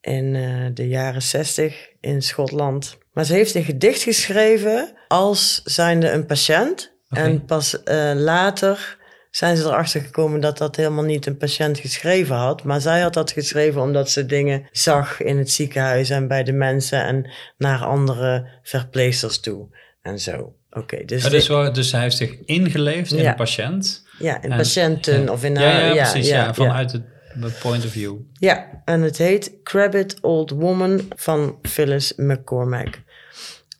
in 0.00 0.34
eh, 0.34 0.66
de 0.74 0.88
jaren 0.88 1.22
zestig 1.22 1.88
in 2.00 2.22
Schotland. 2.22 2.98
Maar 3.12 3.24
ze 3.24 3.32
heeft 3.32 3.54
een 3.54 3.64
gedicht 3.64 4.02
geschreven 4.02 4.92
als 5.08 5.60
zijnde 5.64 6.10
een 6.10 6.26
patiënt. 6.26 6.94
En 7.08 7.44
pas 7.44 7.82
eh, 7.82 8.10
later 8.14 8.98
zijn 9.36 9.56
ze 9.56 9.64
erachter 9.64 10.00
gekomen 10.00 10.40
dat 10.40 10.58
dat 10.58 10.76
helemaal 10.76 11.04
niet 11.04 11.26
een 11.26 11.36
patiënt 11.36 11.78
geschreven 11.78 12.36
had. 12.36 12.62
Maar 12.64 12.80
zij 12.80 13.00
had 13.00 13.14
dat 13.14 13.30
geschreven 13.30 13.80
omdat 13.80 14.10
ze 14.10 14.26
dingen 14.26 14.68
zag 14.72 15.22
in 15.22 15.38
het 15.38 15.50
ziekenhuis 15.50 16.10
en 16.10 16.28
bij 16.28 16.42
de 16.44 16.52
mensen 16.52 17.02
en 17.04 17.30
naar 17.58 17.84
andere 17.84 18.48
verpleegsters 18.62 19.40
toe. 19.40 19.66
En 20.02 20.18
zo. 20.20 20.54
Oké, 20.70 21.04
dus, 21.04 21.24
Oh, 21.24 21.30
dus, 21.30 21.48
wel- 21.48 21.72
dus 21.72 21.92
hij 21.92 22.00
heeft 22.00 22.16
zich 22.16 22.36
ingeleefd 22.44 23.12
in 23.12 23.22
Ja. 23.22 23.30
een 23.30 23.36
patiënt. 23.36 24.04
ja, 24.18 24.42
in 24.42 24.50
en- 24.50 24.56
patiënten 24.56 25.22
ja. 25.22 25.32
of 25.32 25.44
in 25.44 25.54
Ja, 25.54 25.60
haar- 25.60 25.94
ja, 25.94 26.10
precies. 26.10 26.28
Ja, 26.28 26.54
vanuit 26.54 26.92
het 26.92 27.58
point 27.60 27.84
of 27.84 27.90
view. 27.90 28.14
Ja, 28.32 28.82
en 28.84 29.00
het 29.02 29.18
heet 29.18 29.52
Crabbit 29.62 30.18
Old 30.20 30.50
Woman 30.50 31.00
van 31.16 31.58
Phyllis 31.62 32.12
McCormack. 32.16 33.02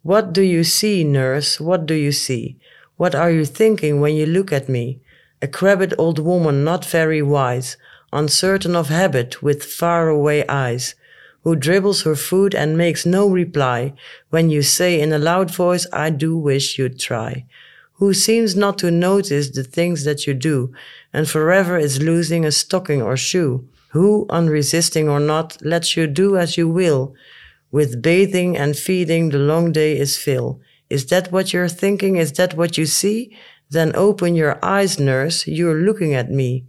What 0.02 0.34
do 0.34 0.42
you 0.42 0.64
see, 0.64 1.04
nurse? 1.04 1.64
What 1.64 1.88
do 1.88 1.94
you 1.94 2.12
see? 2.12 2.62
What 2.96 3.14
are 3.14 3.32
you 3.32 3.46
thinking 3.46 4.00
when 4.00 4.14
you 4.16 4.30
look 4.30 4.52
at 4.52 4.68
me? 4.68 5.04
A 5.43 5.49
crabbed 5.49 5.95
old 5.99 6.18
woman, 6.18 6.64
not 6.64 6.84
very 6.84 7.22
wise, 7.22 7.76
uncertain 8.12 8.74
of 8.74 8.89
habit, 8.89 9.43
with 9.43 9.62
faraway 9.62 10.47
eyes, 10.49 10.95
who 11.45 11.55
dribbles 11.55 12.03
her 12.03 12.16
food 12.16 12.55
and 12.55 12.76
makes 12.76 13.05
no 13.07 13.28
reply 13.28 13.93
when 14.30 14.51
you 14.51 14.62
say 14.62 15.01
in 15.01 15.12
a 15.12 15.18
loud 15.18 15.51
voice, 15.51 15.87
I 15.93 16.11
do 16.11 16.37
wish 16.37 16.78
you'd 16.78 16.99
try 16.99 17.47
who 17.99 18.12
seems 18.12 18.55
not 18.55 18.78
to 18.78 18.91
notice 18.91 19.51
the 19.51 19.64
things 19.64 20.05
that 20.05 20.26
you 20.26 20.34
do, 20.34 20.72
and 21.12 21.28
forever 21.28 21.78
is 21.78 22.03
losing 22.03 22.45
a 22.45 22.53
stocking 22.53 23.01
or 23.01 23.16
shoe, 23.16 23.66
who, 23.91 24.26
unresisting 24.28 25.09
or 25.09 25.20
not, 25.20 25.57
lets 25.62 25.97
you 25.97 26.07
do 26.07 26.37
as 26.37 26.59
you 26.59 26.68
will. 26.68 27.14
With 27.70 28.03
bathing 28.03 28.57
and 28.57 28.76
feeding, 28.76 29.30
the 29.30 29.39
long 29.39 29.72
day 29.72 29.99
is 29.99 30.16
fill. 30.16 30.61
Is 30.91 31.07
that 31.07 31.32
what 31.32 31.53
you're 31.53 31.68
thinking? 31.68 32.16
Is 32.16 32.32
that 32.32 32.55
what 32.55 32.76
you 32.76 32.84
see? 32.84 33.37
Then 33.70 33.94
open 33.94 34.34
your 34.34 34.58
eyes, 34.62 34.98
nurse. 34.98 35.46
You're 35.46 35.74
looking 35.74 36.14
at 36.14 36.30
me. 36.30 36.66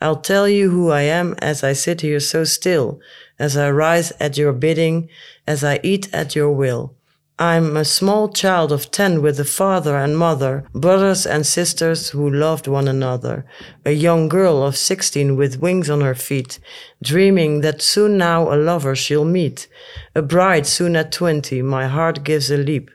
I'll 0.00 0.20
tell 0.20 0.48
you 0.48 0.70
who 0.70 0.90
I 0.90 1.02
am 1.02 1.34
as 1.38 1.64
I 1.64 1.72
sit 1.72 2.02
here 2.02 2.20
so 2.20 2.44
still, 2.44 3.00
as 3.38 3.56
I 3.56 3.70
rise 3.70 4.12
at 4.20 4.36
your 4.36 4.52
bidding, 4.52 5.08
as 5.46 5.64
I 5.64 5.80
eat 5.82 6.12
at 6.12 6.34
your 6.34 6.50
will. 6.50 6.94
I'm 7.36 7.76
a 7.76 7.84
small 7.84 8.28
child 8.28 8.70
of 8.70 8.92
ten 8.92 9.20
with 9.20 9.40
a 9.40 9.44
father 9.44 9.96
and 9.96 10.16
mother, 10.16 10.64
brothers 10.72 11.26
and 11.26 11.44
sisters 11.44 12.10
who 12.10 12.30
loved 12.30 12.68
one 12.68 12.86
another. 12.86 13.44
A 13.84 13.90
young 13.90 14.28
girl 14.28 14.62
of 14.62 14.76
sixteen 14.76 15.36
with 15.36 15.60
wings 15.60 15.90
on 15.90 16.00
her 16.02 16.14
feet, 16.14 16.60
dreaming 17.02 17.62
that 17.62 17.82
soon 17.82 18.18
now 18.18 18.52
a 18.52 18.56
lover 18.56 18.94
she'll 18.94 19.24
meet. 19.24 19.66
A 20.14 20.22
bride 20.22 20.64
soon 20.64 20.94
at 20.94 21.10
twenty, 21.10 21.60
my 21.60 21.88
heart 21.88 22.22
gives 22.22 22.52
a 22.52 22.56
leap, 22.56 22.88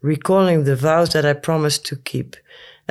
recalling 0.00 0.64
the 0.64 0.76
vows 0.76 1.12
that 1.12 1.26
I 1.26 1.34
promised 1.34 1.84
to 1.86 1.96
keep. 1.96 2.36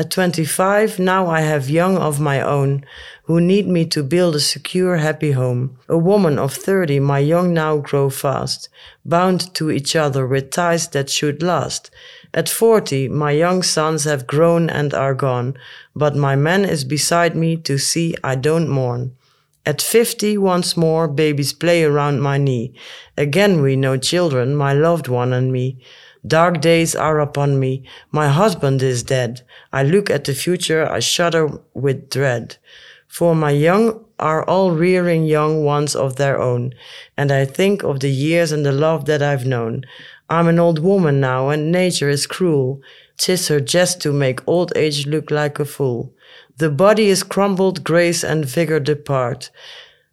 At 0.02 0.10
25, 0.10 0.97
now 0.97 1.28
I 1.28 1.41
have 1.41 1.70
young 1.70 1.95
of 1.95 2.20
my 2.20 2.41
own, 2.41 2.84
who 3.26 3.39
need 3.39 3.68
me 3.68 3.86
to 3.86 4.02
build 4.02 4.34
a 4.34 4.39
secure, 4.39 4.97
happy 4.97 5.34
home. 5.34 5.78
A 5.88 5.95
woman 5.95 6.39
of 6.39 6.56
30, 6.56 6.99
my 7.02 7.20
young 7.20 7.54
now 7.54 7.78
grow 7.78 8.10
fast, 8.10 8.68
bound 9.06 9.54
to 9.54 9.70
each 9.70 9.95
other 9.95 10.26
with 10.26 10.49
ties 10.49 10.88
that 10.88 11.12
should 11.12 11.43
last. 11.43 11.91
At 12.34 12.49
40, 12.49 13.10
my 13.10 13.30
young 13.30 13.62
sons 13.62 14.06
have 14.06 14.26
grown 14.26 14.72
and 14.72 14.91
are 14.91 15.14
gone, 15.14 15.56
but 15.95 16.16
my 16.16 16.36
man 16.36 16.66
is 16.66 16.84
beside 16.84 17.36
me 17.36 17.56
to 17.58 17.78
see 17.78 18.16
I 18.24 18.34
don't 18.34 18.70
mourn. 18.70 19.16
At 19.68 19.84
50, 19.84 20.39
once 20.39 20.76
more, 20.76 21.08
babies 21.08 21.54
play 21.54 21.84
around 21.84 22.22
my 22.22 22.39
knee. 22.39 22.74
Again, 23.16 23.62
we 23.62 23.76
know 23.76 23.97
children, 23.97 24.56
my 24.56 24.74
loved 24.74 25.08
one 25.08 25.32
and 25.32 25.52
me. 25.52 25.78
Dark 26.26 26.62
days 26.62 26.96
are 26.96 27.20
upon 27.20 27.60
me. 27.60 27.84
My 28.12 28.30
husband 28.30 28.84
is 28.84 29.04
dead. 29.04 29.42
I 29.74 29.84
look 29.84 30.10
at 30.10 30.26
the 30.26 30.34
future. 30.34 30.88
I 30.88 31.00
shudder 31.00 31.60
with 31.74 32.10
dread. 32.10 32.58
For 33.08 33.36
my 33.36 33.52
young 33.52 34.06
are 34.20 34.44
all 34.44 34.72
rearing 34.72 35.26
young 35.26 35.64
ones 35.66 35.96
of 35.96 36.16
their 36.16 36.40
own. 36.40 36.74
And 37.18 37.32
I 37.32 37.46
think 37.46 37.84
of 37.84 38.00
the 38.00 38.12
years 38.12 38.52
and 38.52 38.66
the 38.66 38.72
love 38.72 39.06
that 39.06 39.24
I've 39.24 39.46
known. 39.46 39.84
I'm 40.30 40.48
an 40.48 40.60
old 40.60 40.80
woman 40.80 41.20
now, 41.20 41.50
and 41.50 41.72
nature 41.72 42.10
is 42.10 42.28
cruel. 42.28 42.82
'Tis 43.18 43.48
her 43.50 43.60
jest 43.60 44.02
to 44.02 44.14
make 44.14 44.48
old 44.48 44.72
age 44.76 45.06
look 45.08 45.30
like 45.30 45.60
a 45.60 45.66
fool. 45.66 46.14
The 46.58 46.70
body 46.70 47.10
is 47.10 47.24
crumbled, 47.24 47.84
grace 47.84 48.24
and 48.24 48.46
vigor 48.46 48.80
depart. 48.80 49.50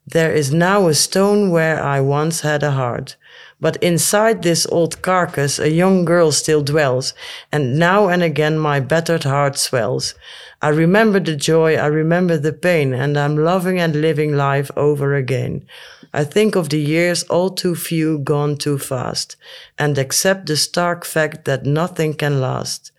There 0.06 0.32
is 0.32 0.52
now 0.52 0.88
a 0.88 0.94
stone 0.94 1.50
where 1.50 1.82
I 1.82 2.00
once 2.00 2.40
had 2.40 2.62
a 2.62 2.72
heart. 2.72 3.16
But 3.60 3.76
inside 3.82 4.42
this 4.42 4.66
old 4.66 5.02
carcass 5.02 5.58
a 5.58 5.70
young 5.70 6.04
girl 6.04 6.30
still 6.30 6.62
dwells, 6.62 7.12
and 7.50 7.76
now 7.78 8.08
and 8.08 8.22
again 8.22 8.56
my 8.58 8.78
battered 8.78 9.24
heart 9.24 9.58
swells. 9.58 10.14
I 10.62 10.68
remember 10.68 11.18
the 11.18 11.34
joy, 11.34 11.76
I 11.76 11.86
remember 11.86 12.38
the 12.38 12.52
pain, 12.52 12.92
and 12.92 13.16
I'm 13.16 13.36
loving 13.36 13.80
and 13.80 14.00
living 14.00 14.36
life 14.36 14.70
over 14.76 15.14
again. 15.14 15.64
I 16.12 16.24
think 16.24 16.56
of 16.56 16.68
the 16.68 16.80
years 16.80 17.24
all 17.24 17.50
too 17.50 17.74
few 17.74 18.18
gone 18.18 18.56
too 18.56 18.78
fast, 18.78 19.36
and 19.76 19.98
accept 19.98 20.46
the 20.46 20.56
stark 20.56 21.04
fact 21.04 21.44
that 21.44 21.66
nothing 21.66 22.14
can 22.14 22.40
last. 22.40 22.92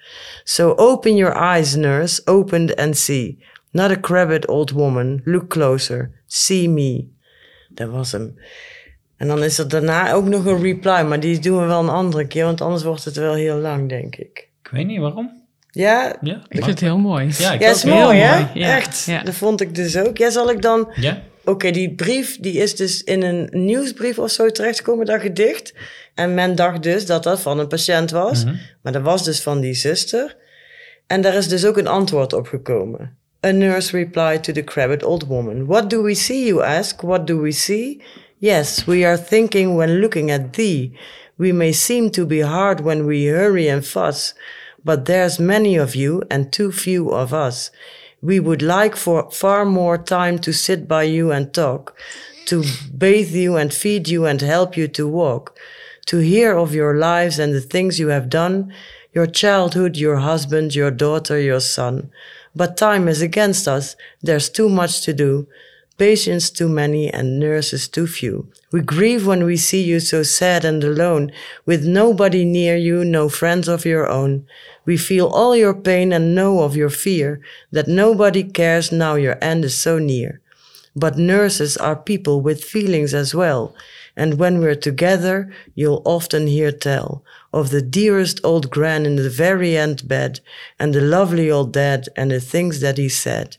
So 0.44 0.76
open 0.76 1.16
your 1.16 1.38
eyes, 1.38 1.78
nurse, 1.78 2.20
open 2.28 2.72
and 2.78 2.98
see. 2.98 3.40
Not 3.74 3.92
a 3.92 3.96
crabbed 3.96 4.46
old 4.50 4.72
woman, 4.72 5.24
look 5.26 5.50
closer, 5.50 6.12
see 6.28 6.68
me. 6.68 7.10
Dat 7.74 7.92
was 7.92 8.12
hem. 8.12 8.36
En 9.20 9.28
dan 9.28 9.44
is 9.44 9.58
er 9.58 9.68
daarna 9.68 10.12
ook 10.14 10.26
nog 10.26 10.46
een 10.46 10.62
reply, 10.62 11.02
maar 11.02 11.20
die 11.20 11.40
doen 11.40 11.60
we 11.60 11.66
wel 11.66 11.80
een 11.80 11.90
andere 11.90 12.28
keer, 12.28 12.46
want 12.46 12.62
anders 12.62 12.84
wordt 12.84 13.06
het 13.06 13.16
wel 13.16 13.34
heel 13.34 13.58
lang, 13.58 13.90
denk 13.90 14.16
ik. 14.16 14.48
Ik 14.64 14.70
weet 14.72 14.86
niet 14.88 15.00
waarom. 15.00 15.38
Ja, 15.72 16.16
Ja, 16.22 16.36
Ik 16.36 16.46
vind 16.50 16.66
het 16.66 16.80
heel 16.80 16.98
mooi. 16.98 17.30
Ja, 17.38 17.52
ik 17.54 17.62
ja 17.62 17.70
ook. 17.70 17.76
is 17.76 17.84
mooi, 17.84 18.18
Heel 18.18 18.28
hè? 18.28 18.36
mooi, 18.40 18.50
ja, 18.54 18.76
Echt. 18.76 19.04
ja. 19.06 19.24
Dat 19.24 19.34
vond 19.34 19.62
ik 19.62 19.76
dus 19.76 19.98
ook. 19.98 20.18
Ja, 20.18 20.30
zal 20.30 20.50
ik 20.50 20.62
dan... 20.62 20.92
Ja? 20.96 21.22
Oké, 21.46 21.72
die 21.72 21.96
brief 21.96 22.40
die 22.40 22.54
is 22.54 22.76
dus 22.76 23.04
in 23.04 23.24
een 23.24 23.50
nieuwsbrief 23.52 24.20
of 24.20 24.30
zo 24.32 24.50
terechtgekomen, 24.50 25.06
dat 25.06 25.22
gedicht. 25.22 25.74
En 26.16 26.34
men 26.34 26.56
dacht 26.56 26.84
dus 26.84 27.06
dat 27.06 27.24
dat 27.24 27.42
van 27.42 27.60
een 27.60 27.68
patiënt 27.68 28.12
was. 28.12 28.46
Mhm. 28.46 28.56
Maar 28.82 28.94
dat 28.94 29.02
was 29.02 29.24
dus 29.24 29.42
van 29.42 29.60
die 29.60 29.74
zuster. 29.74 30.36
En 31.08 31.22
daar 31.22 31.34
is 31.34 31.48
dus 31.48 31.66
ook 31.66 31.78
een 31.78 31.88
antwoord 31.88 32.34
op 32.34 32.48
gekomen. 32.48 33.18
A 33.46 33.52
nurse 33.52 33.98
replied 33.98 34.44
to 34.44 34.54
the 34.54 34.64
crabbed 34.64 35.04
old 35.04 35.26
woman. 35.26 35.66
What 35.66 35.90
do 35.90 36.02
we 36.04 36.14
see, 36.14 36.46
you 36.46 36.64
ask? 36.64 37.02
What 37.02 37.28
do 37.28 37.42
we 37.42 37.52
see? 37.52 38.02
Yes, 38.40 38.88
we 38.88 39.04
are 39.04 39.18
thinking 39.18 39.76
when 39.76 40.00
looking 40.02 40.32
at 40.32 40.54
thee. 40.54 40.94
We 41.38 41.52
may 41.52 41.72
seem 41.74 42.10
to 42.12 42.26
be 42.26 42.42
hard 42.42 42.80
when 42.80 43.06
we 43.06 43.26
hurry 43.26 43.68
and 43.68 43.86
fuss, 43.86 44.34
but 44.84 45.06
there's 45.06 45.40
many 45.40 45.76
of 45.76 45.96
you 45.96 46.24
and 46.32 46.52
too 46.52 46.72
few 46.72 47.10
of 47.12 47.34
us. 47.34 47.70
We 48.22 48.40
would 48.40 48.62
like 48.62 48.96
for 48.96 49.30
far 49.32 49.66
more 49.66 49.98
time 49.98 50.40
to 50.40 50.54
sit 50.54 50.88
by 50.88 51.04
you 51.04 51.32
and 51.32 51.54
talk, 51.54 51.98
to 52.46 52.64
bathe 52.98 53.32
you 53.32 53.58
and 53.58 53.74
feed 53.74 54.08
you 54.08 54.26
and 54.26 54.42
help 54.42 54.78
you 54.78 54.88
to 54.88 55.08
walk, 55.08 55.58
to 56.08 56.18
hear 56.20 56.58
of 56.58 56.74
your 56.74 56.96
lives 56.96 57.40
and 57.40 57.54
the 57.54 57.62
things 57.62 58.00
you 58.00 58.08
have 58.08 58.30
done, 58.30 58.74
your 59.14 59.28
childhood, 59.28 59.98
your 59.98 60.18
husband, 60.18 60.76
your 60.76 60.92
daughter, 60.92 61.40
your 61.40 61.60
son. 61.60 62.10
But 62.56 62.78
time 62.78 63.08
is 63.08 63.22
against 63.22 63.68
us. 63.68 63.96
There's 64.22 64.50
too 64.50 64.70
much 64.70 65.02
to 65.02 65.14
do. 65.14 65.48
Patients 66.00 66.50
too 66.50 66.70
many 66.70 67.14
and 67.14 67.38
nurses 67.42 67.90
too 67.90 68.08
few. 68.08 68.48
We 68.72 68.80
grieve 68.80 69.28
when 69.28 69.44
we 69.44 69.58
see 69.58 69.84
you 69.84 70.00
so 70.00 70.24
sad 70.24 70.64
and 70.64 70.82
alone, 70.82 71.30
with 71.66 71.86
nobody 71.86 72.46
near 72.46 72.78
you, 72.78 73.04
no 73.04 73.28
friends 73.28 73.68
of 73.68 73.84
your 73.84 74.08
own. 74.08 74.48
We 74.86 74.96
feel 74.96 75.28
all 75.28 75.58
your 75.58 75.74
pain 75.74 76.14
and 76.14 76.34
know 76.34 76.62
of 76.64 76.78
your 76.78 76.90
fear, 76.90 77.42
that 77.74 77.90
nobody 77.90 78.46
cares 78.46 78.94
now 78.94 79.16
your 79.16 79.38
end 79.42 79.66
is 79.66 79.78
so 79.78 80.00
near. 80.00 80.40
But 80.96 81.18
nurses 81.18 81.76
are 81.76 81.98
people 81.98 82.40
with 82.40 82.64
feelings 82.64 83.14
as 83.14 83.36
well, 83.36 83.76
and 84.16 84.40
when 84.40 84.62
we're 84.62 84.76
together, 84.76 85.54
you'll 85.76 86.02
often 86.06 86.48
hear 86.48 86.72
tell 86.72 87.26
of 87.52 87.72
the 87.72 87.82
dearest 87.82 88.40
old 88.46 88.70
gran 88.70 89.06
in 89.06 89.18
the 89.18 89.30
very 89.30 89.76
end 89.76 90.08
bed, 90.08 90.40
and 90.80 90.94
the 90.96 91.02
lovely 91.02 91.52
old 91.52 91.74
dad 91.74 92.08
and 92.16 92.32
the 92.32 92.40
things 92.40 92.80
that 92.80 92.98
he 92.98 93.10
said. 93.10 93.58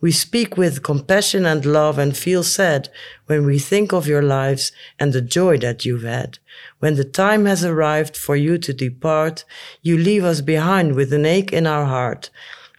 We 0.00 0.12
speak 0.12 0.58
with 0.58 0.82
compassion 0.82 1.46
and 1.46 1.64
love 1.64 1.98
and 1.98 2.14
feel 2.14 2.42
sad 2.42 2.90
when 3.26 3.46
we 3.46 3.58
think 3.58 3.92
of 3.92 4.06
your 4.06 4.22
lives 4.22 4.70
and 4.98 5.12
the 5.12 5.22
joy 5.22 5.56
that 5.58 5.86
you've 5.86 6.02
had. 6.02 6.38
When 6.80 6.96
the 6.96 7.04
time 7.04 7.46
has 7.46 7.64
arrived 7.64 8.16
for 8.16 8.36
you 8.36 8.58
to 8.58 8.74
depart, 8.74 9.44
you 9.82 9.96
leave 9.96 10.22
us 10.22 10.42
behind 10.42 10.94
with 10.94 11.12
an 11.14 11.24
ache 11.24 11.52
in 11.52 11.66
our 11.66 11.86
heart. 11.86 12.30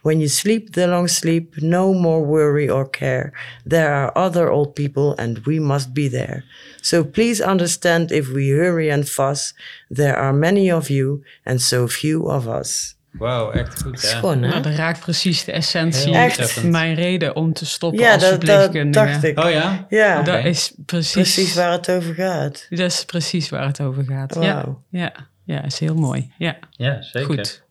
When 0.03 0.22
you 0.22 0.28
sleep 0.28 0.74
the 0.74 0.88
long 0.88 1.07
sleep, 1.07 1.55
no 1.61 1.93
more 1.93 2.24
worry 2.24 2.70
or 2.70 2.88
care. 2.88 3.34
There 3.65 3.93
are 3.93 4.15
other 4.15 4.49
old 4.49 4.76
people 4.76 5.15
and 5.18 5.39
we 5.39 5.59
must 5.59 5.93
be 5.93 6.07
there. 6.07 6.43
So 6.82 7.03
please 7.03 7.41
understand 7.41 8.11
if 8.11 8.30
we 8.30 8.51
hurry 8.51 8.89
and 8.89 9.09
fuss. 9.09 9.53
There 9.89 10.15
are 10.15 10.32
many 10.32 10.70
of 10.70 10.89
you 10.89 11.24
and 11.45 11.61
so 11.61 11.88
few 11.88 12.30
of 12.30 12.47
us. 12.47 12.96
Wauw, 13.18 13.51
echt 13.51 13.82
goed. 13.82 14.01
Ja. 14.01 14.07
Schoon, 14.07 14.41
hè? 14.43 14.49
Nou, 14.49 14.61
dat 14.61 14.74
raakt 14.74 14.99
precies 14.99 15.43
de 15.43 15.51
essentie. 15.51 16.13
Echt. 16.15 16.63
Mijn 16.63 16.93
reden 16.95 17.36
om 17.36 17.53
te 17.53 17.65
stoppen 17.65 17.99
Ja, 17.99 18.13
als 18.13 18.22
dat, 18.22 18.41
dat 18.41 18.93
dacht 18.93 19.24
ik. 19.24 19.39
Oh 19.39 19.51
ja? 19.51 19.86
Ja, 19.89 20.22
Dat 20.22 20.43
is 20.45 20.74
precies, 20.86 21.11
precies 21.11 21.55
waar 21.55 21.72
het 21.72 21.91
over 21.91 22.13
gaat. 22.13 22.65
Dat 22.70 22.80
is 22.91 23.05
precies 23.05 23.49
waar 23.49 23.65
het 23.68 23.82
over 23.82 24.03
gaat. 24.03 24.34
Ja, 24.34 24.39
Wauw. 24.39 24.84
ja, 24.89 25.13
ja, 25.45 25.63
is 25.63 25.80
heel 25.80 25.95
mooi. 25.95 26.32
Ja, 26.38 26.57
Ja, 26.72 27.01
zeker. 27.01 27.26
goed. 27.26 27.63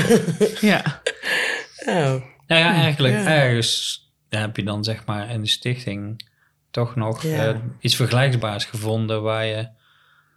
ja, 0.70 1.00
Oh, 1.86 1.94
Nou 2.46 2.60
ja, 2.60 2.72
eigenlijk 2.74 3.14
Ja. 3.14 3.26
ergens 3.26 4.04
heb 4.28 4.56
je 4.56 4.62
dan 4.64 4.84
zeg 4.84 5.04
maar 5.06 5.30
in 5.30 5.40
de 5.40 5.48
stichting 5.48 6.28
toch 6.70 6.94
nog 6.96 7.22
Ja. 7.22 7.46
eh, 7.48 7.56
iets 7.80 7.96
vergelijkbaars 7.96 8.64
gevonden 8.64 9.22
waar 9.22 9.44
je 9.46 9.68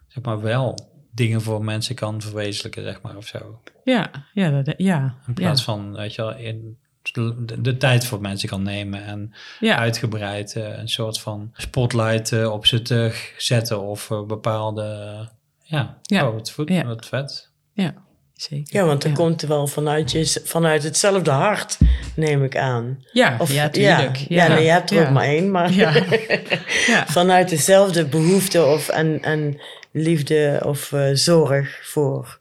zeg 0.08 0.24
maar 0.24 0.40
wel 0.40 0.92
dingen 1.12 1.42
voor 1.42 1.64
mensen 1.64 1.94
kan 1.94 2.20
verwezenlijken, 2.20 2.82
zeg 2.82 3.00
maar, 3.02 3.16
of 3.16 3.26
zo. 3.26 3.60
Ja, 3.84 4.10
ja, 4.32 4.62
dat, 4.62 4.74
ja, 4.76 5.14
In 5.26 5.34
plaats 5.34 5.64
ja. 5.64 5.72
van, 5.72 5.96
weet 5.96 6.14
je 6.14 6.22
wel, 6.22 6.36
in 6.36 6.78
de, 7.12 7.60
de 7.60 7.76
tijd 7.76 8.06
voor 8.06 8.20
mensen 8.20 8.48
kan 8.48 8.62
nemen 8.62 9.04
en 9.04 9.34
ja. 9.60 9.76
uitgebreid 9.76 10.56
eh, 10.56 10.78
een 10.78 10.88
soort 10.88 11.20
van 11.20 11.50
spotlight 11.56 12.32
eh, 12.32 12.52
op 12.52 12.66
ze 12.66 12.82
te 12.82 13.30
zetten 13.36 13.80
of 13.80 14.10
eh, 14.10 14.22
bepaalde, 14.22 14.82
ja, 15.62 15.98
Ja. 16.02 16.26
oh, 16.26 16.34
wat, 16.34 16.54
Ja. 16.66 16.84
wat 16.84 17.06
vet. 17.06 17.50
ja, 17.72 17.94
zeker. 18.32 18.76
ja, 18.76 18.84
want 18.84 19.02
dat 19.02 19.10
ja. 19.10 19.16
komt 19.16 19.42
er 19.42 19.48
wel 19.48 19.66
vanuit, 19.66 20.12
je, 20.12 20.40
vanuit 20.44 20.82
hetzelfde 20.82 21.30
hart, 21.30 21.78
neem 22.16 22.44
ik 22.44 22.56
aan. 22.56 23.04
Ja, 23.12 23.36
Of, 23.38 23.52
ja, 23.52 23.68
tuurlijk. 23.68 24.16
Ja, 24.16 24.48
nee, 24.48 24.64
je 24.64 24.70
hebt 24.70 24.90
er 24.90 24.96
ja. 24.96 25.02
ook 25.02 25.10
maar 25.10 25.24
één, 25.24 25.50
maar 25.50 25.72
Ja. 25.72 25.92
ja. 26.86 27.06
vanuit 27.06 27.48
dezelfde 27.48 28.04
behoefte 28.04 28.64
of, 28.64 28.88
en, 28.88 29.22
en 29.22 29.60
liefde 29.92 30.60
of 30.64 30.92
eh, 30.92 31.10
zorg 31.12 31.80
voor 31.82 32.38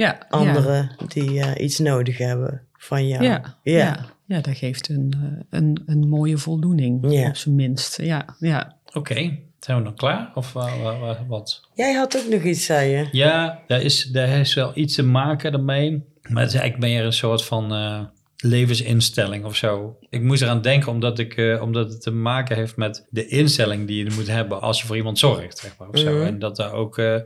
ja, 0.00 0.18
anderen 0.28 0.90
die 1.08 1.40
eh, 1.40 1.64
iets 1.64 1.78
nodig 1.78 2.18
hebben 2.18 2.62
van 2.72 3.08
jou. 3.08 3.24
Ja, 3.24 3.56
ja. 3.62 3.76
ja. 3.78 4.06
ja 4.26 4.40
dat 4.40 4.56
geeft 4.56 4.88
een, 4.88 5.12
eh, 5.22 5.58
een, 5.60 5.82
een 5.86 6.08
mooie 6.08 6.38
voldoening, 6.38 7.12
Ja. 7.12 7.28
op 7.28 7.36
zijn 7.36 7.54
minst. 7.54 8.02
Ja, 8.02 8.36
ja. 8.38 8.76
Oké, 8.92 9.14
zijn 9.60 9.78
we 9.78 9.82
dan 9.84 9.94
klaar? 9.94 10.30
Of 10.34 10.52
wa- 10.52 11.24
wat? 11.28 11.60
Jij 11.74 11.92
had 11.92 12.16
ook 12.16 12.32
nog 12.32 12.42
iets, 12.42 12.64
zei 12.64 12.90
je. 12.90 13.08
Ja, 13.12 13.62
daar 13.66 13.82
is, 13.82 14.04
daar 14.04 14.28
is 14.28 14.54
wel 14.54 14.70
iets 14.74 14.94
te 14.94 15.02
maken 15.02 15.52
daarmee. 15.52 16.04
Maar 16.28 16.42
het 16.42 16.52
is 16.54 16.58
eigenlijk 16.60 16.92
meer 16.92 17.04
een 17.04 17.12
soort 17.12 17.44
van 17.44 17.72
eh, 17.74 18.00
levensinstelling 18.36 19.44
of 19.44 19.56
zo. 19.56 19.96
Ik 20.10 20.22
moest 20.22 20.42
eraan 20.42 20.62
denken 20.62 20.92
omdat, 20.92 21.18
ik, 21.18 21.36
eh, 21.36 21.62
omdat 21.62 21.92
het 21.92 22.00
te 22.02 22.10
maken 22.10 22.56
heeft 22.56 22.76
met 22.76 23.06
de 23.10 23.26
instelling 23.26 23.86
die 23.86 24.04
je 24.04 24.10
moet 24.14 24.26
hebben 24.26 24.60
als 24.60 24.80
je 24.80 24.86
voor 24.86 24.96
iemand 24.96 25.18
zorgt. 25.18 25.58
Zeg 25.58 25.74
maar, 25.78 25.88
of 25.88 25.98
zo. 25.98 26.14
Mhm. 26.14 26.26
En 26.26 26.38
dat 26.38 26.56
daar 26.56 26.72
ook 26.72 26.98
eh, 26.98 27.16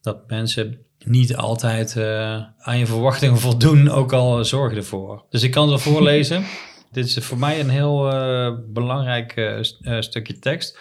dat 0.00 0.28
mensen 0.28 0.78
niet 1.04 1.36
altijd 1.36 1.96
eh, 1.96 2.42
aan 2.58 2.78
je 2.78 2.86
verwachtingen 2.86 3.38
voldoen, 3.38 3.88
ook 3.90 4.12
al 4.12 4.44
zorgen 4.44 4.76
ervoor. 4.76 5.24
Dus 5.30 5.42
ik 5.42 5.50
kan 5.50 5.70
het 5.70 5.84
wel 5.84 5.92
voorlezen. 5.94 6.44
Dit 6.92 7.06
is 7.06 7.16
voor 7.24 7.38
mij 7.38 7.60
een 7.60 7.68
heel 7.68 8.12
eh, 8.12 8.54
belangrijk 8.66 9.32
eh, 9.36 9.56
st- 9.60 9.78
stukje 9.98 10.38
tekst. 10.38 10.78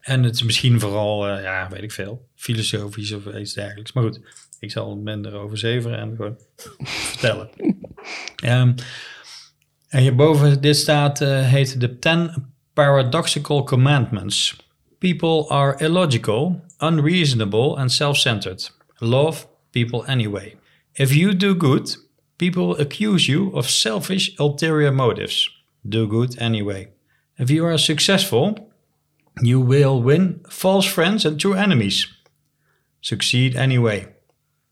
En 0.00 0.22
het 0.22 0.34
is 0.34 0.42
misschien 0.42 0.80
vooral, 0.80 1.28
ja, 1.28 1.68
weet 1.70 1.82
ik 1.82 1.92
veel, 1.92 2.28
filosofisch 2.34 3.12
of 3.12 3.26
iets 3.26 3.52
dergelijks. 3.52 3.92
Maar 3.92 4.02
goed, 4.02 4.20
ik 4.60 4.70
zal 4.70 4.90
het 4.90 5.00
minder 5.00 5.34
over 5.34 5.58
zeveren 5.58 5.98
en 5.98 6.16
gewoon 6.16 6.38
vertellen. 7.10 7.50
Ehm, 8.36 8.72
en 9.88 10.00
hierboven, 10.00 10.60
dit 10.60 10.76
staat, 10.76 11.18
heet 11.18 11.80
de 11.80 11.98
Ten 11.98 12.52
Paradoxical 12.72 13.64
Commandments. 13.64 14.56
People 14.98 15.48
are 15.48 15.84
illogical, 15.84 16.64
unreasonable 16.78 17.76
and 17.76 17.92
self-centered. 17.92 18.76
Love 18.98 19.46
people 19.72 20.04
anyway. 20.06 20.56
If 20.96 21.14
you 21.14 21.32
do 21.32 21.54
good, 21.54 21.94
people 22.38 22.76
accuse 22.76 23.28
you 23.28 23.50
of 23.56 23.70
selfish 23.70 24.34
ulterior 24.38 24.92
motives. 24.92 25.48
Do 25.88 26.06
good 26.06 26.40
anyway. 26.40 26.88
If 27.38 27.50
you 27.50 27.64
are 27.64 27.78
successful, 27.78 28.70
you 29.40 29.60
will 29.60 30.02
win 30.02 30.40
false 30.50 30.84
friends 30.84 31.24
and 31.24 31.40
true 31.40 31.54
enemies. 31.54 32.06
Succeed 33.00 33.56
anyway. 33.56 34.08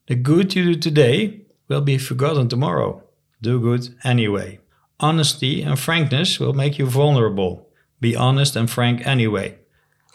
The 0.06 0.14
good 0.14 0.54
you 0.54 0.74
do 0.74 0.80
today 0.80 1.42
will 1.68 1.80
be 1.80 1.98
forgotten 1.98 2.48
tomorrow. 2.48 3.02
Do 3.40 3.60
good 3.60 3.94
anyway. 4.04 4.58
Honesty 5.00 5.62
and 5.62 5.78
frankness 5.78 6.40
will 6.40 6.52
make 6.52 6.78
you 6.78 6.86
vulnerable. 6.86 7.68
Be 8.00 8.16
honest 8.16 8.56
and 8.56 8.68
frank 8.68 9.06
anyway. 9.06 9.58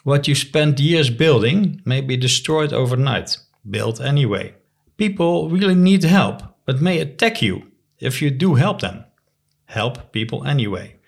What 0.03 0.27
you 0.27 0.35
spent 0.35 0.79
years 0.79 1.09
building 1.09 1.81
may 1.85 2.01
be 2.01 2.17
destroyed 2.17 2.73
overnight. 2.73 3.37
Build 3.69 4.01
anyway. 4.01 4.53
People 4.97 5.49
really 5.49 5.75
need 5.75 6.03
help, 6.03 6.41
but 6.65 6.81
may 6.81 6.99
attack 6.99 7.41
you 7.41 7.63
if 7.99 8.21
you 8.21 8.35
do 8.37 8.55
help 8.55 8.79
them. 8.79 9.05
Help 9.65 10.11
people 10.11 10.45
anyway. 10.45 10.99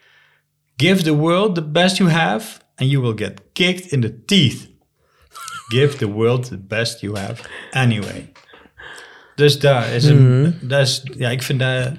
Give 0.78 1.04
the 1.04 1.14
world 1.14 1.56
the 1.56 1.62
best 1.62 2.00
you 2.00 2.10
have, 2.10 2.60
and 2.78 2.90
you 2.90 3.02
will 3.02 3.14
get 3.14 3.54
kicked 3.54 3.94
in 3.94 4.02
the 4.02 4.10
teeth. 4.26 4.68
Give 5.70 5.98
the 5.98 6.08
world 6.08 6.50
the 6.50 6.58
best 6.58 7.02
you 7.02 7.18
have 7.18 7.42
anyway. 7.72 8.32
Dus 9.36 9.60
daar 9.60 9.88
is 9.88 10.04
een. 10.04 10.56
daar 10.62 10.82
is, 10.82 11.04
ja, 11.18 11.30
ik 11.30 11.44
vind 11.44 11.60
daar. 11.60 11.94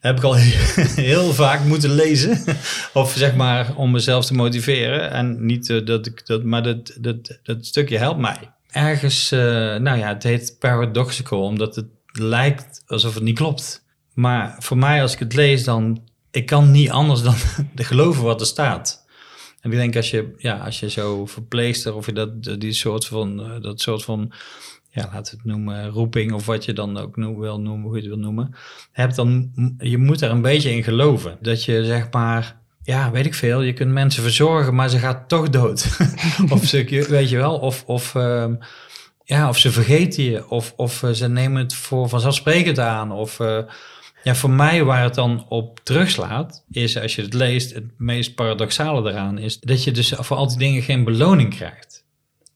Heb 0.00 0.16
ik 0.16 0.22
al 0.22 0.34
heel 1.10 1.32
vaak 1.32 1.64
moeten 1.64 1.90
lezen. 1.90 2.38
Of 2.94 3.14
zeg 3.16 3.34
maar 3.34 3.76
om 3.76 3.90
mezelf 3.90 4.24
te 4.24 4.34
motiveren. 4.34 5.10
En 5.10 5.46
niet 5.46 5.70
eh, 5.70 5.86
dat 5.86 6.06
ik 6.06 6.26
dat. 6.26 6.44
Maar 6.44 6.62
dat, 6.62 6.96
dat, 7.00 7.38
dat 7.42 7.66
stukje 7.66 7.98
helpt 7.98 8.20
mij. 8.20 8.36
Ergens. 8.70 9.30
eh, 9.32 9.38
nou 9.76 9.98
ja, 9.98 10.08
het 10.08 10.22
heet 10.22 10.56
paradoxical. 10.58 11.42
Omdat 11.42 11.76
het 11.76 11.86
lijkt 12.12 12.82
alsof 12.86 13.14
het 13.14 13.22
niet 13.22 13.36
klopt. 13.36 13.84
Maar 14.14 14.56
voor 14.58 14.78
mij, 14.78 15.02
als 15.02 15.12
ik 15.12 15.18
het 15.18 15.34
lees, 15.34 15.64
dan. 15.64 16.02
Ik 16.30 16.46
kan 16.46 16.70
niet 16.70 16.90
anders 16.90 17.22
dan 17.22 17.34
geloven 17.74 18.22
wat 18.22 18.40
er 18.40 18.46
staat. 18.46 19.06
En 19.60 19.70
ik 19.70 19.76
denk 19.76 19.96
als 19.96 20.10
je, 20.10 20.34
ja, 20.36 20.56
als 20.58 20.80
je 20.80 20.90
zo 20.90 21.26
verpleegster 21.26 21.94
of 21.94 22.06
je 22.06 22.12
dat, 22.12 22.42
die 22.58 22.72
soort 22.72 23.06
van, 23.06 23.40
eh, 23.40 23.60
dat 23.60 23.80
soort 23.80 24.04
van, 24.04 24.32
ja, 24.90 25.08
laten 25.12 25.32
we 25.34 25.42
het 25.42 25.44
noemen, 25.44 25.88
roeping 25.88 26.32
of 26.32 26.46
wat 26.46 26.64
je 26.64 26.72
dan 26.72 26.98
ook 26.98 27.16
wil 27.16 27.60
noemen, 27.60 27.82
hoe 27.82 27.94
je 27.94 28.00
het 28.00 28.08
wil 28.08 28.18
noemen, 28.18 28.54
hebt 28.92 29.16
dan, 29.16 29.52
je 29.78 29.98
moet 29.98 30.20
er 30.20 30.30
een 30.30 30.42
beetje 30.42 30.70
in 30.70 30.82
geloven. 30.82 31.38
Dat 31.40 31.64
je 31.64 31.84
zeg 31.84 32.10
maar, 32.10 32.57
ja, 32.88 33.10
weet 33.10 33.26
ik 33.26 33.34
veel, 33.34 33.62
je 33.62 33.72
kunt 33.72 33.92
mensen 33.92 34.22
verzorgen, 34.22 34.74
maar 34.74 34.88
ze 34.88 34.98
gaat 34.98 35.28
toch 35.28 35.50
dood. 35.50 35.98
of 36.54 36.64
ze, 36.64 37.06
weet 37.08 37.28
je 37.28 37.36
wel, 37.36 37.58
of, 37.58 37.84
of, 37.86 38.14
ehm, 38.14 38.54
ja, 39.24 39.48
of 39.48 39.58
ze 39.58 39.72
vergeten 39.72 40.22
je, 40.22 40.50
of, 40.50 40.72
of 40.76 41.02
eh, 41.02 41.10
ze 41.10 41.28
nemen 41.28 41.62
het 41.62 41.74
voor 41.74 42.08
vanzelfsprekend 42.08 42.78
aan, 42.78 43.12
of... 43.12 43.40
eh, 43.40 43.58
ja, 44.22 44.34
voor 44.34 44.50
mij 44.50 44.84
waar 44.84 45.02
het 45.02 45.14
dan 45.14 45.46
op 45.48 45.80
terugslaat, 45.82 46.64
is 46.70 46.98
als 46.98 47.14
je 47.14 47.22
het 47.22 47.34
leest, 47.34 47.74
het 47.74 47.84
meest 47.96 48.34
paradoxale 48.34 49.10
eraan 49.10 49.38
is 49.38 49.60
dat 49.60 49.84
je 49.84 49.90
dus 49.90 50.12
voor 50.16 50.36
al 50.36 50.48
die 50.48 50.58
dingen 50.58 50.82
geen 50.82 51.04
beloning 51.04 51.54
krijgt. 51.54 52.04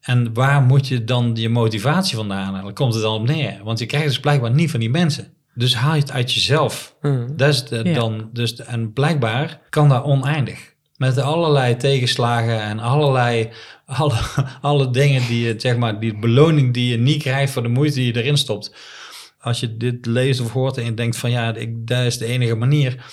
En 0.01 0.33
waar 0.33 0.61
moet 0.61 0.87
je 0.87 1.03
dan 1.03 1.31
je 1.35 1.49
motivatie 1.49 2.15
vandaan 2.15 2.55
halen? 2.55 2.73
Komt 2.73 2.93
het 2.93 3.03
dan 3.03 3.21
op 3.21 3.27
neer? 3.27 3.59
Want 3.63 3.79
je 3.79 3.85
krijgt 3.85 4.07
dus 4.07 4.19
blijkbaar 4.19 4.51
niet 4.51 4.71
van 4.71 4.79
die 4.79 4.89
mensen. 4.89 5.33
Dus 5.55 5.75
haal 5.75 5.93
je 5.93 5.99
het 6.01 6.11
uit 6.11 6.33
jezelf. 6.33 6.95
Hmm. 7.01 7.27
Dat 7.37 7.49
is 7.49 7.65
de, 7.65 7.81
Ja. 7.83 7.93
dan, 7.93 8.29
dus, 8.33 8.55
en 8.55 8.93
blijkbaar 8.93 9.59
kan 9.69 9.89
dat 9.89 10.03
oneindig. 10.03 10.73
Met 10.97 11.17
allerlei 11.17 11.75
tegenslagen 11.75 12.61
en 12.61 12.79
allerlei 12.79 13.49
alle, 13.85 14.19
alle 14.61 14.89
dingen 14.89 15.27
die 15.27 15.45
je, 15.45 15.53
zeg 15.57 15.77
maar, 15.77 15.99
die 15.99 16.17
beloning 16.19 16.73
die 16.73 16.91
je 16.91 16.97
niet 16.97 17.21
krijgt 17.21 17.53
voor 17.53 17.63
de 17.63 17.69
moeite 17.69 17.95
die 17.95 18.13
je 18.13 18.21
erin 18.21 18.37
stopt. 18.37 18.75
Als 19.39 19.59
je 19.59 19.77
dit 19.77 20.05
leest 20.05 20.41
of 20.41 20.51
hoort 20.51 20.77
en 20.77 20.85
je 20.85 20.93
denkt 20.93 21.17
van 21.17 21.31
ja, 21.31 21.55
ik, 21.55 21.87
dat 21.87 22.05
is 22.05 22.17
de 22.17 22.25
enige 22.25 22.55
manier, 22.55 23.05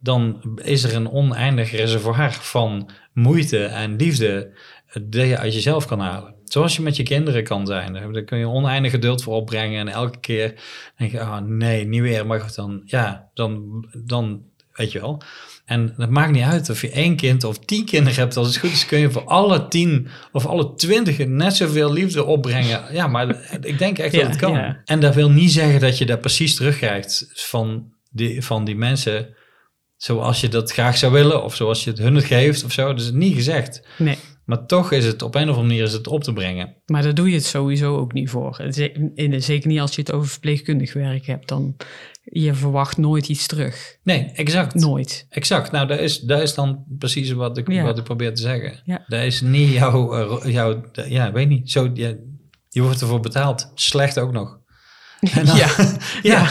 dan 0.00 0.42
is 0.62 0.82
er 0.84 0.94
een 0.94 1.10
oneindig 1.10 1.70
reservoir 1.70 2.32
van 2.32 2.90
moeite 3.12 3.64
en 3.64 3.96
liefde 3.96 4.58
dat 5.02 5.26
je 5.26 5.38
uit 5.38 5.54
jezelf 5.54 5.86
kan 5.86 6.00
halen. 6.00 6.34
Zoals 6.52 6.76
je 6.76 6.82
met 6.82 6.96
je 6.96 7.02
kinderen 7.02 7.44
kan 7.44 7.66
zijn. 7.66 7.92
Daar 7.92 8.22
kun 8.22 8.38
je 8.38 8.48
oneindig 8.48 8.90
geduld 8.90 9.22
voor 9.22 9.34
opbrengen. 9.34 9.80
En 9.80 9.88
elke 9.88 10.18
keer 10.20 10.54
denk 10.96 11.12
je, 11.12 11.20
oh 11.20 11.38
nee, 11.38 11.86
niet 11.86 12.00
weer. 12.00 12.26
Maar 12.26 12.52
dan, 12.54 12.82
ja, 12.84 13.30
dan, 13.34 13.84
dan 14.04 14.42
weet 14.72 14.92
je 14.92 15.00
wel. 15.00 15.22
En 15.64 15.94
het 15.96 16.10
maakt 16.10 16.32
niet 16.32 16.42
uit 16.42 16.70
of 16.70 16.80
je 16.80 16.90
één 16.90 17.16
kind 17.16 17.44
of 17.44 17.58
tien 17.58 17.84
kinderen 17.84 18.18
hebt. 18.18 18.36
Als 18.36 18.46
het 18.46 18.56
goed 18.56 18.70
is, 18.70 18.86
kun 18.86 18.98
je 18.98 19.10
voor 19.10 19.24
alle 19.24 19.68
tien 19.68 20.08
of 20.32 20.46
alle 20.46 20.74
twintig 20.74 21.26
net 21.26 21.56
zoveel 21.56 21.92
liefde 21.92 22.24
opbrengen. 22.24 22.84
Ja, 22.92 23.06
maar 23.06 23.28
ik 23.60 23.78
denk 23.78 23.98
echt 23.98 24.12
Ja, 24.14 24.20
dat 24.20 24.28
het 24.30 24.38
kan. 24.38 24.52
ja. 24.52 24.80
En 24.84 25.00
dat 25.00 25.14
wil 25.14 25.30
niet 25.30 25.52
zeggen 25.52 25.80
dat 25.80 25.98
je 25.98 26.06
dat 26.06 26.20
precies 26.20 26.54
terugkrijgt 26.54 27.30
van 27.34 27.92
die, 28.10 28.42
van 28.42 28.64
die 28.64 28.76
mensen. 28.76 29.34
Zoals 29.96 30.40
je 30.40 30.48
dat 30.48 30.72
graag 30.72 30.96
zou 30.96 31.12
willen. 31.12 31.44
Of 31.44 31.54
zoals 31.54 31.84
je 31.84 31.90
het 31.90 31.98
hun 31.98 32.14
het 32.14 32.24
geeft 32.24 32.64
of 32.64 32.72
zo. 32.72 32.86
Dat 32.86 33.00
is 33.00 33.10
niet 33.10 33.34
gezegd. 33.34 33.82
Nee. 33.98 34.18
Maar 34.46 34.66
toch 34.66 34.92
is 34.92 35.04
het 35.04 35.22
op 35.22 35.34
een 35.34 35.42
of 35.42 35.48
andere 35.48 35.66
manier 35.66 35.82
is 35.82 35.92
het 35.92 36.06
op 36.06 36.22
te 36.24 36.32
brengen. 36.32 36.76
Maar 36.86 37.02
daar 37.02 37.14
doe 37.14 37.28
je 37.28 37.34
het 37.34 37.44
sowieso 37.44 37.96
ook 37.96 38.12
niet 38.12 38.30
voor. 38.30 38.64
Zeker 39.38 39.66
niet 39.68 39.80
als 39.80 39.94
je 39.94 40.00
het 40.00 40.12
over 40.12 40.28
verpleegkundig 40.28 40.92
werk 40.92 41.26
hebt. 41.26 41.48
Dan 41.48 41.76
je 42.22 42.54
verwacht 42.54 42.96
nooit 42.96 43.28
iets 43.28 43.46
terug. 43.46 43.96
Nee, 44.02 44.30
exact. 44.34 44.74
Nooit. 44.74 45.26
Exact. 45.28 45.70
Nou, 45.72 45.86
dat 45.86 45.98
is, 45.98 46.20
dat 46.20 46.42
is 46.42 46.54
dan 46.54 46.84
precies 46.98 47.32
wat 47.32 47.58
ik, 47.58 47.70
Ja. 47.72 47.82
wat 47.82 47.98
ik 47.98 48.04
probeer 48.04 48.34
te 48.34 48.40
zeggen. 48.42 48.80
Ja. 48.84 49.04
Dat 49.06 49.22
is 49.22 49.40
niet 49.40 49.72
jouw, 49.72 50.12
eh, 50.40 50.52
jouw 50.52 50.82
ja, 51.08 51.32
weet 51.32 51.48
niet. 51.48 51.70
Zo, 51.70 51.90
je, 51.94 52.34
je 52.68 52.82
wordt 52.82 53.00
ervoor 53.00 53.20
betaald. 53.20 53.70
Slecht 53.74 54.18
ook 54.18 54.32
nog. 54.32 54.58
En 55.34 55.46
dan- 55.46 55.56
Ja. 55.56 55.68
ja. 55.78 55.96
Ja, 56.22 56.48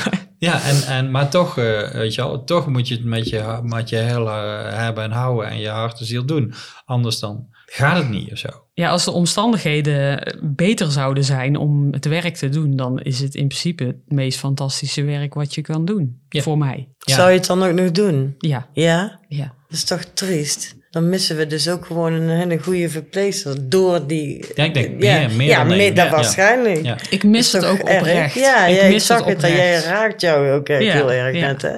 en, 0.53 0.81
en, 0.87 1.11
maar 1.11 1.29
toch, 1.29 1.57
eh, 1.57 1.91
weet 1.91 2.13
je 2.13 2.21
wel, 2.21 2.43
toch 2.43 2.67
moet 2.67 2.87
je 2.87 2.95
het 2.95 3.03
met 3.03 3.29
je, 3.29 3.59
met 3.63 3.89
je 3.89 3.95
hele 3.95 4.29
hebben 4.73 5.03
en 5.03 5.11
houden 5.11 5.49
en 5.49 5.59
je 5.59 5.69
hart 5.69 5.99
en 5.99 6.05
ziel 6.05 6.25
doen. 6.25 6.53
Anders 6.85 7.19
dan 7.19 7.47
gaat 7.65 7.97
het 7.97 8.09
niet 8.09 8.31
of 8.31 8.37
zo. 8.37 8.49
Ja, 8.73 8.89
als 8.89 9.05
de 9.05 9.11
omstandigheden 9.11 10.37
beter 10.41 10.91
zouden 10.91 11.23
zijn 11.23 11.57
om 11.57 11.93
het 11.93 12.05
werk 12.05 12.35
te 12.35 12.49
doen, 12.49 12.75
dan 12.75 12.99
is 12.99 13.19
het 13.19 13.35
in 13.35 13.47
principe 13.47 13.83
het 13.83 14.01
meest 14.05 14.39
fantastische 14.39 15.03
werk 15.03 15.33
wat 15.33 15.55
je 15.55 15.61
kan 15.61 15.85
doen. 15.85 16.21
Ja. 16.29 16.41
Voor 16.41 16.57
mij. 16.57 16.89
Ja. 16.97 17.15
Zou 17.15 17.29
je 17.29 17.37
het 17.37 17.45
dan 17.45 17.63
ook 17.63 17.73
nog 17.73 17.91
doen? 17.91 18.35
Ja, 18.37 18.67
Ja? 18.73 19.19
ja. 19.27 19.53
Dat 19.67 19.77
is 19.77 19.83
toch 19.83 20.03
triest? 20.03 20.75
Dan 20.95 21.09
missen 21.09 21.37
we 21.37 21.47
dus 21.47 21.69
ook 21.69 21.85
gewoon 21.85 22.13
een 22.13 22.29
hele 22.29 22.57
goede 22.57 22.89
verpleegster 22.89 23.69
door 23.69 24.07
die... 24.07 24.45
Ja, 24.55 24.63
ik 24.63 24.73
denk 24.73 25.03
ja, 25.03 25.17
meer- 25.19 25.31
meer 25.31 25.47
ja, 25.47 25.57
dan 25.57 25.67
meer 25.67 25.95
dan 25.95 26.05
Ja, 26.05 26.09
ja. 26.11 26.15
waarschijnlijk. 26.15 26.83
Ja. 26.83 26.97
Ik 27.09 27.23
mis 27.23 27.45
Is 27.45 27.51
het 27.51 27.65
ook 27.65 27.79
erg? 27.79 27.97
oprecht. 27.99 28.33
Ja, 28.33 28.65
ja, 28.67 28.75
ik 28.77 28.81
ik, 28.81 28.89
mis 28.91 29.05
zag 29.05 29.25
het, 29.25 29.41
dat 29.41 29.49
jij 29.49 29.79
raakt 29.81 30.21
jou 30.21 30.51
ook 30.51 30.69
echt 30.69 30.83
Ja, 30.83 30.91
heel 30.93 31.11
erg 31.11 31.35
ja. 31.35 31.47
net, 31.47 31.61
hè? 31.61 31.75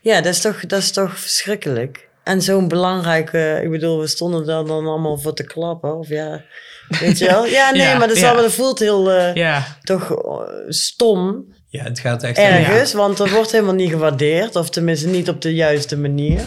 Ja, 0.00 0.20
dat 0.20 0.32
is 0.34 0.40
toch, 0.40 0.66
dat 0.66 0.78
is 0.78 0.90
toch 0.90 1.18
verschrikkelijk. 1.18 2.08
En 2.24 2.42
zo'n 2.42 2.68
belangrijke, 2.68 3.60
ik 3.62 3.70
bedoel, 3.70 4.00
we 4.00 4.06
stonden 4.06 4.46
daar 4.46 4.64
dan 4.64 4.86
allemaal 4.86 5.18
voor 5.18 5.34
te 5.34 5.44
klappen, 5.44 5.98
of 5.98 6.08
ja, 6.08 6.44
weet 7.00 7.18
je 7.18 7.26
wel? 7.26 7.46
Ja, 7.46 7.70
nee, 7.72 7.82
Ja, 7.82 7.98
maar 7.98 8.06
dat, 8.06 8.16
is 8.16 8.22
ja. 8.22 8.26
allemaal- 8.28 8.44
dat 8.44 8.54
voelt 8.54 8.78
heel 8.78 9.10
eh, 9.10 9.34
Ja, 9.34 9.76
toch 9.82 10.10
eh, 10.12 10.46
stom 10.68 11.44
ja, 11.68 11.82
het 11.84 11.98
gaat 11.98 12.22
echt... 12.22 12.38
ergens, 12.38 12.92
want 12.92 13.18
er 13.18 13.30
wordt 13.30 13.52
helemaal 13.52 13.74
niet 13.74 13.90
gewaardeerd, 13.90 14.56
of 14.56 14.70
tenminste 14.70 15.08
niet 15.08 15.28
op 15.28 15.42
de 15.42 15.54
juiste 15.54 15.96
manier. 15.98 16.40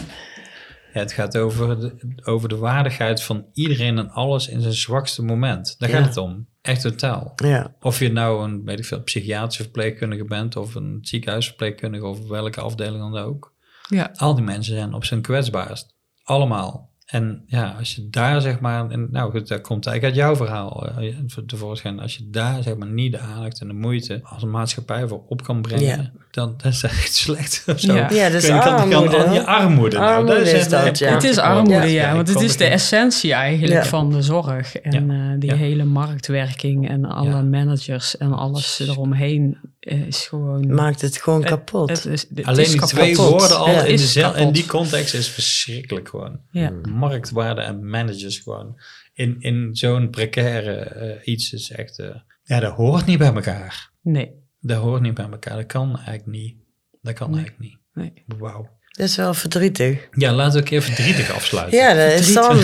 Ja, 0.94 1.00
het 1.00 1.12
gaat 1.12 1.36
over 1.38 1.80
de, 1.80 1.92
over 2.24 2.48
de 2.48 2.56
waardigheid 2.56 3.22
van 3.22 3.44
iedereen 3.52 3.98
en 3.98 4.10
alles 4.10 4.48
in 4.48 4.60
zijn 4.60 4.72
zwakste 4.74 5.22
moment. 5.22 5.74
Daar 5.78 5.90
Ja. 5.90 5.96
gaat 5.96 6.06
het 6.06 6.16
om. 6.16 6.46
Echt 6.62 6.80
totaal. 6.80 7.32
Ja, 7.36 7.74
Of 7.80 7.98
je 7.98 8.12
nou 8.12 8.44
een 8.44 8.64
weet 8.64 8.78
ik 8.78 8.84
veel, 8.84 9.02
psychiatrische 9.02 9.62
verpleegkundige 9.62 10.24
bent 10.24 10.56
of 10.56 10.74
een 10.74 10.98
ziekenhuisverpleegkundige 11.02 12.06
of 12.06 12.28
welke 12.28 12.60
afdeling 12.60 12.98
dan 13.12 13.16
ook. 13.22 13.52
ja. 13.88 14.10
Al 14.14 14.34
die 14.34 14.44
mensen 14.44 14.74
zijn 14.74 14.94
op 14.94 15.04
zijn 15.04 15.20
kwetsbaarst. 15.22 15.94
Allemaal. 16.22 16.92
En 17.04 17.42
ja, 17.46 17.74
als 17.78 17.94
je 17.94 18.08
daar 18.10 18.40
zeg 18.40 18.60
maar, 18.60 18.90
en 18.90 19.08
nou 19.10 19.30
goed, 19.30 19.48
dat 19.48 19.60
komt 19.60 19.86
eigenlijk 19.86 20.16
uit 20.16 20.26
jouw 20.26 20.36
verhaal 20.46 20.88
eh, 20.98 21.16
tevoorschijn. 21.46 22.00
Als 22.00 22.16
je 22.16 22.30
daar 22.30 22.62
zeg 22.62 22.76
maar 22.76 22.88
niet 22.88 23.12
de 23.12 23.18
aandacht 23.18 23.60
en 23.60 23.68
de 23.68 23.74
moeite 23.74 24.20
als 24.22 24.42
een 24.42 24.50
maatschappij 24.50 25.08
voor 25.08 25.24
op 25.26 25.42
kan 25.42 25.62
brengen, 25.62 25.84
Ja. 25.86 26.12
Dan 26.34 26.54
dat 26.62 26.72
is 26.72 26.82
echt 26.82 27.14
slecht 27.14 27.62
of 27.66 27.80
zo. 27.80 27.94
Ja. 27.94 28.10
Ja, 28.10 28.28
dat 28.28 28.42
is 28.42 28.46
Kun 28.48 28.54
je- 28.54 28.60
kan- 28.62 28.90
kan- 28.90 28.92
armoede. 29.06 29.32
Je 29.32 29.46
armoede. 29.46 29.96
nou, 29.98 30.10
Armoede 30.16 30.38
dat 30.38 30.46
is 30.46 30.68
dat, 30.68 30.98
ja. 30.98 31.12
Het 31.12 31.24
is 31.24 31.34
Ja. 31.36 31.42
armoede, 31.42 31.86
ja, 31.86 32.14
want 32.14 32.28
het 32.28 32.40
is 32.40 32.56
de 32.56 32.64
essentie 32.64 33.32
eigenlijk 33.32 33.72
Ja. 33.82 33.84
van 33.88 34.10
de 34.10 34.22
zorg. 34.22 34.76
En 34.76 35.10
eh, 35.10 35.40
die 35.40 35.50
Ja. 35.50 35.56
hele 35.56 35.84
marktwerking 35.84 36.88
en 36.88 37.04
alle 37.04 37.28
Ja. 37.30 37.42
managers 37.42 38.16
en 38.16 38.32
alles 38.32 38.78
eromheen 38.80 39.58
eh, 39.80 40.06
is 40.06 40.26
gewoon... 40.26 40.74
Maakt 40.74 41.00
het 41.00 41.16
gewoon 41.16 41.40
Het- 41.40 41.48
kapot. 41.48 41.88
het 41.88 42.06
is, 42.06 42.26
het 42.34 42.46
Alleen 42.46 42.60
is 42.64 42.70
die 42.70 42.78
kapot. 42.80 42.94
twee 42.98 43.16
woorden 43.16 43.58
al 43.58 43.70
Ja. 43.70 43.82
in, 43.82 43.92
Is 43.92 44.00
dezel- 44.00 44.28
in 44.30 44.34
kapot. 44.36 44.54
die 44.54 44.66
context 44.66 45.14
is 45.14 45.28
verschrikkelijk 45.28 46.08
gewoon. 46.08 46.40
Ja. 46.50 46.70
Marktwaarde 46.88 47.60
en 47.60 47.88
managers 47.88 48.38
gewoon. 48.38 48.80
In, 49.14 49.36
in 49.40 49.68
zo'n 49.72 50.10
precaire 50.10 50.72
eh, 50.74 51.32
iets 51.32 51.52
is 51.52 51.70
echt... 51.70 51.98
eh, 51.98 52.06
ja, 52.42 52.60
dat 52.60 52.72
hoort 52.72 53.06
niet 53.06 53.18
bij 53.18 53.32
elkaar. 53.34 53.90
Nee, 54.02 54.30
Dat 54.66 54.78
hoort 54.82 55.02
niet 55.02 55.14
bij 55.14 55.28
elkaar. 55.30 55.56
Dat 55.56 55.66
kan 55.66 55.96
eigenlijk 55.96 56.26
niet. 56.26 56.54
Dat 57.02 57.14
kan 57.14 57.30
Nee. 57.30 57.38
eigenlijk 57.38 57.70
niet. 57.70 57.78
nee. 58.26 58.38
Wauw. 58.38 58.68
Dat 58.88 59.06
is 59.08 59.16
wel 59.16 59.34
verdrietig. 59.34 60.08
Ja, 60.12 60.32
laten 60.32 60.52
we 60.52 60.58
een 60.58 60.64
keer 60.64 60.82
verdrietig 60.82 61.30
afsluiten. 61.34 61.78
Ja, 61.78 61.94
dat 61.94 62.18
is 62.20 62.34
dan... 62.34 62.56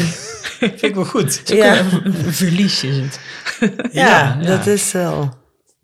Vind 0.60 0.82
ik 0.82 0.94
wel 0.94 1.04
goed. 1.04 1.42
Ja, 1.44 1.84
Een 2.04 2.12
verlies 2.14 2.84
is 2.84 2.96
het. 2.96 3.20
ja, 3.92 4.08
Ja, 4.08 4.38
ja. 4.40 4.46
dat 4.56 4.66
is 4.66 4.92
wel... 4.92 5.38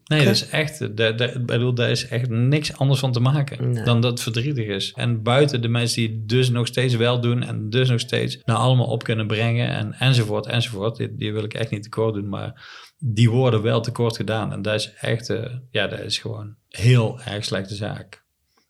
Nee, 0.04 0.24
dat 0.24 0.34
is 0.34 0.48
echt, 0.48 0.96
daar, 0.96 1.16
daar, 1.16 1.34
ik 1.34 1.46
bedoel, 1.46 1.74
daar 1.74 1.90
is 1.90 2.08
echt 2.08 2.28
niks 2.28 2.76
anders 2.76 3.00
van 3.00 3.12
te 3.12 3.20
maken 3.20 3.72
Nee. 3.72 3.84
dan 3.84 4.00
dat 4.00 4.10
het 4.10 4.22
verdrietig 4.22 4.66
is. 4.66 4.92
En 4.96 5.22
buiten 5.22 5.62
de 5.62 5.68
mensen 5.68 5.96
die 5.96 6.08
het 6.08 6.28
dus 6.28 6.50
nog 6.50 6.66
steeds 6.66 6.94
wel 6.94 7.20
doen 7.20 7.42
en 7.42 7.70
dus 7.70 7.88
nog 7.88 8.00
steeds 8.00 8.38
nou 8.44 8.58
allemaal 8.58 8.86
op 8.86 9.02
kunnen 9.02 9.26
brengen 9.26 9.68
en 9.68 9.92
enzovoort 9.92 10.46
enzovoort. 10.46 10.96
Die, 10.96 11.14
die 11.16 11.32
wil 11.32 11.44
ik 11.44 11.54
echt 11.54 11.70
niet 11.70 11.82
tekort 11.82 12.14
doen, 12.14 12.28
maar 12.28 12.66
die 12.98 13.30
worden 13.30 13.62
wel 13.62 13.80
tekort 13.80 14.16
gedaan. 14.16 14.52
En 14.52 14.62
dat 14.62 14.74
is 14.74 14.92
echt, 14.94 15.30
eh, 15.30 15.54
ja, 15.70 15.86
dat 15.86 16.00
is 16.00 16.18
gewoon 16.18 16.54
heel 16.68 17.20
erg 17.20 17.44
slechte 17.44 17.74
zaak. 17.74 18.24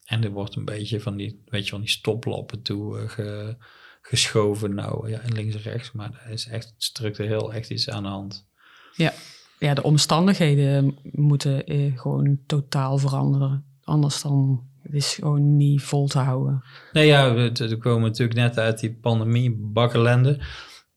En 0.05 0.25
er 0.25 0.31
wordt 0.31 0.57
een 0.57 0.65
beetje 0.65 1.01
van 1.01 1.17
die, 1.17 1.43
weet 1.47 1.65
je, 1.65 1.71
van 1.71 1.81
die 1.81 1.89
stoplappen 1.91 2.63
toe 2.63 2.99
eh, 2.99 3.09
ge- 3.09 3.57
geschoven. 4.03 4.75
Nou 4.75 5.11
ja, 5.11 5.21
links 5.27 5.55
en 5.55 5.61
rechts, 5.61 5.93
maar 5.93 6.23
er 6.25 6.31
is 6.33 6.47
echt 6.49 6.75
structureel 6.77 7.53
echt 7.53 7.71
iets 7.71 7.91
aan 7.91 8.03
de 8.03 8.09
hand. 8.09 8.49
Ja. 8.97 9.13
ja, 9.59 9.75
de 9.75 9.83
omstandigheden 9.83 10.99
moeten 11.03 11.67
eh, 11.67 11.99
gewoon 11.99 12.39
totaal 12.47 12.99
veranderen. 12.99 13.65
Anders 13.83 14.23
dan 14.23 14.65
het 14.83 14.95
is 14.95 15.15
gewoon 15.15 15.57
niet 15.57 15.83
vol 15.83 16.07
te 16.07 16.19
houden. 16.19 16.63
Nee, 16.93 17.07
ja, 17.07 17.35
we, 17.35 17.53
we 17.69 17.79
komen 17.79 18.09
natuurlijk 18.09 18.39
net 18.39 18.59
uit 18.59 18.81
die 18.81 18.95
pandemie, 18.95 19.57
bakkelende. 19.61 20.41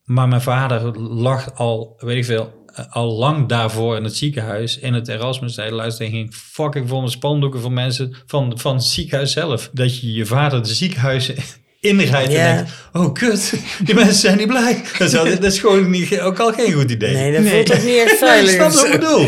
Maar 0.04 0.28
mijn 0.28 0.42
vader 0.42 1.00
lag 1.00 1.54
al, 1.56 1.94
weet 1.98 2.18
ik 2.18 2.26
veel, 2.26 2.59
al 2.90 3.12
lang 3.18 3.48
daarvoor 3.48 3.96
in 3.98 4.04
het 4.04 4.16
ziekenhuis, 4.16 4.78
in 4.78 4.94
het 4.94 5.08
Erasmus. 5.08 5.56
Hij 5.56 5.72
luisterde 5.72 6.12
ging 6.12 6.34
fucking 6.34 6.90
vol 6.90 7.02
met 7.02 7.12
spandoeken 7.12 7.62
van 7.62 7.74
mensen 7.74 8.16
van, 8.26 8.60
van 8.60 8.76
het 8.76 8.84
ziekenhuis 8.84 9.32
zelf. 9.32 9.70
Dat 9.74 10.00
je 10.00 10.14
je 10.14 10.26
vader 10.26 10.64
de 10.64 10.74
ziekenhuis 10.74 11.32
inrijdt 11.80 12.32
Ja. 12.32 12.48
en 12.48 12.56
denkt, 12.56 12.72
oh 12.94 13.14
kut, 13.14 13.54
die 13.84 13.96
mensen 13.96 14.14
zijn 14.16 14.38
niet 14.38 14.48
blij. 14.48 14.82
Dat 14.98 15.08
is, 15.08 15.12
dat 15.40 15.44
is 15.44 15.60
gewoon 15.60 15.90
niet, 15.90 16.20
ook 16.20 16.40
al 16.40 16.54
geen 16.54 16.74
goed 16.74 16.92
idee. 16.92 17.14
Nee, 17.14 17.32
dat 17.34 17.42
Nee. 17.42 17.52
voelt 17.52 17.74
ook 17.80 17.84
niet 17.86 17.98
echt 17.98 18.18
veilig. 18.18 18.52
snap 18.52 18.68
of 18.68 18.76
wat 18.76 18.86
ik 18.86 18.92
bedoel? 19.00 19.20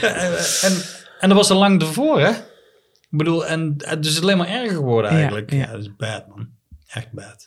En, 0.00 0.36
en, 0.62 0.82
en 1.20 1.28
dat 1.28 1.38
was 1.38 1.50
al 1.50 1.58
lang 1.58 1.80
ervoor, 1.80 2.20
hè? 2.20 2.30
Ik 2.30 3.18
bedoel, 3.18 3.46
en 3.46 3.74
het 3.78 4.06
is 4.06 4.20
alleen 4.20 4.36
maar 4.36 4.48
erger 4.48 4.74
geworden 4.76 5.10
eigenlijk. 5.10 5.50
Ja, 5.52 5.58
ja. 5.58 5.66
dat 5.70 5.80
is 5.80 5.90
bad, 5.96 6.26
man. 6.28 6.48
Echt 6.86 7.12
bad. 7.12 7.46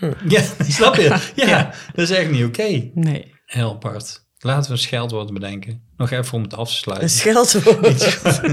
Ja, 0.28 0.42
snap 0.68 0.94
je? 0.96 1.16
Ja, 1.34 1.74
dat 1.94 2.10
is 2.10 2.16
echt 2.16 2.30
niet 2.30 2.44
oké. 2.44 2.90
Nee. 2.94 3.34
Heel 3.46 3.70
apart. 3.70 4.26
Laten 4.40 4.66
we 4.70 4.76
een 4.76 4.82
scheldwoord 4.82 5.32
bedenken. 5.32 5.82
Nog 5.96 6.10
even 6.10 6.32
om 6.32 6.42
het 6.42 6.54
af 6.54 6.68
te 6.68 6.74
Een 6.74 6.80
sluiten. 6.80 7.10
scheldwoord. 7.10 8.02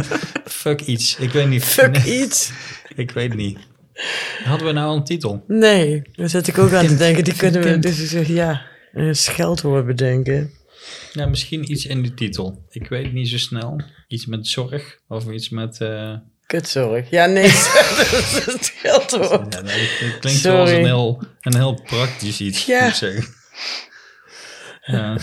Fuck 0.63 0.81
iets. 0.81 1.15
Ik 1.17 1.31
weet 1.31 1.47
niet. 1.47 1.63
Fuck 1.63 1.91
Nee, 2.05 2.21
iets. 2.23 2.51
Ik 2.95 3.11
weet 3.11 3.33
niet. 3.33 3.57
Hadden 4.43 4.67
we 4.67 4.73
nou 4.73 4.95
een 4.97 5.03
titel? 5.03 5.43
Nee, 5.47 6.01
daar 6.11 6.29
zit 6.29 6.47
ik 6.47 6.57
ook 6.57 6.73
aan 6.73 6.87
te 6.87 6.95
denken. 6.95 7.23
Die 7.23 7.35
kunnen 7.35 7.61
we 7.61 7.79
dus 7.79 7.99
ik 7.99 8.07
zeg, 8.07 8.27
ja, 8.27 8.61
een 8.93 9.15
scheldwoord 9.15 9.85
bedenken. 9.85 10.51
Ja, 11.13 11.25
misschien 11.25 11.71
iets 11.71 11.85
in 11.85 12.03
de 12.03 12.13
titel. 12.13 12.65
Ik 12.69 12.87
weet 12.87 13.13
niet 13.13 13.27
zo 13.29 13.37
snel. 13.37 13.81
Iets 14.07 14.25
met 14.25 14.47
zorg 14.47 14.99
of 15.07 15.27
iets 15.29 15.49
met... 15.49 15.81
eh, 15.81 16.13
Kutzorg. 16.45 17.09
Ja, 17.09 17.25
nee, 17.25 17.43
dat 17.51 18.07
is 18.11 18.45
het 18.45 18.65
scheldwoord. 18.77 19.53
Ja, 19.53 19.61
nee, 19.61 19.87
het 19.87 20.19
klinkt 20.19 20.39
Sorry. 20.39 20.55
zoals 20.55 20.69
een 20.69 20.85
heel, 20.85 21.23
een 21.41 21.55
heel 21.55 21.81
praktisch 21.83 22.39
iets, 22.39 22.65
Ja. 22.65 22.79
moet 22.83 22.89
ik 22.89 22.95
zeggen. 22.95 23.23
Ja, 24.85 25.17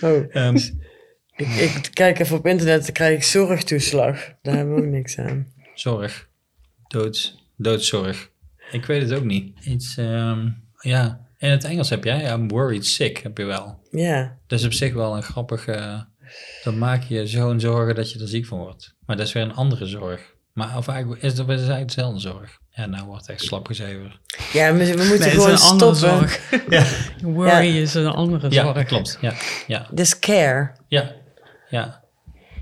Oh, 0.00 0.24
ehm, 0.36 0.56
ik, 1.36 1.48
ik 1.48 1.88
kijk 1.92 2.18
even 2.18 2.36
op 2.36 2.46
internet, 2.46 2.82
dan 2.84 2.92
krijg 2.92 3.16
ik 3.16 3.22
zorgtoeslag. 3.22 4.32
Daar 4.42 4.56
hebben 4.56 4.74
we 4.74 4.80
ook 4.80 4.88
niks 4.88 5.18
aan. 5.18 5.46
zorg. 5.74 6.28
Doods, 6.88 7.42
doodszorg. 7.56 8.30
Ik 8.72 8.84
weet 8.84 9.02
het 9.02 9.12
ook 9.12 9.24
niet. 9.24 9.64
Iets, 9.66 9.96
ehm, 9.96 10.48
ja, 10.80 11.26
in 11.38 11.50
het 11.50 11.64
Engels 11.64 11.90
heb 11.90 12.04
jij, 12.04 12.32
I'm 12.32 12.48
worried 12.48 12.86
sick, 12.86 13.18
heb 13.18 13.38
je 13.38 13.44
wel. 13.44 13.78
Ja, 13.90 14.38
Dat 14.46 14.58
is 14.58 14.64
op 14.64 14.72
zich 14.72 14.92
wel 14.94 15.16
een 15.16 15.22
grappige, 15.22 16.06
dan 16.64 16.78
maak 16.78 17.02
je 17.02 17.14
je 17.14 17.26
zo'n 17.26 17.60
zorgen 17.60 17.94
dat 17.94 18.12
je 18.12 18.20
er 18.20 18.28
ziek 18.28 18.46
van 18.46 18.58
wordt. 18.58 18.94
Maar 19.06 19.16
dat 19.16 19.26
is 19.26 19.32
weer 19.32 19.42
een 19.42 19.54
andere 19.54 19.86
zorg. 19.86 20.33
Maar 20.54 20.76
of 20.76 20.88
eigenlijk, 20.88 21.22
is 21.22 21.34
dat 21.34 21.48
eigenlijk 21.48 21.86
dezelfde 21.86 22.20
zorg? 22.20 22.58
Ja, 22.70 22.86
nou 22.86 23.06
wordt 23.06 23.28
echt 23.28 23.42
slap 23.42 23.66
gezeven. 23.66 24.12
ja 24.52 24.72
we, 24.74 24.78
we 24.96 25.04
moeten 25.04 25.08
Nee, 25.08 25.18
het 25.18 25.26
is 25.26 25.32
gewoon 25.32 25.50
een 25.50 25.58
andere 25.60 25.94
stoppen. 25.94 26.18
zorg. 26.28 26.40
Ja, 26.68 26.84
Worry 27.22 27.76
is 27.78 27.94
een 27.94 28.06
andere 28.06 28.50
ja 28.50 28.62
zorg. 28.62 28.84
klopt. 28.86 29.18
Ja, 29.20 29.32
ja, 29.66 29.86
Dus 29.90 30.18
care. 30.18 30.70
ja, 30.88 31.12
ja. 31.68 32.02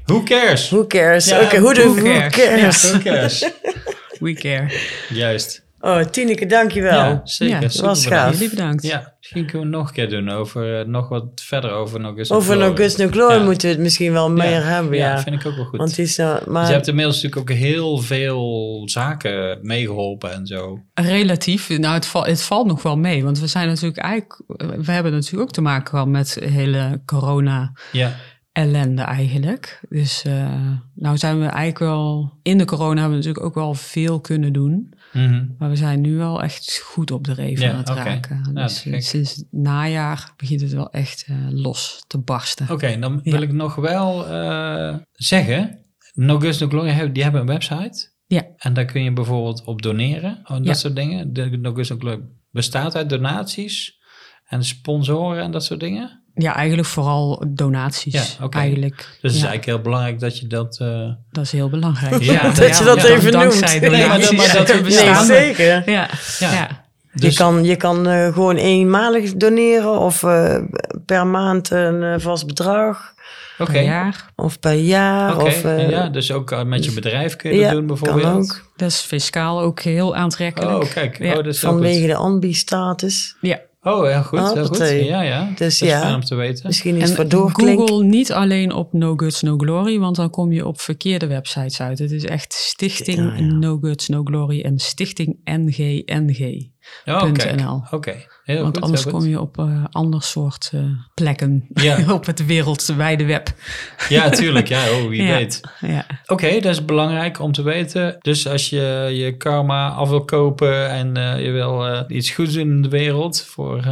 Who 0.05 0.23
cares? 0.23 0.69
Who 0.71 0.87
cares? 0.87 1.25
Ja, 1.27 1.43
Oké, 1.43 1.59
hoe 1.59 1.75
de 1.75 1.81
who 1.83 1.95
who 1.95 2.03
cares? 2.03 2.33
cares? 2.33 2.91
Who 2.91 2.99
cares? 3.03 3.51
We 4.21 4.33
care. 4.35 4.71
Juist. 5.09 5.62
Oh, 5.85 6.01
Tineke, 6.01 6.47
dankjewel. 6.47 6.93
Ja, 6.93 7.21
zeker. 7.25 7.61
Ja, 7.61 7.69
super 7.69 7.87
was 7.87 8.05
bedankt. 8.05 8.25
gaaf. 8.25 8.33
Jullie 8.33 8.51
bedankt. 8.51 8.83
Ja, 8.83 9.15
misschien 9.19 9.47
kunnen 9.47 9.61
we 9.71 9.77
het 9.77 9.77
nog 9.77 9.89
een 9.89 9.95
keer 9.95 10.09
doen 10.09 10.29
over 10.31 10.81
eh, 10.81 10.87
nog 10.87 11.09
wat 11.09 11.25
verder 11.35 11.71
over 11.71 12.01
nog 12.01 12.19
eens. 12.19 12.31
Over 12.31 12.57
No 12.57 12.75
Guts 12.75 12.97
No 12.97 13.09
Glory 13.09 13.35
Ja. 13.35 13.43
moeten 13.45 13.69
we 13.69 13.75
het 13.75 13.83
misschien 13.83 14.13
wel 14.13 14.31
meer 14.31 14.51
ja. 14.51 14.61
hebben, 14.61 14.97
ja. 14.97 15.21
vind 15.23 15.41
ik 15.41 15.47
ook 15.47 15.57
wel 15.57 15.65
goed. 15.65 15.79
Want 15.79 15.99
is, 15.99 16.19
uh, 16.19 16.27
maar... 16.47 16.61
Dus 16.61 16.69
je 16.69 16.75
hebt 16.75 16.89
inmiddels 16.89 17.23
natuurlijk 17.23 17.51
ook 17.51 17.57
heel 17.57 17.99
veel 17.99 18.83
zaken 18.85 19.59
meegeholpen 19.63 20.33
en 20.33 20.47
zo. 20.47 20.79
Relatief. 20.95 21.69
Nou, 21.69 21.95
het, 21.95 22.07
val- 22.07 22.25
het 22.27 22.43
valt 22.43 22.67
nog 22.67 22.83
wel 22.83 22.97
mee. 22.97 23.25
Want 23.25 23.39
we 23.39 23.47
zijn 23.47 23.69
natuurlijk 23.69 23.99
eigenlijk... 23.99 24.41
We 24.87 24.93
hebben 24.93 25.13
natuurlijk 25.13 25.43
ook 25.43 25.53
te 25.53 25.61
maken 25.61 25.89
gehad 25.89 26.09
met 26.09 26.39
hele 26.41 27.03
corona 27.07 27.73
Ja, 27.93 28.17
ellende 28.53 29.03
eigenlijk. 29.03 29.81
Dus 29.89 30.23
eh, 30.25 30.73
nou 30.95 31.17
zijn 31.17 31.39
we 31.39 31.47
eigenlijk 31.47 31.79
wel... 31.79 32.33
In 32.43 32.59
de 32.59 32.65
corona 32.65 33.01
hebben 33.01 33.11
we 33.11 33.17
natuurlijk 33.17 33.45
ook 33.45 33.55
wel 33.55 33.75
veel 33.75 34.21
kunnen 34.21 34.53
doen. 34.53 34.95
Mhm. 35.13 35.47
Maar 35.59 35.69
we 35.69 35.77
zijn 35.77 36.01
nu 36.01 36.17
wel 36.17 36.43
echt 36.43 36.81
goed 36.85 37.11
op 37.11 37.25
de 37.25 37.33
reven 37.35 37.65
Ja, 37.67 37.73
aan 37.73 37.79
het 37.79 37.89
raken. 37.89 38.51
Ja, 38.55 38.63
dus 38.63 38.81
sinds 39.09 39.13
het 39.37 39.47
najaar 39.51 40.33
begint 40.37 40.61
het 40.61 40.73
wel 40.73 40.91
echt 40.91 41.25
eh, 41.29 41.37
los 41.51 42.05
te 42.07 42.19
barsten. 42.19 42.71
oké. 42.71 42.99
dan 42.99 43.21
Ja. 43.23 43.31
wil 43.33 43.43
ik 43.43 43.53
nog 43.53 43.75
wel 43.75 44.27
eh, 44.29 44.97
zeggen. 45.13 45.79
No 46.13 46.39
Guts 46.41 46.59
No 46.59 46.69
Glory, 46.69 46.91
hebben- 46.91 47.13
die 47.13 47.23
hebben 47.23 47.41
een 47.41 47.47
website. 47.47 48.11
Ja. 48.27 48.43
En 48.57 48.73
daar 48.73 48.85
kun 48.85 49.03
je 49.03 49.13
bijvoorbeeld 49.13 49.65
op 49.65 49.83
doneren. 49.83 50.41
Oh, 50.43 50.57
dat 50.57 50.65
Ja. 50.67 50.75
soort 50.75 50.97
dingen. 50.97 51.33
De 51.33 51.45
No 51.59 51.73
Guts 51.75 51.89
No 51.89 51.97
Glory 51.99 52.21
bestaat 52.51 52.97
uit 52.97 53.09
donaties 53.11 53.99
en 54.45 54.65
sponsoren 54.65 55.43
en 55.43 55.51
dat 55.51 55.65
soort 55.65 55.81
dingen. 55.81 56.22
Ja, 56.35 56.55
eigenlijk 56.57 56.89
vooral 56.89 57.45
donaties. 57.49 58.13
Ja, 58.39 58.45
oké. 58.45 58.59
Eigenlijk. 58.59 58.97
Dus 58.97 59.07
het 59.23 59.33
is 59.33 59.41
Ja, 59.41 59.47
eigenlijk 59.47 59.65
heel 59.65 59.81
belangrijk 59.81 60.21
dat 60.21 60.39
je 60.39 60.47
dat... 60.47 60.79
eh, 60.81 61.09
Dat 61.31 61.45
is 61.45 61.53
heel 61.53 61.69
belangrijk. 61.71 62.23
Ja, 62.23 62.43
dat 62.51 62.79
je 62.79 62.85
dat 62.85 63.03
ja, 63.03 63.09
even 63.09 63.33
noemt. 63.33 63.61
Nee, 63.81 63.91
maar 64.09 64.21
dat- 64.21 64.33
maar 64.33 64.53
dat- 64.53 64.69
Nee, 64.73 64.83
bestaan. 64.83 65.25
zeker. 65.27 65.91
Ja, 65.91 66.09
Ja. 66.39 66.53
ja. 66.53 66.69
dus, 67.15 67.31
je 67.31 67.37
kan, 67.39 67.65
je 67.65 67.77
kan 67.77 68.09
eh, 68.09 68.33
gewoon 68.33 68.57
eenmalig 68.57 69.35
doneren 69.35 69.99
of 69.99 70.23
eh, 70.23 70.57
per 71.07 71.27
maand 71.27 71.71
een 71.71 72.21
vast 72.21 72.47
bedrag. 72.47 73.11
Oké. 73.59 73.73
per 73.73 73.83
jaar. 73.83 74.27
Of 74.37 74.59
per 74.61 74.73
jaar. 74.75 75.37
Of, 75.43 75.65
eh, 75.65 75.91
ja, 75.91 76.09
dus 76.09 76.33
ook 76.33 76.65
met 76.65 76.85
je 76.85 76.93
bedrijf 76.93 77.37
kun 77.37 77.51
je 77.51 77.57
dat 77.57 77.65
ja, 77.67 77.73
doen 77.73 77.87
bijvoorbeeld. 77.87 78.23
kan 78.23 78.35
ook. 78.37 78.71
Dat 78.77 78.89
is 78.89 79.01
fiscaal 79.01 79.61
ook 79.61 79.81
heel 79.81 80.17
aantrekkelijk. 80.17 80.83
Oh, 80.85 80.91
kijk. 80.91 81.19
Ja. 81.19 81.29
Oh, 81.31 81.35
dat 81.37 81.47
is 81.47 81.63
heel 81.63 81.71
Vanwege 81.71 82.07
de 82.07 82.15
ambi-status. 82.17 83.37
Ja. 83.41 83.59
Oh, 83.83 84.07
heel 84.07 84.23
goed. 84.23 84.39
Heel 84.39 84.49
goed. 84.49 84.59
Hoppatee. 84.59 85.05
Ja, 85.05 85.23
ja. 85.23 85.45
Dus 85.45 85.59
dat 85.59 85.69
is 85.69 85.79
ja. 85.79 86.01
fijn 86.01 86.15
om 86.15 86.25
te 86.25 86.35
weten. 86.35 86.67
Misschien 86.67 87.01
iets 87.01 87.15
voor 87.15 87.25
En 87.25 87.31
doorklink. 87.31 87.79
Google 87.79 88.05
niet 88.05 88.33
alleen 88.33 88.73
op 88.73 88.93
No 88.93 89.17
Guts 89.17 89.43
No 89.43 89.57
Glory, 89.57 89.99
want 89.99 90.17
dan 90.17 90.31
kom 90.31 90.53
je 90.53 90.67
op 90.67 90.81
verkeerde 90.81 91.27
websites 91.27 91.81
uit. 91.81 91.99
Het 91.99 92.11
is 92.11 92.25
echt 92.25 92.53
Stichting 92.53 93.19
Ja, 93.19 93.35
ja. 93.37 93.41
No 93.41 93.79
Guts 93.81 94.09
No 94.09 94.23
Glory 94.25 94.61
en 94.61 94.79
Stichting 94.79 95.41
NGNG. 95.45 96.72
Oh. 97.05 97.23
Oké, 97.91 98.17
Want 98.45 98.65
goed. 98.65 98.81
anders 98.81 99.07
kom 99.07 99.25
je 99.25 99.41
op 99.41 99.59
eh 99.59 99.85
ander 99.91 100.23
soort 100.23 100.71
eh, 100.75 100.81
plekken 101.15 101.67
Ja. 101.75 101.99
op 102.13 102.27
het 102.27 102.47
wereldwijde 102.47 103.25
web. 103.25 103.49
Ja, 104.09 104.29
tuurlijk. 104.31 104.69
Ja, 104.69 104.91
oh, 104.91 105.09
wie 105.09 105.23
Ja. 105.29 105.37
weet. 105.37 105.61
Ja. 105.81 106.07
Oké, 106.27 106.51
dat 106.61 106.73
is 106.73 106.85
belangrijk 106.85 107.41
om 107.41 107.53
te 107.53 107.63
weten. 107.63 108.17
Dus 108.21 108.49
als 108.49 108.71
je 108.71 109.09
je 109.13 109.37
karma 109.37 109.89
af 109.89 110.09
wil 110.09 110.25
kopen 110.25 110.91
en 110.91 111.17
eh, 111.17 111.45
je 111.45 111.51
wil 111.51 112.05
iets 112.09 112.31
goeds 112.31 112.53
doen 112.53 112.71
in 112.71 112.83
de 112.83 112.89
wereld 112.89 113.43
voor, 113.43 113.85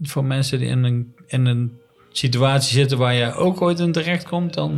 voor 0.00 0.24
mensen 0.24 0.58
die 0.58 0.68
in 0.68 0.84
een, 0.84 1.14
in 1.26 1.46
een 1.46 1.78
situatie 2.12 2.72
zitten 2.72 2.98
waar 2.98 3.14
je 3.14 3.34
ook 3.34 3.60
ooit 3.62 3.78
in 3.78 3.92
terecht 3.92 4.28
komt, 4.28 4.54
dan 4.54 4.76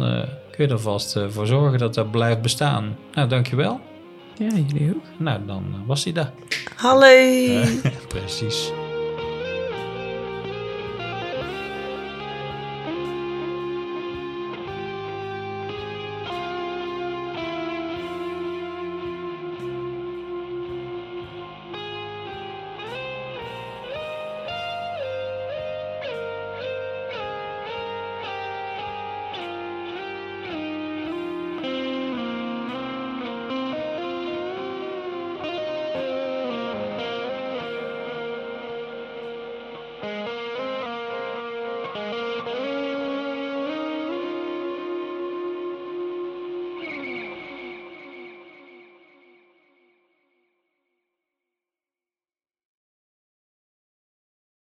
kun 0.50 0.66
je 0.66 0.72
er 0.72 0.80
vast 0.80 1.18
voor 1.28 1.46
zorgen 1.46 1.78
dat 1.78 1.94
dat 1.94 2.10
blijft 2.10 2.42
bestaan. 2.42 2.96
Nou, 3.14 3.28
dankjewel. 3.28 3.80
Ja, 4.36 4.48
jullie 4.54 4.94
ook. 4.94 5.02
Nou, 5.18 5.46
dan 5.46 5.64
was 5.86 6.04
hij 6.04 6.12
daar. 6.12 6.32
Hallo. 6.76 7.62
Precies. 8.08 8.72